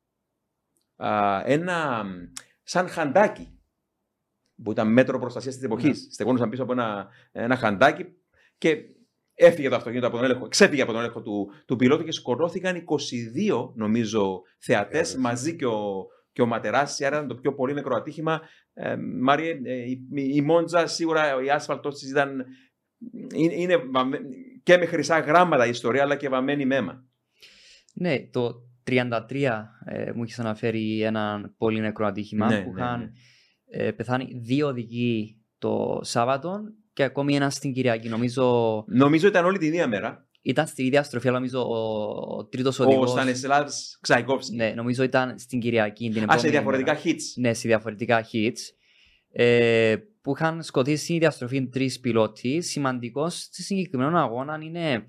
α, 0.95 1.41
ένα 1.45 2.05
σαν 2.63 2.87
χαντάκι 2.87 3.55
που 4.63 4.71
ήταν 4.71 4.91
μέτρο 4.91 5.19
προστασίας 5.19 5.55
της 5.55 5.63
εποχής. 5.63 6.05
Ναι. 6.05 6.11
Στεγόνουσαν 6.11 6.49
πίσω 6.49 6.63
από 6.63 6.71
ένα, 6.71 7.07
ένα 7.31 7.55
χαντάκι 7.55 8.05
και 8.57 8.77
έφυγε 9.33 9.69
το 9.69 9.75
αυτοκίνητο 9.75 10.07
από 10.07 10.15
τον 10.15 10.25
έλεγχο, 10.25 10.47
ξέφυγε 10.47 10.81
από 10.81 10.91
τον 10.91 11.01
έλεγχο 11.01 11.21
του, 11.21 11.51
του 11.65 11.75
πιλότου 11.75 12.03
και 12.03 12.11
σκοτώθηκαν 12.11 12.75
22 12.75 13.71
νομίζω 13.75 14.41
θεατές 14.59 15.09
Θεατές. 15.09 15.15
μαζί 15.15 15.55
και 15.55 15.65
ο, 15.65 16.05
και 16.31 16.41
ο 16.41 16.45
Ματεράση. 16.45 17.05
Άρα 17.05 17.15
ήταν 17.15 17.27
το 17.27 17.35
πιο 17.35 17.53
πολύ 17.53 17.73
νεκρό 17.73 17.95
ατύχημα. 17.95 18.41
Ε, 18.73 18.95
Μάριε, 19.21 19.59
ε, 19.63 19.73
η, 19.73 20.07
η 20.33 20.41
Μόντζα 20.41 20.87
σίγουρα 20.87 21.43
η 21.43 21.49
άσφαλτος 21.49 21.99
της 21.99 22.09
ήταν. 22.09 22.45
Είναι, 23.35 23.53
είναι 23.53 23.77
βαμμέ- 23.77 24.21
και 24.63 24.77
με 24.77 24.85
χρυσά 24.85 25.19
γράμματα 25.19 25.65
η 25.65 25.69
ιστορία, 25.69 26.01
αλλά 26.01 26.15
και 26.15 26.29
βαμμένη 26.29 26.65
με 26.65 26.75
αίμα. 26.75 27.05
Ναι, 27.93 28.27
το 28.31 28.51
33 28.89 29.63
ε, 29.85 30.11
μου 30.15 30.23
έχεις 30.23 30.39
αναφέρει 30.39 31.01
ένα 31.01 31.53
πολύ 31.57 31.79
νεκρό 31.79 32.05
ατύχημα 32.05 32.47
Ναι, 32.47 32.61
που 32.61 32.71
ναι, 32.73 32.81
είχαν 32.81 32.99
ναι. 32.99 33.09
ε, 33.85 33.91
πεθάνει 33.91 34.27
δύο 34.41 34.67
οδηγοί 34.67 35.41
το 35.57 35.99
Σάββατο 36.01 36.59
και 36.93 37.03
ακόμη 37.03 37.35
ένα 37.35 37.49
στην 37.49 37.73
Κυριακή. 37.73 38.09
Νομίζω 38.09 38.83
Νομίζω 38.87 39.27
ήταν 39.27 39.45
όλη 39.45 39.57
την 39.57 39.67
ίδια 39.67 39.87
μέρα. 39.87 40.27
ήταν 40.41 40.67
στη 40.67 40.83
ίδια 40.83 41.03
στροφή, 41.03 41.27
αλλά 41.27 41.37
νομίζω 41.37 41.61
ο, 41.61 42.37
ο 42.37 42.45
τρίτος 42.45 42.79
Ο 42.79 42.83
οδηγός... 42.83 43.09
Στανισλάβ 43.09 43.69
Ξαϊκόφσκι. 44.01 44.55
Ναι, 44.55 44.73
νομίζω 44.75 45.03
ήταν 45.03 45.39
στην 45.39 45.59
Κυριακή 45.59 46.09
την 46.09 46.19
Α, 46.19 46.23
επόμενη 46.23 46.41
σε 46.41 46.49
διαφορετικά 46.49 46.91
μέρα. 46.93 47.03
hits. 47.05 47.21
Ναι, 47.35 47.53
σε 47.53 47.67
διαφορετικά 47.67 48.25
hits. 48.31 48.59
Ε, 49.33 49.95
που 50.21 50.33
είχαν 50.35 50.63
σκοτήσει 50.63 51.03
στην 51.03 51.15
ίδια 51.15 51.29
στροφή 51.31 51.67
τρεις 51.67 51.99
πιλότοι. 51.99 52.61
Σημαντικός 52.61 53.41
στη 53.41 53.63
συγκεκριμένο 53.63 54.19
αγώνα 54.19 54.59
είναι 54.61 55.07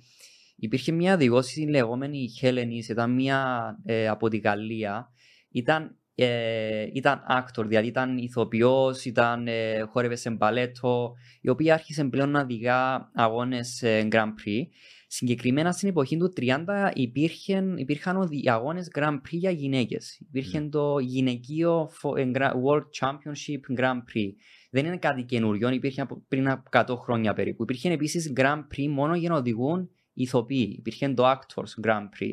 υπήρχε 0.56 0.92
μια 0.92 1.14
οδηγό 1.14 1.42
η 1.54 1.68
λεγόμενη 1.68 2.28
Χέλενη, 2.38 2.84
ήταν 2.88 3.14
μια 3.14 3.66
ε, 3.84 4.08
από 4.08 4.28
τη 4.28 4.36
Γαλλία. 4.36 5.08
Ήταν, 5.50 5.96
ε, 6.14 6.86
ήταν 6.92 7.20
actor, 7.30 7.64
δηλαδή 7.66 7.86
ήταν 7.86 8.18
ηθοποιός, 8.18 9.04
ήταν, 9.04 9.46
ε, 9.48 9.80
χόρευε 9.80 10.16
σε 10.16 10.30
μπαλέτο, 10.30 11.12
η 11.40 11.48
οποία 11.48 11.74
άρχισε 11.74 12.04
πλέον 12.04 12.30
να 12.30 12.40
οδηγά 12.40 13.10
αγώνες 13.14 13.82
ε, 13.82 14.08
Grand 14.12 14.16
Prix. 14.46 14.62
Συγκεκριμένα 15.06 15.72
στην 15.72 15.88
εποχή 15.88 16.16
του 16.16 16.32
30 16.36 16.90
υπήρχαν, 16.94 17.76
υπήρχαν 17.76 18.16
οδη- 18.16 18.48
αγώνες 18.48 18.90
Grand 18.98 19.14
Prix 19.14 19.30
για 19.30 19.50
γυναίκες. 19.50 20.18
Υπήρχε 20.20 20.60
το 20.60 20.98
γυναικείο 20.98 21.88
φο- 21.92 22.16
ε, 22.16 22.30
Gra- 22.34 22.52
World 22.52 22.84
Championship 23.00 23.80
Grand 23.80 23.96
Prix. 24.14 24.28
Δεν 24.70 24.86
είναι 24.86 24.96
κάτι 24.96 25.22
καινούριο, 25.22 25.70
υπήρχε 25.70 26.00
από 26.00 26.22
πριν 26.28 26.48
από 26.50 26.62
100 26.70 26.96
χρόνια 26.96 27.32
περίπου. 27.32 27.62
Υπήρχε 27.62 27.90
επίσης 27.92 28.32
Grand 28.36 28.62
Prix 28.76 28.86
μόνο 28.88 29.14
για 29.16 29.28
να 29.28 29.36
οδηγούν 29.36 29.90
ηθοποιοί. 30.12 30.74
Υπήρχε 30.78 31.08
το 31.08 31.30
Actors 31.30 31.86
Grand 31.86 32.08
Prix. 32.20 32.32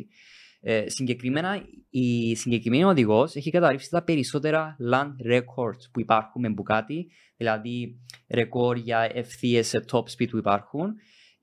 Ε, 0.62 0.89
συγκεκριμένα, 0.89 1.66
η 1.89 2.36
συγκεκριμένη 2.36 2.84
οδηγός 2.84 3.36
έχει 3.36 3.51
καταρρύψει 3.51 3.89
τα 3.89 4.03
περισσότερα 4.03 4.78
land 4.91 5.32
records 5.34 5.84
που 5.91 5.99
υπάρχουν 5.99 6.41
με 6.41 6.53
Bugatti, 6.57 7.03
δηλαδή 7.38 7.99
ρεκόρ 8.30 8.78
για 8.78 9.10
ευθείε 9.14 9.62
σε 9.62 9.86
top 9.91 10.03
speed 10.03 10.30
που 10.30 10.38
υπάρχουν. 10.38 10.93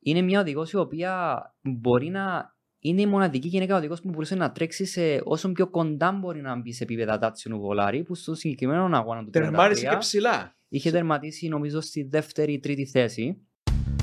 Είναι 0.01 0.21
μια 0.23 0.41
οδηγός 0.41 0.73
η 0.73 0.77
οποία 0.77 1.41
μπορεί 1.63 2.09
να 2.09 2.55
είναι 2.79 3.01
η 3.01 3.07
μοναδική 3.07 3.49
γυναίκα 3.49 3.77
οδηγός 3.77 4.01
που 4.01 4.09
μπορούσε 4.09 4.35
να 4.35 4.53
τρέξει 4.53 4.85
σε 4.85 5.21
όσο 5.25 5.53
πιο 5.53 5.71
κοντά 5.71 6.13
μπορεί 6.13 6.41
να 6.41 6.61
μπει 6.61 6.73
σε 6.73 6.83
επίπεδα 6.83 7.19
τάτσινου 7.19 7.61
βολάρι, 7.61 8.03
που 8.03 8.15
στο 8.15 8.35
συγκεκριμένο 8.35 8.97
αγώνα 8.97 9.21
του 9.21 9.29
33 9.29 9.33
Τερμάρισε 9.33 9.87
και 9.87 9.97
ψηλά. 9.97 10.57
είχε 10.69 10.91
τερματίσει 10.91 11.49
νομίζω 11.49 11.81
στη 11.81 12.03
δεύτερη 12.03 12.53
ή 12.53 12.59
τρίτη 12.59 12.87
θέση. 12.87 13.47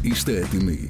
Είστε 0.01 0.37
έτοιμοι. 0.37 0.89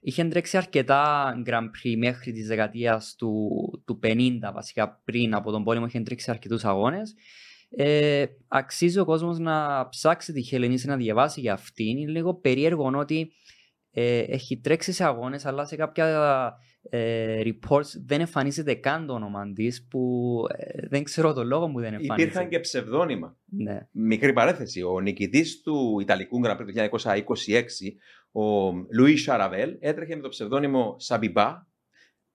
Είχε 0.00 0.24
τρέξει 0.24 0.56
αρκετά 0.56 1.32
Grand 1.46 1.64
Prix 1.64 1.96
μέχρι 1.96 2.32
τη 2.32 2.42
δεκαετίας 2.42 3.14
του, 3.18 3.50
του 3.86 3.98
50, 4.02 4.38
βασικά 4.54 5.00
πριν 5.04 5.34
από 5.34 5.50
τον 5.50 5.64
πόλεμο. 5.64 5.86
Είχε 5.86 6.00
τρέξει 6.00 6.30
αρκετούς 6.30 6.64
αγώνες. 6.64 7.14
Ε, 7.70 8.24
αξίζει 8.48 8.98
ο 8.98 9.04
κόσμος 9.04 9.38
να 9.38 9.88
ψάξει 9.88 10.32
τη 10.32 10.42
Χελενίση 10.42 10.86
να 10.86 10.96
διαβάσει 10.96 11.40
για 11.40 11.52
αυτήν. 11.52 11.98
Είναι 11.98 12.10
λίγο 12.10 12.34
περίεργο 12.34 12.92
ότι 12.94 13.32
ε, 13.92 14.18
έχει 14.18 14.60
τρέξει 14.60 14.92
σε 14.92 15.04
αγώνες, 15.04 15.46
αλλά 15.46 15.64
σε 15.64 15.76
κάποια 15.76 16.54
ε, 16.82 17.40
reports 17.44 17.86
δεν 18.06 18.20
εμφανίζεται 18.20 18.74
καν 18.74 19.06
το 19.06 19.12
όνομα 19.12 19.52
της, 19.52 19.86
που 19.90 20.44
ε, 20.56 20.86
δεν 20.88 21.02
ξέρω 21.02 21.32
το 21.32 21.44
λόγο 21.44 21.70
που 21.70 21.80
δεν 21.80 21.92
εμφανίζεται. 21.92 22.22
Υπήρχαν 22.22 22.48
και 22.48 22.60
ψευδόνυμα. 22.60 23.36
Ναι. 23.44 23.88
Μικρή 23.90 24.32
παρέθεση. 24.32 24.82
Ο 24.82 25.00
νικητής 25.00 25.62
του 25.62 25.98
Ιταλικού 26.00 26.40
Grand 26.44 26.56
Prix 26.56 26.64
του 26.66 26.98
1926, 26.98 27.62
ο 28.32 28.70
Λουί 28.90 29.16
Σαραβέλ, 29.16 29.76
έτρεχε 29.80 30.16
με 30.16 30.22
το 30.22 30.28
ψευδόνυμο 30.28 30.96
Σαμπιμπά. 30.98 31.68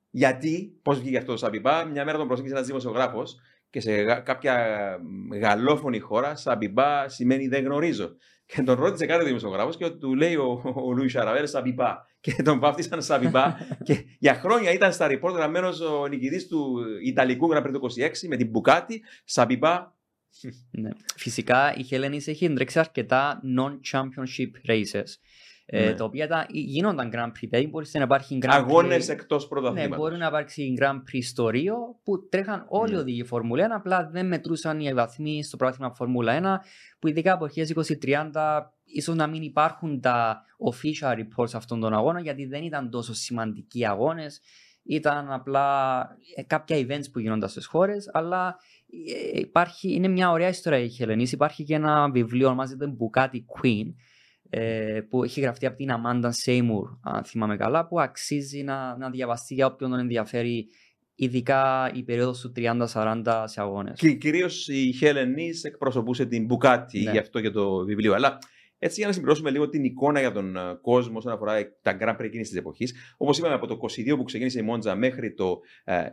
Γιατί, 0.10 0.80
πώς 0.82 1.00
βγήκε 1.00 1.18
αυτό 1.18 1.32
το 1.32 1.38
Σαμπιμπά, 1.38 1.86
μια 1.86 2.06
μέρα 2.06 2.18
τον 2.18 2.28
προσέγγισε 2.28 2.56
ένας 2.56 2.68
δημοσιογράφος 2.68 3.40
και 3.70 3.80
σε 3.80 3.92
γα- 3.92 4.20
κάποια 4.20 4.66
γαλλόφωνη 5.42 6.00
χώρα, 6.00 6.36
Σαμπιμπά 6.36 7.10
σημαίνει 7.10 7.48
δεν 7.48 7.64
γνωρίζω. 7.64 8.16
Και 8.46 8.62
τον 8.62 8.76
ρώτησε 8.80 9.06
κάτι 9.06 9.24
ο 9.24 9.26
δημοσιογράφος 9.26 9.78
και 9.78 9.90
του 9.90 10.16
λέει 10.16 10.36
ο, 10.36 10.62
ο 10.76 10.92
Λουί 10.92 11.10
Σαραβέλ 11.10 11.48
Σαμπιμπά. 11.48 11.96
Και 12.20 12.42
τον 12.44 12.60
βάφτισαν 12.60 13.02
Σαμπιμπά. 13.02 13.56
και 13.86 14.06
για 14.20 14.34
χρόνια 14.34 14.72
ήταν 14.72 14.94
στα 14.94 15.08
report 15.08 15.34
γραμμένος 15.34 15.80
ο 15.80 16.08
νικητής 16.08 16.48
του 16.48 16.84
Ιταλικού 17.04 17.50
Grand 17.54 17.64
Prix 17.64 17.72
του 17.72 17.92
26 18.00 18.28
με 18.28 18.36
την 18.36 18.50
Bugatti, 18.50 19.02
Σαμπιμπά 19.26 19.94
Ναι. 20.72 20.90
Φυσικά 21.16 21.76
η 21.78 21.84
Χέλενης 21.84 22.28
έχει 22.28 22.54
τρέξει 22.54 22.80
αρκετά 22.80 23.42
non-championship 23.58 24.70
races. 24.72 25.04
Ε, 25.68 25.86
Ναι. 25.86 25.94
τα 25.94 26.04
οποία 26.04 26.28
τα, 26.28 26.46
γίνονταν 26.50 27.12
Grand 27.14 27.28
Prix, 27.28 27.48
δηλαδή 27.50 27.68
μπορείς 27.68 27.94
να 27.94 28.02
υπάρχει 28.02 28.38
Grand 28.42 28.48
αγώνες 28.50 29.06
Prix. 29.06 29.14
εκτό 29.14 29.36
Ναι, 29.38 29.46
πρωταθλήματο. 29.46 30.02
μπορεί 30.02 30.18
να 30.18 30.26
υπάρξει 30.28 30.74
Grand 30.80 30.96
Prix 30.96 31.20
στο 31.22 31.50
Ρίο 31.50 31.76
που 32.04 32.28
τρέχαν 32.30 32.66
όλοι 32.70 32.92
οι 32.92 32.94
Ναι. 32.96 33.00
οδηγοί 33.00 33.24
Φόρμουλα 33.24 33.64
1, 33.66 33.76
απλά 33.76 34.10
δεν 34.12 34.28
μετρούσαν 34.28 34.80
οι 34.80 34.94
βαθμοί 34.94 35.44
στο 35.44 35.58
πρόθυμα 35.58 35.94
Φόρμουλα 35.94 36.34
1, 36.34 36.62
που 37.00 37.08
ειδικά 37.08 37.34
από 37.34 37.48
2020-30 37.48 38.74
ίσως 38.86 39.16
να 39.16 39.28
μην 39.28 39.42
υπάρχουν 39.42 40.00
τα 40.02 40.42
official 40.72 41.14
reports 41.18 41.54
αυτών 41.54 41.80
των 41.80 41.94
αγώνων, 41.94 42.22
γιατί 42.24 42.46
δεν 42.46 42.64
ήταν 42.64 42.90
τόσο 42.90 43.14
σημαντικοί 43.14 43.86
αγώνες. 43.88 44.42
Ήταν 44.88 45.32
απλά 45.32 46.00
ε, 46.36 46.44
κάποια 46.44 46.78
events 46.78 47.12
που 47.12 47.20
γίνονταν 47.20 47.50
στις 47.50 47.66
χώρες, 47.66 48.10
αλλά 48.14 48.56
ε, 49.36 49.40
υπάρχει, 49.40 49.94
είναι 49.94 50.08
μια 50.08 50.32
ωραία 50.32 50.48
ιστορία 50.48 50.80
η 50.80 50.90
Χελενής. 50.90 51.32
Υπάρχει 51.32 51.64
και 51.64 51.76
ένα 51.76 52.10
βιβλίο 52.12 52.48
ονομάζεται 52.48 52.86
Bugatti 53.00 53.36
Queen, 53.62 53.86
ε, 54.50 55.00
που 55.10 55.24
έχει 55.24 55.42
γραφτεί 55.42 55.66
από 55.66 55.78
την 55.78 55.90
Amanda 55.92 56.30
Seymour, 56.46 56.98
αν 57.02 57.24
θυμάμαι 57.24 57.58
καλά, 57.58 57.88
που 57.88 58.00
αξίζει 58.00 58.64
να, 58.64 58.98
να 58.98 59.10
διαβαστεί 59.10 59.54
για 59.54 59.66
όποιον 59.66 59.90
τον 59.90 60.00
ενδιαφέρει, 60.00 60.68
ειδικά 61.16 61.92
η 61.94 62.04
περίοδος 62.04 62.40
του 62.40 62.52
30-40 62.56 63.44
σε 63.46 63.62
αγώνες. 63.62 64.00
Και 64.00 64.12
κυρίως 64.14 64.68
η 64.68 64.92
Χέλενη 64.92 65.50
εκπροσωπούσε 65.64 66.26
την 66.26 66.46
Μπουκάτι, 66.46 67.00
Ναι. 67.04 67.12
γι' 67.12 67.18
αυτό 67.18 67.42
και 67.42 67.50
το 67.50 67.86
βιβλίο. 67.86 68.14
Αλλά 68.14 68.38
έτσι 68.80 68.98
για 69.00 69.08
να 69.08 69.14
συμπληρώσουμε 69.14 69.50
λίγο 69.50 69.70
την 69.70 69.84
εικόνα 69.84 70.20
για 70.20 70.32
τον 70.32 70.56
ε, 70.56 70.60
κόσμο 70.82 71.18
όσον 71.18 71.32
αφορά 71.32 71.54
τα 71.82 71.98
Grand 72.00 72.16
Prix 72.16 72.24
εκείνης 72.24 72.50
της 72.50 72.58
εποχής. 72.58 72.94
Όπως 73.18 73.38
είπαμε, 73.38 73.54
από 73.54 73.68
το 73.68 73.78
22 73.82 74.16
που 74.18 74.24
ξεκίνησε 74.24 74.60
η 74.60 74.62
Μόντζα 74.62 74.96
μέχρι 74.96 75.34
το 75.34 75.60
ε, 75.84 76.04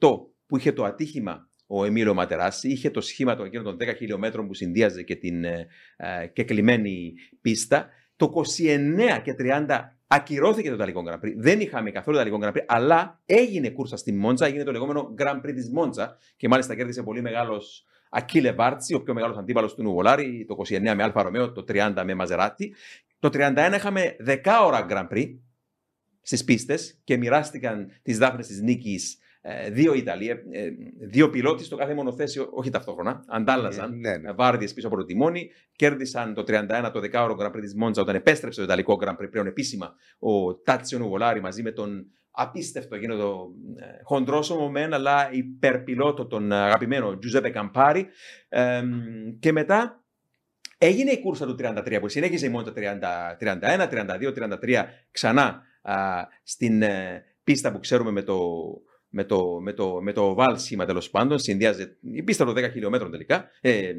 28 0.00 0.08
που 0.46 0.56
είχε 0.56 0.72
το 0.72 0.84
ατύχημα 0.84 1.48
ο 1.66 1.84
Εμίλιο 1.84 2.14
Ματεράσι, 2.14 2.68
είχε 2.68 2.90
το 2.90 3.00
σχήμα 3.00 3.36
των 3.36 3.46
εκείνων 3.46 3.64
των 3.64 3.88
10 3.88 3.94
χιλιόμετρων 3.96 4.46
που 4.46 4.54
συνδύαζε 4.54 5.02
και 5.02 5.16
την 5.16 5.44
ε, 5.44 5.66
ε, 5.96 6.26
κεκλιμένη 6.26 7.12
πίστα. 7.40 7.88
Το 8.16 8.32
29 8.58 9.20
και 9.22 9.34
30 9.38 9.80
ακυρώθηκε 10.06 10.68
το 10.68 10.74
Ιταλικό 10.74 11.02
Grand 11.08 11.24
Prix. 11.24 11.32
Δεν 11.36 11.60
είχαμε 11.60 11.90
καθόλου 11.90 12.16
Ιταλικό 12.16 12.38
Grand 12.42 12.56
Prix, 12.56 12.64
αλλά 12.66 13.20
έγινε 13.26 13.70
κούρσα 13.70 13.96
στη 13.96 14.12
Μόντζα, 14.12 14.46
έγινε 14.46 14.64
το 14.64 14.72
λεγόμενο 14.72 15.14
Grand 15.18 15.46
Prix 15.46 15.54
της 15.54 15.70
Μόντζα 15.70 16.18
και 16.36 16.48
μάλιστα 16.48 16.74
κέρδισε 16.74 17.02
πολύ 17.02 17.22
μεγάλος 17.22 17.86
Ακίλε 18.16 18.52
Βάρτσι, 18.52 18.94
ο 18.94 19.02
πιο 19.02 19.14
μεγάλος 19.14 19.36
αντίπαλος 19.36 19.74
του 19.74 19.82
Νουβολάρη, 19.82 20.44
το 20.48 20.56
29 20.68 20.80
με 20.80 21.02
Alfa 21.02 21.22
Romeo, 21.22 21.52
το 21.52 21.64
30 21.68 22.02
με 22.04 22.14
Maserati. 22.14 22.74
Το 23.18 23.28
31 23.32 23.72
είχαμε 23.74 24.16
10 24.26 24.36
ώρα 24.64 24.86
Grand 24.90 25.08
Prix 25.08 25.38
στις 26.22 26.44
πίστες 26.44 27.00
και 27.04 27.16
μοιράστηκαν 27.16 27.90
τις 28.02 28.18
δάφνες 28.18 28.46
της 28.46 28.60
νίκης 28.60 29.18
δύο 29.70 29.94
Ιταλοί, 29.94 30.28
ε, 30.28 30.32
ε, 30.50 30.70
δύο 30.98 31.30
πιλότοι 31.30 31.64
στο 31.64 31.76
κάθε 31.76 31.94
μονοθέσιο, 31.94 32.48
όχι 32.52 32.70
ταυτόχρονα, 32.70 33.24
αντάλλαζαν 33.28 33.98
Ναι, 33.98 34.16
ναι. 34.16 34.32
βάρδιες 34.32 34.72
πίσω 34.72 34.86
από 34.86 34.96
το 34.96 35.04
τιμόνι. 35.04 35.50
Κέρδισαν 35.76 36.34
το 36.34 36.44
31 36.46 36.90
το 36.92 37.00
10ωρο 37.12 37.36
Grand 37.38 37.50
Prix 37.50 37.60
της 37.60 37.74
Μόντζα 37.74 38.02
όταν 38.02 38.14
επέστρεψε 38.14 38.58
το 38.58 38.64
Ιταλικό 38.64 38.98
Grand 39.00 39.22
Prix 39.22 39.30
πλέον 39.30 39.46
επίσημα 39.46 39.94
ο 40.18 40.54
Τάτσιο 40.54 40.98
Νουβολάρη 40.98 41.40
μαζί 41.40 41.62
με 41.62 41.70
τον 41.70 42.06
απίστευτο 42.30 42.94
εκείνο 42.94 43.16
το 43.16 43.52
ε, 43.76 43.84
χοντρόσωμο 44.02 44.70
μεν 44.70 44.92
αλλά 44.94 45.32
υπερπιλότο 45.32 46.26
τον 46.26 46.52
αγαπημένο 46.52 47.18
Τζουζέπε 47.18 47.50
Καμπάρη. 47.50 48.06
Ε, 48.48 48.82
και 49.38 49.52
μετά 49.52 50.04
έγινε 50.78 51.10
η 51.10 51.20
κούρσα 51.20 51.46
του 51.46 51.56
33 51.58 51.98
που 52.00 52.08
συνέχισε 52.08 52.46
η 52.46 52.48
Μόντζα 52.48 52.72
30, 52.76 52.80
31, 53.40 53.88
32, 53.90 54.32
33 54.62 54.84
ξανά 55.10 55.62
α, 55.82 55.94
στην 56.42 56.82
ε, 56.82 57.24
πίστα 57.44 57.72
που 57.72 57.78
ξέρουμε 57.78 58.10
με 58.10 58.22
το, 58.22 58.36
με 59.14 59.24
το, 59.24 59.60
με 59.60 59.72
το, 59.72 60.00
με 60.02 60.12
το 60.12 60.34
βάλ 60.34 60.58
σχήμα 60.58 60.84
τέλος 60.84 61.10
πάντων. 61.10 61.38
Συνδυάζεται 61.38 61.96
η 62.12 62.22
πίστα 62.22 62.44
των 62.44 62.54
10 62.56 62.70
χιλιόμετρων 62.72 63.10
τελικά. 63.10 63.50
Ε, 63.60 63.78
ε, 63.78 63.94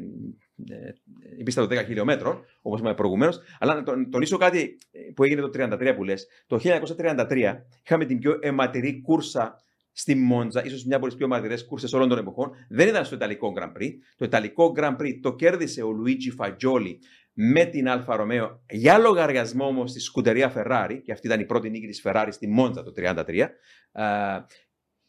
η 1.38 1.42
πίστα 1.42 1.66
των 1.66 1.78
10 1.78 1.84
χιλιόμετρων, 1.84 2.44
όπως 2.62 2.78
είπαμε 2.80 2.94
προηγουμένως. 2.94 3.40
Αλλά 3.58 3.74
να 3.74 3.82
τον- 3.82 4.10
τονίσω 4.10 4.36
κάτι 4.36 4.76
που 5.14 5.24
έγινε 5.24 5.40
το 5.40 5.48
33 5.50 5.94
που 5.96 6.04
λες. 6.04 6.26
Το 6.46 6.58
1933 6.58 7.64
είχαμε 7.84 8.04
την 8.04 8.18
πιο 8.18 8.38
αιματηρή 8.40 9.00
κούρσα 9.02 9.60
στη 9.92 10.14
Μόντζα, 10.14 10.64
ίσως 10.64 10.84
μια 10.84 10.96
από 10.96 11.06
τις 11.06 11.16
πιο 11.16 11.24
αιματηρές 11.26 11.64
κούρσες 11.66 11.92
όλων 11.92 12.08
των 12.08 12.18
εποχών. 12.18 12.50
Δεν 12.68 12.88
ήταν 12.88 13.04
στο 13.04 13.14
Ιταλικό 13.14 13.52
Grand 13.58 13.82
Prix. 13.82 13.90
Το 14.16 14.24
Ιταλικό 14.24 14.72
Grand 14.76 14.96
Prix 15.00 15.18
το 15.22 15.34
κέρδισε 15.34 15.82
ο 15.82 15.90
Λουίτζι 15.90 16.30
Φατζόλι 16.30 16.98
με 17.32 17.64
την 17.64 17.88
Άλφα 17.88 18.16
Ρομέο 18.16 18.62
για 18.70 18.98
λογαριασμό 18.98 19.66
όμως 19.66 19.92
τη 19.92 20.00
scuderia 20.00 20.52
Ferrari, 20.56 21.00
και 21.04 21.12
αυτή 21.12 21.26
ήταν 21.26 21.40
η 21.40 21.44
πρώτη 21.44 21.70
νίκη 21.70 21.86
της 21.86 22.02
Ferrari 22.04 22.28
στη 22.30 22.48
Μόντζα 22.48 22.82
το 22.82 22.92
1933. 22.92 23.48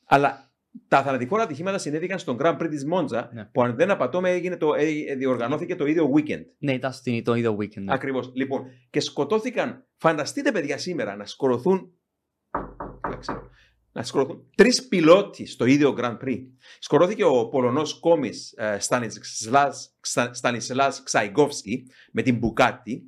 Ε, 0.10 0.16
αλλά 0.16 0.52
τα 0.88 1.04
θανατηφόρα 1.04 1.44
ατυχήματα 1.44 1.78
συνέβηκαν 1.78 2.20
στον 2.20 2.38
Grand 2.42 2.58
Prix 2.62 2.68
της 2.70 2.86
Μόντζα, 2.86 3.30
Ναι. 3.34 3.46
που 3.46 3.62
αν 3.64 3.76
δεν 3.76 3.92
απατώμαι 3.92 4.30
έγινε 4.30 4.58
το, 4.58 4.74
ε, 4.74 5.16
διοργανώθηκε 5.16 5.76
το 5.76 5.86
ίδιο 5.86 6.12
weekend. 6.16 6.44
Ναι, 6.58 6.74
ήταν 6.74 6.94
στην, 6.94 7.24
το 7.24 7.34
ίδιο 7.36 7.58
weekend. 7.60 7.82
ναι. 7.82 7.94
Ακριβώς. 7.94 8.32
Λοιπόν, 8.36 8.66
και 8.90 9.00
σκοτώθηκαν. 9.00 9.86
Φανταστείτε, 9.98 10.52
παιδιά, 10.52 10.78
σήμερα 10.78 11.16
να 11.16 11.26
σκοτωθούν. 11.26 11.92
δεν 13.10 13.20
ξέρω, 13.20 13.50
να 13.92 14.04
σκοτωθούν 14.04 14.50
τρεις 14.56 14.88
πιλότοι 14.88 15.46
στο 15.46 15.66
ίδιο 15.66 15.96
Grand 15.98 16.18
Prix. 16.24 16.40
Σκοτώθηκε 16.80 17.24
ο 17.24 17.48
Πολωνός 17.50 18.00
κόμις 18.00 18.54
ε, 18.58 18.78
Στανισλά 20.32 20.94
Ξαϊγκόφσκι 21.04 21.86
με 22.12 22.22
την 22.22 22.38
Μπουκάτι. 22.38 23.04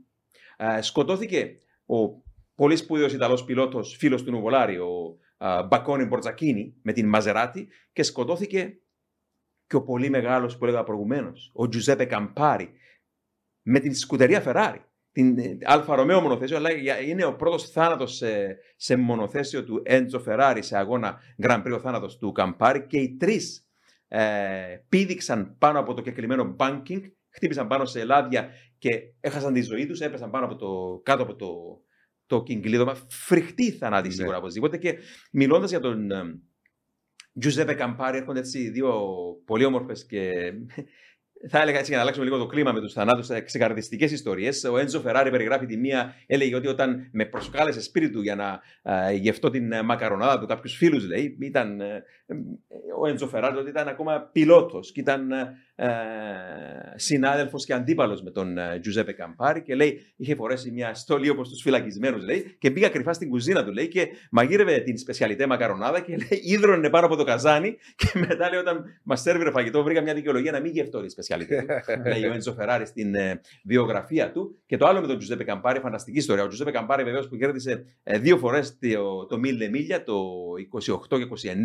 Ε, 0.57 0.81
σκοτώθηκε 0.81 1.57
ο 1.85 2.07
πολύ 2.55 2.75
σπουδαίος 2.75 3.13
Ιταλός 3.13 3.43
πιλότος, 3.43 3.95
φίλος 3.99 4.23
του 4.23 4.31
Νουβολάρη, 4.31 4.77
ο 4.77 5.17
ε, 5.19 5.28
Μπακόνι 5.67 6.05
Μπορτζακίνη 6.05 6.75
με 6.81 6.93
την 6.93 7.07
Μαζεράτη 7.07 7.67
και 7.93 8.03
σκοτώθηκε 8.03 8.79
και 9.67 9.75
ο 9.75 9.81
πολύ 9.81 10.09
μεγάλος 10.09 10.57
που 10.57 10.65
έλεγα 10.65 10.83
προηγουμένως, 10.83 11.51
ο 11.53 11.67
Τζουζέπε 11.67 12.05
Καμπάρη 12.05 12.71
με 13.61 13.79
την 13.79 13.93
σκουτερία 13.95 14.41
Φεράρι. 14.41 14.83
Την 15.11 15.37
ε, 15.37 15.57
Άλφα 15.63 15.95
Ρομέο 15.95 16.21
μονοθέσιο, 16.21 16.57
αλλά 16.57 16.71
είναι 17.01 17.25
ο 17.25 17.35
πρώτος 17.35 17.69
θάνατος 17.69 18.15
σε, 18.15 18.57
σε 18.75 18.95
μονοθέσιο 18.95 19.63
του 19.63 19.81
Έντζο 19.85 20.19
Φεράρι 20.19 20.63
σε 20.63 20.77
αγώνα 20.77 21.19
Grand 21.41 21.63
Prix 21.63 21.73
ο 21.75 21.79
θάνατος 21.79 22.17
του 22.17 22.31
Καμπάρη. 22.31 22.85
Και 22.87 22.97
οι 22.97 23.17
τρεις 23.17 23.67
ε, 24.07 24.77
πήδηξαν 24.89 25.55
πάνω 25.57 25.79
από 25.79 25.93
το 25.93 26.01
κεκλιμένο 26.01 26.55
banking, 26.59 27.01
χτύπησαν 27.29 27.67
πάνω 27.67 27.85
σε 27.85 28.03
λάδια 28.03 28.49
και 28.77 28.89
έχασαν 29.19 29.53
τη 29.53 29.61
ζωή 29.61 29.85
τους, 29.85 29.99
έπεσαν 29.99 30.29
πάνω 30.29 30.45
από 30.45 30.55
το, 30.55 31.01
κάτω 31.03 31.23
από 31.23 31.35
το, 31.35 31.47
το 32.29 32.43
κιγκλίδωμα. 32.43 32.97
Φρικτοί 33.09 33.71
θανάτοι 33.71 34.07
ναι. 34.07 34.13
σίγουρα 34.13 34.37
οπωσδήποτε. 34.37 34.77
Και 34.77 34.97
μιλώντας 35.31 35.69
για 35.69 35.79
τον 35.79 36.11
ε, 36.11 36.39
Τζουζέπε 37.39 37.73
Καμπάρη, 37.73 38.17
έρχονται 38.17 38.39
έτσι 38.39 38.69
δύο 38.69 38.93
πολύ 39.45 39.65
όμορφες 39.65 40.05
και 40.05 40.31
θα 41.49 41.61
έλεγα 41.61 41.77
έτσι 41.77 41.87
για 41.87 41.97
να 41.97 42.01
αλλάξουμε 42.01 42.25
λίγο 42.25 42.37
το 42.37 42.45
κλίμα 42.45 42.71
με 42.71 42.79
τους 42.79 42.93
θανάτους, 42.93 43.29
ε, 43.29 43.39
ξεκαρδιστικές 43.41 44.11
ιστορίες. 44.11 44.63
Ο 44.63 44.77
Έντζο 44.77 44.99
Φεράρι 44.99 45.29
περιγράφει 45.29 45.65
τη 45.65 45.77
μία, 45.77 46.13
έλεγε 46.25 46.55
ότι 46.55 46.67
όταν 46.67 47.09
με 47.11 47.25
προσκάλεσε 47.25 47.81
σπίτι 47.81 48.09
του 48.09 48.21
για 48.21 48.35
να 48.35 48.59
uh, 48.83 49.19
γευτώ 49.19 49.49
την 49.49 49.71
uh, 49.73 49.81
μακαρονάδα 49.83 50.39
του, 50.39 50.45
κάποιους 50.45 50.75
φίλους 50.75 51.07
λέει, 51.07 51.37
ήταν. 51.41 51.81
Uh, 51.81 52.35
ο 52.99 53.07
Έντζο 53.07 53.27
Φεράρι 53.27 53.57
ότι 53.57 53.69
ήταν 53.69 53.87
ακόμα 53.87 54.29
πιλότος 54.31 54.91
και 54.91 54.99
ήταν 54.99 55.29
ε, 55.81 55.87
συνάδελφος 56.95 57.65
και 57.65 57.73
αντίπαλος 57.73 58.21
με 58.21 58.31
τον 58.31 58.57
ε, 58.57 58.79
Τζουζέπε 58.79 59.11
Καμπάρη 59.11 59.61
και 59.61 59.75
λέει: 59.75 60.01
Είχε 60.15 60.35
φορέσει 60.35 60.71
μια 60.71 60.93
στολή 60.93 61.29
όπως 61.29 61.49
τους 61.49 61.61
φυλακισμένους, 61.61 62.23
λέει, 62.23 62.55
και 62.59 62.71
πήγα 62.71 62.89
κρυφά 62.89 63.13
στην 63.13 63.29
κουζίνα 63.29 63.65
του, 63.65 63.71
λέει, 63.71 63.87
και 63.87 64.07
μαγείρευε 64.31 64.79
την 64.79 64.97
σπεσιαλιτέ 64.97 65.47
μακαρονάδα 65.47 65.99
και 65.99 66.15
λέει: 66.15 66.41
Ήδρωνε 66.43 66.89
πάνω 66.89 67.05
από 67.05 67.15
το 67.15 67.23
καζάνι. 67.23 67.77
Και 67.95 68.11
μετά 68.13 68.49
λέει: 68.49 68.59
Όταν 68.59 68.85
μας 69.03 69.21
σέρβιρε 69.21 69.51
φαγητό, 69.51 69.83
βρήκα 69.83 70.01
μια 70.01 70.13
δικαιολογία 70.13 70.51
να 70.51 70.59
μην 70.59 70.71
γευτώ 70.71 71.01
τη 71.01 71.09
σπεσιαλιτέ. 71.09 71.65
λέει 72.07 72.25
ο 72.25 72.33
Έντζο 72.33 72.53
Φεράρι 72.53 72.85
στην 72.85 73.15
ε, 73.15 73.41
βιογραφία 73.63 74.31
του. 74.31 74.59
Και 74.65 74.77
το 74.77 74.87
άλλο 74.87 75.01
με 75.01 75.07
τον 75.07 75.17
Τζουζέπε 75.17 75.43
Καμπάρη, 75.43 75.79
φανταστική 75.79 76.17
ιστορία. 76.17 76.43
Ο 76.43 76.47
Τζουζέπε 76.47 76.71
Καμπάρη 76.71 77.03
βεβαίως 77.03 77.27
που 77.27 77.35
κέρδισε 77.35 77.85
ε, 78.03 78.17
δύο 78.17 78.37
φορές 78.37 78.77
το, 78.79 79.25
το 79.25 79.37
Mille 79.37 79.67
Miglia, 79.67 80.03
το 80.03 80.13
28 81.09 81.17
και 81.17 81.49
29 81.51 81.55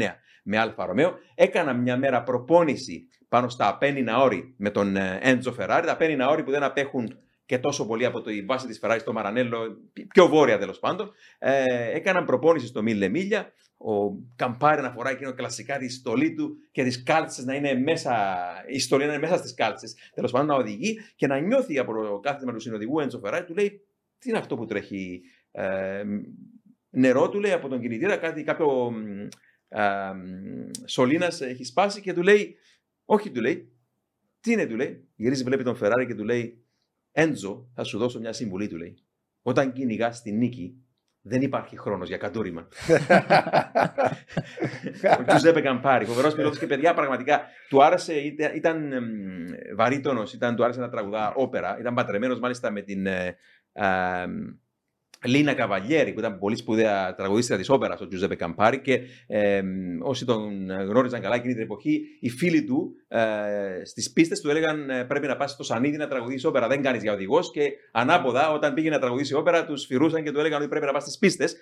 με 0.45 0.59
Άλφα 0.59 0.87
Ρομέο, 0.87 1.15
έκανε 1.35 1.73
μια 1.73 1.97
μέρα 1.97 2.23
προπόνηση 2.23 3.09
πάνω 3.35 3.49
στα 3.49 3.69
Απέννινα 3.69 4.23
όρη 4.23 4.55
με 4.57 4.71
τον 4.71 4.97
Έντζο 5.21 5.53
Φεράρι. 5.53 5.87
Τα 5.87 5.93
Απέννινα 5.93 6.29
όρη 6.29 6.43
που 6.43 6.51
δεν 6.51 6.63
απέχουν 6.63 7.19
και 7.47 7.59
τόσο 7.59 7.87
πολύ 7.87 8.05
από 8.05 8.23
τη 8.23 8.43
βάση 8.43 8.67
της 8.67 8.79
Φεράρι 8.79 9.01
στο 9.01 9.13
Μαρανέλο, 9.13 9.77
πιο 10.09 10.29
βόρεια 10.29 10.59
τέλος 10.59 10.79
πάντων. 10.79 11.13
Ε, 11.39 11.91
έκαναν 11.97 12.25
προπόνηση 12.25 12.67
στο 12.67 12.83
Mille 12.83 13.09
Miglia. 13.09 13.53
Ο 13.77 14.11
Καμπάρη 14.37 14.83
να 14.83 14.91
φοράει 14.91 15.13
εκείνος 15.13 15.33
κλασικά 15.33 15.79
τη 15.79 15.89
στολή 15.89 16.35
του 16.35 16.57
και 16.73 16.83
τις 16.83 17.03
κάλτσες 17.03 17.45
να 17.45 17.55
είναι 17.55 17.75
μέσα, 17.75 18.37
η 18.69 18.79
στολή 18.79 19.07
να 19.07 19.13
είναι 19.13 19.23
μέσα 19.23 19.37
στις 19.37 19.55
κάλτσες. 19.55 19.97
Τέλος 20.15 20.31
πάντων 20.31 20.47
να 20.47 20.55
οδηγεί 20.55 20.99
και 21.17 21.27
να 21.27 21.39
νιώθει 21.39 21.79
από 21.79 21.93
το 21.93 22.19
κάθισμα 22.19 22.53
του 22.53 22.61
συνοδηγού 22.61 23.01
Έντζο 23.01 23.19
Φεράρι, 23.19 23.45
του 23.45 23.55
λέει 23.55 23.81
τι 24.19 24.29
είναι 24.29 24.39
αυτό 24.39 24.57
που 24.57 24.65
τρέχει. 24.65 25.21
Ε, 25.51 26.03
νερό 26.91 27.29
του 27.29 27.41
λέει 27.41 27.53
από 27.53 27.69
τον 27.69 27.81
κινητήρα, 27.81 28.17
κάτι, 28.17 28.43
κάποιο 28.43 28.93
ε, 29.69 29.83
σωλήνας 30.87 31.41
έχει 31.41 31.65
σπάσει 31.65 32.01
και 32.01 32.13
του 32.13 32.23
λέει 32.23 32.57
όχι, 33.05 33.31
του 33.31 33.41
λέει. 33.41 33.73
Τι 34.41 34.53
είναι, 34.53 34.67
του 34.67 34.77
λέει. 34.77 35.09
Γυρίζει, 35.15 35.45
βλέπει 35.45 35.63
τον 35.63 35.77
Φεράρι 35.77 36.07
και 36.07 36.15
του 36.15 36.25
λέει: 36.25 36.65
Έντζο, 37.13 37.71
θα 37.75 37.85
σου 37.85 37.99
δώσω 37.99 38.21
μια 38.21 38.33
συμβουλή, 38.33 38.69
του 38.69 38.77
λέει. 38.77 38.99
Όταν 39.43 39.73
κυνηγάς 39.73 40.23
τη 40.23 40.33
νίκη, 40.33 40.85
δεν 41.27 41.43
υπάρχει 41.43 41.79
χρόνος 41.79 42.09
για 42.09 42.17
κατούριμα. 42.17 42.69
ο 45.21 45.25
Τζουζέπε 45.27 45.61
Καμπάρη, 45.61 46.05
φοβερός 46.05 46.35
πιλότος 46.35 46.59
και 46.59 46.67
παιδιά, 46.67 46.95
πραγματικά 46.95 47.43
του 47.69 47.85
άρεσε, 47.85 48.15
ήταν, 48.15 48.55
ήταν 48.55 48.93
βαρύτονος, 49.77 50.39
του 50.57 50.65
άρεσε 50.65 50.81
να 50.81 50.89
τραγουδά 50.89 51.33
όπερα. 51.35 51.79
Ήταν 51.79 51.95
πατρεμένος 51.95 52.41
μάλιστα 52.41 52.71
με 52.71 52.81
την. 52.81 53.07
Ε, 53.07 53.37
Λίνα 55.25 55.55
Καβαλιέρη, 55.55 56.13
που 56.13 56.19
ήταν 56.19 56.39
πολύ 56.39 56.57
σπουδαία 56.57 57.15
τραγουδίστρια 57.15 57.59
της 57.59 57.69
όπερας, 57.69 58.01
ο 58.01 58.09
Τζουζέπε 58.09 58.35
Καμπάρη. 58.35 58.81
Και 58.81 59.01
ε, 59.27 59.63
όσοι 60.03 60.25
τον 60.25 60.71
γνώριζαν 60.71 61.21
καλά 61.21 61.35
εκείνη 61.35 61.53
την 61.53 61.63
εποχή, 61.63 62.01
οι 62.21 62.31
φίλοι 62.31 62.65
του 62.65 62.95
ε, 63.09 63.85
στις 63.85 64.13
πίστες 64.13 64.41
του 64.41 64.51
έλεγαν 64.51 64.91
ε, 64.91 65.05
Πρέπει 65.05 65.27
να 65.27 65.37
πας 65.37 65.51
στο 65.51 65.63
Σανίδι 65.63 65.97
να 65.97 66.09
τραγουδήσει 66.09 66.47
όπερα. 66.47 66.67
Δεν 66.69 66.83
κάνεις 66.83 67.03
για 67.03 67.13
οδηγός. 67.13 67.51
Και 67.51 67.73
ανάποδα, 67.93 68.53
όταν 68.53 68.75
πήγε 68.75 68.91
να 68.91 68.99
τραγουδήσει 68.99 69.35
όπερα, 69.35 69.65
τους 69.65 69.87
φυρούσαν 69.87 70.23
και 70.23 70.33
του 70.33 70.39
έλεγαν 70.39 70.61
ότι 70.61 70.69
πρέπει 70.69 70.87
να 70.87 70.93
πας 70.93 71.03
στις 71.03 71.19
πίστες. 71.19 71.57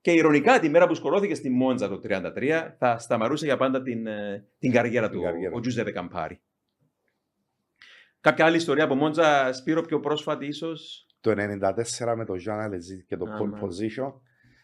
Και 0.00 0.10
ηρωνικά, 0.10 0.60
τη 0.60 0.68
μέρα 0.68 0.86
που 0.86 0.94
σκορώθηκε 0.94 1.34
στη 1.34 1.50
Μόντζα 1.50 1.88
το 1.88 2.00
1933, 2.08 2.74
θα 2.78 2.98
σταμαρούσε 2.98 3.44
για 3.44 3.56
πάντα 3.56 3.82
την, 3.82 4.06
ε, 4.06 4.46
την 4.58 4.72
καριέρα 4.72 5.10
του 5.10 5.22
καριέρα. 5.22 5.54
ο 5.54 5.60
Τζουζέπε 5.60 5.90
Καμπάρη. 5.90 6.40
Κάποια 8.20 8.44
άλλη 8.44 8.56
ιστορία 8.56 8.84
από 8.84 8.94
Μόντζα, 8.94 9.52
Σπύρο, 9.52 9.82
πιο 9.82 10.00
πρόσφατη 10.00 10.46
ίσως; 10.46 11.06
Το 11.34 11.68
1994 12.02 12.14
με 12.16 12.24
τον 12.24 12.36
Jean 12.46 12.66
Alesi 12.66 13.04
και 13.06 13.16
το 13.16 13.26
ah, 13.28 13.42
pole 13.42 13.64
position 13.64 14.12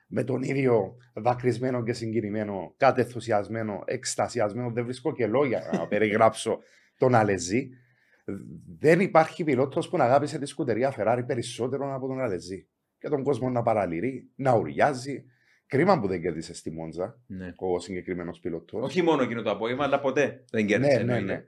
με 0.06 0.24
τον 0.24 0.42
ίδιο 0.42 0.96
δακρυσμένο 1.14 1.82
και 1.82 1.92
συγκινημένο, 1.92 2.74
κατεθουσιασμένο, 2.76 3.82
εκστασιασμένο. 3.84 4.70
Δεν 4.70 4.84
βρίσκω 4.84 5.12
και 5.12 5.26
λόγια 5.26 5.70
να 5.72 5.86
περιγράψω 5.92 6.58
τον 6.98 7.14
Αλεζή. 7.14 7.70
Δεν 8.78 9.00
υπάρχει 9.00 9.44
πιλότος 9.44 9.88
που 9.88 9.96
να 9.96 10.04
αγάπησε 10.04 10.38
τη 10.38 10.46
σκουτερία 10.46 10.94
Ferrari 10.96 11.22
περισσότερο 11.26 11.94
από 11.94 12.06
τον 12.06 12.20
Αλεζή. 12.20 12.68
Και 12.98 13.08
τον 13.08 13.22
κόσμο 13.22 13.50
να 13.50 13.62
παραλυρεί, 13.62 14.30
να 14.34 14.54
ουριάζει. 14.54 15.24
Κρίμα 15.66 16.00
που 16.00 16.06
δεν 16.06 16.20
κέρδισε 16.20 16.54
στη 16.54 16.70
Μόντζα 16.70 17.20
ναι. 17.26 17.52
ο 17.56 17.80
συγκεκριμένος 17.80 18.40
πιλότος. 18.40 18.82
Όχι 18.82 19.02
μόνο 19.02 19.22
εκείνο 19.22 19.42
το 19.42 19.50
απόγευμα, 19.50 19.84
αλλά 19.84 20.00
ποτέ 20.00 20.44
δεν 20.50 20.66
κέρδισε. 20.66 21.02
Ναι, 21.02 21.12
ναι, 21.12 21.20
ναι 21.20 21.44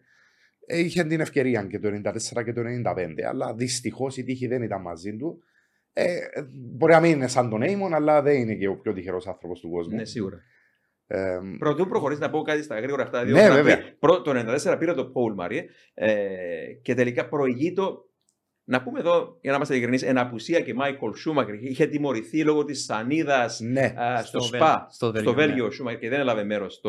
είχε 0.67 1.05
την 1.05 1.21
ευκαιρία 1.21 1.67
και 1.71 1.79
το 1.79 1.89
1994 1.89 2.45
και 2.45 2.53
το 2.53 2.63
1995, 2.87 3.23
αλλά 3.29 3.55
δυστυχώς 3.55 4.17
η 4.17 4.25
τύχη 4.25 4.47
δεν 4.47 4.63
ήταν 4.63 4.81
μαζί 4.81 5.17
του. 5.17 5.43
Ε, 5.93 6.19
μπορεί 6.77 6.93
να 6.93 7.01
μην 7.01 7.11
είναι 7.11 7.29
σαν 7.29 7.51
τον 7.51 7.63
Έιμον, 7.63 7.95
αλλά 7.95 8.23
δεν 8.23 8.41
είναι 8.41 8.55
και 8.55 8.69
ο 8.69 8.77
πιο 8.77 8.93
τυχερός 8.93 9.27
άνθρωπος 9.27 9.61
του 9.61 9.71
κόσμου. 9.71 9.97
Ναι, 9.97 10.05
σίγουρα. 10.05 10.37
Ε, 11.07 11.39
Πρωτού 11.59 11.89
προχωρήσει 11.89 12.21
να 12.21 12.31
πω 12.31 12.43
κάτι 12.43 12.63
στα 12.63 12.81
γρήγορα 12.81 13.03
αυτά. 13.03 13.25
Δύο 13.25 13.35
ναι, 13.35 13.51
βέβαια. 13.51 13.79
Το 13.99 14.23
1994 14.65 14.77
πήρε 14.79 14.95
το 14.95 15.13
Paul 15.15 15.35
Μάριε 15.35 15.65
ε, 15.95 16.17
και 16.83 16.95
τελικά 16.95 17.29
προηγεί 17.29 17.73
το 17.73 18.11
να 18.69 18.83
πούμε 18.83 18.99
εδώ, 18.99 19.39
για 19.41 19.51
να 19.51 19.57
είμαστε 19.57 19.75
ειλικρινείς, 19.75 20.03
εν 20.03 20.19
απουσία 20.19 20.61
και 20.61 20.75
Μάικολ 20.75 21.15
Σούμακερ 21.15 21.55
είχε 21.55 21.87
τιμωρηθεί 21.87 22.45
λόγω 22.45 22.65
της 22.65 22.85
σανίδας 22.85 23.61
ναι, 23.61 23.95
στο, 24.25 24.41
στο, 24.41 24.57
ΣΠΑ, 24.57 24.87
στο, 24.91 25.13
στο 25.17 25.35
Βέλγιο 25.35 25.65
ναι. 25.65 25.71
Σούμακερ 25.71 26.01
και 26.01 26.09
δεν 26.09 26.21
έλαβε 26.21 26.45
μέρος 26.45 26.81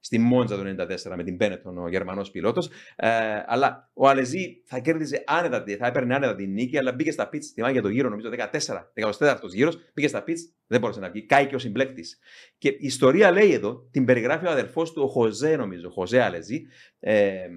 στη 0.00 0.18
Μόντζα 0.18 0.56
το 0.56 0.84
1994 1.10 1.16
με 1.16 1.22
την 1.22 1.34
Μπένετον, 1.34 1.78
ο 1.78 1.88
Γερμανός 1.88 2.30
πιλότος. 2.30 2.70
Ε, 2.96 3.08
αλλά 3.46 3.90
ο 3.92 4.08
Αλεζή 4.08 4.62
θα 4.64 4.78
κέρδιζε 4.78 5.24
άνετα, 5.26 5.64
θα 5.78 5.86
έπαιρνε 5.86 6.14
άνετα 6.14 6.34
την 6.34 6.52
νίκη, 6.52 6.78
αλλά 6.78 6.92
μπήκε 6.92 7.10
στα 7.10 7.28
πίτ 7.28 7.42
στη 7.42 7.62
για 7.72 7.82
το 7.82 7.88
γύρο, 7.88 8.08
νομίζω 8.08 8.28
14, 8.28 9.16
14ο 9.18 9.48
γύρος, 9.52 9.78
πήγε 9.94 10.08
στα 10.08 10.22
πίτ, 10.22 10.38
δεν 10.66 10.80
μπορούσε 10.80 11.00
να 11.00 11.10
βγει, 11.10 11.26
κάει 11.26 11.46
και 11.46 11.54
ο 11.54 11.58
συμπλέκτης. 11.58 12.18
Και 12.58 12.68
η 12.68 12.78
ιστορία 12.80 13.30
λέει 13.30 13.52
εδώ, 13.52 13.88
την 13.90 14.04
περιγράφει 14.04 14.46
ο 14.46 14.50
αδερφός 14.50 14.92
του, 14.92 15.02
ο 15.02 15.08
Χωζέ, 15.08 15.56
νομίζω, 15.56 15.88
ο 15.88 15.90
Χωζέ 15.90 16.22
Αλεζή. 16.22 16.62
Ε, 17.00 17.48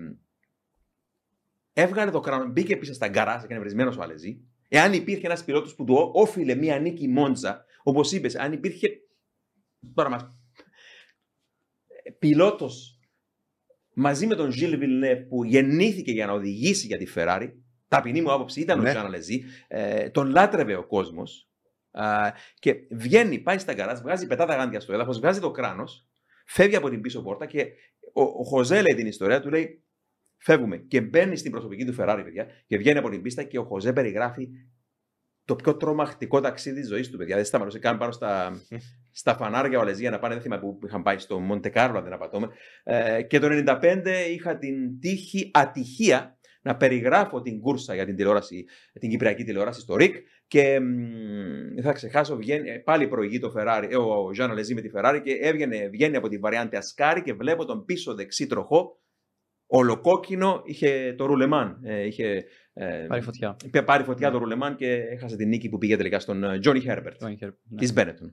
έβγαλε 1.75 2.11
το 2.11 2.19
κράνο, 2.19 2.45
μπήκε 2.45 2.77
πίσω 2.77 2.93
στα 2.93 3.07
γκαράζ, 3.07 3.43
έκανε 3.43 3.59
βρισμένο 3.59 3.93
ο 3.97 4.01
Αλεζή. 4.01 4.41
Εάν 4.67 4.93
υπήρχε 4.93 5.25
ένας 5.25 5.43
πιλότος 5.43 5.75
που 5.75 5.83
του 5.83 6.11
όφιλε 6.13 6.55
μία 6.55 6.79
νίκη 6.79 7.07
Μόντζα, 7.07 7.65
όπως 7.83 8.11
είπες, 8.11 8.35
αν 8.35 8.53
υπήρχε. 8.53 8.89
Τώρα 9.93 10.09
μα. 10.09 10.39
Πιλότος 12.19 12.99
μαζί 13.93 14.27
με 14.27 14.35
τον 14.35 14.51
Ζιλ 14.51 14.77
Βιλνέ 14.77 15.15
που 15.15 15.43
γεννήθηκε 15.43 16.11
για 16.11 16.25
να 16.25 16.33
οδηγήσει 16.33 16.87
για 16.87 16.97
τη 16.97 17.05
Ferrari, 17.15 17.51
ταπεινή 17.87 18.21
μου 18.21 18.31
άποψη 18.31 18.61
ήταν 18.61 18.81
ναι. 18.81 18.89
ο 18.89 18.91
Τζαν 18.91 19.05
Αλεζή, 19.05 19.43
ε, 19.67 20.09
τον 20.09 20.29
λάτρευε 20.29 20.75
ο 20.75 20.87
κόσμος. 20.87 21.49
Ε, 21.91 22.29
και 22.59 22.75
βγαίνει, 22.91 23.39
πάει 23.39 23.57
στα 23.57 23.73
γκαράζ, 23.73 23.99
βγάζει 23.99 24.27
πετά 24.27 24.45
τα 24.45 24.55
γάντια 24.55 24.79
στο 24.79 24.93
έδαφος, 24.93 25.19
βγάζει 25.19 25.39
το 25.39 25.51
κράνος, 25.51 26.07
φεύγει 26.45 26.75
από 26.75 26.89
την 26.89 27.01
πίσω 27.01 27.21
πόρτα 27.21 27.45
και 27.45 27.67
ο, 28.13 28.21
ο 28.21 28.43
Χωζέ 28.43 28.81
λέει 28.81 28.93
την 28.93 29.07
ιστορία 29.07 29.41
του, 29.41 29.49
λέει 29.49 29.84
Φεύγουμε 30.45 30.77
και 30.77 31.01
μπαίνει 31.01 31.35
στην 31.35 31.51
προσωπική 31.51 31.85
του 31.85 31.95
Ferrari, 31.99 32.21
παιδιά, 32.23 32.45
και 32.67 32.77
βγαίνει 32.77 32.97
από 32.97 33.09
την 33.09 33.21
πίστα 33.21 33.43
και 33.43 33.59
ο 33.59 33.63
Χωζέ 33.63 33.93
περιγράφει 33.93 34.49
το 35.45 35.55
πιο 35.55 35.77
τρομακτικό 35.77 36.41
ταξίδι 36.41 36.79
της 36.79 36.89
ζωής 36.89 37.09
του, 37.09 37.17
παιδιά. 37.17 37.35
Δεν 37.35 37.45
σταματούσε 37.45 37.79
καν 37.79 37.97
πάνω 37.97 38.11
στα, 38.11 38.61
στα 39.21 39.35
φανάρια 39.35 39.79
Αλεζία 39.79 40.09
να 40.09 40.19
πάνε. 40.19 40.33
Δεν 40.33 40.43
θυμάμαι 40.43 40.61
που 40.61 40.79
είχαν 40.85 41.03
πάει 41.03 41.17
στο 41.17 41.39
Μοντεκάρλο, 41.39 41.97
αν 41.97 42.03
δεν 42.03 42.13
απατώμε. 42.13 42.47
Ε, 42.83 43.21
και 43.21 43.39
το 43.39 43.47
1995 43.81 44.03
είχα 44.31 44.57
την 44.57 44.99
τύχη 44.99 45.51
ατυχία 45.53 46.37
να 46.61 46.75
περιγράφω 46.75 47.41
την 47.41 47.59
κούρσα 47.59 47.95
για 47.95 48.05
την 48.05 48.15
τηλεόραση, 48.15 48.65
την 48.99 49.09
κυπριακή 49.09 49.43
τηλεόραση 49.43 49.79
στο 49.79 49.95
ΡΙΚ 49.95 50.15
Και 50.47 50.79
μ, 50.79 51.81
θα 51.81 51.91
ξεχάσω, 51.91 52.35
βγαίνει, 52.35 52.69
ε, 52.69 52.77
πάλι 52.77 53.07
προηγεί 53.07 53.39
το 53.39 53.53
Ferrari, 53.57 53.87
ε, 53.89 53.95
ο 53.97 54.33
Ζαν 54.33 54.51
Αλεζή 54.51 54.73
με 54.73 54.81
τη 54.81 54.89
Ferrari 54.95 55.21
και 55.23 55.31
έβγαινε, 55.41 55.87
βγαίνει 55.91 56.15
από 56.15 56.27
τη 56.27 56.37
βαριάντη 56.37 56.75
Ασκάρη 56.75 57.21
και 57.21 57.33
βλέπω 57.33 57.65
τον 57.65 57.85
πίσω 57.85 58.15
δεξί 58.15 58.47
τροχό, 58.47 58.99
ολοκόκκινο, 59.77 60.61
είχε 60.65 61.13
το 61.17 61.25
ρουλεμάν. 61.25 61.79
Ε, 61.83 62.05
είχε, 62.05 62.43
ε, 62.73 63.05
Πάρει 63.07 63.21
φωτιά. 63.21 63.55
είχε 63.65 63.81
πάρει 63.83 64.03
φωτιά 64.03 64.27
Ναι. 64.27 64.33
το 64.33 64.39
ρουλεμάν 64.39 64.75
και 64.75 64.91
έχασε 64.93 65.35
την 65.35 65.47
νίκη 65.47 65.69
που 65.69 65.77
πήγε 65.77 65.97
τελικά 65.97 66.19
στον 66.19 66.43
ε, 66.43 66.59
Τζόνι 66.59 66.79
Χέρμπερτ 66.79 67.19
Το 67.19 67.27
Inker, 67.27 67.49
ναι. 67.63 67.77
της 67.79 67.93
Benetton. 67.97 68.31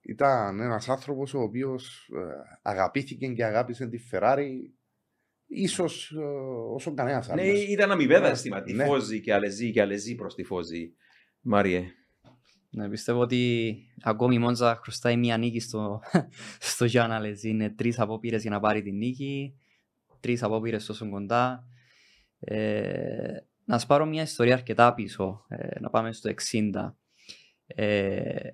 Ήταν 0.00 0.60
ένας 0.60 0.88
άνθρωπος 0.88 1.34
ο 1.34 1.40
οποίος 1.40 2.10
αγαπήθηκε 2.62 3.26
και 3.26 3.44
αγάπησε 3.44 3.86
τη 3.86 3.98
Ferrari 4.12 4.48
ίσως 5.46 6.12
όσο 6.74 6.94
κανένας 6.94 7.28
άλλος. 7.30 7.44
Ναι, 7.44 7.50
ήταν 7.52 7.90
αμοιβαία 7.90 8.20
Ναι, 8.20 8.28
αισθήμα. 8.28 8.56
ναι. 8.60 8.64
Τυφώζει 8.64 9.20
και 9.20 9.34
αλεζή 9.34 9.70
και 9.72 9.80
αλεζή 9.80 10.14
προς 10.14 10.34
τυφώζει. 10.34 10.92
Μάριε. 11.40 11.84
Ναι, 12.70 12.88
πιστεύω 12.88 13.20
ότι 13.20 13.74
ακόμη 14.02 14.34
η 14.34 14.38
Μόντζα 14.38 14.76
χρωστάει 14.82 15.16
μια 15.16 15.36
νίκη 15.36 15.60
στο, 15.60 16.00
στο 16.70 16.84
Γιάννα 16.84 17.18
Λεζή. 17.20 17.48
Είναι 17.48 17.70
τρεις 17.70 17.98
απόπειρες 18.00 18.42
για 18.42 18.50
να 18.50 18.60
πάρει 18.60 18.82
την 18.82 18.96
νίκη. 18.96 19.54
Τρεις 20.20 20.42
απόπειρε 20.42 20.76
τόσο 20.76 21.10
κοντά. 21.10 21.64
Ε, 22.40 23.36
να 23.64 23.78
σου 23.78 23.86
πάρω 23.86 24.06
μια 24.06 24.22
ιστορία 24.22 24.54
αρκετά 24.54 24.94
πίσω. 24.94 25.44
ε, 25.48 25.80
να 25.80 25.90
πάμε 25.90 26.12
στο 26.12 26.30
60. 26.52 26.94
Ε, 27.66 28.50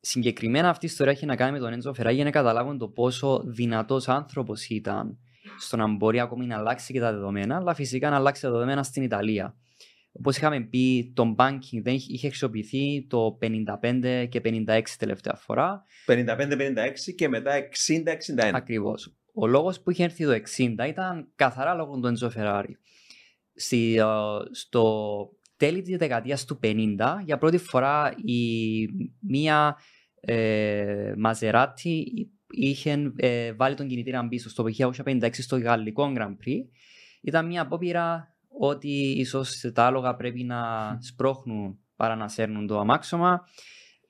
συγκεκριμένα 0.00 0.68
αυτή 0.68 0.86
η 0.86 0.88
ιστορία 0.88 1.12
έχει 1.12 1.26
να 1.26 1.36
κάνει 1.36 1.52
με 1.52 1.58
τον 1.58 1.72
Έντζο 1.72 1.94
Φεράγη 1.94 2.16
για 2.16 2.24
να 2.24 2.30
καταλάβουν 2.30 2.78
το 2.78 2.88
πόσο 2.88 3.42
δυνατός 3.46 4.08
άνθρωπος 4.08 4.68
ήταν 4.68 5.18
στο 5.58 5.76
να 5.76 5.88
μπορεί 5.96 6.20
ακόμη 6.20 6.46
να 6.46 6.56
αλλάξει 6.56 6.92
και 6.92 7.00
τα 7.00 7.12
δεδομένα, 7.12 7.56
αλλά 7.56 7.74
φυσικά 7.74 8.10
να 8.10 8.16
αλλάξει 8.16 8.42
τα 8.42 8.50
δεδομένα 8.50 8.82
στην 8.82 9.02
Ιταλία. 9.02 9.56
Όπως 10.12 10.36
είχαμε 10.36 10.60
πει, 10.60 11.12
το 11.14 11.34
banking 11.38 11.82
δεν 11.82 11.94
είχε 11.94 12.12
είχε 12.12 12.28
χρησιμοποιηθεί 12.28 13.06
το 13.08 13.38
55 13.40 14.26
και 14.28 14.40
56 14.44 14.82
τελευταία 14.98 15.34
φορά. 15.34 15.82
55-56 16.06 17.14
και 17.16 17.28
μετά 17.28 17.52
60-61. 18.36 18.50
Ακριβώς. 18.52 19.14
Ο 19.34 19.46
λόγος 19.46 19.80
που 19.80 19.90
είχε 19.90 20.04
έρθει 20.04 20.24
το 20.24 20.32
60 20.32 20.88
ήταν 20.88 21.32
καθαρά 21.34 21.74
λόγω 21.74 22.00
του 22.00 22.14
Enzo 22.16 22.28
Ferrari. 22.36 22.72
Στη, 23.54 23.96
ε, 23.96 24.04
στο 24.50 25.28
τέλη 25.56 25.82
της 25.82 25.96
δεκαετίας 25.96 26.44
του 26.44 26.58
50, 26.62 27.22
για 27.24 27.38
πρώτη 27.38 27.58
φορά 27.58 28.14
η, 28.24 28.86
μία 29.20 29.76
ε, 30.20 31.12
Maserati 31.26 32.02
είχε 32.50 33.12
ε, 33.16 33.52
βάλει 33.52 33.74
τον 33.74 33.88
κινητήρα 33.88 34.28
πίσω 34.28 34.48
στο 34.48 34.64
1956 34.78 35.30
στο 35.32 35.58
γαλλικό 35.58 36.12
Grand 36.16 36.36
Prix. 36.46 36.60
Ήταν 37.20 37.46
μια 37.46 37.62
απόπειρα 37.62 38.34
ότι 38.58 39.14
ίσως 39.16 39.70
τα 39.74 39.86
άλογα 39.86 40.14
πρέπει 40.14 40.44
να 40.44 40.58
σπρώχνουν 41.00 41.78
παρά 41.96 42.16
να 42.16 42.28
σέρνουν 42.28 42.66
το 42.66 42.78
αμάξωμα. 42.78 43.40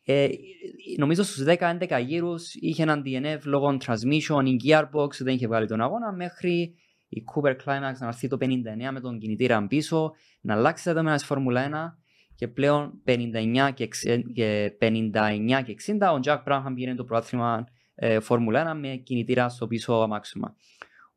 Ε, 0.04 0.28
νομίζω 0.96 1.22
στους 1.22 1.44
10-11 1.44 2.02
γύρους 2.06 2.54
είχε 2.54 2.82
έναν 2.82 3.02
DNF 3.06 3.38
λόγω 3.44 3.76
transmission, 3.86 4.44
η 4.44 4.56
gearbox 4.64 5.10
δεν 5.18 5.34
είχε 5.34 5.46
βγάλει 5.46 5.66
τον 5.66 5.80
αγώνα 5.80 6.12
μέχρι 6.12 6.74
η 7.08 7.24
Cooper 7.34 7.50
Climax 7.50 7.94
να 7.98 8.06
έρθει 8.06 8.28
το 8.28 8.36
59 8.40 8.44
με 8.92 9.00
τον 9.00 9.18
κινητήρα 9.18 9.66
πίσω, 9.66 10.12
να 10.40 10.54
αλλάξει 10.54 10.84
τα 10.84 10.90
δεδομένα 10.90 11.16
της 11.16 11.26
Φόρμουλα 11.26 11.94
1 11.96 12.02
και 12.34 12.48
πλέον 12.48 13.02
59 13.06 13.70
και, 13.74 13.88
60 14.06 14.22
και 14.34 14.76
59 14.80 15.10
και 15.64 15.74
60 15.86 16.14
ο 16.14 16.20
Jack 16.24 16.42
Brown 16.44 16.72
πήρε 16.74 16.94
το 16.94 17.04
πρωτάθλημα 17.04 17.64
ε, 17.94 18.20
Φόρμουλα 18.20 18.72
1 18.72 18.78
με 18.78 18.88
κινητήρα 18.88 19.48
στο 19.48 19.66
πίσω 19.66 19.92
αμάξωμα. 19.92 20.56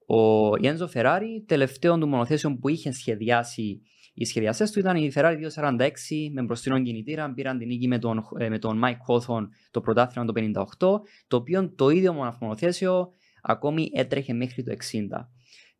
Ο 0.07 0.55
Ιένζο 0.55 0.87
Φεράρι, 0.87 1.43
τελευταίο 1.47 1.97
του 1.97 2.07
μονοθέσιο 2.07 2.57
που 2.57 2.69
είχε 2.69 2.91
σχεδιάσει 2.91 3.81
οι 4.19 4.25
σχεδιαστές 4.25 4.71
του 4.71 4.79
ήταν 4.79 4.95
η 4.95 5.11
Ferrari 5.15 5.35
246 5.55 5.89
με 6.31 6.41
μπροστινό 6.41 6.81
κινητήρα. 6.81 7.33
Πήραν 7.33 7.57
την 7.57 7.67
νίκη 7.67 7.87
με 7.87 7.99
τον, 7.99 8.23
ε, 8.37 8.49
με 8.49 8.59
τον 8.59 8.81
Mike 8.83 8.89
Hawthorne 9.07 9.47
το 9.71 9.81
πρωτάθλημα 9.81 10.25
το 10.25 10.33
58, 10.33 11.01
το 11.27 11.37
οποίο 11.37 11.73
το 11.75 11.89
ίδιο 11.89 12.13
μονοθέσιο 12.39 13.09
ακόμη 13.41 13.89
έτρεχε 13.93 14.33
μέχρι 14.33 14.63
το 14.63 14.71
60. 14.71 15.29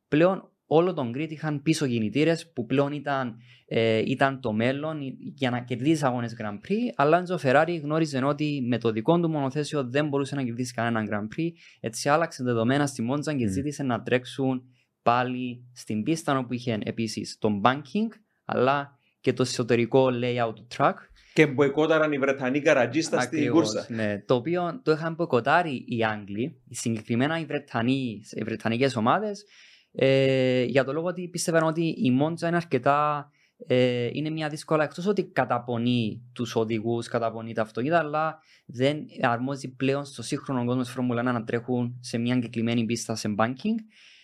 Πλέον 0.07 0.51
όλο 0.65 0.93
τον 0.93 1.11
grid 1.15 1.29
είχαν 1.29 1.61
πίσω 1.61 1.87
κινητήρες 1.87 2.51
που 2.51 2.65
πλέον 2.65 2.91
ήταν, 2.91 3.35
ε, 3.65 3.97
ήταν 4.05 4.41
το 4.41 4.51
μέλλον 4.51 4.99
για 5.35 5.49
να 5.49 5.59
κερδίσει 5.59 6.05
αγώνες 6.05 6.35
Grand 6.41 6.69
Prix. 6.69 6.93
Αλλά 6.95 7.17
ο 7.17 7.39
Ferrari 7.41 7.79
γνώριζε 7.81 8.23
ότι 8.23 8.63
με 8.67 8.77
το 8.77 8.91
δικό 8.91 9.19
του 9.19 9.29
μονοθέσιο 9.29 9.89
δεν 9.89 10.07
μπορούσε 10.07 10.35
να 10.35 10.43
κερδίσει 10.43 10.73
κανέναν 10.73 11.07
Grand 11.11 11.37
Prix. 11.37 11.49
Έτσι 11.79 12.09
άλλαξε 12.09 12.43
δεδομένα 12.43 12.87
στη 12.87 13.01
Μόντζα 13.01 13.33
και 13.33 13.45
Mm. 13.45 13.49
ζήτησε 13.49 13.83
να 13.83 14.01
τρέξουν 14.01 14.61
πάλι 15.01 15.69
στην 15.73 16.03
πίστα 16.03 16.37
όπου 16.37 16.53
είχε 16.53 16.79
επίσης 16.83 17.37
τον 17.37 17.61
banking 17.63 18.26
αλλά 18.47 18.99
και 19.21 19.33
το 19.33 19.41
εσωτερικό 19.41 20.09
layout 20.23 20.53
του 20.55 20.67
track. 20.77 20.93
Και 21.33 21.47
μποϊκόταραν 21.47 22.11
οι 22.11 22.17
Βρετανοί 22.17 22.61
καρατζίστας 22.61 23.23
στη 23.23 23.35
Ακριβώς, 23.35 23.71
κούρσα. 23.71 23.85
Ναι, 23.89 24.19
το 24.25 24.35
οποίο 24.35 24.79
το 24.83 24.91
είχαν 24.91 25.13
μποϊκοτάρει 25.13 25.85
οι 25.87 26.03
Άγγλοι, 26.03 26.61
συγκεκριμένα 26.69 27.39
οι, 27.39 27.45
Βρετανοί, 27.45 28.21
οι 28.31 28.43
Βρετανικές 28.43 28.95
ομάδες, 28.95 29.45
ε, 29.91 30.63
για 30.63 30.83
το 30.83 30.93
λόγο 30.93 31.07
ότι 31.07 31.27
πίστευαν 31.27 31.63
ότι 31.63 31.95
η 31.97 32.11
Μόντζα 32.11 32.47
είναι 32.47 32.57
αρκετά 32.57 33.29
ε, 33.67 34.09
είναι 34.11 34.29
μια 34.29 34.49
δύσκολα 34.49 34.83
εκτός 34.83 35.05
ότι 35.05 35.23
καταπονεί 35.23 36.21
τους 36.33 36.55
οδηγούς, 36.55 37.07
καταπονεί 37.07 37.53
τα 37.53 37.61
αυτοκίνητα 37.61 37.99
αλλά 37.99 38.39
δεν 38.65 38.97
αρμόζει 39.21 39.75
πλέον 39.75 40.05
στο 40.05 40.23
σύγχρονο 40.23 40.65
κόσμο 40.65 40.81
της 40.81 40.91
Φόρμουλα 40.91 41.21
1 41.21 41.23
να 41.23 41.43
τρέχουν 41.43 41.97
σε 42.01 42.17
μια 42.17 42.35
εγκεκριμένη 42.35 42.85
πίστα 42.85 43.15
σε 43.15 43.35
banking 43.37 43.75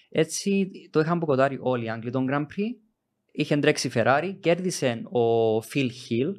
έτσι 0.09 0.69
το 0.89 0.99
είχαν 0.99 1.17
αποκοτάρει 1.17 1.57
όλοι 1.61 1.85
οι 1.85 1.89
Άγγλοι 1.89 2.11
τον 2.11 2.27
Grand 2.29 2.41
Prix 2.41 2.82
είχε 3.35 3.57
τρέξει 3.57 3.87
η 3.87 3.91
Ferrari, 3.93 4.35
κέρδισε 4.39 5.01
ο 5.11 5.57
Phil 5.57 5.87
Hill 6.09 6.31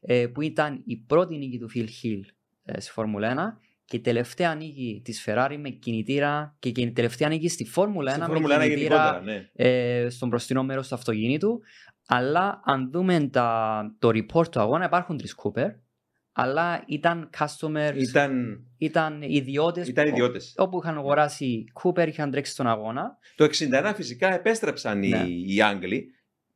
ε, 0.00 0.26
που 0.26 0.40
ήταν 0.42 0.82
η 0.86 0.96
πρώτη 0.96 1.36
νίκη 1.36 1.58
του 1.58 1.70
Phil 1.74 1.78
Hill 1.86 2.20
ε, 2.64 2.80
στη 2.80 2.90
Φόρμουλα 2.90 3.56
1 3.56 3.68
και 3.84 3.96
η 3.96 4.00
τελευταία 4.00 4.54
νίκη 4.54 5.00
της 5.04 5.24
Ferrari 5.28 5.56
με 5.60 5.68
κινητήρα 5.68 6.56
και 6.58 6.68
η 6.68 6.92
τελευταία 6.92 7.28
νίκη 7.28 7.48
στη 7.48 7.64
Φόρμουλα 7.64 8.10
1 8.10 8.14
Στη 8.14 8.20
με 8.20 8.26
Φόρμουλα 8.26 8.56
1 8.56 8.60
κινητήρα 8.62 8.96
γενικότερα, 8.96 9.20
ναι. 9.22 9.50
ε, 10.04 10.08
στον 10.08 10.28
μπροστινό 10.28 10.62
μέρος 10.64 10.88
του 10.88 10.94
αυτοκίνητου. 10.94 11.60
Αλλά 12.06 12.60
αν 12.64 12.90
δούμε 12.90 13.28
τα, 13.32 13.80
το 13.98 14.08
report 14.08 14.50
του 14.50 14.60
αγώνα 14.60 14.84
υπάρχουν 14.84 15.16
τρεις 15.16 15.34
Cooper 15.42 15.68
αλλά 16.32 16.84
ήταν 16.86 17.30
customers, 17.38 17.92
ήταν, 17.96 18.60
Ήταν, 18.78 19.22
ιδιώτες, 19.22 19.88
ήταν 19.88 20.04
ο- 20.04 20.08
ιδιώτες. 20.08 20.54
όπου 20.56 20.80
είχαν 20.82 20.96
αγοράσει 20.98 21.64
Cooper, 21.82 22.06
είχαν 22.08 22.30
τρέξει 22.30 22.52
στον 22.52 22.66
αγώνα. 22.66 23.18
Το 23.36 23.44
61 23.44 23.92
φυσικά 23.94 24.34
επέστρεψαν 24.34 24.98
Ναι. 24.98 25.06
οι, 25.06 25.54
οι 25.54 25.62
Άγγλοι 25.62 26.06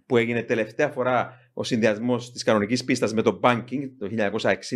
που 0.07 0.17
έγινε 0.17 0.43
τελευταία 0.43 0.89
φορά 0.89 1.33
ο 1.55 1.65
συνδυασμός 1.65 2.33
της 2.33 2.43
κανονικής 2.43 2.85
πίστας 2.85 3.15
με 3.15 3.23
το 3.23 3.41
banking 3.43 3.91
το 3.99 4.09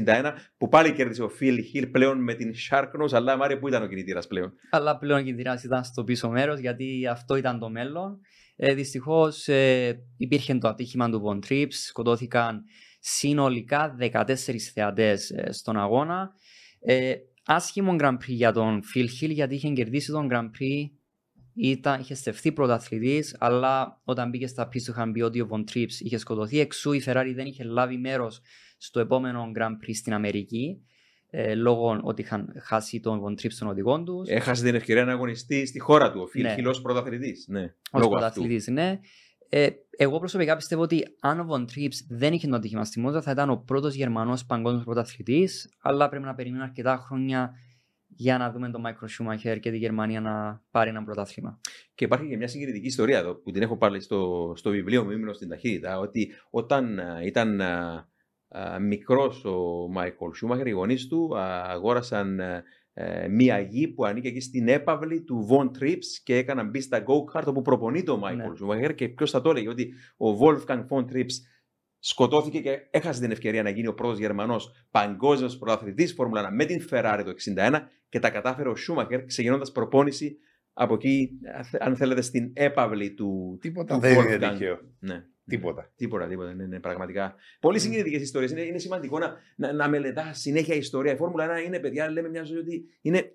1961, 0.05 0.33
που 0.57 0.69
πάλι 0.69 0.93
κέρδισε 0.93 1.23
ο 1.23 1.31
Phil 1.41 1.59
Hill 1.75 1.89
πλέον 1.93 2.23
με 2.23 2.35
την 2.35 2.53
Sharknose. 2.71 3.13
Αλλά 3.13 3.37
Μάρια, 3.37 3.59
πού 3.59 3.69
ήταν 3.69 3.83
ο 3.83 3.87
κινητήρας 3.87 4.27
πλέον; 4.27 4.53
Αλλά 4.71 4.99
πλέον 4.99 5.21
ο 5.21 5.23
κινητήρας 5.23 5.65
ήταν 5.65 5.85
στο 5.85 6.05
πίσω 6.05 6.29
μέρος 6.29 6.59
γιατί 6.59 7.07
αυτό 7.11 7.37
ήταν 7.37 7.59
το 7.59 7.71
μέλλον. 7.71 8.21
Ε, 8.57 8.75
Δυστυχώς 8.75 9.49
υπήρχε 10.17 10.55
το 10.55 10.69
ατύχημα 10.69 11.11
του 11.11 11.23
Von 11.27 11.49
Trips, 11.49 11.73
σκοτώθηκαν 11.73 12.65
συνολικά 13.01 13.97
14 14.13 14.25
θεατές 14.75 15.31
ε, 15.31 15.53
στον 15.53 15.77
αγώνα. 15.77 16.31
Ε, 16.81 17.15
άσχημο 17.45 17.97
Grand 18.01 18.15
Prix 18.15 18.27
για 18.27 18.53
τον 18.53 18.81
Phil 18.95 19.05
Hill 19.05 19.31
γιατί 19.31 19.55
είχε 19.55 19.69
κερδίσει 19.69 20.13
τον 20.13 20.29
Grand 20.31 20.51
Prix, 20.61 20.91
ήταν, 21.61 22.01
είχε 22.01 22.15
στεφθεί 22.15 22.53
πρωταθλητής, 22.53 23.37
αλλά 23.39 24.01
όταν 24.05 24.29
μπήκε 24.29 24.47
στα 24.47 24.69
πίσω 24.69 24.93
είχαν 24.93 25.13
πει 25.13 25.21
ότι 25.21 25.41
ο 25.41 25.49
Von 25.51 25.61
Trips 25.75 25.93
είχε 25.99 26.19
σκοτωθεί. 26.19 26.61
Εξού 26.61 26.93
η 26.93 27.03
Ferrari 27.07 27.33
δεν 27.35 27.47
είχε 27.47 27.65
λάβει 27.65 27.97
μέρος 27.97 28.41
στο 28.79 29.01
επόμενο 29.01 29.51
Grand 29.59 29.87
Prix 29.87 29.95
στην 29.95 30.13
Αμερική, 30.13 30.83
ε, 31.31 31.55
λόγω 31.55 32.01
ότι 32.03 32.23
είχαν 32.23 32.53
χάσει 32.63 33.01
τον 33.01 33.23
Von 33.25 33.31
Trips 33.43 33.53
των 33.59 33.69
οδηγών 33.69 34.05
τους. 34.05 34.29
Έχασε 34.29 34.65
την 34.65 34.75
ευκαιρία 34.75 35.05
να 35.05 35.13
αγωνιστεί 35.13 35.67
στη 35.67 35.79
χώρα 35.79 36.13
του 36.13 36.21
ο 36.21 36.29
Phil 36.35 36.43
Ναι. 36.43 36.55
Hill 36.59 36.73
ω 36.77 36.81
πρωταθλητής. 36.81 37.45
Ναι, 37.49 37.63
Ως 37.63 37.73
λόγω 38.03 38.05
αυτού. 38.05 38.09
πρωταθλητής, 38.09 38.67
ναι. 38.69 38.99
Ε, 39.51 39.69
εγώ 39.97 40.19
προσωπικά 40.19 40.57
πιστεύω 40.57 40.83
ότι 40.83 41.03
αν 41.21 41.41
ο 41.41 41.47
Von 41.51 41.61
Trips 41.61 41.95
δεν 42.09 42.33
είχε 42.33 42.49
το 42.49 42.57
ατύχημα 42.57 42.85
στη 42.85 43.01
Μόντζα 43.01 43.23
θα 43.23 43.31
ήταν 43.31 43.51
ο 43.51 43.57
πρώτος 43.67 43.95
Γερμανός 43.95 44.45
παγκόσμιος 44.47 44.85
πρωταθλητής 44.85 45.75
αλλά 45.83 46.09
πρέπει 46.09 46.25
να 46.25 46.35
περιμένουμε 46.35 46.65
αρκετά 46.65 46.97
χρόνια 46.97 47.53
για 48.19 48.39
να 48.39 48.51
δούμε 48.51 48.71
τον 48.71 48.81
Μάικρο 48.81 49.09
Σούμαχερ 49.09 49.59
και 49.59 49.71
τη 49.71 49.77
Γερμανία 49.77 50.21
να 50.21 50.63
πάρει 50.71 50.91
ένα 50.91 51.03
πρωτάθλημα. 51.03 51.61
Και 51.95 52.05
υπάρχει 52.05 52.29
και 52.29 52.37
μια 52.37 52.49
συγκινητική 52.49 52.87
ιστορία 52.87 53.19
εδώ 53.19 53.35
που 53.35 53.51
την 53.51 53.63
έχω 53.63 53.77
πάλι 53.77 54.01
στο, 54.01 54.53
στο 54.57 54.71
βιβλίο 54.71 55.05
μου, 55.05 55.11
ήμουν 55.11 55.35
στην 55.35 55.49
ταχύτητα, 55.49 55.99
ότι 55.99 56.33
όταν 56.51 56.99
α, 56.99 57.23
ήταν 57.25 57.61
α, 57.61 58.09
α, 58.49 58.79
μικρός 58.79 59.45
ο 59.45 59.89
Μάικολ 59.91 60.35
Σούμαχερ, 60.35 60.67
οι 60.67 60.71
γονείς 60.71 61.07
του 61.07 61.39
α, 61.39 61.71
αγόρασαν 61.71 62.41
α, 62.41 62.63
ε, 62.93 63.29
μία 63.29 63.61
γη 63.61 63.89
που 63.89 64.05
ανήκε 64.05 64.29
εκεί 64.29 64.41
στην 64.41 64.69
έπαυλη 64.69 65.23
του 65.23 65.49
Von 65.51 65.83
Trips 65.83 66.07
και 66.23 66.37
έκαναν 66.37 66.69
μπει 66.69 66.81
στα 66.81 67.05
go-kart 67.07 67.45
όπου 67.47 67.63
προπονείται 67.63 68.11
ο 68.11 68.17
Μάικολ 68.17 68.51
Ναι. 68.51 68.57
Σούμαχερ 68.57 68.95
και 68.95 69.09
ποιος 69.09 69.31
θα 69.31 69.41
το 69.41 69.51
έλεγε 69.51 69.69
ότι 69.69 69.93
ο 70.17 70.27
Wolfgang 70.41 70.87
Von 70.89 71.05
Trips 71.13 71.35
σκοτώθηκε 71.99 72.61
και 72.61 72.79
έχασε 72.91 73.21
την 73.21 73.31
ευκαιρία 73.31 73.63
να 73.63 73.71
γίνει 73.71 73.87
ο 73.87 73.95
πρώτος 73.95 74.19
Γερμανός 74.19 74.87
παγκόσμιος 74.91 75.59
πρωταθλητής 75.59 76.13
Φόρμουλα 76.13 76.49
1 76.49 76.53
με 76.53 76.65
την 76.65 76.87
Ferrari 76.91 77.23
το 77.25 77.33
61 77.57 77.81
και 78.09 78.19
τα 78.19 78.31
κατάφερε 78.31 78.69
ο 78.69 78.77
Σούμαχερ 78.77 79.25
ξεκινώντας 79.25 79.73
προπόνηση 79.73 80.39
από 80.73 80.95
εκεί, 80.95 81.31
αν 81.79 81.97
θέλετε, 81.97 82.21
στην 82.21 82.51
έπαυλη 82.55 83.15
του, 83.15 83.59
Τίποτα 83.61 83.95
του 83.95 84.01
δεν 84.01 84.13
είναι 84.13 84.37
Wolfgang. 84.37 84.51
τυχαίο. 84.51 84.81
Ναι. 84.99 85.25
Τίποτα. 85.47 85.93
Τίποτα, 85.97 86.27
τίποτα. 86.27 86.55
Ναι, 86.55 86.67
ναι, 86.67 86.81
πραγματικά. 86.81 87.35
Πολύ 87.61 87.79
συγκινητικές 87.79 88.23
ιστορίες. 88.23 88.51
Είναι, 88.51 88.61
είναι 88.61 88.79
σημαντικό 88.79 89.19
να, 89.19 89.35
να, 89.57 89.73
να 89.73 89.89
μελετάς 89.89 90.41
συνέχεια 90.41 90.75
ιστορία. 90.75 91.13
Η 91.13 91.17
Φόρμουλα 91.17 91.61
1 91.63 91.65
είναι, 91.67 91.79
παιδιά, 91.79 92.11
λέμε 92.11 92.29
μια 92.29 92.43
ζωή 92.43 92.59
ότι 92.59 92.85
είναι, 93.01 93.33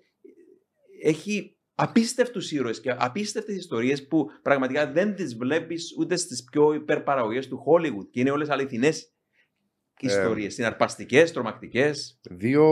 έχει 1.02 1.53
απίστευτους 1.74 2.52
ήρωες 2.52 2.80
και 2.80 2.94
απίστευτες 2.98 3.56
ιστορίες 3.56 4.06
που 4.06 4.30
πραγματικά 4.42 4.92
δεν 4.92 5.14
τις 5.14 5.36
βλέπεις 5.36 5.94
ούτε 5.98 6.16
στις 6.16 6.44
πιο 6.44 6.72
υπερπαραγωγές 6.72 7.48
του 7.48 7.64
Hollywood. 7.66 8.08
Και 8.10 8.20
είναι 8.20 8.30
όλες 8.30 8.48
αληθινές 8.48 9.14
ιστορίες. 10.00 10.54
Συναρπαστικές, 10.54 11.32
τρομακτικές. 11.32 12.20
Δύο 12.30 12.64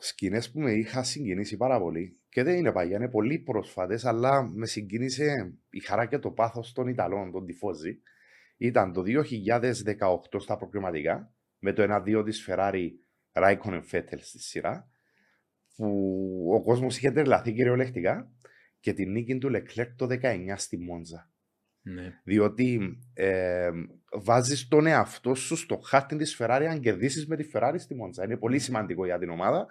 σκηνές 0.00 0.50
που 0.50 0.60
με 0.60 0.72
είχα 0.72 1.02
συγκινήσει 1.02 1.56
πάρα 1.56 1.80
πολύ. 1.80 2.20
Και 2.28 2.42
δεν 2.42 2.56
είναι 2.56 2.72
παγιά, 2.72 2.96
είναι 2.96 3.08
πολύ 3.08 3.38
πρόσφατες, 3.38 4.04
αλλά 4.04 4.42
με 4.54 4.66
συγκίνησε 4.66 5.54
η 5.70 5.80
χαρά 5.80 6.06
και 6.06 6.18
το 6.18 6.30
πάθος 6.30 6.72
των 6.72 6.88
Ιταλών, 6.88 7.30
των 7.32 7.46
Τιφόζη. 7.46 8.00
Ήταν 8.56 8.92
το 8.92 9.02
2018 9.02 10.38
στα 10.38 10.56
προκριματικά, 10.56 11.34
με 11.58 11.72
το 11.72 11.82
1-2 11.82 12.22
της 12.24 12.48
Ferrari 12.48 12.88
Raikkonen 13.32 13.82
Vettel 13.92 14.18
στη 14.18 14.38
σειρά, 14.38 14.90
που 15.80 16.50
ο 16.54 16.62
κόσμος 16.62 16.96
είχε 16.96 17.10
τρελαθεί 17.10 17.52
κυριολεκτικά 17.52 18.30
και 18.80 18.92
την 18.92 19.10
νίκη 19.10 19.38
του 19.38 19.50
Leclerc 19.54 19.88
το 19.96 20.06
19 20.22 20.36
στη 20.56 20.78
Μόντζα. 20.78 21.30
Ναι. 21.82 22.20
Διότι 22.24 22.98
ε, 23.14 23.70
βάζεις 24.12 24.68
τον 24.68 24.86
εαυτό 24.86 25.34
σου 25.34 25.56
στο 25.56 25.76
χάρτη 25.76 26.16
της 26.16 26.36
Ferrari 26.40 26.66
αν 26.70 26.80
κερδίσεις 26.80 27.26
με 27.26 27.36
τη 27.36 27.50
Ferrari 27.54 27.74
στη 27.76 27.94
Μόντζα. 27.94 28.24
Είναι 28.24 28.36
πολύ 28.36 28.58
σημαντικό 28.58 29.04
για 29.04 29.18
την 29.18 29.30
ομάδα. 29.30 29.66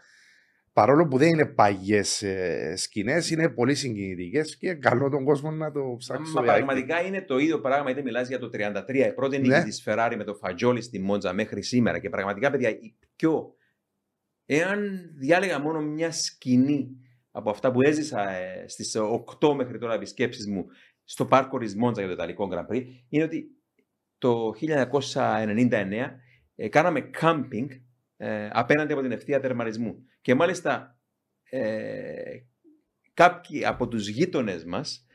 Παρόλο 0.74 1.08
που 1.08 1.18
δεν 1.18 1.28
είναι 1.28 1.46
παγιές 1.46 2.22
ε, 2.22 2.74
σκηνές, 2.76 3.30
είναι 3.30 3.50
πολύ 3.50 3.76
συγκινητικές 3.76 4.58
και 4.58 4.74
καλό 4.74 5.10
τον 5.10 5.24
κόσμο 5.24 5.52
να 5.52 5.72
το 5.72 5.96
ψάξει. 5.98 6.34
Μα 6.34 6.42
πραγματικά 6.42 7.02
είναι 7.02 7.22
το 7.22 7.38
ίδιο 7.38 7.60
πράγμα, 7.60 7.90
είτε 7.90 8.02
μιλάς 8.02 8.28
για 8.28 8.40
το 8.40 8.50
33, 8.54 8.94
η 8.96 9.14
πρώτη 9.14 9.38
νίκη 9.38 9.50
Ναι. 9.50 9.64
της 9.64 9.84
Ferrari 9.86 10.14
με 10.18 10.24
το 10.24 10.34
Φατζόλι 10.34 10.82
στη 10.82 11.00
Μόντζα 11.00 11.34
μέχρι 11.34 11.62
σήμερα. 11.62 12.00
Και 12.00 12.10
πραγματικά, 12.10 12.52
παιδιά, 12.52 12.70
η 12.70 12.96
πιο. 13.16 13.54
Εάν 14.52 15.12
διάλεγα 15.16 15.60
μόνο 15.60 15.82
μια 15.82 16.12
σκηνή 16.12 16.90
από 17.32 17.50
αυτά 17.50 17.72
που 17.72 17.82
έζησα 17.82 18.30
ε, 18.30 18.68
στις 18.68 18.96
8 19.40 19.54
μέχρι 19.56 19.78
τώρα 19.78 19.94
επισκέψεις 19.94 20.48
μου 20.48 20.66
στο 21.04 21.26
πάρκο 21.26 21.58
της 21.58 21.76
Μόντζα 21.76 22.02
για 22.02 22.10
το 22.10 22.16
Ιταλικό 22.16 22.50
Grand 22.52 22.74
Prix, 22.74 22.84
είναι 23.10 23.24
ότι 23.24 23.46
το 24.18 24.52
1999 25.14 26.10
ε, 26.56 26.68
κάναμε 26.68 27.02
κάμπινγκ 27.02 27.70
ε, 28.18 28.50
απέναντι 28.52 28.94
από 28.94 29.02
την 29.02 29.12
ευθεία 29.12 29.40
τερματισμού. 29.40 30.06
Και 30.22 30.36
μάλιστα 30.36 31.00
ε, 31.50 32.40
κάποιοι 33.14 33.66
από 33.66 33.88
τους 33.88 34.08
γείτονες 34.08 34.66
μας 34.66 35.06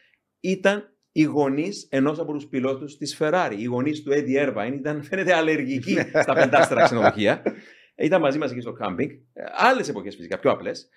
ήταν 0.41 0.97
οι 1.13 1.23
γονείς 1.23 1.89
ενός 1.91 2.19
από 2.19 2.33
τους 2.33 2.47
πιλότους 2.47 2.97
της 2.97 3.17
Ferrari. 3.21 3.55
Οι 3.59 3.65
γονείς 3.65 4.03
του 4.03 4.13
Eddie 4.13 4.49
Irvine 4.49 4.75
ήταν, 4.75 5.03
φαίνεται, 5.03 5.35
αλλεργικοί 5.35 5.97
στα 6.23 6.35
πεντάστερα 6.35 6.85
ξενοδοχεία. 6.85 7.43
Ήταν 7.97 8.21
μαζί 8.21 8.39
μας 8.39 8.51
εκεί 8.51 8.61
στο 8.61 8.73
κάμπινγκ. 8.73 9.11
Άλλες 9.57 9.89
εποχές 9.89 10.15
φυσικά, 10.15 10.39
πιο 10.39 10.51
απλές. 10.51 10.89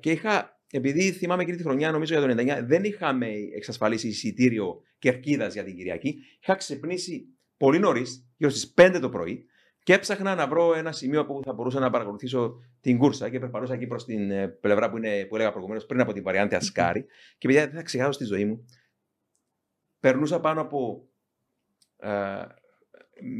Και 0.00 0.10
είχα, 0.10 0.60
επειδή 0.70 1.12
θυμάμαι 1.12 1.42
εκείνη 1.42 1.56
τη 1.56 1.62
χρονιά, 1.62 1.90
νομίζω 1.90 2.18
για 2.18 2.26
το 2.26 2.42
99, 2.42 2.64
δεν 2.66 2.84
είχαμε 2.84 3.26
εξασφαλίσει 3.56 4.08
εισιτήριο 4.08 4.82
κερκίδας 4.98 5.52
για 5.52 5.64
την 5.64 5.76
Κυριακή. 5.76 6.18
Είχα 6.42 6.54
ξυπνήσει 6.54 7.26
πολύ 7.56 7.78
νωρίς, 7.78 8.32
γύρω 8.36 8.50
στις 8.50 8.74
5 8.76 8.98
το 9.00 9.08
πρωί, 9.08 9.46
και 9.88 9.94
έψαχνα 9.94 10.34
να 10.34 10.46
βρω 10.46 10.74
ένα 10.74 10.92
σημείο 10.92 11.26
που 11.26 11.40
θα 11.44 11.52
μπορούσα 11.52 11.80
να 11.80 11.90
παρακολουθήσω 11.90 12.62
την 12.80 12.98
κούρσα 12.98 13.30
και 13.30 13.38
περπατούσα 13.38 13.74
εκεί 13.74 13.86
προς 13.86 14.04
την 14.04 14.30
ε, 14.30 14.48
πλευρά 14.48 14.90
που, 14.90 14.96
είναι, 14.96 15.24
που 15.24 15.34
έλεγα 15.34 15.50
προηγουμένως, 15.50 15.86
πριν 15.86 16.00
από 16.00 16.12
την 16.12 16.22
Βαριάντη 16.22 16.54
Ασκάρη. 16.54 17.06
και 17.38 17.46
παιδιά, 17.46 17.66
δεν 17.66 17.74
θα 17.74 17.82
ξεχάσω 17.82 18.12
στη 18.12 18.24
ζωή 18.24 18.44
μου. 18.44 18.66
Περνούσα 20.00 20.40
πάνω 20.40 20.60
από 20.60 21.08
ε, 21.96 22.44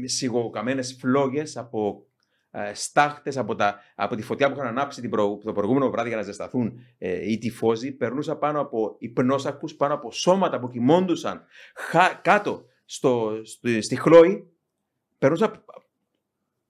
σιγοκαμένε 0.03 0.81
φλόγες, 0.81 1.57
από 1.57 2.08
ε, 2.51 2.73
στάχτες, 2.73 3.37
από, 3.37 3.55
τα, 3.55 3.79
από 3.95 4.15
τη 4.15 4.21
φωτιά 4.21 4.47
που 4.47 4.55
είχαν 4.55 4.67
ανάψει 4.67 5.01
την 5.01 5.09
προ, 5.09 5.39
το 5.43 5.53
προηγούμενο 5.53 5.89
βράδυ 5.89 6.07
για 6.07 6.17
να 6.17 6.23
ζεσταθούν 6.23 6.79
ε, 6.97 7.31
οι 7.31 7.37
τυφώζοι. 7.37 7.91
Περνούσα 7.91 8.35
πάνω 8.37 8.59
από 8.59 8.95
υπνόσακους, 8.99 9.75
πάνω 9.75 9.93
από 9.93 10.11
σώματα 10.11 10.59
που 10.59 10.69
κοιμώντουσαν 10.69 11.45
χα, 11.75 12.13
κάτω 12.13 12.65
στο, 12.85 13.31
στο, 13.43 13.81
στη 13.81 13.95
χλώη. 13.95 14.53
Περνούσα 15.17 15.63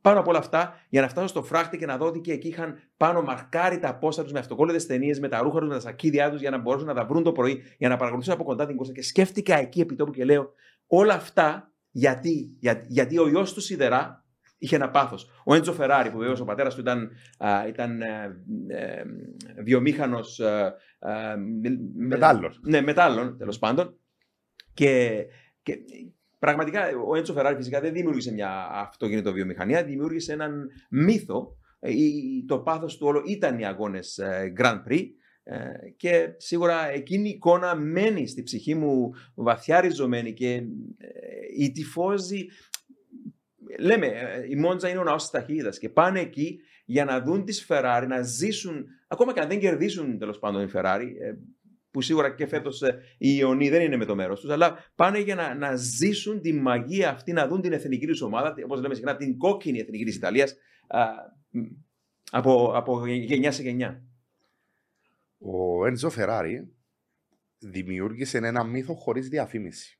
πάνω 0.01 0.19
από 0.19 0.29
όλα 0.29 0.39
αυτά 0.39 0.73
για 0.89 1.01
να 1.01 1.09
φτάσω 1.09 1.27
στο 1.27 1.43
φράχτη 1.43 1.77
και 1.77 1.85
να 1.85 1.97
δω 1.97 2.05
ότι 2.05 2.19
και 2.19 2.31
εκεί 2.31 2.47
είχαν 2.47 2.79
πάνω 2.97 3.21
μαρκάρει 3.21 3.79
τα 3.79 3.95
πόστα 3.95 4.23
τους 4.23 4.31
με 4.31 4.39
αυτοκόλλητες 4.39 4.85
ταινίες, 4.85 5.19
με 5.19 5.27
τα 5.27 5.41
ρούχα 5.41 5.59
τους, 5.59 5.67
με 5.67 5.73
τα 5.73 5.79
σακίδια 5.79 6.31
τους 6.31 6.39
για 6.39 6.49
να 6.49 6.57
μπορέσουν 6.57 6.87
να 6.87 6.93
τα 6.93 7.05
βρουν 7.05 7.23
το 7.23 7.31
πρωί, 7.31 7.63
για 7.77 7.89
να 7.89 7.95
παρακολουθήσουν 7.95 8.35
από 8.39 8.43
κοντά 8.43 8.65
την 8.65 8.75
κούρσα. 8.75 8.91
Και 8.91 9.01
σκέφτηκα 9.01 9.57
εκεί 9.57 9.81
επί 9.81 9.95
τόπου 9.95 10.11
και 10.11 10.25
λέω, 10.25 10.51
όλα 10.87 11.13
αυτά 11.13 11.71
γιατί, 11.91 12.55
για, 12.59 12.85
γιατί 12.87 13.19
ο 13.19 13.27
γιος 13.27 13.53
τους 13.53 13.63
Σιδερά 13.63 14.23
είχε 14.59 14.75
ένα 14.75 14.89
πάθος. 14.89 15.29
Ο 15.45 15.55
Έντζο 15.55 15.73
Φεράρι, 15.73 16.11
που 16.11 16.17
βεβαίως 16.17 16.39
ο 16.39 16.45
πατέρας 16.45 16.75
του 16.75 16.81
ήταν, 16.81 17.11
α, 17.37 17.67
ήταν 17.67 18.01
ε, 18.01 18.43
ε, 18.67 19.03
βιομήχανος. 19.63 20.41
Μετάλλων. 21.95 22.59
Ναι, 22.61 22.81
μετάλλων 22.81 23.37
τέλος 23.37 23.59
πάντων. 23.59 23.97
Και, 24.73 25.25
και 25.61 25.77
Πραγματικά 26.39 26.81
ο 27.07 27.15
Έντσο 27.15 27.33
Φεράρι 27.33 27.55
φυσικά 27.55 27.81
δεν 27.81 27.93
δημιούργησε 27.93 28.33
μια 28.33 28.69
αυτοκίνητο 28.71 29.31
βιομηχανία, 29.31 29.83
δημιούργησε 29.83 30.33
έναν 30.33 30.69
μύθο. 30.89 31.57
Ε, 31.79 31.91
Το 32.47 32.59
πάθος 32.59 32.97
του 32.97 33.07
όλο 33.07 33.23
ήταν 33.25 33.59
οι 33.59 33.65
αγώνες 33.65 34.19
Grand 34.57 34.81
Prix 34.89 35.05
ε, 35.51 35.89
και 35.97 36.33
σίγουρα 36.37 36.89
εκείνη 36.89 37.29
η 37.29 37.31
εικόνα 37.31 37.75
μένει 37.75 38.27
στη 38.27 38.43
ψυχή 38.43 38.75
μου 38.75 39.11
βαθιά 39.35 39.81
ριζωμένη 39.81 40.33
και 40.33 40.53
ε, 40.53 40.63
οι 41.57 41.71
τυφώζοι 41.71 42.45
λέμε 43.79 44.11
η 44.49 44.55
Μόντζα 44.55 44.89
είναι 44.89 44.99
ο 44.99 45.03
ναός 45.03 45.21
της 45.21 45.31
ταχύτητας 45.31 45.79
και 45.79 45.89
πάνε 45.89 46.19
εκεί 46.19 46.59
για 46.85 47.05
να 47.05 47.21
δουν 47.21 47.45
τις 47.45 47.65
Ferrari 47.69 48.05
να 48.07 48.21
ζήσουν 48.21 48.85
ακόμα 49.07 49.33
και 49.33 49.39
αν 49.39 49.47
δεν 49.47 49.59
κερδίσουν 49.59 50.17
τέλος 50.17 50.39
πάντων 50.39 50.63
οι 50.63 50.69
Ferrari 50.73 51.05
που 51.91 52.01
σίγουρα 52.01 52.35
και 52.35 52.47
φέτος 52.47 52.81
οι 53.17 53.35
Ιωνοί 53.37 53.69
δεν 53.69 53.81
είναι 53.81 53.97
με 53.97 54.05
το 54.05 54.15
μέρος 54.15 54.39
τους, 54.39 54.49
αλλά 54.49 54.91
πάνε 54.95 55.19
για 55.19 55.35
να, 55.35 55.55
να 55.55 55.75
ζήσουν 55.75 56.41
τη 56.41 56.53
μαγεία 56.53 57.09
αυτή, 57.09 57.31
να 57.31 57.47
δουν 57.47 57.61
την 57.61 57.73
εθνική 57.73 58.07
τους 58.07 58.21
ομάδα, 58.21 58.55
όπως 58.63 58.81
λέμε 58.81 58.93
συχνά, 58.93 59.15
την 59.15 59.37
κόκκινη 59.37 59.79
εθνική 59.79 60.03
της 60.03 60.15
Ιταλίας, 60.15 60.55
από, 62.31 62.71
από 62.75 63.07
γενιά 63.07 63.51
σε 63.51 63.61
γενιά. 63.61 64.03
Ο 65.37 65.85
Έντζο 65.85 66.09
Φεράρι 66.09 66.73
δημιούργησε 67.57 68.37
ένα 68.37 68.63
μύθο 68.63 68.93
χωρίς 68.93 69.29
διαφήμιση. 69.29 69.98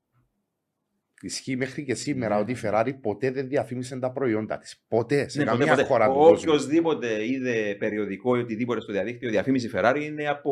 Ισχύει 1.21 1.55
μέχρι 1.55 1.83
και 1.83 1.93
σήμερα 1.95 2.35
Ναι. 2.35 2.41
ότι 2.41 2.51
η 2.51 2.55
Ferrari 2.63 2.91
ποτέ 3.01 3.31
δεν 3.31 3.47
διαφήμισε 3.47 3.99
τα 3.99 4.11
προϊόντα 4.11 4.57
της. 4.57 4.83
Ποτέ, 4.87 5.27
σε 5.29 5.37
Ναι, 5.37 5.45
ποτέ, 5.45 5.57
καμία 5.57 5.73
ποτέ. 5.73 5.87
χώρα 5.87 6.07
του 6.07 6.13
κόσμου. 6.13 6.51
Οποιοδήποτε 6.53 7.25
είδε 7.27 7.75
περιοδικό 7.79 8.35
ή 8.37 8.39
οτιδήποτε 8.39 8.81
στο 8.81 8.91
διαδίκτυο, 8.91 9.29
διαφήμιση 9.29 9.69
Ferrari 9.75 9.99
είναι 10.01 10.27
από 10.27 10.51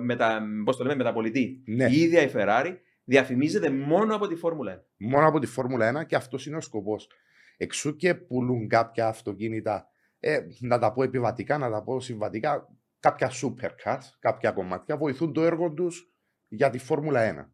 μετα, 0.00 0.42
πώς 0.64 0.76
το 0.76 0.82
λέμε, 0.84 0.96
μεταπολιτή. 0.96 1.62
Ναι. 1.66 1.86
Η 1.90 2.00
ίδια 2.00 2.22
η 2.22 2.30
Ferrari 2.34 2.76
διαφημίζεται 3.04 3.70
μόνο 3.70 4.14
από 4.14 4.26
τη 4.26 4.34
Φόρμουλα 4.34 4.72
1. 4.72 4.80
Μόνο 4.96 5.28
από 5.28 5.38
τη 5.38 5.46
Φόρμουλα 5.46 6.00
1 6.02 6.06
και 6.06 6.16
αυτός 6.16 6.46
είναι 6.46 6.56
ο 6.56 6.60
σκοπός. 6.60 7.08
Εξού 7.56 7.96
και 7.96 8.14
πουλούν 8.14 8.68
κάποια 8.68 9.06
αυτοκίνητα, 9.08 9.88
ε, 10.20 10.38
να 10.60 10.78
τα 10.78 10.92
πω 10.92 11.02
επιβατικά, 11.02 11.58
να 11.58 11.70
τα 11.70 11.82
πω 11.82 12.00
συμβατικά, 12.00 12.68
κάποια 13.00 13.30
supercars, 13.30 14.04
κάποια 14.18 14.50
κομμάτια 14.50 14.96
βοηθούν 14.96 15.32
το 15.32 15.44
έργο 15.44 15.72
τους 15.72 16.10
για 16.48 16.70
τη 16.70 16.78
Φόρμουλα 16.78 17.20
1. 17.22 17.50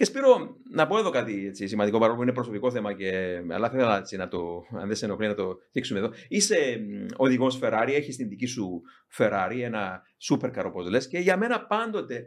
Και 0.00 0.06
Σπύρο, 0.06 0.56
να 0.70 0.86
πω 0.86 0.98
εδώ 0.98 1.10
κάτι 1.10 1.46
έτσι, 1.46 1.68
σημαντικό 1.68 1.98
παρόλο 1.98 2.16
που 2.16 2.22
είναι 2.22 2.32
προσωπικό 2.32 2.70
θέμα, 2.70 2.92
και, 2.92 3.42
αλλά 3.50 3.70
θα 3.70 3.76
ήθελα 3.76 3.98
έτσι, 3.98 4.16
να 4.16 4.28
το, 4.28 4.64
αν 4.78 4.86
δεν 4.86 4.96
σε 4.96 5.04
ενοχλεί 5.04 5.26
να 5.26 5.34
το 5.34 5.58
δείξουμε 5.72 5.98
εδώ. 5.98 6.10
Είσαι 6.28 6.80
οδηγός 7.16 7.58
Ferrari, 7.62 7.88
έχεις 7.88 8.16
την 8.16 8.28
δική 8.28 8.46
σου 8.46 8.82
Ferrari, 9.18 9.60
ένα 9.62 10.02
supercar 10.28 10.62
όπως 10.66 10.88
λες, 10.88 11.08
και 11.08 11.18
για 11.18 11.36
μένα 11.36 11.66
πάντοτε. 11.66 12.14
ε, 12.14 12.26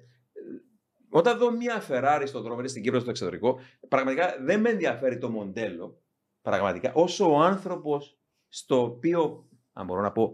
Όταν 1.09 1.37
δω 1.37 1.51
μια 1.51 1.83
Ferrari 1.89 2.23
στον 2.25 2.41
δρόμο, 2.41 2.59
είτε 2.59 2.69
στην 2.69 2.83
Κύπρο, 2.83 2.99
στο 2.99 3.09
εξωτερικό, 3.09 3.59
πραγματικά 3.87 4.35
δεν 4.39 4.59
με 4.59 4.69
ενδιαφέρει 4.69 5.17
το 5.17 5.29
μοντέλο, 5.29 6.01
πραγματικά, 6.41 6.91
όσο 6.93 7.31
ο 7.31 7.39
άνθρωπος 7.39 8.19
στο 8.47 8.81
οποίο, 8.81 9.49
αν 9.73 9.85
μπορώ 9.85 10.01
να 10.01 10.11
πω, 10.11 10.33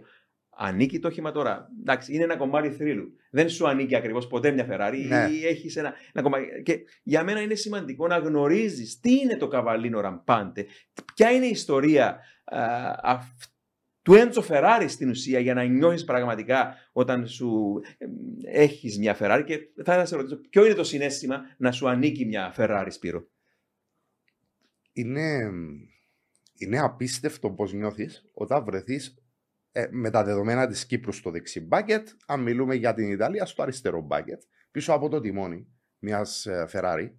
ανήκει 0.50 1.00
το 1.00 1.08
όχημα 1.08 1.32
τώρα. 1.32 1.68
Εντάξει, 1.80 2.14
είναι 2.14 2.24
ένα 2.24 2.38
κομμάτι 2.38 2.70
θρύλου. 2.70 3.14
Δεν 3.30 3.50
σου 3.50 3.68
ανήκει 3.68 3.96
ακριβώς 3.96 4.28
ποτέ 4.28 4.52
μια 4.52 4.68
Ferrari. 4.70 5.06
Ναι. 5.08 5.30
Ή 5.32 5.46
έχεις 5.46 5.76
ένα, 5.76 5.94
ένα 6.14 6.24
κομμάτι. 6.24 6.62
Και 6.64 6.80
για 7.04 7.24
μένα 7.24 7.42
είναι 7.42 7.56
σημαντικό 7.56 8.08
να 8.08 8.18
γνωρίζεις 8.18 9.00
τι 9.00 9.14
είναι 9.14 9.38
το 9.38 9.48
καβαλίνο 9.48 10.00
ραμπάντε, 10.00 10.66
ποια 11.16 11.32
είναι 11.32 11.46
η 11.46 11.50
ιστορία 11.50 12.20
α, 12.44 12.96
αυ- 13.04 13.42
του 14.02 14.14
Έντσο 14.16 14.42
Φεράρι 14.42 14.88
στην 14.88 15.10
ουσία 15.10 15.40
για 15.40 15.54
να 15.54 15.64
νιώθεις 15.64 16.04
πραγματικά 16.04 16.76
όταν 16.92 17.28
σου 17.28 17.82
έχεις 18.44 18.98
μια 18.98 19.18
Ferrari. 19.20 19.44
Και 19.46 19.58
θα 19.58 19.82
ήθελα 19.82 19.98
να 19.98 20.06
σε 20.06 20.16
ρωτήσω, 20.16 20.40
ποιο 20.50 20.66
είναι 20.66 20.74
το 20.74 20.84
συνέστημα 20.84 21.42
να 21.58 21.72
σου 21.72 21.90
ανήκει 21.90 22.26
μια 22.26 22.54
Ferrari, 22.58 22.88
Σπύρο; 22.90 23.28
Είναι, 24.92 25.52
είναι 26.58 26.80
απίστευτο 26.80 27.52
πώς 27.52 27.74
νιώθεις 27.74 28.30
όταν 28.34 28.64
βρεθείς 28.64 29.19
ε, 29.72 29.88
με 29.92 30.10
τα 30.10 30.24
δεδομένα 30.24 30.68
της 30.68 30.86
Κύπρου 30.86 31.12
στο 31.12 31.32
δεξί 31.32 31.60
μπάκετ, 31.60 32.08
αν 32.26 32.42
μιλούμε 32.42 32.76
για 32.76 32.94
την 32.94 33.12
Ιταλία, 33.12 33.46
στο 33.46 33.62
αριστερό 33.62 34.02
μπάκετ, 34.02 34.42
πίσω 34.72 34.94
από 34.94 35.10
το 35.10 35.20
τιμόνι 35.20 35.68
μιας 36.00 36.48
Ferrari. 36.72 37.10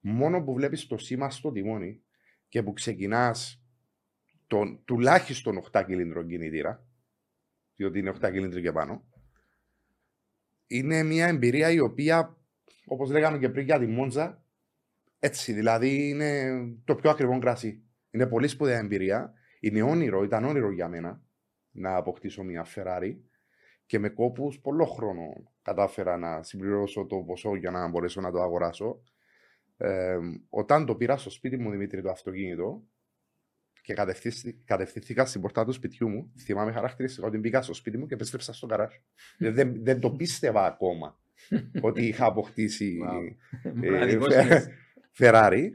μόνο 0.00 0.42
που 0.42 0.54
βλέπεις 0.54 0.86
το 0.86 0.98
σήμα 0.98 1.30
στο 1.30 1.52
τιμόνι 1.52 2.02
και 2.48 2.62
που 2.62 2.72
ξεκινάς 2.72 3.64
τον 4.46 4.84
τουλάχιστον 4.84 5.62
8 5.72 5.84
κιλίντρο 5.86 6.22
κινητήρα, 6.22 6.86
διότι 7.76 7.98
είναι 7.98 8.10
8 8.20 8.30
κιλίντρο 8.30 8.60
και 8.60 8.72
πάνω, 8.72 9.08
είναι 10.66 11.02
μια 11.02 11.26
εμπειρία 11.26 11.70
η 11.70 11.80
οποία, 11.80 12.36
όπως 12.84 13.10
λέγαμε 13.10 13.38
και 13.38 13.48
πριν 13.48 13.64
για 13.64 13.78
τη 13.78 13.86
Μόντζα, 13.86 14.44
έτσι, 15.18 15.52
δηλαδή 15.52 16.08
είναι 16.08 16.50
το 16.84 16.94
πιο 16.94 17.10
ακριβό 17.10 17.38
κρασί. 17.38 17.82
Είναι 18.10 18.26
πολύ 18.26 18.48
σπουδαία 18.48 18.78
εμπειρία. 18.78 19.32
Είναι 19.60 19.82
όνειρο, 19.82 20.22
ήταν 20.22 20.44
όνειρο 20.44 20.70
για 20.70 20.88
μένα 20.88 21.22
να 21.70 21.96
αποκτήσω 21.96 22.42
μια 22.42 22.66
Ferrari 22.74 23.16
και 23.86 23.98
με 23.98 24.08
κόπους 24.08 24.60
πολλό 24.60 24.84
χρόνο 24.84 25.52
κατάφερα 25.62 26.16
να 26.16 26.42
συμπληρώσω 26.42 27.06
το 27.06 27.16
ποσό 27.16 27.56
για 27.56 27.70
να 27.70 27.88
μπορέσω 27.88 28.20
να 28.20 28.30
το 28.30 28.42
αγοράσω. 28.42 29.02
Ε, 29.76 30.18
όταν 30.48 30.86
το 30.86 30.94
πήρα 30.94 31.16
στο 31.16 31.30
σπίτι 31.30 31.56
μου, 31.56 31.70
Δημήτρη, 31.70 32.02
το 32.02 32.10
αυτοκίνητο 32.10 32.82
και 33.82 33.94
κατευθύνθηκα 34.64 35.24
στην 35.24 35.40
πορτά 35.40 35.64
του 35.64 35.72
σπιτιού 35.72 36.08
μου, 36.08 36.32
θυμάμαι 36.38 36.72
χαρακτηριστικά 36.72 37.26
ότι 37.26 37.38
μπήκα 37.38 37.62
στο 37.62 37.74
σπίτι 37.74 37.98
μου 37.98 38.06
και 38.06 38.14
επέστρεψα 38.14 38.52
στο 38.52 38.66
καράζ. 38.66 38.94
δεν, 39.56 39.84
δεν 39.84 40.00
το 40.00 40.10
πίστευα 40.10 40.64
ακόμα 40.66 41.18
ότι 41.88 42.06
είχα 42.06 42.26
αποκτήσει 42.26 42.98
ε, 43.82 44.64
Ferrari. 45.18 45.68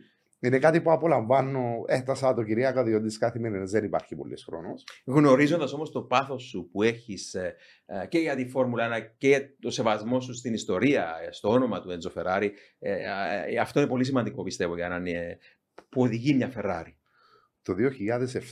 Είναι 0.45 0.59
κάτι 0.59 0.81
που 0.81 0.91
απολαμβάνω 0.91 1.83
ε, 1.87 2.01
τα 2.01 2.15
Σαββατοκυριακά, 2.15 2.83
διότι 2.83 3.09
στι 3.09 3.19
καθημερινέ 3.19 3.65
δεν 3.65 3.83
υπάρχει 3.83 4.15
πολύ 4.15 4.37
χρόνος. 4.41 4.83
Γνωρίζοντας 5.05 5.73
όμως 5.73 5.91
το 5.91 6.01
πάθος 6.01 6.43
σου 6.43 6.69
που 6.71 6.83
έχεις 6.83 7.33
ε, 7.33 7.55
ε, 7.85 8.05
και 8.07 8.17
για 8.17 8.35
τη 8.35 8.47
Φόρμουλα 8.47 8.97
1 8.97 9.01
και 9.17 9.49
το 9.59 9.69
σεβασμό 9.69 10.19
σου 10.19 10.33
στην 10.33 10.53
ιστορία, 10.53 11.15
ε, 11.27 11.31
στο 11.31 11.49
όνομα 11.49 11.81
του 11.81 11.91
Έντζο 11.91 12.09
Φεράρι, 12.09 12.53
αυτό 13.61 13.79
είναι 13.79 13.89
πολύ 13.89 14.03
σημαντικό 14.03 14.43
πιστεύω 14.43 14.75
για 14.75 14.87
να 14.87 14.95
είναι 14.95 15.37
που 15.89 16.01
οδηγεί 16.01 16.33
μια 16.33 16.51
Ferrari. 16.55 16.93
Το 17.61 17.75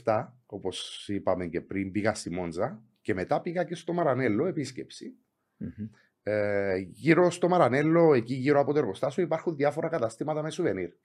2007, 0.04 0.26
όπως 0.46 1.08
είπαμε 1.08 1.46
και 1.46 1.60
πριν, 1.60 1.90
πήγα 1.90 2.14
στη 2.14 2.30
Μόντζα 2.30 2.82
και 3.00 3.14
μετά 3.14 3.40
πήγα 3.40 3.64
και 3.64 3.74
στο 3.74 3.92
Μαρανέλο 3.92 4.46
επίσκεψη. 4.46 5.14
Mm-hmm. 5.60 5.88
Ε, 6.26 6.76
γύρω 6.76 7.30
στο 7.30 7.48
Μαρανέλο, 7.48 8.14
εκεί 8.14 8.34
γύρω 8.34 8.60
από 8.60 8.72
το 8.72 8.78
εργοστάσιο, 8.78 9.22
υπάρχουν 9.22 9.56
διάφορα 9.56 9.88
καταστήματα 9.88 10.42
με 10.42 10.50
σουβενίρ. 10.50 10.90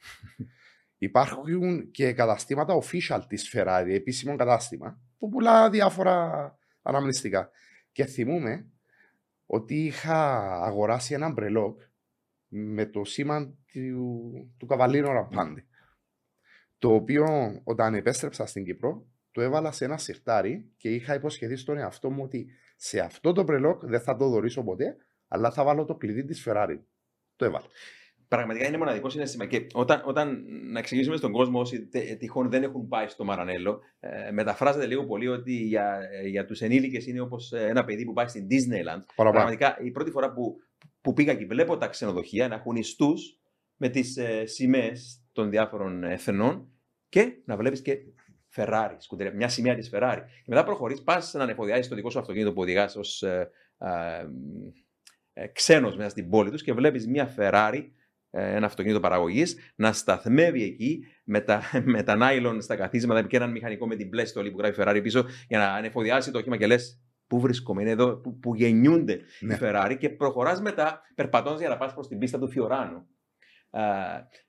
Υπάρχουν 1.01 1.91
και 1.91 2.13
καταστήματα 2.13 2.79
official 2.81 3.21
της 3.27 3.55
Ferrari, 3.55 3.89
επίσημο 3.89 4.35
κατάστημα, 4.35 5.01
που 5.17 5.29
πουλά 5.29 5.69
διάφορα 5.69 6.57
αναμνηστικά. 6.81 7.49
Και 7.91 8.05
θυμούμαι 8.05 8.65
ότι 9.45 9.85
είχα 9.85 10.51
αγοράσει 10.63 11.13
ένα 11.13 11.29
μπρελόκ 11.29 11.81
με 12.47 12.85
το 12.85 13.03
σήμα 13.03 13.53
του, 13.71 14.55
του 14.57 14.65
Cavallino 14.65 15.11
Rampante. 15.11 15.67
Το 16.77 16.93
οποίο 16.93 17.25
όταν 17.63 17.93
επέστρεψα 17.93 18.45
στην 18.45 18.63
Κύπρο, 18.65 19.05
το 19.31 19.41
έβαλα 19.41 19.71
σε 19.71 19.85
ένα 19.85 19.97
συρτάρι 19.97 20.71
και 20.77 20.89
είχα 20.89 21.13
υποσχεθεί 21.13 21.55
στον 21.55 21.77
εαυτό 21.77 22.09
μου 22.09 22.23
ότι 22.23 22.47
σε 22.75 22.99
αυτό 22.99 23.33
το 23.33 23.43
μπρελόκ 23.43 23.85
δεν 23.85 24.01
θα 24.01 24.15
το 24.15 24.29
δωρήσω 24.29 24.63
ποτέ, 24.63 24.97
αλλά 25.27 25.51
θα 25.51 25.63
βάλω 25.63 25.85
το 25.85 25.95
κλειδί 25.95 26.25
της 26.25 26.47
Ferrari. 26.47 26.79
Το 27.35 27.45
έβαλα. 27.45 27.65
Πραγματικά 28.29 28.67
είναι 28.67 28.77
μοναδικό 28.77 29.09
συνέστημα. 29.09 29.45
Και 29.45 29.67
όταν, 29.73 30.01
όταν 30.05 30.45
να 30.71 30.79
εξηγήσουμε 30.79 31.17
στον 31.17 31.31
κόσμο 31.31 31.59
όσοι 31.59 31.89
τυχόν 32.19 32.49
δεν 32.49 32.63
έχουν 32.63 32.87
πάει 32.87 33.07
στο 33.07 33.23
Μαρανέλο, 33.23 33.81
ε, 33.99 34.31
μεταφράζεται 34.31 34.85
λίγο 34.85 35.05
πολύ 35.05 35.27
ότι 35.27 35.51
για, 35.51 35.99
για 36.25 36.45
τους 36.45 36.61
ενήλικες 36.61 37.07
είναι 37.07 37.19
όπως 37.19 37.51
ένα 37.51 37.85
παιδί 37.85 38.05
που 38.05 38.13
πάει 38.13 38.27
στην 38.27 38.47
Disneyland. 38.49 39.03
Παραπάνω. 39.15 39.31
Πραγματικά 39.31 39.77
η 39.81 39.91
πρώτη 39.91 40.11
φορά 40.11 40.31
που, 40.31 40.55
που 41.01 41.13
πήγα 41.13 41.33
και 41.33 41.45
βλέπω 41.45 41.77
τα 41.77 41.87
ξενοδοχεία 41.87 42.47
να 42.47 42.55
έχουν 42.55 42.75
ιστούς 42.75 43.39
με 43.75 43.89
τις 43.89 44.17
ε, 44.17 44.45
σημαίες 44.45 45.23
των 45.31 45.49
διάφορων 45.49 46.03
εθνών 46.03 46.67
και 47.09 47.33
να 47.45 47.57
βλέπεις 47.57 47.81
και 47.81 47.97
Ferrari, 48.55 48.95
σκουτερία, 48.97 49.33
μια 49.33 49.47
σημαία 49.47 49.75
της 49.75 49.89
Ferrari. 49.93 50.21
Και 50.25 50.45
μετά 50.47 50.63
προχωρείς, 50.63 51.03
πας 51.03 51.33
να 51.33 51.43
ανεφοδιάσεις 51.43 51.87
το 51.87 51.95
δικό 51.95 52.09
σου 52.09 52.19
αυτοκίνητο 52.19 52.53
που 52.53 52.61
οδηγάς 52.61 52.95
ως 52.95 53.21
ε, 53.21 53.49
ε, 55.33 55.47
ξένος 55.47 55.95
μέσα 55.95 56.09
στην 56.09 56.29
πόλη 56.29 56.49
τους 56.49 56.63
και 56.63 56.73
βλέπεις 56.73 57.07
μια 57.07 57.35
Ferrari, 57.37 57.81
ε, 57.81 57.81
ένα 58.31 58.65
αυτοκίνητο 58.65 58.99
παραγωγής, 58.99 59.73
να 59.75 59.91
σταθμεύει 59.91 60.63
εκεί 60.63 61.05
με 61.23 61.41
τα, 61.41 61.61
με 61.93 62.03
τα 62.03 62.15
νάιλον 62.15 62.61
στα 62.61 62.75
καθίσματα 62.75 63.27
και 63.27 63.35
έναν 63.35 63.51
μηχανικό 63.51 63.87
με 63.87 63.95
την 63.95 64.09
πλέστολη 64.09 64.51
που 64.51 64.57
γράφει 64.57 64.81
Ferrari 64.81 64.99
πίσω 65.03 65.25
για 65.47 65.57
να 65.57 65.73
ανεφοδιάσει 65.73 66.31
το 66.31 66.37
όχημα 66.37 66.57
και 66.57 66.67
λες 66.67 67.01
πού 67.27 67.39
βρίσκομαι, 67.39 67.81
είναι 67.81 67.91
εδώ 67.91 68.15
που, 68.15 68.39
που 68.39 68.55
γεννιούνται 68.55 69.19
ναι. 69.39 69.53
οι 69.53 69.57
Ferrari 69.61 69.95
και 69.99 70.09
προχωράς 70.09 70.61
μετά 70.61 71.01
περπατώντας 71.15 71.59
για 71.59 71.69
να 71.69 71.77
πας 71.77 71.93
προς 71.93 72.07
την 72.07 72.17
πίστα 72.17 72.39
του 72.39 72.49
Φιωράνου. 72.49 73.07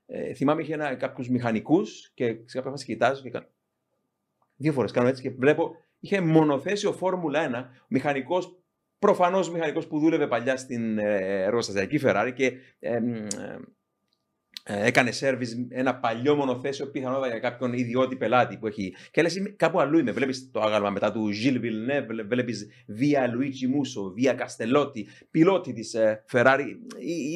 Ε, 0.06 0.34
θυμάμαι 0.34 0.62
είχε 0.62 0.96
κάποιους 0.98 1.28
μηχανικούς 1.28 2.10
και 2.14 2.26
σε 2.26 2.56
κάποια 2.56 2.70
φάση 2.70 2.84
κοιτάζω 2.84 3.22
και 3.22 3.30
κάνω. 3.30 3.46
Δύο 4.56 4.72
φορές 4.72 4.90
κάνω 4.90 5.08
έτσι 5.08 5.22
και 5.22 5.30
βλέπω. 5.30 5.76
Είχε 6.00 6.20
μονοθέσιο 6.20 6.92
Φόρμουλα 6.92 7.70
1, 7.70 7.84
μηχανικός 7.88 8.59
Προφανώς 9.00 9.50
μηχανικός 9.50 9.86
που 9.86 9.98
δούλευε 9.98 10.26
παλιά 10.26 10.56
στην 10.56 10.98
ε, 10.98 11.42
εργοστασιακή 11.42 12.00
Ferrari 12.04 12.32
και 12.34 12.52
ε, 12.78 12.98
ε, 14.64 14.86
έκανε 14.86 15.10
σερβις 15.10 15.66
ένα 15.68 15.98
παλιό 15.98 16.34
μονοθέσιο 16.34 16.86
πιθανότατα 16.86 17.26
για 17.26 17.38
κάποιον 17.38 17.72
ιδιώτη 17.72 18.16
πελάτη 18.16 18.56
που 18.56 18.66
έχει. 18.66 18.94
Και 19.10 19.22
λες, 19.22 19.54
κάπου 19.56 19.80
αλλού 19.80 19.98
είμαι. 19.98 20.12
Βλέπεις 20.12 20.50
το 20.50 20.60
άγαλμα 20.60 20.90
μετά 20.90 21.12
του 21.12 21.28
Gilles 21.28 21.60
Villeneuve, 21.60 22.26
βλέπεις 22.28 22.68
Βία 22.86 23.26
Λουίτσι 23.26 23.66
Μούσο, 23.66 24.12
Βία 24.16 24.32
Καστελότη, 24.32 25.08
πιλότη 25.30 25.72
της 25.72 25.96
Ferrari. 26.32 26.66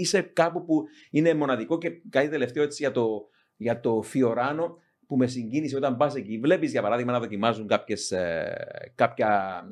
Είσαι 0.01 0.21
κάπου 0.21 0.65
που 0.65 0.85
είναι 1.11 1.35
μοναδικό 1.35 1.79
και 1.79 1.91
κάτι 2.11 2.29
τελευταίο 2.29 2.63
έτσι 2.63 2.83
για 2.83 2.93
το, 2.93 3.29
για 3.57 3.81
το 3.81 4.03
Fiorano 4.13 4.84
που 5.07 5.17
με 5.17 5.27
συγκίνησε 5.27 5.77
όταν 5.77 5.97
πας 5.97 6.15
εκεί. 6.15 6.39
Βλέπεις 6.39 6.71
για 6.71 6.83
παράδειγμα 6.83 7.13
να 7.13 7.21
δοκιμάζουν 7.21 7.67
κάποιες, 7.67 8.11
ε, 8.11 8.93
κάποια 8.95 9.63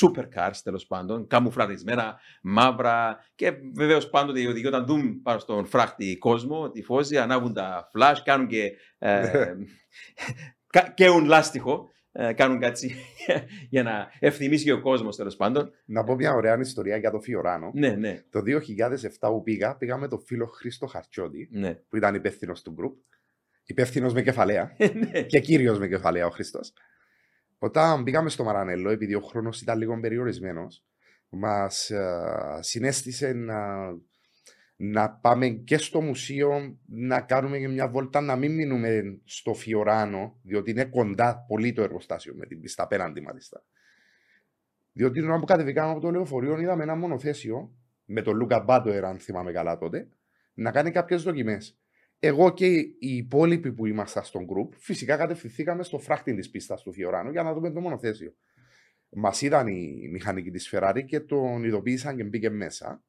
supercars 0.00 0.56
τέλος 0.62 0.86
πάντων, 0.86 1.26
καμουφλαρισμένα, 1.26 2.20
μαύρα 2.42 3.18
και 3.34 3.52
βεβαίως 3.74 4.10
πάντοτε 4.10 4.40
οι 4.40 4.46
οδηγοί 4.46 4.66
όταν 4.66 4.86
δουν 4.86 5.22
πάνω 5.22 5.38
στον 5.38 5.66
φράχτη 5.66 6.16
κόσμο, 6.18 6.70
τη 6.70 6.82
φώση, 6.82 7.18
ανάβουν 7.18 7.52
τα 7.52 7.90
flash, 7.94 8.16
κάνουν 8.24 8.46
και. 8.46 8.72
Ε, 8.98 9.54
καίουν 10.94 11.24
λάστιχο. 11.24 11.90
Ε, 12.18 12.32
κάνουν 12.32 12.60
κάτι 12.60 12.94
για 13.74 13.82
να 13.82 14.10
ευθυμίσει 14.18 14.64
και 14.64 14.72
ο 14.72 14.80
κόσμος 14.80 15.16
τέλος 15.16 15.36
πάντων. 15.36 15.70
Να 15.84 16.04
πω 16.04 16.14
μια 16.14 16.34
ωραία 16.34 16.58
ιστορία 16.58 16.96
για 16.96 17.10
το 17.10 17.20
Φιωράνο. 17.20 17.70
Ναι, 17.74 17.88
ναι. 17.88 18.22
Το 18.30 18.40
2007 18.40 18.48
που 19.20 19.42
πήγα, 19.42 19.76
πήγα 19.76 19.96
με 19.96 20.08
τον 20.08 20.20
φίλο 20.20 20.46
Χρήστο 20.46 20.86
Χαρτσιώτη, 20.86 21.48
ναι. 21.52 21.74
που 21.74 21.96
ήταν 21.96 22.14
υπεύθυνος 22.14 22.62
του 22.62 22.72
γκρουπ 22.72 22.96
υπεύθυνος 23.66 24.12
με 24.12 24.22
κεφαλαία 24.22 24.74
Ε, 24.76 24.88
ναι. 24.88 25.22
και 25.22 25.40
κύριος 25.40 25.78
με 25.78 25.88
κεφαλαία 25.88 26.26
ο 26.26 26.30
Χριστός. 26.30 26.72
Όταν 27.58 28.04
πήγαμε 28.04 28.28
στο 28.28 28.44
Μαρανέλο, 28.44 28.90
επειδή 28.90 29.14
ο 29.14 29.20
χρόνος 29.20 29.60
ήταν 29.60 29.78
λίγο 29.78 30.00
περιορισμένος, 30.00 30.84
μας 31.28 31.90
συνέστησε 32.60 33.32
να, 33.32 33.90
να 34.76 35.10
πάμε 35.10 35.48
και 35.48 35.78
στο 35.78 36.00
μουσείο 36.00 36.78
να 36.86 37.20
κάνουμε 37.20 37.58
και 37.58 37.68
μια 37.68 37.88
βόλτα, 37.88 38.20
να 38.20 38.36
μην 38.36 38.54
μείνουμε 38.54 39.20
στο 39.24 39.54
Φιωράνο, 39.54 40.38
διότι 40.42 40.70
είναι 40.70 40.84
κοντά 40.84 41.44
πολύ 41.48 41.72
το 41.72 41.82
εργοστάσιο 41.82 42.34
με 42.34 42.46
την 42.46 42.60
πίστα 42.60 42.82
απέναντι 42.82 43.20
μάλιστα. 43.20 43.64
Διότι 44.92 45.20
όταν 45.20 45.40
που 45.40 45.46
κατεβήκαμε 45.46 45.90
από 45.90 46.00
το 46.00 46.10
λεωφορείο, 46.10 46.60
είδαμε 46.60 46.82
ένα 46.82 46.94
μονοθέσιο 46.94 47.74
με 48.04 48.22
τον 48.22 48.36
Λούκα 48.36 48.60
Μπάτοερ, 48.60 49.04
αν 49.04 49.18
θυμάμαι 49.18 49.52
καλά 49.52 49.78
τότε, 49.78 50.08
να 50.54 50.70
κάνει 50.70 50.90
κάποιες 50.90 51.22
δοκιμές. 51.22 51.78
Εγώ 52.18 52.52
και 52.52 52.66
οι 52.66 52.96
υπόλοιποι 52.98 53.72
που 53.72 53.86
ήμασταν 53.86 54.24
στον 54.24 54.46
group, 54.46 54.74
φυσικά 54.78 55.16
κατευθυνθήκαμε 55.16 55.82
στο 55.82 55.98
φράχτη 55.98 56.34
της 56.34 56.50
πίστας 56.50 56.82
του 56.82 56.92
Φιωράνου 56.92 57.30
για 57.30 57.42
να 57.42 57.54
δούμε 57.54 57.70
το 57.70 57.80
μονοθέσιο. 57.80 58.34
Μας 59.08 59.42
είδαν 59.42 59.66
οι 59.66 60.08
μηχανικοί 60.12 60.50
της 60.50 60.70
Ferrari 60.72 61.02
και 61.06 61.20
τον 61.20 61.64
ειδοποίησαν 61.64 62.16
και 62.16 62.24
μπήκε 62.24 62.50
μέσα. 62.50 63.04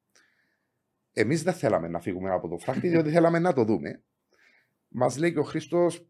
Εμείς 1.12 1.42
δεν 1.42 1.52
θέλαμε 1.52 1.88
να 1.88 2.00
φύγουμε 2.00 2.30
από 2.30 2.48
το 2.48 2.58
φράχτη, 2.58 2.88
διότι 2.92 3.10
θέλαμε 3.10 3.38
να 3.38 3.52
το 3.52 3.64
δούμε. 3.64 4.02
Μας 4.88 5.16
λέει 5.16 5.32
και 5.32 5.38
ο 5.38 5.42
Χρήστος, 5.42 6.08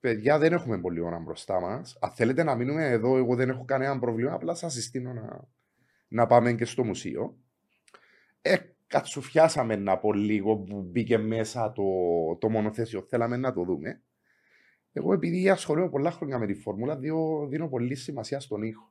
παιδιά, 0.00 0.38
δεν 0.38 0.52
έχουμε 0.52 0.80
πολύ 0.80 1.00
ώρα 1.00 1.18
μπροστά 1.18 1.60
μας. 1.60 1.96
Αν 2.00 2.10
θέλετε 2.10 2.42
να 2.42 2.54
μείνουμε 2.54 2.86
εδώ, 2.86 3.16
εγώ 3.16 3.34
δεν 3.34 3.48
έχω 3.48 3.64
κανένα 3.64 3.98
πρόβλημα. 3.98 4.32
Απλά 4.32 4.54
σας 4.54 4.72
συστήνω 4.72 5.12
να, 5.12 5.48
να 6.08 6.26
πάμε 6.26 6.52
και 6.52 6.64
στο 6.64 6.84
μουσείο. 6.84 7.38
Ε, 8.42 8.56
κατσουφιάσαμε 8.86 9.76
να 9.76 9.98
πω 9.98 10.12
λίγο 10.12 10.56
που 10.56 10.82
μπήκε 10.82 11.18
μέσα 11.18 11.72
το, 11.72 11.82
το 12.40 12.48
μονοθέσιο. 12.48 13.02
Θέλαμε 13.08 13.36
να 13.36 13.52
το 13.52 13.62
δούμε. 13.62 14.02
Εγώ 14.92 15.12
επειδή 15.12 15.48
ασχολούμαι 15.48 15.88
πολλά 15.88 16.10
χρόνια 16.10 16.38
με 16.38 16.46
τη 16.46 16.54
φόρμουλα, 16.54 16.96
δίνω, 16.96 17.46
δίνω 17.48 17.68
πολύ 17.68 17.94
σημασία 17.94 18.40
στον 18.40 18.62
ήχο. 18.62 18.90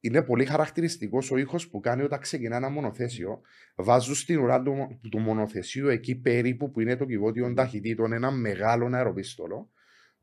Είναι 0.00 0.22
πολύ 0.22 0.44
χαρακτηριστικός 0.44 1.30
ο 1.30 1.36
ήχος 1.36 1.68
που 1.68 1.80
κάνει 1.80 2.02
όταν 2.02 2.20
ξεκινά 2.20 2.56
ένα 2.56 2.68
μονοθέσιο. 2.68 3.40
Βάζουν 3.76 4.14
στην 4.14 4.38
ουρά 4.38 4.62
του, 4.62 5.00
του 5.10 5.18
μονοθεσίου 5.18 5.88
εκεί 5.88 6.20
περίπου 6.20 6.70
που 6.70 6.80
είναι 6.80 6.96
το 6.96 7.04
κυβότιο 7.04 7.54
ταχυτήτων 7.54 8.12
ένα 8.12 8.30
μεγάλο 8.30 8.90
αεροπίστολο, 8.92 9.70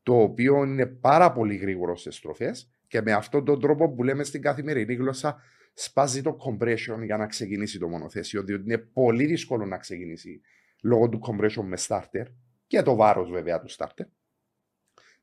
το 0.03 0.21
οποίο 0.21 0.63
είναι 0.63 0.85
πάρα 0.85 1.31
πολύ 1.31 1.55
γρήγορος 1.55 2.01
σε 2.01 2.11
στροφές 2.11 2.71
και 2.87 3.01
με 3.01 3.11
αυτόν 3.11 3.45
τον 3.45 3.59
τρόπο 3.59 3.93
που 3.93 4.03
λέμε 4.03 4.23
στην 4.23 4.41
καθημερινή 4.41 4.93
γλώσσα 4.93 5.41
σπάζει 5.81 6.21
το 6.21 6.37
compression 6.45 7.03
για 7.03 7.17
να 7.17 7.27
ξεκινήσει 7.27 7.79
το 7.79 7.87
μονοθέσιο, 7.87 8.43
διότι 8.43 8.63
είναι 8.63 8.77
πολύ 8.77 9.25
δύσκολο 9.25 9.65
να 9.65 9.77
ξεκινήσει 9.77 10.41
λόγω 10.81 11.09
του 11.09 11.19
compression 11.27 11.63
με 11.63 11.77
starter 11.87 12.25
και 12.67 12.81
το 12.81 12.95
βάρος 12.95 13.29
βέβαια 13.29 13.59
του 13.59 13.69
starter. 13.69 14.05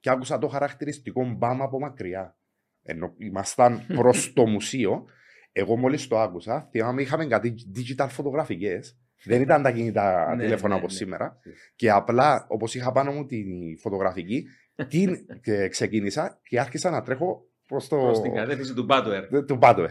Και 0.01 0.11
άκουσα 0.11 0.39
το 0.39 0.49
χαρακτηριστικό 0.49 1.25
μπαμ 1.25 1.63
από 1.63 1.79
μακριά. 1.79 2.39
Ενώ 2.83 3.15
ήμασταν 3.19 3.87
προς 3.99 4.33
το 4.33 4.47
μουσείο, 4.47 5.05
εγώ 5.53 5.77
μόλις 5.77 6.07
το 6.07 6.19
άκουσα, 6.19 6.69
θυμάμαι 6.71 7.03
είχαμε 7.03 7.27
κάτι 7.27 7.55
digital 7.75 8.09
φωτογραφικές. 8.11 8.99
Δεν 9.25 9.41
ήταν 9.41 9.63
τα 9.63 9.73
κινητά 9.73 10.25
Ναι, 10.37 10.43
τηλέφωνα 10.43 10.75
ναι, 10.75 10.81
όπως 10.81 10.93
ναι. 10.93 10.99
σήμερα. 10.99 11.41
Και 11.77 11.91
απλά, 11.91 12.47
όπως 12.49 12.75
είχα 12.75 12.93
πάνω 12.93 13.13
μου 13.13 13.27
τη 13.27 13.45
φωτογραφική, 13.79 14.47
την 14.89 15.27
και 15.43 15.69
ξεκίνησα 15.69 16.41
και 16.43 16.61
άρχισα 16.61 16.91
να 16.91 17.03
τρέχω 17.03 17.49
προς 17.67 17.89
το. 17.89 17.97
Προς 17.97 18.21
την 18.21 18.35
κατεύθυνση 18.35 18.75
του 18.75 18.87
Butler. 18.91 19.47
του 19.47 19.59
Πάντοερ. 19.59 19.91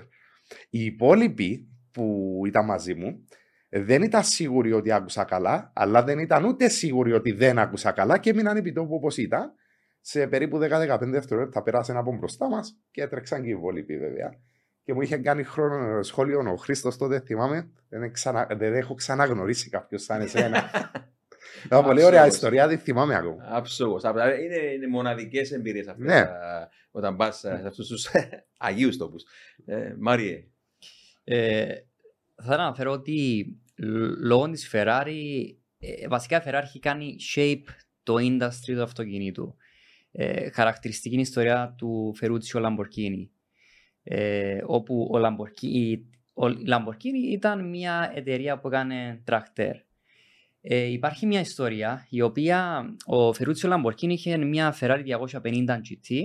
Οι 0.70 0.86
υπόλοιποι 0.86 1.68
που 1.92 2.42
ήταν 2.46 2.66
μαζί 2.66 2.94
μου 2.94 3.26
δεν 3.70 4.02
ήταν 4.02 4.24
σίγουροι 4.24 4.74
ότι 4.74 4.92
άκουσα 4.92 5.24
καλά, 5.24 5.72
αλλά 5.76 6.04
δεν 6.04 6.20
ήταν 6.20 6.46
ούτε 6.46 6.70
σίγουροι 6.70 7.14
ότι 7.14 7.32
δεν 7.32 7.60
άκουσα 7.60 7.92
καλά 7.92 8.18
και 8.18 8.30
έμειναν 8.30 8.58
επί 8.58 8.72
τόπου 8.72 8.96
όπως 8.96 9.18
ήταν. 9.18 9.54
Σε 10.02 10.28
περίπου 10.28 10.60
10-15 10.62 10.98
δευτερόλεπτα 11.02 11.64
πέρασαν 11.64 11.98
από 11.98 12.16
μπροστά 12.16 12.50
μας 12.50 12.78
και 12.92 13.02
έτρεξαν 13.02 13.42
και 13.42 13.48
οι 13.48 13.52
υπόλοιποι 13.52 13.98
βέβαια. 13.98 14.34
Και 14.84 14.94
μου 14.94 15.02
είχε 15.02 15.18
κάνει 15.18 15.44
χρόνο 15.44 16.04
σχόλιο 16.04 16.52
ο 16.52 16.56
Χρήστος 16.56 16.98
τότε, 16.98 17.20
θυμάμαι. 17.20 17.72
Δεν, 17.90 18.12
ξανα, 18.12 18.48
δεν 18.58 18.74
έχω 18.74 18.94
ξαναγνωρίσει 18.94 19.70
κάποιος 19.70 20.04
σαν 20.04 20.22
εσένα. 20.22 20.64
Ήταν 21.66 21.84
πολύ 21.84 22.04
ωραία 22.04 22.20
Άψογος. 22.20 22.36
ιστορία, 22.36 22.68
δεν 22.68 22.80
θυμάμαι 22.80 23.16
ακόμα. 23.16 23.44
Άψογος. 23.50 24.04
Είναι, 24.44 24.56
είναι 24.76 24.88
μοναδικές 24.88 25.52
εμπειρίες 25.52 25.88
αυτέ 25.88 26.04
Ναι. 26.04 26.26
όταν 26.92 27.16
πας 27.16 27.38
σε 27.40 27.50
αυτούς 27.68 27.88
τους 27.88 28.08
αγίους 28.58 28.98
τόπους. 28.98 29.24
Ε, 29.66 29.94
Μάριε. 30.00 30.44
Ε, 31.24 31.66
θα 32.44 32.54
αναφέρω 32.54 32.92
ότι 32.92 33.46
λ- 33.76 34.18
λόγω 34.26 34.50
της 34.50 34.70
Ferrari, 34.74 35.56
ε, 35.80 36.08
βασικά 36.08 36.38
η 36.38 36.42
Ferrari 36.46 36.64
έχει 36.64 36.80
κάνει 36.80 37.16
shape 37.36 37.64
το 38.04 38.16
industry 38.20 38.74
του 38.76 38.84
αυτοκινήτου. 38.84 39.56
Ε, 40.12 40.50
χαρακτηριστική 40.50 41.14
είναι 41.14 41.24
η 41.24 41.28
ιστορία 41.30 41.76
του 41.78 42.16
Ferruccio 42.22 42.66
Lamborghini. 42.66 43.28
Ε, 44.04 44.62
όπου 44.66 45.10
ο 45.14 45.18
Lamborghini, 45.18 46.00
ο, 46.34 46.48
η 46.50 46.66
Lamborghini 46.68 47.32
ήταν 47.32 47.70
μια 47.70 48.12
εταιρεία 48.16 48.60
που 48.60 48.68
έκανε 48.68 49.22
τρακτέρ. 49.24 49.76
Ε, 50.68 50.86
υπάρχει 50.86 51.26
μια 51.26 51.40
ιστορία 51.40 52.08
η 52.10 52.22
οποία 52.22 52.86
ο 53.06 53.30
Ferruccio 53.30 53.74
Lamborghini 53.74 54.10
είχε 54.10 54.38
μια 54.38 54.76
Ferrari 54.80 55.04
250 55.42 55.66
GT 55.68 56.16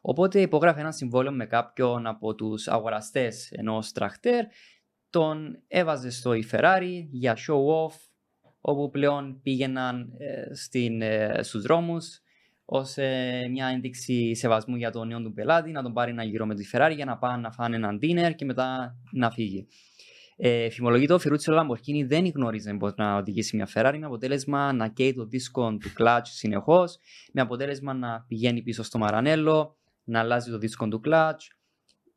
οπότε 0.00 0.40
υπόγραφε 0.40 0.80
ένα 0.80 0.92
συμβόλαιο 0.92 1.32
με 1.32 1.46
κάποιον 1.46 2.06
από 2.06 2.34
τους 2.34 2.68
αγοραστές 2.68 3.50
ενός 3.50 3.92
τρακτέρ 3.92 4.44
τον 5.10 5.62
έβαζε 5.68 6.10
στο 6.10 6.34
η 6.34 6.48
Ferrari 6.50 7.06
για 7.10 7.36
show 7.36 7.86
off 7.86 7.94
όπου 8.60 8.90
πλέον 8.90 9.40
πήγαιναν 9.42 10.12
ε, 10.18 10.54
στην, 10.54 11.02
ε, 11.02 11.42
στους 11.42 11.62
δρόμους 11.62 12.20
ως 12.64 12.96
ε, 12.96 13.48
μια 13.50 13.66
ένδειξη 13.66 14.34
σεβασμού 14.34 14.76
για 14.76 14.90
τον 14.90 15.08
νέο 15.08 15.22
του 15.22 15.32
πελάτη 15.32 15.70
να 15.70 15.82
τον 15.82 15.92
πάρει 15.92 16.10
ένα 16.10 16.24
γύρο 16.24 16.46
με 16.46 16.54
τη 16.54 16.68
Ferrari 16.72 16.92
για 16.94 17.04
να 17.04 17.18
πάνε 17.18 17.42
να 17.42 17.50
φάνε 17.50 17.76
έναν 17.76 17.98
dinner 18.02 18.34
και 18.36 18.44
μετά 18.44 18.96
να 19.12 19.30
φύγει. 19.30 19.66
Ε, 20.44 20.70
φημολογείται 20.70 21.12
ο 21.12 21.18
Φιρούτσο 21.18 21.52
Λαμπορκίνη 21.52 22.04
δεν 22.04 22.26
γνώριζε 22.34 22.74
πώς 22.74 22.94
να 22.96 23.16
οδηγήσει 23.16 23.56
μια 23.56 23.68
Ferrari 23.74 23.96
με 23.98 24.06
αποτέλεσμα 24.06 24.72
να 24.72 24.88
καίει 24.88 25.14
το 25.14 25.24
δίσκο 25.24 25.76
του 25.76 25.92
clutch 25.98 26.20
συνεχώς, 26.22 26.98
με 27.32 27.40
αποτέλεσμα 27.40 27.94
να 27.94 28.24
πηγαίνει 28.28 28.62
πίσω 28.62 28.82
στο 28.82 28.98
μαρανέλο, 28.98 29.76
να 30.04 30.20
αλλάζει 30.20 30.50
το 30.50 30.58
δίσκο 30.58 30.88
του 30.88 31.00
clutch. 31.04 31.38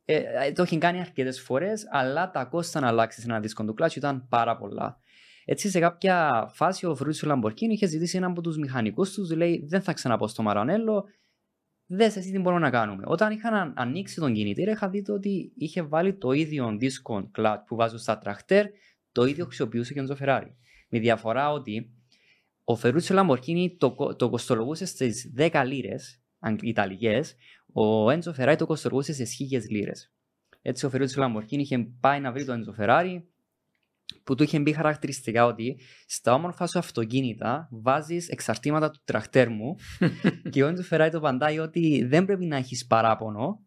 Ε, 0.04 0.22
ε, 0.46 0.52
το 0.52 0.62
έχει 0.62 0.78
κάνει 0.78 1.00
αρκετές 1.00 1.40
φορές, 1.40 1.86
αλλά 1.90 2.30
τα 2.30 2.44
κόστα 2.44 2.80
να 2.80 2.86
αλλάξεις 2.86 3.24
ένα 3.24 3.40
δίσκο 3.40 3.64
του 3.64 3.74
clutch 3.78 3.96
ήταν 3.96 4.26
πάρα 4.28 4.56
πολλά. 4.56 5.00
Έτσι, 5.44 5.68
σε 5.68 5.78
κάποια 5.78 6.46
φάση, 6.54 6.86
ο 6.86 6.94
Φρούτσο 6.94 7.26
Λαμπορκίνη 7.26 7.72
είχε 7.72 7.86
ζητήσει 7.86 8.16
έναν 8.16 8.30
από 8.30 8.40
τους 8.40 8.56
μηχανικούς 8.56 9.12
τους, 9.12 9.30
λέει: 9.30 9.64
Δεν 9.68 9.82
θα 9.82 9.92
ξαναπώ 9.92 10.28
στο 10.28 10.42
Μαρανέλο, 10.42 11.04
δες 11.86 12.16
εσύ 12.16 12.30
τι 12.30 12.38
μπορούμε 12.38 12.60
να 12.60 12.70
κάνουμε. 12.70 13.02
Όταν 13.06 13.32
είχαν 13.32 13.54
αν- 13.54 13.72
ανοίξει 13.76 14.20
τον 14.20 14.32
κινητήρα, 14.34 14.70
είχα 14.70 14.88
δει 14.88 15.02
το 15.02 15.12
ότι 15.12 15.52
είχε 15.56 15.82
βάλει 15.82 16.14
το 16.14 16.32
ίδιο 16.32 16.76
δίσκο 16.78 17.30
clutch 17.38 17.56
που 17.66 17.76
βάζω 17.76 17.98
στα 17.98 18.18
τραχτέρ, 18.18 18.66
το 19.12 19.24
ίδιο 19.24 19.44
χρησιμοποιούσε 19.44 19.92
και 19.92 20.00
ο 20.00 20.04
Τζο 20.04 20.16
Ferrari. 20.20 20.50
Με 20.88 20.98
διαφορά 20.98 21.50
ότι 21.52 21.90
ο 22.64 22.76
Φερούτσο 22.76 23.14
Λαμπορκίνη 23.14 23.76
το, 23.78 23.94
κο- 23.94 24.16
το 24.16 24.30
κοστολογούσε 24.30 24.84
στις 24.86 25.32
10 25.36 25.62
λίρες 25.66 26.20
Ιταλικές, 26.62 27.34
ο 27.72 28.10
Έντζο 28.10 28.32
Φεράρι 28.32 28.56
το 28.56 28.66
κοστολογούσε 28.66 29.12
σε 29.12 29.24
1000 29.24 29.68
λίρες. 29.70 30.12
Έτσι, 30.62 30.86
ο 30.86 30.90
Φερούτσο 30.90 31.20
Λαμπορκίνη 31.20 31.62
είχε 31.62 31.78
πάει 32.00 32.20
να 32.20 32.32
βρει 32.32 32.44
τον 32.44 32.58
Έντζο 32.58 32.72
Φεράρι, 32.72 33.28
που 34.24 34.34
του 34.34 34.42
είχε 34.42 34.58
μπει 34.58 34.72
χαρακτηριστικά 34.72 35.46
ότι 35.46 35.80
στα 36.06 36.34
όμορφα 36.34 36.66
σου 36.66 36.78
αυτοκίνητα 36.78 37.68
βάζεις 37.70 38.28
εξαρτήματα 38.28 38.90
του 38.90 39.00
τραχτέρ 39.04 39.48
μου 39.50 39.74
και 40.52 40.64
ο 40.64 40.66
Έντζο 40.66 40.82
Φεράρι 40.82 41.10
το 41.10 41.18
απαντάει 41.18 41.58
ότι 41.58 42.04
δεν 42.04 42.24
πρέπει 42.24 42.46
να 42.46 42.56
έχεις 42.56 42.86
παράπονο 42.86 43.66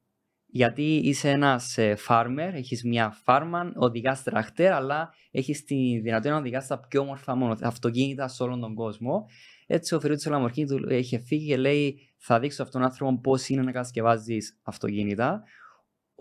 γιατί 0.51 0.95
είσαι 0.95 1.29
ένας 1.29 1.77
farmer, 2.07 2.51
έχεις 2.53 2.83
μια 2.83 3.09
φάρμα, 3.23 3.71
οδηγάς 3.75 4.23
τραχτέρ, 4.23 4.71
αλλά 4.71 5.13
έχεις 5.31 5.63
τη 5.63 5.99
δυνατότητα 5.99 6.33
να 6.33 6.39
οδηγάς 6.39 6.67
τα 6.67 6.79
πιο 6.79 7.01
όμορφα 7.01 7.35
μόνο 7.35 7.57
αυτοκίνητα 7.61 8.27
σε 8.27 8.43
όλον 8.43 8.59
τον 8.59 8.73
κόσμο. 8.73 9.25
Έτσι, 9.67 9.95
ο 9.95 9.99
Φερούτσος 9.99 10.31
Λαμορκίνης 10.31 10.69
του 10.69 10.93
είχε 10.93 11.19
φύγει 11.19 11.47
και 11.47 11.57
λέει: 11.57 11.99
Θα 12.17 12.39
δείξω 12.39 12.63
αυτόν 12.63 12.81
τον 12.81 12.89
άνθρωπο 12.89 13.19
πώς 13.19 13.49
είναι 13.49 13.61
να 13.61 13.71
κατασκευάζεις 13.71 14.59
αυτοκίνητα. 14.63 15.43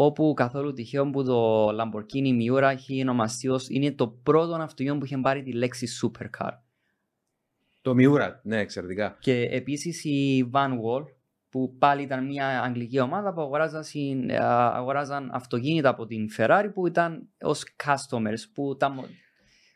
Όπου 0.00 0.32
καθόλου 0.36 0.72
τυχαίο 0.72 1.10
που 1.10 1.24
το 1.24 1.66
Lamborghini 1.68 2.40
Miura 2.40 2.62
έχει 2.72 3.00
ονομαστεί 3.00 3.48
ως 3.48 3.68
είναι 3.68 3.92
το 3.92 4.08
πρώτο 4.08 4.54
αυτοκίνητο 4.54 4.98
που 4.98 5.04
είχε 5.04 5.18
πάρει 5.18 5.42
τη 5.42 5.52
λέξη 5.52 5.86
supercar. 6.02 6.50
Το 7.82 7.94
Miura, 7.98 8.30
ναι, 8.42 8.58
εξαιρετικά. 8.58 9.16
Και 9.20 9.40
επίσης 9.42 10.04
η 10.04 10.50
Van 10.52 10.68
Wall, 10.70 11.04
που 11.50 11.76
πάλι 11.78 12.02
ήταν 12.02 12.26
μια 12.26 12.62
αγγλική 12.62 13.00
ομάδα 13.00 13.32
που 13.32 13.40
αγοράζαν, 13.40 13.84
συν- 13.84 14.30
ε, 14.30 14.36
αγοράζαν 14.40 15.30
αυτοκίνητα 15.32 15.88
από 15.88 16.06
την 16.06 16.26
Ferrari 16.38 16.70
που 16.74 16.86
ήταν 16.86 17.28
ως 17.40 17.64
customers, 17.84 18.42
που, 18.54 18.76
τα, 18.76 18.88
μο- 18.90 19.06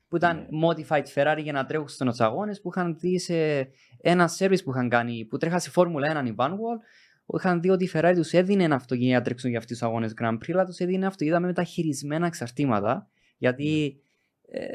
που 0.08 0.16
ήταν 0.16 0.48
modified 0.64 1.04
Ferrari 1.14 1.40
για 1.42 1.52
να 1.52 1.64
τρέχουν 1.66 1.88
στους 1.88 2.20
αγώνες, 2.20 2.60
που 2.60 2.68
είχαν 2.74 2.96
δει 2.98 3.18
σε 3.18 3.68
ένα 4.00 4.30
service 4.38 4.64
που 4.64 4.70
είχαν 4.70 4.88
κάνει, 4.88 5.24
που 5.24 5.36
τρέχασε 5.36 5.70
Φόρμουλα 5.70 6.22
1 6.22 6.26
η 6.26 6.34
Van 6.38 6.50
Wall, 6.50 6.56
που 6.56 7.11
είχαν 7.26 7.60
δει 7.60 7.68
ότι 7.68 7.84
η 7.84 7.90
Ferrari 7.92 8.12
τους 8.14 8.32
έδινε 8.32 8.64
ένα 8.64 8.74
αυτοκίνητο 8.74 9.16
να 9.16 9.22
τρέξουν 9.22 9.50
για 9.50 9.58
αυτούς 9.58 9.78
τους 9.78 9.86
αγώνες 9.86 10.14
Grand 10.20 10.34
Prix, 10.34 10.52
αλλά 10.52 10.64
τους 10.64 10.78
έδινε 10.78 11.06
αυτοκίνητα 11.06 11.40
με 11.40 11.46
μεταχειρισμένα 11.46 12.26
εξαρτήματα, 12.26 13.08
γιατί 13.38 14.00
ε, 14.48 14.68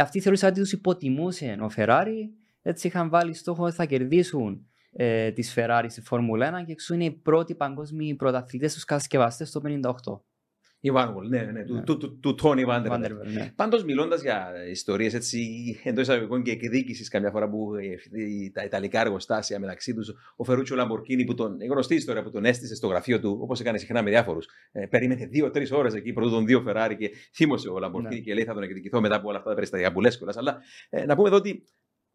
αυτοί 0.00 0.20
θεωρούσαν 0.20 0.50
ότι 0.50 0.60
τους 0.60 0.72
υποτιμούσε 0.72 1.58
ο 1.60 1.68
Ferrari, 1.76 2.28
έτσι 2.62 2.86
είχαν 2.86 3.08
βάλει 3.08 3.34
στόχο 3.34 3.64
ότι 3.64 3.74
θα 3.74 3.84
κερδίσουν 3.84 4.66
ε, 4.92 5.30
τις 5.30 5.54
Ferrari 5.56 5.86
στη 5.88 6.00
Φόρμουλα 6.00 6.60
1 6.62 6.64
και 6.66 6.72
εξού 6.72 6.94
είναι 6.94 7.04
οι 7.04 7.10
πρώτοι 7.10 7.54
παγκόσμιοι 7.54 8.14
πρωταθλητές 8.14 8.74
τους 8.74 8.84
κατασκευαστές 8.84 9.50
το 9.50 9.60
58. 9.64 10.20
Η 10.86 10.92
Vanwall, 10.94 11.28
ναι, 11.28 11.38
ναι, 11.38 11.50
Ναι. 11.52 11.64
του, 11.64 11.82
του, 11.84 11.96
του, 11.96 12.18
του 12.20 12.34
Τόνι 12.34 12.64
Βάντερ. 12.64 12.92
Vanderbilt, 12.92 13.32
ναι. 13.32 13.52
Πάντως, 13.56 13.84
μιλώντας 13.84 14.22
για 14.22 14.52
ιστορίες 14.70 15.14
εντός 15.84 16.02
εισαγωγικών 16.02 16.42
και 16.42 16.50
εκδίκησης, 16.50 17.08
καμιά 17.08 17.30
φορά 17.30 17.48
που 17.48 17.74
ε, 17.74 18.20
οι- 18.20 18.50
τα 18.50 18.64
ιταλικά 18.64 19.00
εργοστάσια 19.00 19.58
μεταξύ 19.58 19.94
τους, 19.94 20.12
ο 20.36 20.44
Φερούτσιο 20.44 20.76
Λαμπορκίνη, 20.76 21.24
που 21.24 21.34
τον, 21.34 21.60
η 21.60 21.66
γνωστή 21.66 21.94
ιστορία 21.94 22.22
που 22.22 22.30
τον 22.30 22.44
έστησε 22.44 22.74
στο 22.74 22.86
γραφείο 22.86 23.20
του, 23.20 23.38
όπως 23.40 23.60
έκανε 23.60 23.78
συχνά 23.78 24.02
με 24.02 24.10
διάφορους, 24.10 24.46
ε, 24.72 24.86
περίμενε 24.86 25.26
δύο-τρεις 25.26 25.70
ώρες 25.72 25.94
εκεί 25.94 26.12
πρωτού 26.12 26.30
των 26.30 26.46
δύο 26.46 26.60
Φεράρι 26.60 26.96
και 26.96 27.10
θύμωσε 27.34 27.68
ο 27.68 27.78
Λαμπορκίνη 27.78 28.14
Ναι. 28.14 28.20
και 28.20 28.34
λέει 28.34 28.44
θα 28.44 28.54
τον 28.54 28.62
εκδικηθώ 28.62 29.00
μετά 29.00 29.14
από 29.16 29.28
όλα 29.28 29.36
αυτά 29.36 29.48
τα 29.48 29.54
περιστατικά 29.54 29.92
που 29.92 30.00
λες 30.00 30.16
κιόλας. 30.16 30.36
Αλλά 30.36 30.58
ε, 30.90 31.04
να 31.06 31.14
πούμε 31.16 31.28
εδώ 31.28 31.36
ότι 31.36 31.64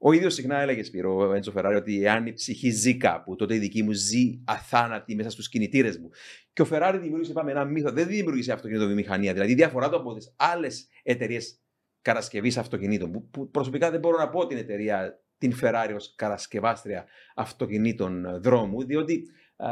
ο 0.03 0.11
ίδιος 0.11 0.33
συχνά 0.33 0.59
έλεγε 0.59 0.83
Σπύρο, 0.83 1.15
ο 1.15 1.33
Έντσο 1.33 1.51
Φεράρι, 1.51 1.75
ότι 1.75 2.03
εάν 2.03 2.25
η 2.25 2.33
ψυχή 2.33 2.69
ζει 2.69 2.97
κάπου, 2.97 3.35
τότε 3.35 3.55
η 3.55 3.57
δική 3.57 3.83
μου 3.83 3.91
ζει 3.91 4.41
αθάνατη 4.45 5.15
μέσα 5.15 5.29
στους 5.29 5.49
κινητήρες 5.49 5.97
μου. 5.97 6.09
Και 6.53 6.61
ο 6.61 6.65
Φεράρι 6.65 6.97
δημιούργησε, 6.97 7.31
είπαμε, 7.31 7.51
ένα 7.51 7.65
μύθο. 7.65 7.91
Δεν 7.91 8.07
δημιούργησε 8.07 8.51
αυτοκινητοβιομηχανία. 8.51 9.33
Δηλαδή, 9.33 9.51
η 9.51 9.55
διαφορά 9.55 9.89
του 9.89 9.95
από 9.95 10.13
τις 10.13 10.33
άλλες 10.35 10.87
εταιρείες 11.03 11.59
κατασκευής 12.01 12.57
αυτοκινήτων, 12.57 13.11
που, 13.11 13.29
που 13.29 13.49
προσωπικά 13.49 13.91
δεν 13.91 13.99
μπορώ 13.99 14.17
να 14.17 14.29
πω 14.29 14.47
την 14.47 14.57
εταιρεία, 14.57 15.23
την 15.37 15.53
Ferrari 15.61 15.91
ως 15.95 16.13
κατασκευάστρια 16.15 17.05
αυτοκινήτων 17.35 18.25
ε, 18.25 18.37
δρόμου, 18.37 18.83
διότι 18.83 19.23
α, 19.55 19.69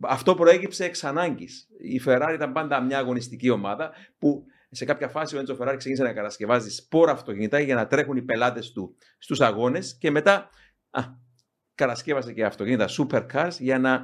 αυτό 0.00 0.34
προέκυψε 0.34 0.84
εξ 0.84 1.04
ανάγκης. 1.04 1.68
Η 1.78 2.00
Ferrari 2.06 2.32
ήταν 2.34 2.52
πάντα 2.52 2.80
μια 2.80 2.98
αγωνιστική 2.98 3.50
ομάδα 3.50 3.92
που 4.18 4.44
σε 4.74 4.84
κάποια 4.84 5.08
φάση 5.08 5.36
ο 5.36 5.38
Έντζο 5.38 5.56
Ferrari 5.60 5.74
ξεκίνησε 5.76 6.02
να 6.02 6.12
κατασκευάζει 6.12 6.70
σπόρα 6.70 7.12
αυτοκινητά 7.12 7.60
για 7.60 7.74
να 7.74 7.86
τρέχουν 7.86 8.16
οι 8.16 8.22
πελάτες 8.22 8.72
του 8.72 8.96
στους 9.18 9.40
αγώνες 9.40 9.96
και 9.98 10.10
μετά 10.10 10.48
α, 10.90 11.02
κατασκεύασε 11.74 12.32
και 12.32 12.44
αυτοκίνητα 12.44 12.88
supercars 12.98 13.56
για 13.58 13.78
να 13.78 14.02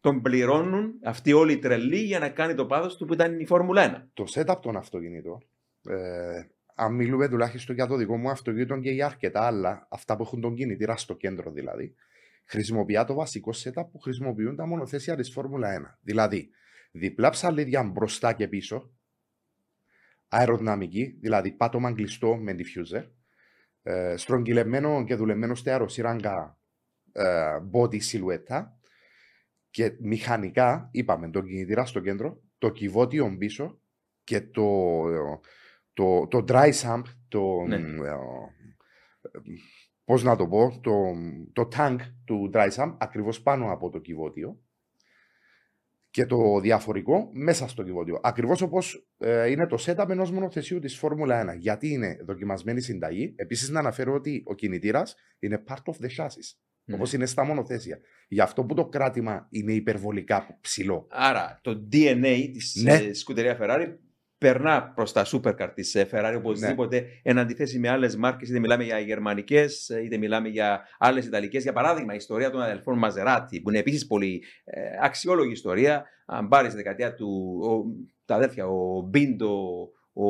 τον 0.00 0.22
πληρώνουν 0.22 0.92
αυτοί 1.04 1.32
όλοι 1.32 1.52
οι 1.52 1.58
τρελοί 1.58 1.98
για 1.98 2.18
να 2.18 2.28
κάνει 2.28 2.54
το 2.54 2.66
πάθος 2.66 2.96
του 2.96 3.06
που 3.06 3.12
ήταν 3.12 3.40
η 3.40 3.46
Φόρμουλα 3.46 4.04
1. 4.04 4.10
το 4.14 4.24
setup 4.34 4.56
των 4.62 4.76
αυτοκινήτων, 4.76 5.46
ε, 5.88 6.42
αν 6.74 6.94
μιλούμε 6.94 7.28
τουλάχιστον 7.28 7.74
για 7.74 7.86
το 7.86 7.96
δικό 7.96 8.16
μου 8.16 8.30
αυτοκίνητο 8.30 8.78
και 8.78 8.90
για 8.90 9.06
αρκετά 9.06 9.46
άλλα, 9.46 9.86
αυτά 9.90 10.16
που 10.16 10.22
έχουν 10.22 10.40
τον 10.40 10.54
κινητήρα 10.54 10.96
στο 10.96 11.14
κέντρο 11.14 11.50
δηλαδή, 11.50 11.94
χρησιμοποιεί 12.44 13.04
το 13.06 13.14
βασικό 13.14 13.50
setup 13.64 13.84
που 13.92 13.98
χρησιμοποιούν 13.98 14.56
τα 14.56 14.66
μονοθέσια 14.66 15.16
της 15.16 15.32
Φόρμουλα 15.32 15.96
1. 15.96 15.98
Δηλαδή, 16.02 16.50
διπλά 16.90 17.30
ψαλίδια 17.30 17.82
μπροστά 17.82 18.32
και 18.32 18.48
πίσω, 18.48 18.92
αεροδυναμική, 20.28 21.18
δηλαδή 21.20 21.52
πάτωμα 21.52 21.92
κλειστό 21.92 22.36
με 22.36 22.54
diffuser, 22.58 23.04
ε, 23.82 24.16
στρογγυλεμένο 24.16 25.04
και 25.04 25.14
δουλεμένο 25.14 25.54
στη 25.54 25.70
αεροσύραγγα 25.70 26.58
ε, 27.12 27.56
body 27.72 28.02
σιλουέτα 28.02 28.78
και 29.70 29.96
μηχανικά, 30.00 30.88
είπαμε, 30.92 31.30
τον 31.30 31.46
κινητήρα 31.46 31.84
στο 31.84 32.00
κέντρο, 32.00 32.42
το 32.58 32.70
κυβότιο 32.70 33.36
πίσω 33.38 33.80
και 34.24 34.40
το, 34.40 35.02
το, 35.92 36.26
το 36.26 36.44
dry 36.48 36.72
sump, 36.72 37.02
το, 37.28 37.64
Ναι. 37.66 37.76
ε, 37.76 38.16
πώς 40.04 40.22
να 40.22 40.36
το 40.36 40.48
πω, 40.48 40.80
το, 40.80 40.92
το 41.52 41.68
tank 41.76 41.98
του 42.24 42.50
dry 42.54 42.70
sump 42.70 42.94
ακριβώς 42.98 43.42
πάνω 43.42 43.72
από 43.72 43.90
το 43.90 43.98
κυβότιο 43.98 44.62
και 46.18 46.26
το 46.26 46.60
διαφορικό 46.60 47.30
μέσα 47.32 47.68
στο 47.68 47.82
κυβότιο. 47.82 48.20
Ακριβώς 48.22 48.60
όπως 48.62 49.08
είναι 49.48 49.66
το 49.66 49.76
setup 49.86 50.08
ενός 50.08 50.30
μονοθεσίου 50.30 50.78
της 50.78 50.96
Φόρμουλα 50.98 51.54
1. 51.54 51.58
Γιατί 51.58 51.88
είναι 51.88 52.16
δοκιμασμένη 52.26 52.80
συνταγή. 52.80 53.32
Επίσης, 53.36 53.68
να 53.68 53.78
αναφέρω 53.78 54.14
ότι 54.14 54.42
ο 54.46 54.54
κινητήρας 54.54 55.14
είναι 55.38 55.62
part 55.68 55.92
of 55.92 56.04
the 56.04 56.08
chassis. 56.16 56.48
Ναι. 56.84 56.94
Όπως 56.94 57.12
είναι 57.12 57.26
στα 57.26 57.44
μονοθέσια. 57.44 57.98
Γι' 58.28 58.40
αυτό 58.40 58.64
που 58.64 58.74
το 58.74 58.88
κράτημα 58.88 59.46
είναι 59.50 59.72
υπερβολικά 59.72 60.58
ψηλό. 60.60 61.06
Άρα 61.10 61.58
το 61.62 61.88
DNA 61.92 62.48
της 62.52 62.82
Ναι. 62.82 62.92
ε, 62.94 63.12
σκουτερία 63.12 63.58
Ferrari 63.60 63.86
περνά 64.38 64.92
προς 64.94 65.12
τα 65.12 65.26
supercar 65.32 65.70
της 65.74 65.96
Ferrari 66.10 66.34
οπωσδήποτε 66.36 67.06
εν 67.22 67.38
αντιθέσει 67.38 67.78
με 67.78 67.88
άλλες 67.88 68.16
μάρκες, 68.16 68.48
είτε 68.48 68.58
μιλάμε 68.58 68.84
για 68.84 68.98
γερμανικές, 68.98 69.88
είτε 70.04 70.16
μιλάμε 70.16 70.48
για 70.48 70.86
άλλες 70.98 71.26
ιταλικές. 71.26 71.62
Για 71.62 71.72
παράδειγμα, 71.72 72.12
η 72.12 72.16
ιστορία 72.16 72.50
των 72.50 72.62
αδελφών 72.62 72.98
Μαζεράτη, 72.98 73.60
που 73.60 73.68
είναι 73.68 73.78
επίσης 73.78 74.06
πολύ 74.06 74.42
ε, 74.64 74.80
αξιόλογη 75.02 75.52
ιστορία. 75.52 76.04
Αν 76.26 76.48
πάρεις 76.48 76.70
τη 76.70 76.76
δεκαετία 76.76 77.14
του. 77.14 77.60
Ο, 77.62 78.06
τα 78.24 78.34
αδέρφια, 78.34 78.66
ο 78.66 79.00
Μπίντο, 79.00 79.88
ο, 80.12 80.24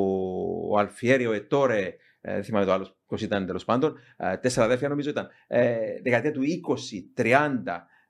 ο 0.70 0.78
Αλφιέρη, 0.78 1.26
ο 1.26 1.32
Ετόρε, 1.32 1.94
ε, 2.20 2.32
δεν 2.34 2.44
θυμάμαι 2.44 2.64
το 2.64 2.72
άλλος 2.72 2.96
πώς 3.06 3.22
ήταν 3.22 3.46
τέλος 3.46 3.64
πάντων. 3.64 3.98
Ε, 4.16 4.36
τέσσερα 4.36 4.66
αδέρφια 4.66 4.88
νομίζω 4.88 5.10
ήταν. 5.10 5.28
Ε, 5.46 5.76
δεκαετία 6.02 6.32
του 6.32 6.42
20-30 7.16 7.24
ε, 7.24 7.32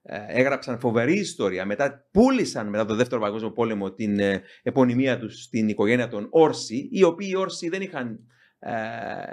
έγραψαν 0.09 0.79
φοβερή 0.79 1.19
ιστορία. 1.19 1.67
Μετά 1.67 2.07
πούλησαν 2.11 2.69
μετά 2.69 2.85
το 2.85 2.95
δεύτερο 2.95 3.21
παγκόσμιο 3.21 3.53
πόλεμο 3.53 3.93
την 3.93 4.19
ε, 4.19 4.43
επωνυμία 4.63 5.19
τους 5.19 5.43
στην 5.43 5.69
οικογένεια 5.69 6.09
των 6.09 6.27
Όρση, 6.31 6.89
οι 6.93 7.03
οποίοι 7.03 7.29
οι 7.31 7.37
Όρση 7.37 7.69
δεν 7.69 7.83
είχαν 7.83 8.21
ε, 8.59 8.73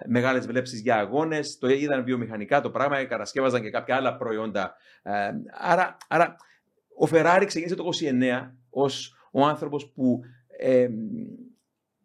μεγάλες 0.07 0.45
βλέψεις 0.45 0.81
για 0.81 0.95
αγώνες, 0.95 1.57
το 1.57 1.67
είδαν 1.67 2.03
βιομηχανικά 2.03 2.61
το 2.61 2.69
πράγμα, 2.69 3.03
κατασκεύαζαν 3.03 3.61
και 3.61 3.69
κάποια 3.69 3.95
άλλα 3.95 4.17
προϊόντα. 4.17 4.75
Ε, 5.03 5.31
άρα, 5.51 5.97
άρα 6.07 6.35
ο 6.97 7.05
Φεράρι 7.05 7.45
ξεκίνησε 7.45 7.75
το 7.75 7.89
29 8.41 8.51
ως 8.69 9.15
ο 9.31 9.45
άνθρωπος 9.45 9.91
που 9.91 10.19
ε, 10.57 10.87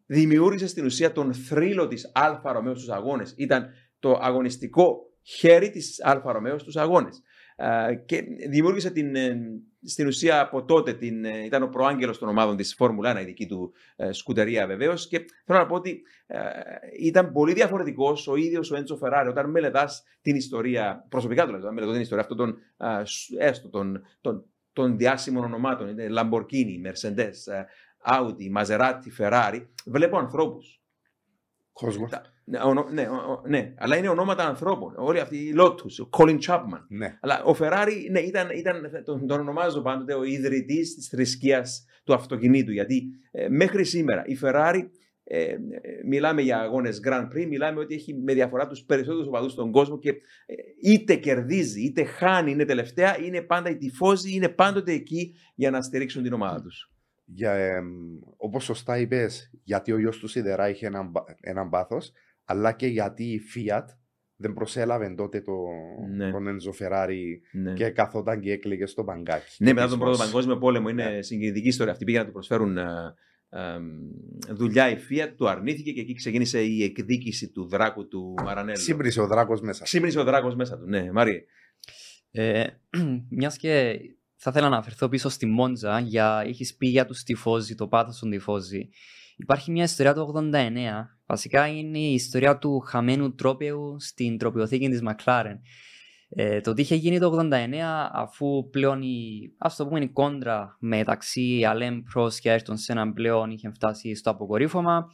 δημιούργησε 0.07 0.67
στην 0.67 0.85
ουσία 0.85 1.13
τον 1.13 1.35
θρύλο 1.35 1.89
της 1.89 2.11
Άλφα 2.15 2.53
Ρομέο 2.53 2.77
στους 2.77 2.91
αγώνες. 2.91 3.35
Ήταν 3.37 3.69
το 3.99 4.19
αγωνιστικό 4.21 5.11
χέρι 5.23 5.71
της 5.71 6.05
Άλφα 6.05 6.33
Ρομέο 6.33 6.59
στους 6.59 6.77
αγώνες. 6.77 7.23
Ε, 7.63 7.95
και 7.95 8.23
δημιούργησε 8.49 8.91
την, 8.91 9.15
ε, 9.17 9.39
στην 9.83 10.07
ουσία 10.07 10.41
από 10.41 10.65
τότε, 10.65 10.93
την, 10.95 11.25
ε, 11.25 11.45
ήταν 11.45 11.63
ο 11.63 11.69
προάγγελος 11.69 12.19
των 12.19 12.29
ομάδων 12.29 12.57
της 12.57 12.75
Φόρμουλα 12.75 13.17
1, 13.17 13.21
η 13.21 13.25
δική 13.25 13.47
του 13.47 13.73
ε, 13.97 14.13
scuderia 14.13 14.67
βεβαίως 14.67 15.09
και 15.09 15.25
θέλω 15.45 15.59
να 15.59 15.67
πω 15.67 15.75
ότι 15.75 16.03
ε, 16.27 16.39
ήταν 17.01 17.33
πολύ 17.33 17.53
διαφορετικός 17.53 18.29
ο 18.29 18.37
ίδιος 18.37 18.71
ο 18.71 18.77
Έντζο 18.77 18.97
Φεράρι 18.97 19.29
όταν 19.29 19.51
μελετάς 19.51 20.03
την 20.21 20.37
ιστορία, 20.37 21.07
προσωπικά 21.09 21.45
τουλάχιστον, 21.45 21.71
όταν 21.71 21.75
μελετώ 21.75 21.93
την 21.93 22.01
ιστορία 22.03 22.23
αυτών 22.23 22.37
των, 22.37 22.57
ε, 22.89 23.05
σ- 23.05 23.35
έστω, 23.39 23.69
των, 23.69 24.03
των, 24.21 24.45
των 24.73 24.97
διάσημων 24.97 25.45
ονομάτων, 25.45 25.89
είναι 25.89 26.07
Lamborghini, 26.11 26.87
Mercedes, 26.87 27.53
ε, 27.53 27.65
Audi, 28.05 28.61
Maserati, 28.63 29.09
Ferrari, 29.19 29.67
βλέπω 29.87 30.19
ανθρώπους 30.19 30.81
Κόσμος. 31.73 32.11
τα- 32.11 32.23
Ναι, 32.51 32.59
ονο- 32.65 32.89
ναι, 32.93 33.03
ο- 33.09 33.33
ο- 33.33 33.43
ναι, 33.49 33.75
αλλά 33.77 33.97
είναι 33.97 34.09
ονόματα 34.09 34.47
ανθρώπων. 34.47 34.95
Όλοι 34.97 35.21
αυτοί 35.21 35.37
οι 35.37 35.55
Lotus, 35.59 36.05
ο 36.05 36.09
Colin 36.19 36.39
Chapman. 36.47 36.85
Ναι. 36.89 37.19
Αλλά 37.21 37.43
ο 37.45 37.57
Ferrari 37.59 37.93
ναι, 38.11 38.21
ήταν, 38.21 38.49
ήταν, 38.57 39.03
τον, 39.05 39.27
τον 39.27 39.41
ονομάζω 39.41 39.83
πάντοτε 39.83 40.15
ο 40.15 40.23
ιδρυτής 40.25 40.95
της 40.95 41.09
θρησκείας 41.09 41.85
του 42.05 42.15
αυτοκινήτου. 42.15 42.73
Γιατί 42.73 43.03
ε, 43.31 43.49
μέχρι 43.49 43.85
σήμερα 43.85 44.23
η 44.27 44.39
Ferrari, 44.43 44.81
ε, 45.25 45.43
ε, 45.43 45.57
μιλάμε 46.07 46.43
για 46.43 46.59
αγώνες 46.61 47.01
Grand 47.09 47.25
Prix, 47.35 47.47
μιλάμε 47.49 47.81
ότι 47.81 47.95
έχει 47.95 48.15
με 48.15 48.35
διαφορά 48.35 48.67
τους 48.67 48.81
περισσότερους 48.85 49.27
οπαδούς 49.27 49.53
στον 49.53 49.71
κόσμο 49.71 49.99
και 49.99 50.09
ε, 50.47 50.55
είτε 50.91 51.15
κερδίζει, 51.15 51.81
είτε 51.81 52.05
χάνει, 52.05 52.51
είναι 52.51 52.65
τελευταία, 52.65 53.21
είναι 53.21 53.41
πάντα 53.43 53.71
οι 53.71 53.77
τυφώζοι, 53.77 54.35
είναι 54.35 54.49
πάντοτε 54.49 54.93
εκεί 54.93 55.35
για 55.55 55.71
να 55.71 55.83
στηρίξουν 55.83 56.23
την 56.23 56.33
ομάδα 56.33 56.63
τους. 56.63 56.93
Για, 57.33 57.53
εμ, 57.53 57.87
όπως 58.37 58.65
σωστά 58.65 58.99
είπες, 58.99 59.51
γιατί 59.63 59.93
ο 59.93 59.99
γιος 59.99 60.19
του 60.19 60.29
Σιδερά 60.29 60.69
είχε 60.69 60.87
έναν, 60.87 61.09
μπα- 61.11 61.25
έναν 61.41 61.69
πάθος, 61.69 62.13
αλλά 62.51 62.73
και 62.73 62.87
γιατί 62.87 63.25
η 63.25 63.41
Fiat 63.55 63.85
δεν 64.37 64.53
προσέλαβε 64.53 65.15
τότε 65.17 65.41
το, 65.41 65.53
Ναι. 66.17 66.31
τον 66.31 66.45
Enzo 66.49 66.85
Ferrari 66.87 67.19
Ναι. 67.53 67.73
και 67.73 67.91
καθόταν 67.91 68.41
και 68.41 68.53
έκλαιγε 68.53 68.87
στο 68.87 69.03
μπαγκάκι. 69.03 69.57
Ναι, 69.65 69.73
μετά 69.73 69.83
Της 69.83 69.91
τον 69.91 69.99
Πρώτο 69.99 70.17
Μος. 70.17 70.27
Παγκόσμιο 70.27 70.59
Πόλεμο 70.59 70.89
είναι 70.89 71.05
Ναι. 71.11 71.23
συγκινητική 71.23 71.69
ιστορία. 71.69 71.93
Αυτή 71.93 72.05
πήγαν 72.05 72.21
να 72.21 72.27
του 72.27 72.33
προσφέρουν 72.33 72.77
ε, 72.79 73.15
ε, 73.49 73.79
δουλειά 74.51 74.91
η 74.91 74.97
Fiat, 75.11 75.33
του 75.37 75.49
αρνήθηκε 75.49 75.93
και 75.93 76.01
εκεί 76.01 76.15
ξεκίνησε 76.15 76.63
η 76.63 76.83
εκδίκηση 76.83 77.49
του 77.51 77.69
δράκου 77.69 78.09
του 78.09 78.35
Μαρανέλο. 78.45 78.77
Ξύμπρισε 78.77 79.21
ο 79.21 79.27
δράκος 79.27 79.61
μέσα. 79.61 79.85
Ξύμνησε 79.85 80.19
ο 80.19 80.25
δράκος 80.25 80.55
μέσα 80.55 80.79
του. 80.79 80.85
Ναι, 80.87 81.13
Μάρι. 81.13 81.45
Ε, 82.31 82.65
Μιας 83.39 83.57
και 83.57 83.99
θα 84.37 84.51
ήθελα 84.51 84.69
να 84.69 84.75
αναφερθώ 84.75 85.09
πίσω 85.09 85.29
στη 85.29 85.47
Μόντζα, 85.47 86.01
για 86.01 86.43
έχει 86.47 86.77
πει 86.77 86.87
για 86.87 87.07
τους 87.07 87.23
τυφώζοι, 87.23 87.75
το 87.75 87.89
πάθος 87.89 88.19
των 88.19 88.31
τυφώζοι. 88.31 88.89
Υπάρχει 89.41 89.71
μια 89.71 89.85
ιστορία 89.85 90.15
του 90.15 90.51
89. 90.53 90.53
Βασικά 91.27 91.67
είναι 91.67 91.99
η 91.99 92.13
ιστορία 92.13 92.59
του 92.59 92.79
χαμένου 92.79 93.35
τρόπεου 93.35 93.97
στην 94.01 94.39
τροπιοθήκη 94.39 94.89
της 94.89 95.03
Μακλάρεν. 95.03 95.61
Ε, 96.29 96.61
το 96.61 96.73
τι 96.73 96.81
είχε 96.81 96.95
γίνει 96.95 97.19
το 97.19 97.49
89 97.53 97.75
αφού 98.13 98.69
πλέον 98.71 99.03
η, 99.03 99.53
ας 99.59 99.77
το 99.77 99.87
πούμε, 99.87 100.01
η 100.01 100.09
κόντρα 100.09 100.77
μεταξύ 100.81 101.65
Αλέμ 101.65 102.03
Προς 102.13 102.41
και 102.41 102.57
Ayrton 102.57 102.75
Senna 102.87 103.13
πλέον 103.15 103.51
είχε 103.51 103.71
φτάσει 103.71 104.15
στο 104.15 104.31
αποκορύφωμα. 104.31 105.07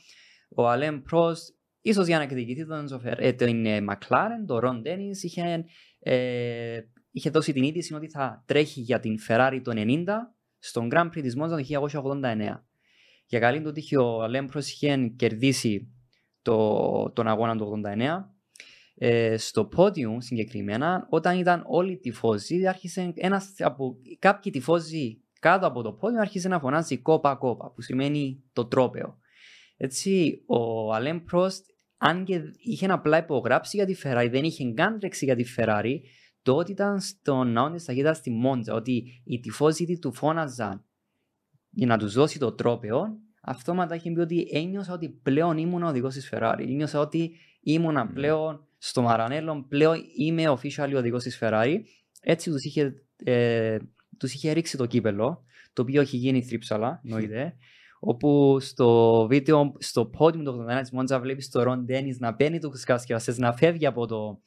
Ο 0.54 0.68
Αλέμ 0.68 1.02
Προς, 1.02 1.54
ίσως 1.80 2.06
για 2.06 2.16
να 2.16 2.22
εκδικηθεί 2.22 2.66
τον, 2.66 2.88
Ζωφερ- 2.88 3.20
ε, 3.20 3.32
την 3.32 3.66
ε, 3.66 3.84
McLaren, 3.90 4.44
τον 4.46 4.58
Ρον 4.58 4.80
Ντένις, 4.82 5.22
είχε, 5.22 5.64
ε, 5.98 6.78
είχε 7.10 7.30
δώσει 7.30 7.52
την 7.52 7.62
είδηση 7.62 7.94
ότι 7.94 8.10
θα 8.10 8.42
τρέχει 8.46 8.80
για 8.80 9.00
την 9.00 9.14
Ferrari 9.28 9.60
το 9.64 9.72
90 9.74 10.04
στον 10.58 10.88
Grand 10.92 11.06
Prix 11.06 11.22
της 11.22 11.36
Μόντζα 11.36 11.56
το 11.56 11.62
1989. 11.62 12.66
Για 13.26 13.38
καλή 13.38 13.60
του 13.62 13.72
τύχη 13.72 13.96
ο 13.96 14.22
Αλέμ 14.22 14.46
Προς 14.46 14.72
είχε 14.72 15.12
κερδίσει 15.16 15.92
το, 16.42 17.10
τον 17.10 17.28
αγώνα 17.28 17.56
του 17.56 17.82
89 17.84 18.36
ε, 18.98 19.36
στο 19.36 19.64
πόντιου 19.64 20.20
συγκεκριμένα, 20.20 21.06
όταν 21.10 21.38
ήταν 21.38 21.64
όλοι 21.66 21.92
οι 21.92 21.98
τυφώζοι, 21.98 22.66
άρχισε 22.66 23.12
ένας 23.16 23.54
από 23.58 23.96
κάποιοι 24.18 24.52
τυφώζοι 24.52 25.20
κάτω 25.40 25.66
από 25.66 25.82
το 25.82 25.92
πόντιο 25.92 26.20
άρχισε 26.20 26.48
να 26.48 26.58
φωνάζει 26.58 26.98
κόπα 26.98 27.34
κόπα, 27.34 27.72
που 27.72 27.82
σημαίνει 27.82 28.42
το 28.52 28.66
τρόπεο. 28.66 29.18
Έτσι, 29.76 30.42
ο 30.46 30.92
Αλέμ 30.92 31.18
Πρόστ, 31.18 31.66
αν 31.96 32.24
και 32.24 32.40
είχε 32.58 32.86
απλά 32.86 33.18
υπογράψει 33.18 33.76
για 33.76 33.86
τη 33.86 33.94
Ferrari, 34.02 34.28
δεν 34.30 34.44
είχε 34.44 34.72
καν 34.72 34.98
τρέξει 34.98 35.24
για 35.24 35.36
τη 35.36 35.44
Ferrari, 35.56 35.94
το 36.42 36.56
ότι 36.56 36.72
ήταν 36.72 37.00
στον 37.00 37.52
ναό 37.52 37.70
της 37.70 37.84
ταχύτητας 37.84 38.16
στη 38.16 38.30
Μόντζα, 38.30 38.74
ότι 38.74 39.22
οι 39.24 39.40
τυφώζοι 39.40 39.84
τι 39.84 39.98
του 39.98 40.12
φώναζαν 40.12 40.84
για 41.76 41.86
να 41.86 41.98
τους 41.98 42.12
δώσει 42.12 42.38
το 42.38 42.52
τρόπεο, 42.52 43.18
αυτόματα 43.42 43.94
είχε 43.94 44.10
πει 44.10 44.20
ότι 44.20 44.48
ένιωσα 44.52 44.92
ότι 44.92 45.08
πλέον 45.08 45.58
ήμουν 45.58 45.82
ο 45.82 45.88
οδηγός 45.88 46.14
της 46.14 46.32
Ferrari. 46.32 46.58
Ένιωσα 46.58 47.00
ότι 47.00 47.36
ήμουνα 47.60 48.04
Μμμ. 48.04 48.12
πλέον 48.12 48.66
στο 48.78 49.02
Μαρανέλο, 49.02 49.64
πλέον 49.68 49.96
είμαι 50.16 50.44
official 50.48 50.92
οδηγός 50.96 51.22
της 51.22 51.38
Ferrari. 51.42 51.76
Έτσι 52.20 52.50
τους 52.50 52.64
είχε, 52.64 52.94
ε, 53.24 53.78
τους 54.18 54.34
είχε 54.34 54.52
ρίξει 54.52 54.76
το 54.76 54.86
κύπελο, 54.86 55.44
το 55.72 55.82
οποίο 55.82 56.00
έχει 56.00 56.16
γίνει 56.16 56.42
θρύψαλα, 56.42 57.00
εννοείται. 57.04 57.56
όπου 58.00 58.60
στο 58.60 59.26
βίντεο, 59.26 59.72
στο 59.78 60.06
πόντιμο 60.06 60.42
του 60.44 60.50
89 60.50 60.80
της 60.80 60.90
Μόντζα 60.90 61.20
βλέπεις 61.20 61.50
τον 61.50 61.62
Ρον 61.62 61.84
Ντένις 61.84 62.18
να 62.18 62.34
παίρνει 62.34 62.58
τους 62.58 62.84
κατασκευαστές, 62.84 63.38
να 63.38 63.52
φεύγει 63.52 63.86
από 63.86 64.06
το, 64.06 64.40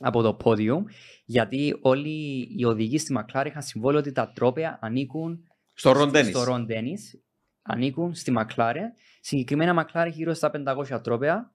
από 0.00 0.22
το 0.22 0.34
πόντιο, 0.34 0.84
γιατί 1.24 1.78
όλοι 1.80 2.48
οι 2.56 2.64
οδηγοί 2.64 2.98
στη 2.98 3.12
Μακλάρη 3.12 3.48
είχαν 3.48 3.62
συμβόλαιο 3.62 4.00
ότι 4.00 4.12
τα 4.12 4.32
τρόπαια 4.32 4.78
ανήκουν 4.82 5.46
Στο 5.72 5.92
Ρον 5.92 6.10
Ντένις. 6.10 6.28
στο 6.28 6.44
Ρον 6.44 6.64
Ντένις, 6.66 7.22
ανήκουν 7.62 8.14
στη 8.14 8.30
Μακλάρε. 8.30 8.92
Συγκεκριμένα 9.20 9.70
η 9.70 9.74
Μακλάρε 9.74 10.08
έχει 10.08 10.18
γύρω 10.18 10.34
στα 10.34 10.50
500 10.90 11.00
τρόπαια, 11.02 11.52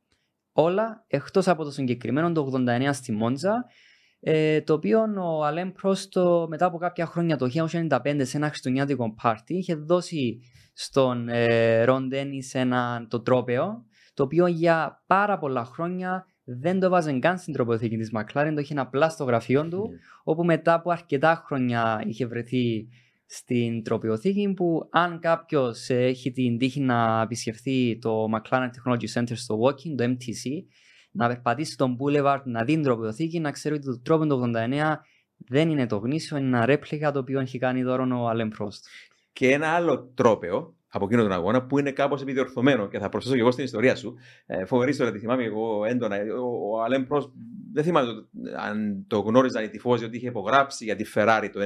όλα 0.52 1.04
εκτός 1.08 1.48
από 1.48 1.64
το 1.64 1.72
συγκεκριμένο 1.72 2.32
το 2.32 2.52
89 2.68 2.90
στη 2.94 3.12
Μόντζα, 3.12 3.66
ε, 4.20 4.62
το 4.62 4.74
οποίο 4.74 5.02
ο 5.18 5.46
Αλέμ 5.46 5.72
Πρόστο 5.72 6.46
μετά 6.50 6.66
από 6.66 6.78
κάποια 6.78 7.06
χρόνια 7.06 7.38
το 7.38 7.46
1995 7.46 8.22
σε 8.26 8.38
ένα 8.38 8.48
χριστουγεννιάτικο 8.48 9.14
πάρτι 9.22 9.58
είχε 9.58 9.76
δώσει 9.76 10.40
στον 10.74 11.30
ε, 11.30 11.84
Ρον 11.84 12.08
Ντένις 12.08 12.54
ένα 12.54 13.06
το 13.10 13.22
τρόπαιο 13.22 13.86
το 14.14 14.24
οποίο 14.24 14.48
για 14.48 15.04
πάρα 15.08 15.38
πολλά 15.38 15.66
χρόνια 15.66 16.26
δεν 16.44 16.80
το 16.80 16.90
βάζαν 16.90 17.20
καν 17.20 17.38
στην 17.38 17.54
τροποθήκη 17.54 17.98
της 17.98 18.12
Μακλάρεν, 18.12 18.54
το 18.56 18.62
είχε 18.62 18.74
απλά 18.78 19.10
στο 19.10 19.24
γραφείο 19.24 19.68
του 19.68 19.90
Ναι. 19.90 19.98
όπου 20.24 20.44
μετά 20.44 20.74
από 20.74 20.92
αρκετά 20.92 21.44
χρόνια 21.46 22.04
είχε 22.08 22.26
βρεθεί 22.26 22.88
στην 23.28 23.84
τροπιοθήκη 23.84 24.54
που 24.54 24.88
αν 24.92 25.20
κάποιος 25.20 25.90
έχει 25.90 26.32
την 26.32 26.58
τύχη 26.58 26.80
να 26.80 27.22
επισκεφθεί 27.22 27.98
το 27.98 28.26
McLaren 28.36 28.70
Technology 28.70 29.14
Center 29.14 29.36
στο 29.36 29.60
Walking, 29.62 29.96
το 29.98 30.04
MTC, 30.04 30.50
να 31.12 31.28
περπατήσει 31.28 31.72
στον 31.72 31.98
Boulevard, 32.00 32.42
να 32.44 32.64
δει 32.64 32.74
την 32.74 32.84
τροπιοθήκη, 32.84 33.40
να 33.40 33.52
ξέρει 33.52 33.76
ότι 33.76 33.86
το 33.86 34.02
τρόπο 34.02 34.26
του 34.26 34.52
89 34.56 34.96
δεν 35.38 35.70
είναι 35.70 35.86
το 35.86 35.98
γνήσιο, 35.98 36.38
είναι 36.38 36.48
ένα 36.48 36.66
ρέπλικα 36.66 37.12
το 37.12 37.20
οποίο 37.20 37.40
έχει 37.40 37.58
κάνει 37.58 37.84
δώρο 37.84 38.22
ο 38.22 38.28
Αλέμ 38.28 38.50
Πρόστ. 38.50 38.86
Και 39.34 39.52
ένα 39.52 39.68
άλλο 39.68 40.12
τρόπαιο 40.14 40.77
από 40.98 41.06
εκείνο 41.06 41.22
τον 41.22 41.32
αγώνα 41.32 41.66
που 41.66 41.80
είναι 41.80 41.92
κάπως 41.92 42.22
επιδιορθωμένο 42.22 42.88
και 42.88 43.00
θα 43.00 43.10
προσθέσω 43.10 43.36
και 43.36 43.42
εγώ 43.42 43.52
στην 43.52 43.64
ιστορία 43.64 43.96
σου. 43.96 44.16
Ε, 44.46 44.66
φοβερή 44.66 44.90
ιστορία, 44.90 45.12
τη 45.12 45.20
θυμάμαι 45.20 45.44
εγώ 45.44 45.86
έντονα. 45.86 46.16
Ο, 46.16 46.76
ο 46.76 46.82
Αλέμ 46.84 47.04
Πρόστ, 47.04 47.30
δεν 47.74 47.84
θυμάμαι 47.84 48.08
το, 48.08 48.28
αν 48.58 49.06
το 49.08 49.20
γνώριζαν 49.20 49.64
οι 49.64 49.70
τυφώζοι 49.70 50.06
ότι 50.06 50.18
είχε 50.18 50.28
υπογράψει 50.28 50.84
για 50.84 50.96
τη 50.96 51.06
Ferrari 51.16 51.50
το 51.54 51.60
90 51.64 51.66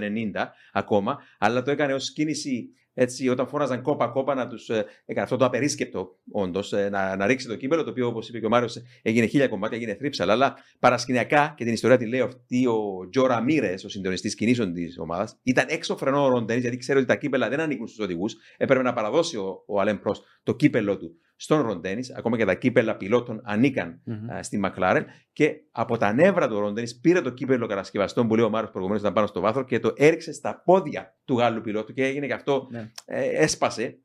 ακόμα, 0.73 1.19
αλλά 1.37 1.61
το 1.61 1.71
έκανε 1.71 1.93
ως 1.93 2.11
κίνηση 2.11 2.69
έτσι, 2.93 3.29
όταν 3.29 3.47
φόραζαν 3.47 3.81
κόπα-κόπα 3.81 4.35
να 4.35 4.47
τους 4.47 4.69
ε, 4.69 4.85
έκανε 5.05 5.23
αυτό 5.23 5.37
το 5.37 5.45
απερίσκεπτο, 5.45 6.19
όντως, 6.31 6.73
ε, 6.73 6.89
να, 6.89 7.15
να 7.15 7.25
ρίξει 7.25 7.47
το 7.47 7.55
κύπελο, 7.55 7.83
το 7.83 7.89
οποίο 7.89 8.07
όπως 8.07 8.29
είπε 8.29 8.39
και 8.39 8.45
ο 8.45 8.49
Μάριος 8.49 8.81
έγινε 9.01 9.25
χίλια 9.25 9.47
κομμάτια, 9.47 9.77
έγινε 9.77 9.95
θρύψαλα. 9.95 10.33
Αλλά 10.33 10.55
παρασκηνιακά 10.79 11.53
και 11.57 11.63
την 11.63 11.73
ιστορία 11.73 11.97
τη 11.97 12.05
λέει 12.05 12.19
αυτή 12.19 12.67
ο 12.67 13.09
Τζο 13.09 13.25
Ραμίρες, 13.25 13.83
ο 13.83 13.89
συντονιστής 13.89 14.35
κινήσεων 14.35 14.73
της 14.73 14.99
ομάδας, 14.99 15.39
ήταν 15.43 15.65
έξω 15.69 15.97
φρενό 15.97 16.23
ο 16.23 16.27
Ροντένι, 16.27 16.59
γιατί 16.59 16.77
ξέρει 16.77 16.97
ότι 16.97 17.07
τα 17.07 17.15
κύπελα 17.15 17.49
δεν 17.49 17.59
ανήκουν 17.59 17.87
στους 17.87 18.03
οδηγούς. 18.03 18.35
Έπρεπε 18.57 18.83
να 18.83 18.93
παραδώσει 18.93 19.37
ο, 19.37 19.63
ο 19.67 19.79
Αλέμ 19.79 19.97
Προ 19.97 20.15
το 20.43 20.55
κύπελο 20.55 20.97
του 20.97 21.15
στον 21.41 21.61
Ροντένι, 21.61 22.01
ακόμα 22.17 22.37
και 22.37 22.45
τα 22.45 22.53
κύπελα 22.53 22.97
πιλότων 22.97 23.41
ανήκαν 23.43 24.01
mm-hmm. 24.07 24.39
στη 24.41 24.57
Μακλάρεν. 24.57 25.05
Και 25.33 25.55
από 25.71 25.97
τα 25.97 26.13
νεύρα 26.13 26.47
του 26.47 26.59
Ροντένι 26.59 26.89
πήρε 27.01 27.21
το 27.21 27.29
κύπελο 27.29 27.67
κατασκευαστών 27.67 28.27
που 28.27 28.35
λέει 28.35 28.45
ο 28.45 28.49
Μάριο 28.49 28.69
προηγουμένως 28.69 29.01
ήταν 29.01 29.13
πάνω 29.13 29.27
στο 29.27 29.39
βάθρο 29.39 29.63
και 29.63 29.79
το 29.79 29.93
έριξε 29.97 30.33
στα 30.33 30.61
πόδια 30.65 31.17
του 31.25 31.37
Γάλλου 31.37 31.61
πιλότου 31.61 31.93
και 31.93 32.05
έγινε 32.05 32.27
και 32.27 32.33
αυτό, 32.33 32.67
ναι. 32.71 32.91
ε, 33.05 33.43
έσπασε. 33.43 33.97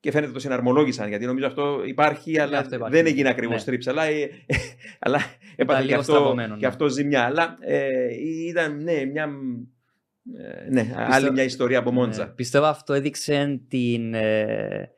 Και 0.00 0.10
φαίνεται 0.10 0.32
το 0.32 0.38
συναρμολόγησαν 0.38 1.08
γιατί 1.08 1.26
νομίζω 1.26 1.46
αυτό 1.46 1.82
υπάρχει, 1.84 2.38
αλλά 2.38 2.58
αυτό 2.58 2.74
υπάρχει. 2.74 2.96
δεν 2.96 3.06
έγινε 3.06 3.28
ακριβώς 3.28 3.56
ναι. 3.56 3.64
τρίψα. 3.64 3.90
Αλλά, 3.90 4.02
ε, 4.02 4.30
αλλά 5.04 5.20
έπαθε 5.56 5.86
και 5.86 5.94
αυτό, 5.94 6.34
ναι. 6.34 6.48
και 6.58 6.66
αυτό 6.66 6.88
ζημιά. 6.88 7.24
Αλλά 7.24 7.56
ε, 7.60 7.88
ήταν 8.48 8.82
ναι, 8.82 9.04
μια. 9.04 9.30
Ε, 10.38 10.70
ναι, 10.70 10.80
Πιστεύω, 10.80 11.06
άλλη 11.08 11.30
μια 11.30 11.42
ιστορία 11.42 11.78
από 11.78 11.90
Μόντζα. 11.90 12.24
Ναι, 12.24 12.30
πιστεύω 12.30 12.66
αυτό 12.66 12.92
έδειξε 12.92 13.60
την, 13.68 14.14
ε, 14.14 14.93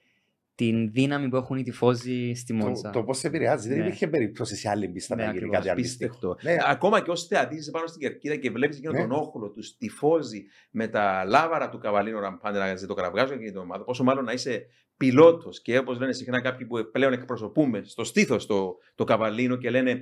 την 0.56 0.92
δύναμη 0.92 1.28
που 1.28 1.36
έχουν 1.36 1.56
οι 1.56 1.62
τυφώζοι 1.62 2.34
στη 2.34 2.52
Μόντσα. 2.52 2.90
Το, 2.90 2.98
το 2.98 3.04
πώς 3.04 3.24
επηρεάζει. 3.24 3.68
Ναι. 3.68 3.74
Δεν 3.74 3.82
υπήρχε 3.82 4.08
περίπτωση 4.08 4.56
σε 4.56 4.68
άλλη 4.68 4.88
πίστα 4.88 5.14
ναι, 5.14 5.24
να 5.24 5.32
γίνει 5.32 5.48
κάτι 5.48 5.70
αντίστοιχο. 5.70 6.36
Ναι. 6.42 6.56
Ακόμα 6.66 7.00
και 7.02 7.10
ω 7.10 7.16
θεατή 7.16 7.56
είσαι 7.56 7.70
πάνω 7.70 7.86
στην 7.86 8.00
κερκίδα 8.00 8.36
και 8.36 8.50
βλέπεις 8.50 8.76
εκείνον 8.76 8.94
ναι. 8.94 9.00
τον 9.00 9.10
όχλο 9.10 9.50
τους 9.50 9.76
τυφώζει 9.76 10.44
με 10.70 10.88
τα 10.88 11.24
λάβαρα 11.24 11.68
του 11.68 11.78
καβαλίνου 11.78 12.20
ραμπάντε 12.20 12.58
να 12.58 12.86
το 12.86 12.94
κραυγάζουν 12.94 13.38
και 13.38 13.44
την 13.44 13.56
ομάδα. 13.56 13.84
Πόσο 13.84 14.04
μάλλον 14.04 14.24
να 14.24 14.32
είσαι 14.32 14.66
πιλότος 14.96 15.62
και 15.62 15.78
όπως 15.78 15.98
λένε 15.98 16.12
συχνά 16.12 16.40
κάποιοι 16.40 16.66
που 16.66 16.90
πλέον 16.92 17.12
εκπροσωπούμε 17.12 17.82
στο 17.84 18.04
στήθος 18.04 18.46
το, 18.46 18.76
το 18.94 19.04
καβαλίνο 19.04 19.56
και 19.56 19.70
λένε 19.70 20.00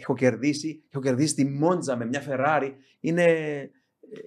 έχω 0.00 0.14
κερδίσει, 0.14 0.84
έχω 0.90 1.02
κερδίσει 1.02 1.34
τη 1.34 1.44
Μόντζα 1.44 1.96
με 1.96 2.06
μια 2.06 2.22
Ferrari. 2.28 2.72
Είναι, 3.00 3.26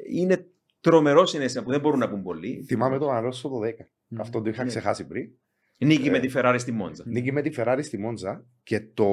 είναι 0.10 0.46
τρομερό 0.82 1.26
συνέστημα 1.26 1.64
που 1.64 1.72
δεν 1.72 1.80
μπορούν 1.80 2.00
να 2.00 2.10
πούν 2.10 2.22
πολλοί. 2.22 2.64
Θυμάμαι 2.68 2.98
το 2.98 3.10
Αλόνσο 3.10 3.50
το 3.50 3.60
10. 3.64 3.70
Mm. 3.70 4.18
Αυτό 4.20 4.42
το 4.42 4.50
είχα 4.50 4.64
ναι. 4.64 4.70
ξεχάσει 4.70 5.08
πριν. 5.08 5.30
Νίκη 5.86 6.08
ε, 6.08 6.12
με 6.12 6.20
τη 6.20 6.32
Ferrari 6.36 6.56
στη 6.58 6.72
Μόντζα. 6.72 7.04
Νίκη 7.08 7.32
με 7.32 7.42
τη 7.42 7.52
Ferrari 7.58 7.80
στη 7.82 7.98
Μόντζα 7.98 8.46
και 8.64 8.80
το 8.80 9.08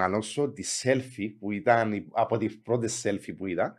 Αλόνσο 0.00 0.52
τη 0.52 0.64
selfie 0.82 1.36
που 1.38 1.50
ήταν 1.52 2.06
από 2.12 2.36
τις 2.36 2.60
πρώτες 2.60 3.06
selfie 3.06 3.36
που 3.36 3.46
είδα 3.46 3.74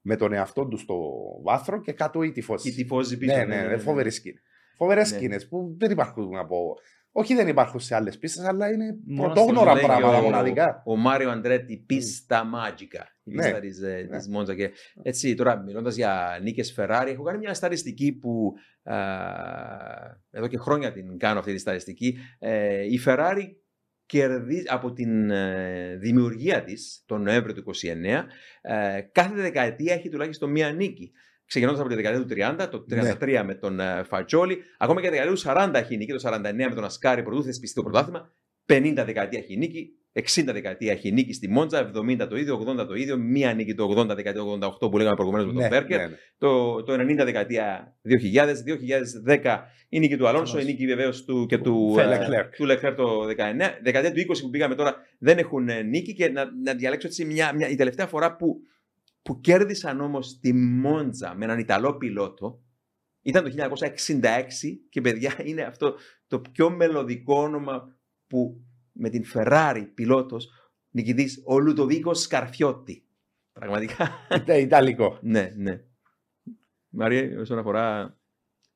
με 0.00 0.16
τον 0.16 0.32
εαυτό 0.32 0.66
του 0.66 0.76
στο 0.76 0.98
βάθρο 1.42 1.80
και 1.80 1.92
κάτω 1.92 2.22
η 2.22 2.32
τυφώση. 2.32 2.68
Η 2.68 2.72
τυφώση 2.72 3.18
πίσω. 3.18 3.36
Ναι, 3.36 3.44
ναι, 3.44 3.54
ναι, 3.54 3.62
ναι, 3.62 3.68
ναι. 3.68 3.76
φοβερές 3.76 4.14
σκηνέ. 4.14 4.42
Φοβερές 4.76 5.08
σκηνέ 5.08 5.40
που 5.40 5.76
δεν 5.78 5.90
υπάρχουν 5.90 6.36
από 6.36 6.74
όχι 7.12 7.34
δεν 7.34 7.48
υπάρχουν 7.48 7.80
σε 7.80 7.94
άλλες 7.94 8.18
πίστες, 8.18 8.44
αλλά 8.44 8.70
είναι 8.70 8.96
πρωτόγνωρα 9.16 9.72
πράγματα 9.72 10.20
μοναδικά. 10.20 10.82
Ο 10.84 10.96
Μάριο 10.96 11.30
Αντρέτη, 11.30 11.76
πίστα 11.86 12.44
μάγικα. 12.44 13.08
Η 13.24 13.34
ναι. 13.34 13.42
πίστα 13.42 13.60
της 13.60 13.82
ε, 13.82 14.06
ναι. 14.10 14.18
Μόντζα. 14.28 14.54
Και 14.54 14.70
έτσι, 15.02 15.34
τώρα 15.34 15.56
μιλώντας 15.56 15.94
για 15.94 16.38
νίκες 16.42 16.74
Ferrari, 16.78 17.06
έχω 17.08 17.22
κάνει 17.22 17.38
μια 17.38 17.54
σταριστική 17.54 18.12
που. 18.12 18.52
Α, 18.82 18.96
εδώ 20.30 20.46
και 20.46 20.58
χρόνια 20.58 20.92
την 20.92 21.18
κάνω 21.18 21.38
αυτή 21.38 21.52
τη 21.52 21.58
σταριστική. 21.58 22.18
Ε, 22.38 22.82
η 22.84 23.00
Ferrari 23.06 23.44
κερδίζει 24.06 24.64
από 24.66 24.92
την 24.92 25.30
ε, 25.30 25.96
δημιουργία 25.96 26.64
της 26.64 27.02
τον 27.06 27.22
Νοέμβριο 27.22 27.54
του 27.54 27.64
2029 27.64 28.24
ε, 28.60 29.00
κάθε 29.12 29.34
δεκαετία 29.34 29.94
έχει 29.94 30.08
τουλάχιστον 30.08 30.50
μία 30.50 30.72
νίκη 30.72 31.12
ξεκινώντας 31.50 31.80
από 31.80 31.88
τη 31.88 31.94
δεκαετία 31.94 32.24
του 32.24 32.62
30, 32.62 32.68
το 32.70 32.84
33 32.90 33.26
ναι. 33.26 33.42
με 33.42 33.54
τον 33.54 33.78
uh, 33.80 34.02
Φατσόλη, 34.04 34.58
ακόμα 34.78 35.00
και 35.00 35.08
τη 35.08 35.12
δεκαετία 35.12 35.34
του 35.34 35.70
40 35.72 35.74
έχει 35.74 35.96
νίκη, 35.96 36.12
το 36.12 36.30
49 36.30 36.40
με 36.54 36.74
τον 36.74 36.84
Ασκάρη 36.84 37.22
πρωτού 37.22 37.42
θεσπιστεί 37.44 37.74
το 37.74 37.82
πρωτάθλημα, 37.82 38.32
50 38.66 39.02
δεκαετία 39.04 39.38
έχει 39.38 39.56
νίκη, 39.56 39.90
60 40.12 40.22
δεκαετία 40.44 40.92
έχει 40.92 41.12
νίκη 41.12 41.32
στη 41.32 41.48
Μόντζα, 41.48 41.90
70 41.94 42.26
το 42.28 42.36
ίδιο, 42.36 42.64
80 42.80 42.86
το 42.86 42.94
ίδιο, 42.94 43.16
μία 43.16 43.54
νίκη 43.54 43.74
το 43.74 44.00
80 44.00 44.06
δεκαετία 44.14 44.42
88 44.80 44.90
που 44.90 44.98
λέγαμε 44.98 45.16
προηγουμένως 45.16 45.46
με 45.46 45.52
τον 45.52 45.62
ναι, 45.62 45.68
Μπέρκερ, 45.68 45.98
ναι, 45.98 46.06
ναι. 46.06 46.16
το, 46.38 46.82
το 46.82 46.92
90 46.92 46.98
δεκαετία 47.24 47.96
2000, 49.26 49.42
2010 49.42 49.58
η 49.88 49.98
νίκη 49.98 50.16
του 50.16 50.28
Αλόνσο, 50.28 50.60
η 50.60 50.64
νίκη 50.64 50.86
βεβαίως 50.86 51.24
του, 51.24 51.46
και 51.46 51.58
του, 51.58 51.96
του 52.56 52.64
Λεκλέρ 52.64 52.94
το 52.94 53.20
19. 53.22 53.32
Δεκαετία 53.82 54.12
του 54.12 54.34
20 54.34 54.38
που 54.40 54.50
πήγαμε 54.50 54.74
τώρα 54.74 54.96
δεν 55.18 55.38
έχουν 55.38 55.68
ε, 55.68 55.82
νίκη 55.82 56.12
και 56.12 56.28
να, 56.28 56.44
να 56.64 56.74
διαλέξω 56.74 57.06
έτσι 57.06 57.24
μια, 57.24 57.52
μια, 57.54 57.68
η 57.68 57.74
τελευταία 57.74 58.06
φορά 58.06 58.36
που 58.36 58.56
που 59.22 59.40
κέρδισαν 59.40 60.00
όμως 60.00 60.38
τη 60.38 60.52
Μόντζα 60.52 61.34
με 61.34 61.44
έναν 61.44 61.58
Ιταλό 61.58 61.96
πιλότο 61.96 62.62
ήταν 63.22 63.44
το 63.44 63.50
1966 64.08 64.22
και 64.88 65.00
παιδιά 65.00 65.34
είναι 65.44 65.62
αυτό 65.62 65.94
το 66.26 66.40
πιο 66.40 66.70
μελωδικό 66.70 67.42
όνομα 67.42 67.96
που 68.26 68.64
με 68.92 69.08
την 69.08 69.24
Ferrari 69.34 69.86
πιλότος 69.94 70.48
νικητής 70.90 71.42
ο 71.44 71.58
Λουτοβίκο 71.58 72.14
Σκαρφιώτη. 72.14 73.04
Πραγματικά. 73.52 74.10
Ναι, 74.46 74.58
Ιταλικό. 74.58 75.18
ναι, 75.22 75.52
ναι. 75.56 75.84
Μαρία, 76.88 77.40
όσον 77.40 77.58
αφορά 77.58 78.16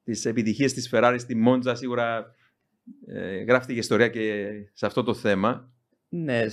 τις 0.05 0.25
επιτυχίες 0.25 0.73
της 0.73 0.91
Ferrari 0.93 1.17
στη 1.19 1.35
Μόντζα, 1.35 1.75
σίγουρα 1.75 2.35
ε, 3.07 3.43
γράφτηκε 3.43 3.79
ιστορία 3.79 4.09
και 4.09 4.53
σε 4.73 4.87
αυτό 4.87 5.03
το 5.03 5.15
θέμα. 5.15 5.73
Ναι, 6.09 6.45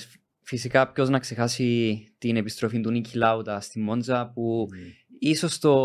Φυσικά, 0.43 0.91
ποιος 0.91 1.09
να 1.09 1.19
ξεχάσει 1.19 1.99
την 2.17 2.35
επιστροφή 2.35 2.81
του 2.81 2.91
Νίκη 2.91 3.17
Λάουτας 3.17 3.65
στη 3.65 3.79
Μόντζα, 3.79 4.31
που 4.33 4.67
mm. 4.71 4.75
ίσως 5.19 5.59
το 5.59 5.75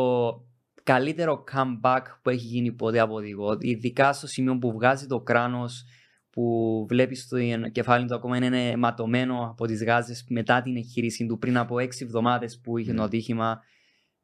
καλύτερο 0.82 1.44
comeback 1.52 2.02
που 2.22 2.30
έχει 2.30 2.46
γίνει 2.46 2.72
ποτέ 2.72 2.98
από 2.98 3.14
οδηγό, 3.14 3.56
ειδικά 3.60 4.12
στο 4.12 4.26
σημείο 4.26 4.58
που 4.58 4.72
βγάζει 4.72 5.06
το 5.06 5.20
κράνος, 5.20 5.84
που 6.30 6.86
βλέπεις 6.88 7.28
το 7.28 7.38
κεφάλι 7.72 8.06
του 8.06 8.14
ακόμα 8.14 8.36
είναι 8.36 8.76
ματωμένο 8.76 9.48
από 9.50 9.66
τις 9.66 9.84
γάζες 9.84 10.24
μετά 10.28 10.62
την 10.62 10.76
εγχείρηση 10.76 11.26
του 11.26 11.38
πριν 11.38 11.56
από 11.56 11.78
έξι 11.78 12.04
εβδομάδες 12.04 12.60
που 12.60 12.78
είχε 12.78 12.92
mm. 12.92 12.96
το 12.96 13.02
ατύχημα. 13.02 13.60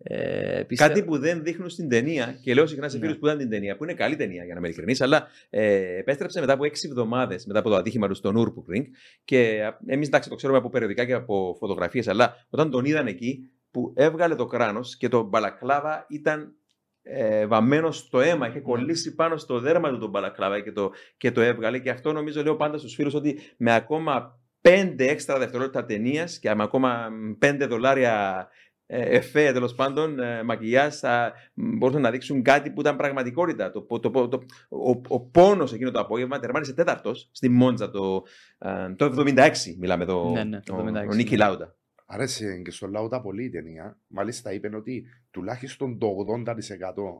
Ε, 0.02 0.62
πιστε... 0.66 0.86
Κάτι 0.86 1.04
που 1.04 1.18
δεν 1.18 1.42
δείχνουν 1.42 1.68
στην 1.68 1.88
ταινία 1.88 2.38
και 2.42 2.54
λέω 2.54 2.66
συχνά 2.66 2.88
σε 2.88 2.98
φίλους 2.98 3.12
ναι. 3.12 3.18
που 3.18 3.26
είδαν 3.26 3.38
την 3.38 3.50
ταινία, 3.50 3.76
που 3.76 3.84
είναι 3.84 3.94
καλή 3.94 4.16
ταινία 4.16 4.44
για 4.44 4.52
να 4.54 4.58
είμαι 4.58 4.68
ειλικρινή, 4.68 4.96
αλλά 4.98 5.28
ε, 5.50 5.98
επέστρεψε 5.98 6.40
μετά 6.40 6.52
από 6.52 6.64
έξι 6.64 6.88
εβδομάδες 6.88 7.46
μετά 7.46 7.58
από 7.58 7.68
το 7.68 7.76
ατύχημα 7.76 8.08
του 8.08 8.14
στο 8.14 8.32
Νούρπουκρινγκ. 8.32 8.84
Και 9.24 9.72
εμείς 9.86 10.06
εντάξει 10.06 10.28
το 10.28 10.34
ξέρουμε 10.34 10.58
από 10.58 10.68
περιοδικά 10.68 11.04
και 11.04 11.12
από 11.12 11.56
φωτογραφίες, 11.58 12.08
αλλά 12.08 12.46
όταν 12.50 12.70
τον 12.70 12.84
είδαν 12.84 13.06
εκεί 13.06 13.50
που 13.70 13.92
έβγαλε 13.96 14.34
το 14.34 14.46
κράνος 14.46 14.96
και 14.96 15.08
το 15.08 15.22
μπαλακλάβα 15.22 16.06
ήταν 16.08 16.56
ε, 17.02 17.46
βαμμένος 17.46 17.96
στο 17.96 18.20
αίμα, 18.20 18.46
είχε 18.46 18.58
ναι. 18.58 18.64
κολλήσει 18.64 19.14
πάνω 19.14 19.36
στο 19.36 19.60
δέρμα 19.60 19.90
του 19.90 19.98
τον 19.98 20.10
μπαλακλάβα 20.10 20.60
και 20.60 20.72
το, 20.72 20.90
και 21.16 21.30
το 21.30 21.40
έβγαλε. 21.40 21.78
Και 21.78 21.90
αυτό 21.90 22.12
νομίζω 22.12 22.42
λέω 22.42 22.56
πάντα 22.56 22.78
στους 22.78 22.94
φίλους 22.94 23.14
ότι 23.14 23.38
με 23.56 23.74
ακόμα 23.74 24.40
πέντε 24.60 25.06
έξτρα 25.06 25.38
δευτερόλεπτα 25.38 25.84
ταινίας 25.84 26.38
και 26.38 26.54
με 26.54 26.62
ακόμα 26.62 27.08
πέντε 27.38 27.66
δολάρια 27.66 28.46
ε, 28.71 28.71
εφέ 28.94 29.52
τέλος 29.52 29.74
πάντων, 29.74 30.20
ε, 30.20 30.42
μακιγιάς, 30.42 30.98
θα 30.98 31.32
μπορούσαν 31.54 32.02
να 32.02 32.10
δείξουν 32.10 32.42
κάτι 32.42 32.70
που 32.70 32.80
ήταν 32.80 32.96
πραγματικότητα. 32.96 33.70
Το, 33.70 33.82
το, 33.82 34.10
το, 34.10 34.28
το 34.28 34.42
ο, 34.68 35.00
ο 35.08 35.20
πόνος 35.20 35.72
εκείνο 35.72 35.90
το 35.90 36.00
απόγευμα 36.00 36.38
τερμάτισε 36.38 36.74
τέταρτος 36.74 37.28
στη 37.32 37.48
Μόντζα 37.48 37.90
το, 37.90 38.22
ε, 38.58 38.94
το 38.96 39.24
76. 39.26 39.50
Μιλάμε 39.78 40.02
εδώ. 40.02 40.30
Ναι, 40.30 40.44
ναι, 40.44 40.60
το 40.60 40.74
76, 40.78 40.78
ο, 40.78 41.10
ο 41.10 41.14
Νίκη 41.14 41.30
ναι. 41.30 41.36
Λάουτα. 41.36 41.76
Άρεσε 42.06 42.60
και 42.64 42.70
στο 42.70 42.86
Λάουτα 42.86 43.20
πολύ 43.20 43.44
η 43.44 43.50
ταινία. 43.50 43.98
Μάλιστα 44.06 44.52
είπε 44.52 44.76
ότι 44.76 45.04
τουλάχιστον 45.30 45.98
το 45.98 46.16
80% 46.46 46.54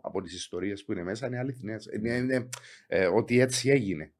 από 0.03 0.23
τις 0.23 0.35
ιστορίες 0.35 0.85
που 0.85 0.93
είναι 0.93 1.03
μέσα 1.03 1.27
είναι 1.27 1.39
αληθινές. 1.39 1.89
Είναι, 1.97 2.15
είναι 2.15 2.49
ε, 2.86 3.07
ότι 3.07 3.40
έτσι 3.40 3.70
έγινε. 3.70 4.12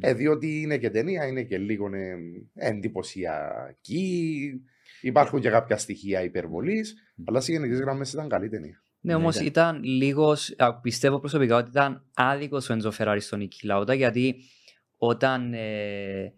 Ε, 0.00 0.14
διότι 0.14 0.60
είναι 0.60 0.78
και 0.78 0.90
ταινία, 0.90 1.26
είναι 1.26 1.42
και 1.42 1.58
λίγο 1.58 1.94
ε, 1.94 2.16
εντυπωσιακή. 2.54 4.50
Υπάρχουν 5.00 5.40
και 5.40 5.50
κάποια 5.50 5.76
στοιχεία 5.76 6.22
υπερβολής, 6.22 6.94
αλλά 7.24 7.40
σε 7.40 7.52
γενικές 7.52 7.78
γραμμές 7.80 8.12
ήταν 8.12 8.28
καλή 8.28 8.48
ταινία. 8.48 8.82
Ναι, 9.00 9.14
όμως 9.14 9.36
ναι, 9.36 9.44
ήταν 9.44 9.82
λίγος. 9.82 10.54
Πιστεύω 10.82 11.18
προσωπικά 11.18 11.56
ότι 11.56 11.70
ήταν 11.70 12.04
άδικος 12.14 12.68
ο 12.68 12.72
Έντζο 12.72 12.90
Φεράρι 12.90 13.20
στον 13.20 13.38
Νίκη 13.38 13.66
Λάουτα, 13.66 13.94
γιατί 13.94 14.36
όταν 14.96 15.54
ε, 15.54 16.32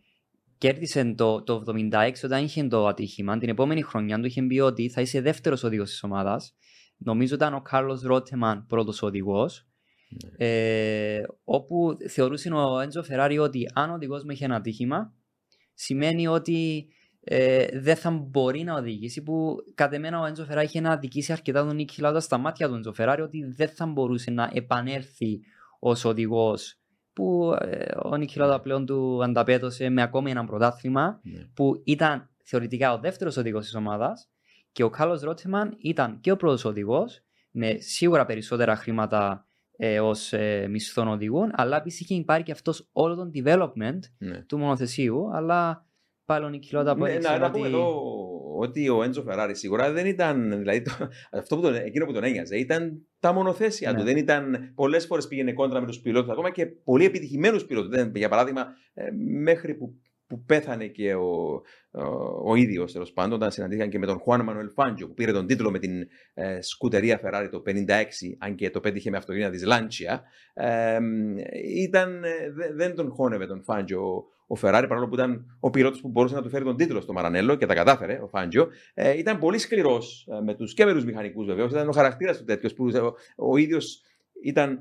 κέρδισε 0.58 1.14
το, 1.16 1.42
το 1.42 1.64
76, 1.66 2.10
όταν 2.24 2.44
είχε 2.44 2.64
το 2.64 2.86
ατύχημα, 2.86 3.38
την 3.38 3.48
επόμενη 3.48 3.82
χρονιά 3.82 4.18
του 4.18 4.26
είχε 4.26 4.42
πει 4.42 4.58
ότι 4.58 4.88
θα 4.88 5.00
είσαι 5.00 5.20
δεύτερος 5.20 5.62
οδηγός 5.62 5.90
της 5.90 6.02
ομάδας. 6.02 6.54
Νομίζω 6.96 7.34
ήταν 7.34 7.54
ο 7.54 7.60
Κάρλος 7.60 8.02
Ρότεμαν 8.02 8.66
πρώτος 8.66 9.02
οδηγός. 9.02 9.66
Ναι. 10.08 10.46
Ε, 10.46 11.22
όπου 11.44 11.96
θεωρούσε 12.08 12.52
ο 12.52 12.80
Έντζο 12.80 13.02
Φεράρι 13.02 13.38
ότι 13.38 13.70
αν 13.74 13.90
ο 13.90 13.94
οδηγός 13.94 14.24
με 14.24 14.32
είχε 14.32 14.44
ένα 14.44 14.54
ατύχημα, 14.54 15.14
σημαίνει 15.74 16.26
ότι 16.26 16.86
ε, 17.20 17.66
δεν 17.80 17.96
θα 17.96 18.10
μπορεί 18.10 18.62
να 18.62 18.74
οδηγήσει 18.74 19.22
που 19.22 19.56
κατ' 19.74 19.92
εμένα 19.92 20.20
ο 20.20 20.24
Έντζο 20.24 20.44
Φεράρι 20.44 20.66
είχε 20.66 20.80
να 20.80 20.90
αδικήσει 20.90 21.32
αρκετά 21.32 21.66
τον 21.66 21.74
Νίκη 21.76 22.00
Λάουδα 22.00 22.20
στα 22.20 22.38
μάτια 22.38 22.68
του 22.68 22.74
Έντζο 22.74 22.92
Φεράρι 22.92 23.22
ότι 23.22 23.44
δεν 23.44 23.68
θα 23.68 23.86
μπορούσε 23.86 24.30
να 24.30 24.50
επανέλθει 24.54 25.40
ως 25.78 26.04
οδηγός 26.04 26.74
που 27.12 27.56
ε, 27.60 27.84
ο 28.02 28.16
Νίκη 28.16 28.38
Λάουδα 28.38 28.60
πλέον 28.60 28.86
του 28.86 29.24
ανταπέτωσε 29.24 29.88
με 29.88 30.02
ακόμη 30.02 30.30
ένα 30.30 30.44
πρωτάθλημα 30.44 31.20
Ναι. 31.22 31.46
που 31.54 31.82
ήταν 31.84 32.30
θεωρητικά 32.44 32.92
ο 32.92 32.98
δεύτερος 32.98 33.36
οδηγός 33.36 33.64
της 33.64 33.74
ομάδας 33.74 34.28
και 34.72 34.82
ο 34.82 34.90
Κάλο 34.90 35.20
Ρότεμαν 35.22 35.76
ήταν 35.78 36.20
και 36.20 36.30
ο 36.30 36.36
πρώτος 36.36 36.64
οδηγός 36.64 37.20
με 37.50 37.76
σίγουρα 37.78 38.26
περισσότερα 38.26 38.76
χρήματα 38.76 39.44
ε, 39.76 40.00
ως 40.00 40.32
ε, 40.32 40.66
μισθών 40.70 41.08
οδηγούν, 41.08 41.50
αλλά 41.52 41.76
επίσης 41.76 42.00
είχε 42.10 42.22
πάρει 42.24 42.42
και 42.42 42.52
αυτός 42.52 42.88
όλο 42.92 43.14
τον 43.14 43.30
development 43.34 43.98
Ναι. 44.18 44.42
του 44.42 44.58
μονοθεσίου, 44.58 45.34
αλλά 45.34 45.86
πάλι 46.30 46.44
ο 46.44 46.48
Νικηλώτα 46.48 46.94
Ναι, 46.96 47.02
απέδειξε 47.02 47.28
να, 47.30 47.38
να 47.38 47.46
ότι... 47.46 47.52
πούμε 47.56 47.66
εδώ 47.68 48.02
ότι 48.58 48.88
ο 48.88 49.02
Έντζο 49.02 49.22
Φεράρι 49.22 49.54
σίγουρα 49.54 49.92
δεν 49.92 50.06
ήταν. 50.06 50.58
Δηλαδή, 50.58 50.82
το, 50.82 50.90
αυτό 51.32 51.56
που 51.56 51.62
τον, 51.62 51.74
εκείνο 51.74 52.04
που 52.06 52.12
τον 52.12 52.24
ένοιαζε 52.24 52.56
ήταν 52.56 53.06
τα 53.20 53.32
μονοθέσια 53.32 53.92
Ναι. 53.92 53.98
του. 53.98 54.04
Δεν 54.04 54.16
ήταν. 54.16 54.72
Πολλές 54.74 55.06
φορές 55.06 55.26
πήγαινε 55.28 55.52
κόντρα 55.52 55.80
με 55.80 55.86
τους 55.86 56.00
πιλότους, 56.00 56.30
ακόμα 56.30 56.50
και 56.50 56.66
πολύ 56.66 57.04
επιτυχημένους 57.04 57.64
πιλότους. 57.64 58.02
Για 58.14 58.28
παράδειγμα, 58.28 58.66
ε, 58.94 59.08
μέχρι 59.42 59.74
που, 59.74 59.94
που 60.26 60.44
πέθανε 60.44 60.86
και 60.86 61.14
ο, 61.14 61.60
ο, 61.90 62.02
ο 62.44 62.54
ίδιος 62.54 62.92
τέλος 62.92 63.12
πάντων, 63.12 63.32
όταν 63.32 63.50
συναντήθηκαν 63.50 63.90
και 63.90 63.98
με 63.98 64.06
τον 64.06 64.18
Χουάν 64.18 64.44
Μανουέλ 64.44 64.70
Φάντζο, 64.70 65.06
που 65.06 65.14
πήρε 65.14 65.32
τον 65.32 65.46
τίτλο 65.46 65.70
με 65.70 65.78
την 65.78 65.92
ε, 66.34 66.60
σκουτερία 66.62 67.20
Ferrari 67.24 67.48
το 67.50 67.62
56, 67.66 67.72
αν 68.38 68.54
και 68.54 68.70
το 68.70 68.80
πέτυχε 68.80 69.10
με 69.10 69.16
αυτοκίνητα 69.16 69.50
της 69.50 69.64
Λάντσια. 69.64 70.22
Ε, 70.54 70.98
ήταν, 71.76 72.24
ε, 72.24 72.50
δε- 72.54 72.72
δεν 72.74 72.94
τον 72.94 73.10
χώνευε 73.10 73.46
τον 73.46 73.62
Φάντζο 73.62 74.24
ο 74.52 74.56
Φεράρι, 74.56 74.86
παρόλο 74.86 75.08
που 75.08 75.14
ήταν 75.14 75.56
ο 75.60 75.70
πιλότο 75.70 75.98
που 76.00 76.08
μπορούσε 76.08 76.34
να 76.34 76.42
του 76.42 76.48
φέρει 76.48 76.64
τον 76.64 76.76
τίτλο 76.76 77.00
στο 77.00 77.12
Μαρανέλο 77.12 77.54
και 77.54 77.66
τα 77.66 77.74
κατάφερε, 77.74 78.20
ο 78.22 78.28
Φάντζο. 78.28 78.68
Ε, 78.94 79.18
ήταν 79.18 79.38
πολύ 79.38 79.58
σκληρός 79.58 80.28
με 80.44 80.54
τους 80.54 80.74
και 80.74 80.84
με 80.84 80.94
του 80.94 81.04
μηχανικούς 81.04 81.46
βεβαίως. 81.46 81.70
Ήταν 81.70 81.88
ο 81.88 81.92
χαρακτήρας 81.92 82.38
του 82.38 82.44
τέτοιο 82.44 82.70
που 82.76 82.84
ο, 83.36 83.46
ο 83.50 83.56
ίδιος 83.56 84.02
ήταν 84.42 84.80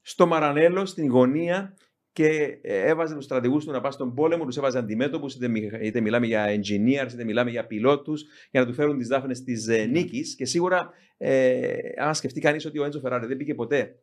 στο 0.00 0.26
Μαρανέλο, 0.26 0.86
στην 0.86 1.08
γωνία 1.08 1.76
και 2.12 2.58
ε, 2.62 2.88
έβαζε 2.88 3.14
τους 3.14 3.24
στρατηγούς 3.24 3.64
του 3.64 3.70
να 3.70 3.80
πάνε 3.80 3.92
στον 3.92 4.14
πόλεμο, 4.14 4.44
τους 4.44 4.56
έβαζε 4.56 4.78
αντιμέτωπους, 4.78 5.34
είτε, 5.34 5.48
μη- 5.48 5.78
είτε 5.80 6.00
μιλάμε 6.00 6.26
για 6.26 6.46
engineers, 6.46 7.12
είτε 7.12 7.24
μιλάμε 7.24 7.50
για 7.50 7.66
πιλότους, 7.66 8.24
για 8.50 8.60
να 8.60 8.66
του 8.66 8.72
φέρουν 8.72 8.98
τις 8.98 9.08
δάφνες 9.08 9.42
της 9.42 9.68
ε, 9.68 9.84
νίκης. 9.84 10.34
Και 10.34 10.44
σίγουρα, 10.44 10.90
ε, 11.16 11.72
αν 11.96 12.14
σκεφτεί 12.14 12.40
κανείς 12.40 12.64
ότι 12.66 12.78
ο 12.78 12.84
Έντζο 12.84 13.00
Φεράρι 13.00 13.26
δεν 13.26 13.36
πήγε 13.36 13.54
ποτέ 13.54 13.94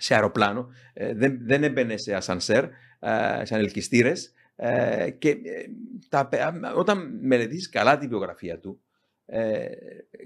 σε 0.00 0.14
αεροπλάνο, 0.14 0.68
ε, 0.92 1.14
δεν, 1.14 1.38
δεν 1.42 1.64
έμπαινε 1.64 1.96
σε 1.96 2.14
ασανσέρ, 2.14 2.64
ε, 2.64 3.44
σε 3.44 3.54
ανελκυστήρες. 3.54 4.32
Ε, 4.56 5.10
και 5.10 5.28
ε, 5.28 5.36
τα, 6.08 6.28
όταν 6.76 7.18
μελετήσεις 7.22 7.68
καλά 7.68 7.98
τη 7.98 8.06
βιογραφία 8.06 8.58
του, 8.60 8.80
ε, 9.26 9.64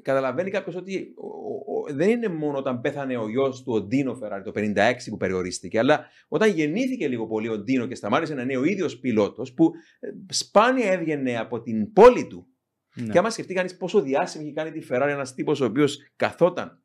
καταλαβαίνει 0.02 0.50
κάποιος 0.50 0.76
ότι 0.76 1.14
ο- 1.16 1.26
ο- 1.26 1.78
ο- 1.80 1.94
δεν 1.94 2.10
είναι 2.10 2.28
μόνο 2.28 2.58
όταν 2.58 2.80
πέθανε 2.80 3.16
ο 3.16 3.28
γιος 3.28 3.62
του, 3.62 3.72
ο 3.72 3.80
Ντίνο 3.82 4.14
Φεράρι, 4.14 4.42
το 4.42 4.50
56 4.54 5.10
που 5.10 5.16
περιορίστηκε, 5.16 5.78
αλλά 5.78 6.06
όταν 6.28 6.50
γεννήθηκε 6.50 7.08
λίγο 7.08 7.26
πολύ 7.26 7.48
ο 7.48 7.58
Ντίνο 7.58 7.86
και 7.86 7.94
σταμάτησε 7.94 8.34
να 8.34 8.42
είναι 8.42 8.56
ο 8.56 8.64
ίδιος 8.64 8.98
πιλότος, 8.98 9.52
που 9.54 9.70
ε, 10.00 10.08
σπάνια 10.28 10.92
έβγαινε 10.92 11.38
από 11.38 11.60
την 11.60 11.92
πόλη 11.92 12.26
του. 12.26 12.46
Ναι. 12.94 13.12
Και 13.12 13.18
άμα 13.18 13.30
σκεφτεί 13.30 13.54
κανείς 13.54 13.76
πόσο 13.76 14.00
διάσημη 14.02 14.44
έχει 14.44 14.52
κάνει 14.52 14.70
τη 14.70 14.86
Ferrari 14.90 15.08
ένας 15.08 15.34
τύπος 15.34 15.60
ο 15.60 15.64
οποίος 15.64 15.98
καθόταν 16.16 16.82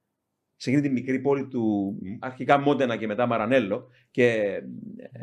σε 0.61 0.69
εκείνη 0.69 0.88
τη 0.88 0.94
μικρή 0.94 1.19
πόλη 1.19 1.48
του, 1.48 1.95
αρχικά 2.19 2.60
Μόντενα 2.60 2.95
και 2.95 3.07
μετά 3.07 3.26
Μαρανέλο, 3.26 3.88
και 4.11 4.26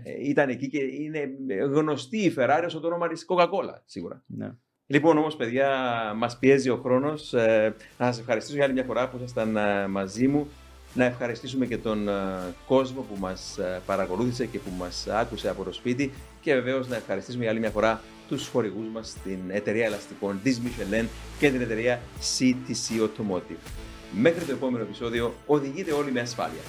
ε, 0.02 0.28
ήταν 0.28 0.48
εκεί 0.48 0.68
και 0.68 0.78
είναι 0.78 1.30
γνωστή 1.64 2.18
η 2.18 2.34
Ferrari 2.36 2.62
ως 2.66 2.80
το 2.80 2.86
όνομα 2.86 3.08
της 3.08 3.26
Coca-Cola, 3.28 3.80
σίγουρα. 3.84 4.24
Ναι. 4.26 4.50
Λοιπόν, 4.86 5.18
όμως, 5.18 5.36
παιδιά, 5.36 5.68
μας 6.16 6.38
πιέζει 6.38 6.70
ο 6.70 6.76
χρόνος. 6.76 7.34
Ε, 7.34 7.74
να 7.98 8.06
σας 8.06 8.18
ευχαριστήσω 8.18 8.56
για 8.56 8.64
άλλη 8.64 8.72
μια 8.72 8.84
φορά 8.84 9.08
που 9.08 9.16
ήσασταν 9.16 9.56
ε, 9.56 9.86
μαζί 9.86 10.28
μου. 10.28 10.48
Να 10.94 11.04
ευχαριστήσουμε 11.04 11.66
και 11.66 11.78
τον 11.78 12.08
ε, 12.08 12.12
κόσμο 12.66 13.00
που 13.00 13.20
μας 13.20 13.58
παρακολούθησε 13.86 14.46
και 14.46 14.58
που 14.58 14.70
μας 14.78 15.06
άκουσε 15.08 15.48
από 15.48 15.64
το 15.64 15.72
σπίτι. 15.72 16.12
Και 16.40 16.54
βεβαίως 16.54 16.88
να 16.88 16.96
ευχαριστήσουμε 16.96 17.42
για 17.42 17.52
άλλη 17.52 17.60
μια 17.60 17.70
φορά 17.70 18.00
τους 18.28 18.48
χορηγούς 18.48 18.88
μας, 18.92 19.16
την 19.24 19.38
εταιρεία 19.48 19.84
ελαστικών 19.84 20.40
της 20.42 20.60
Michelin 20.64 21.04
και 21.38 21.50
την 21.50 21.60
εταιρεία 21.60 22.00
CTC 22.38 23.00
Automotive. 23.02 23.85
Μέχρι 24.12 24.44
το 24.44 24.52
επόμενο 24.52 24.84
επεισόδιο, 24.84 25.34
οδηγείτε 25.46 25.92
όλοι 25.92 26.12
με 26.12 26.20
ασφάλεια. 26.20 26.60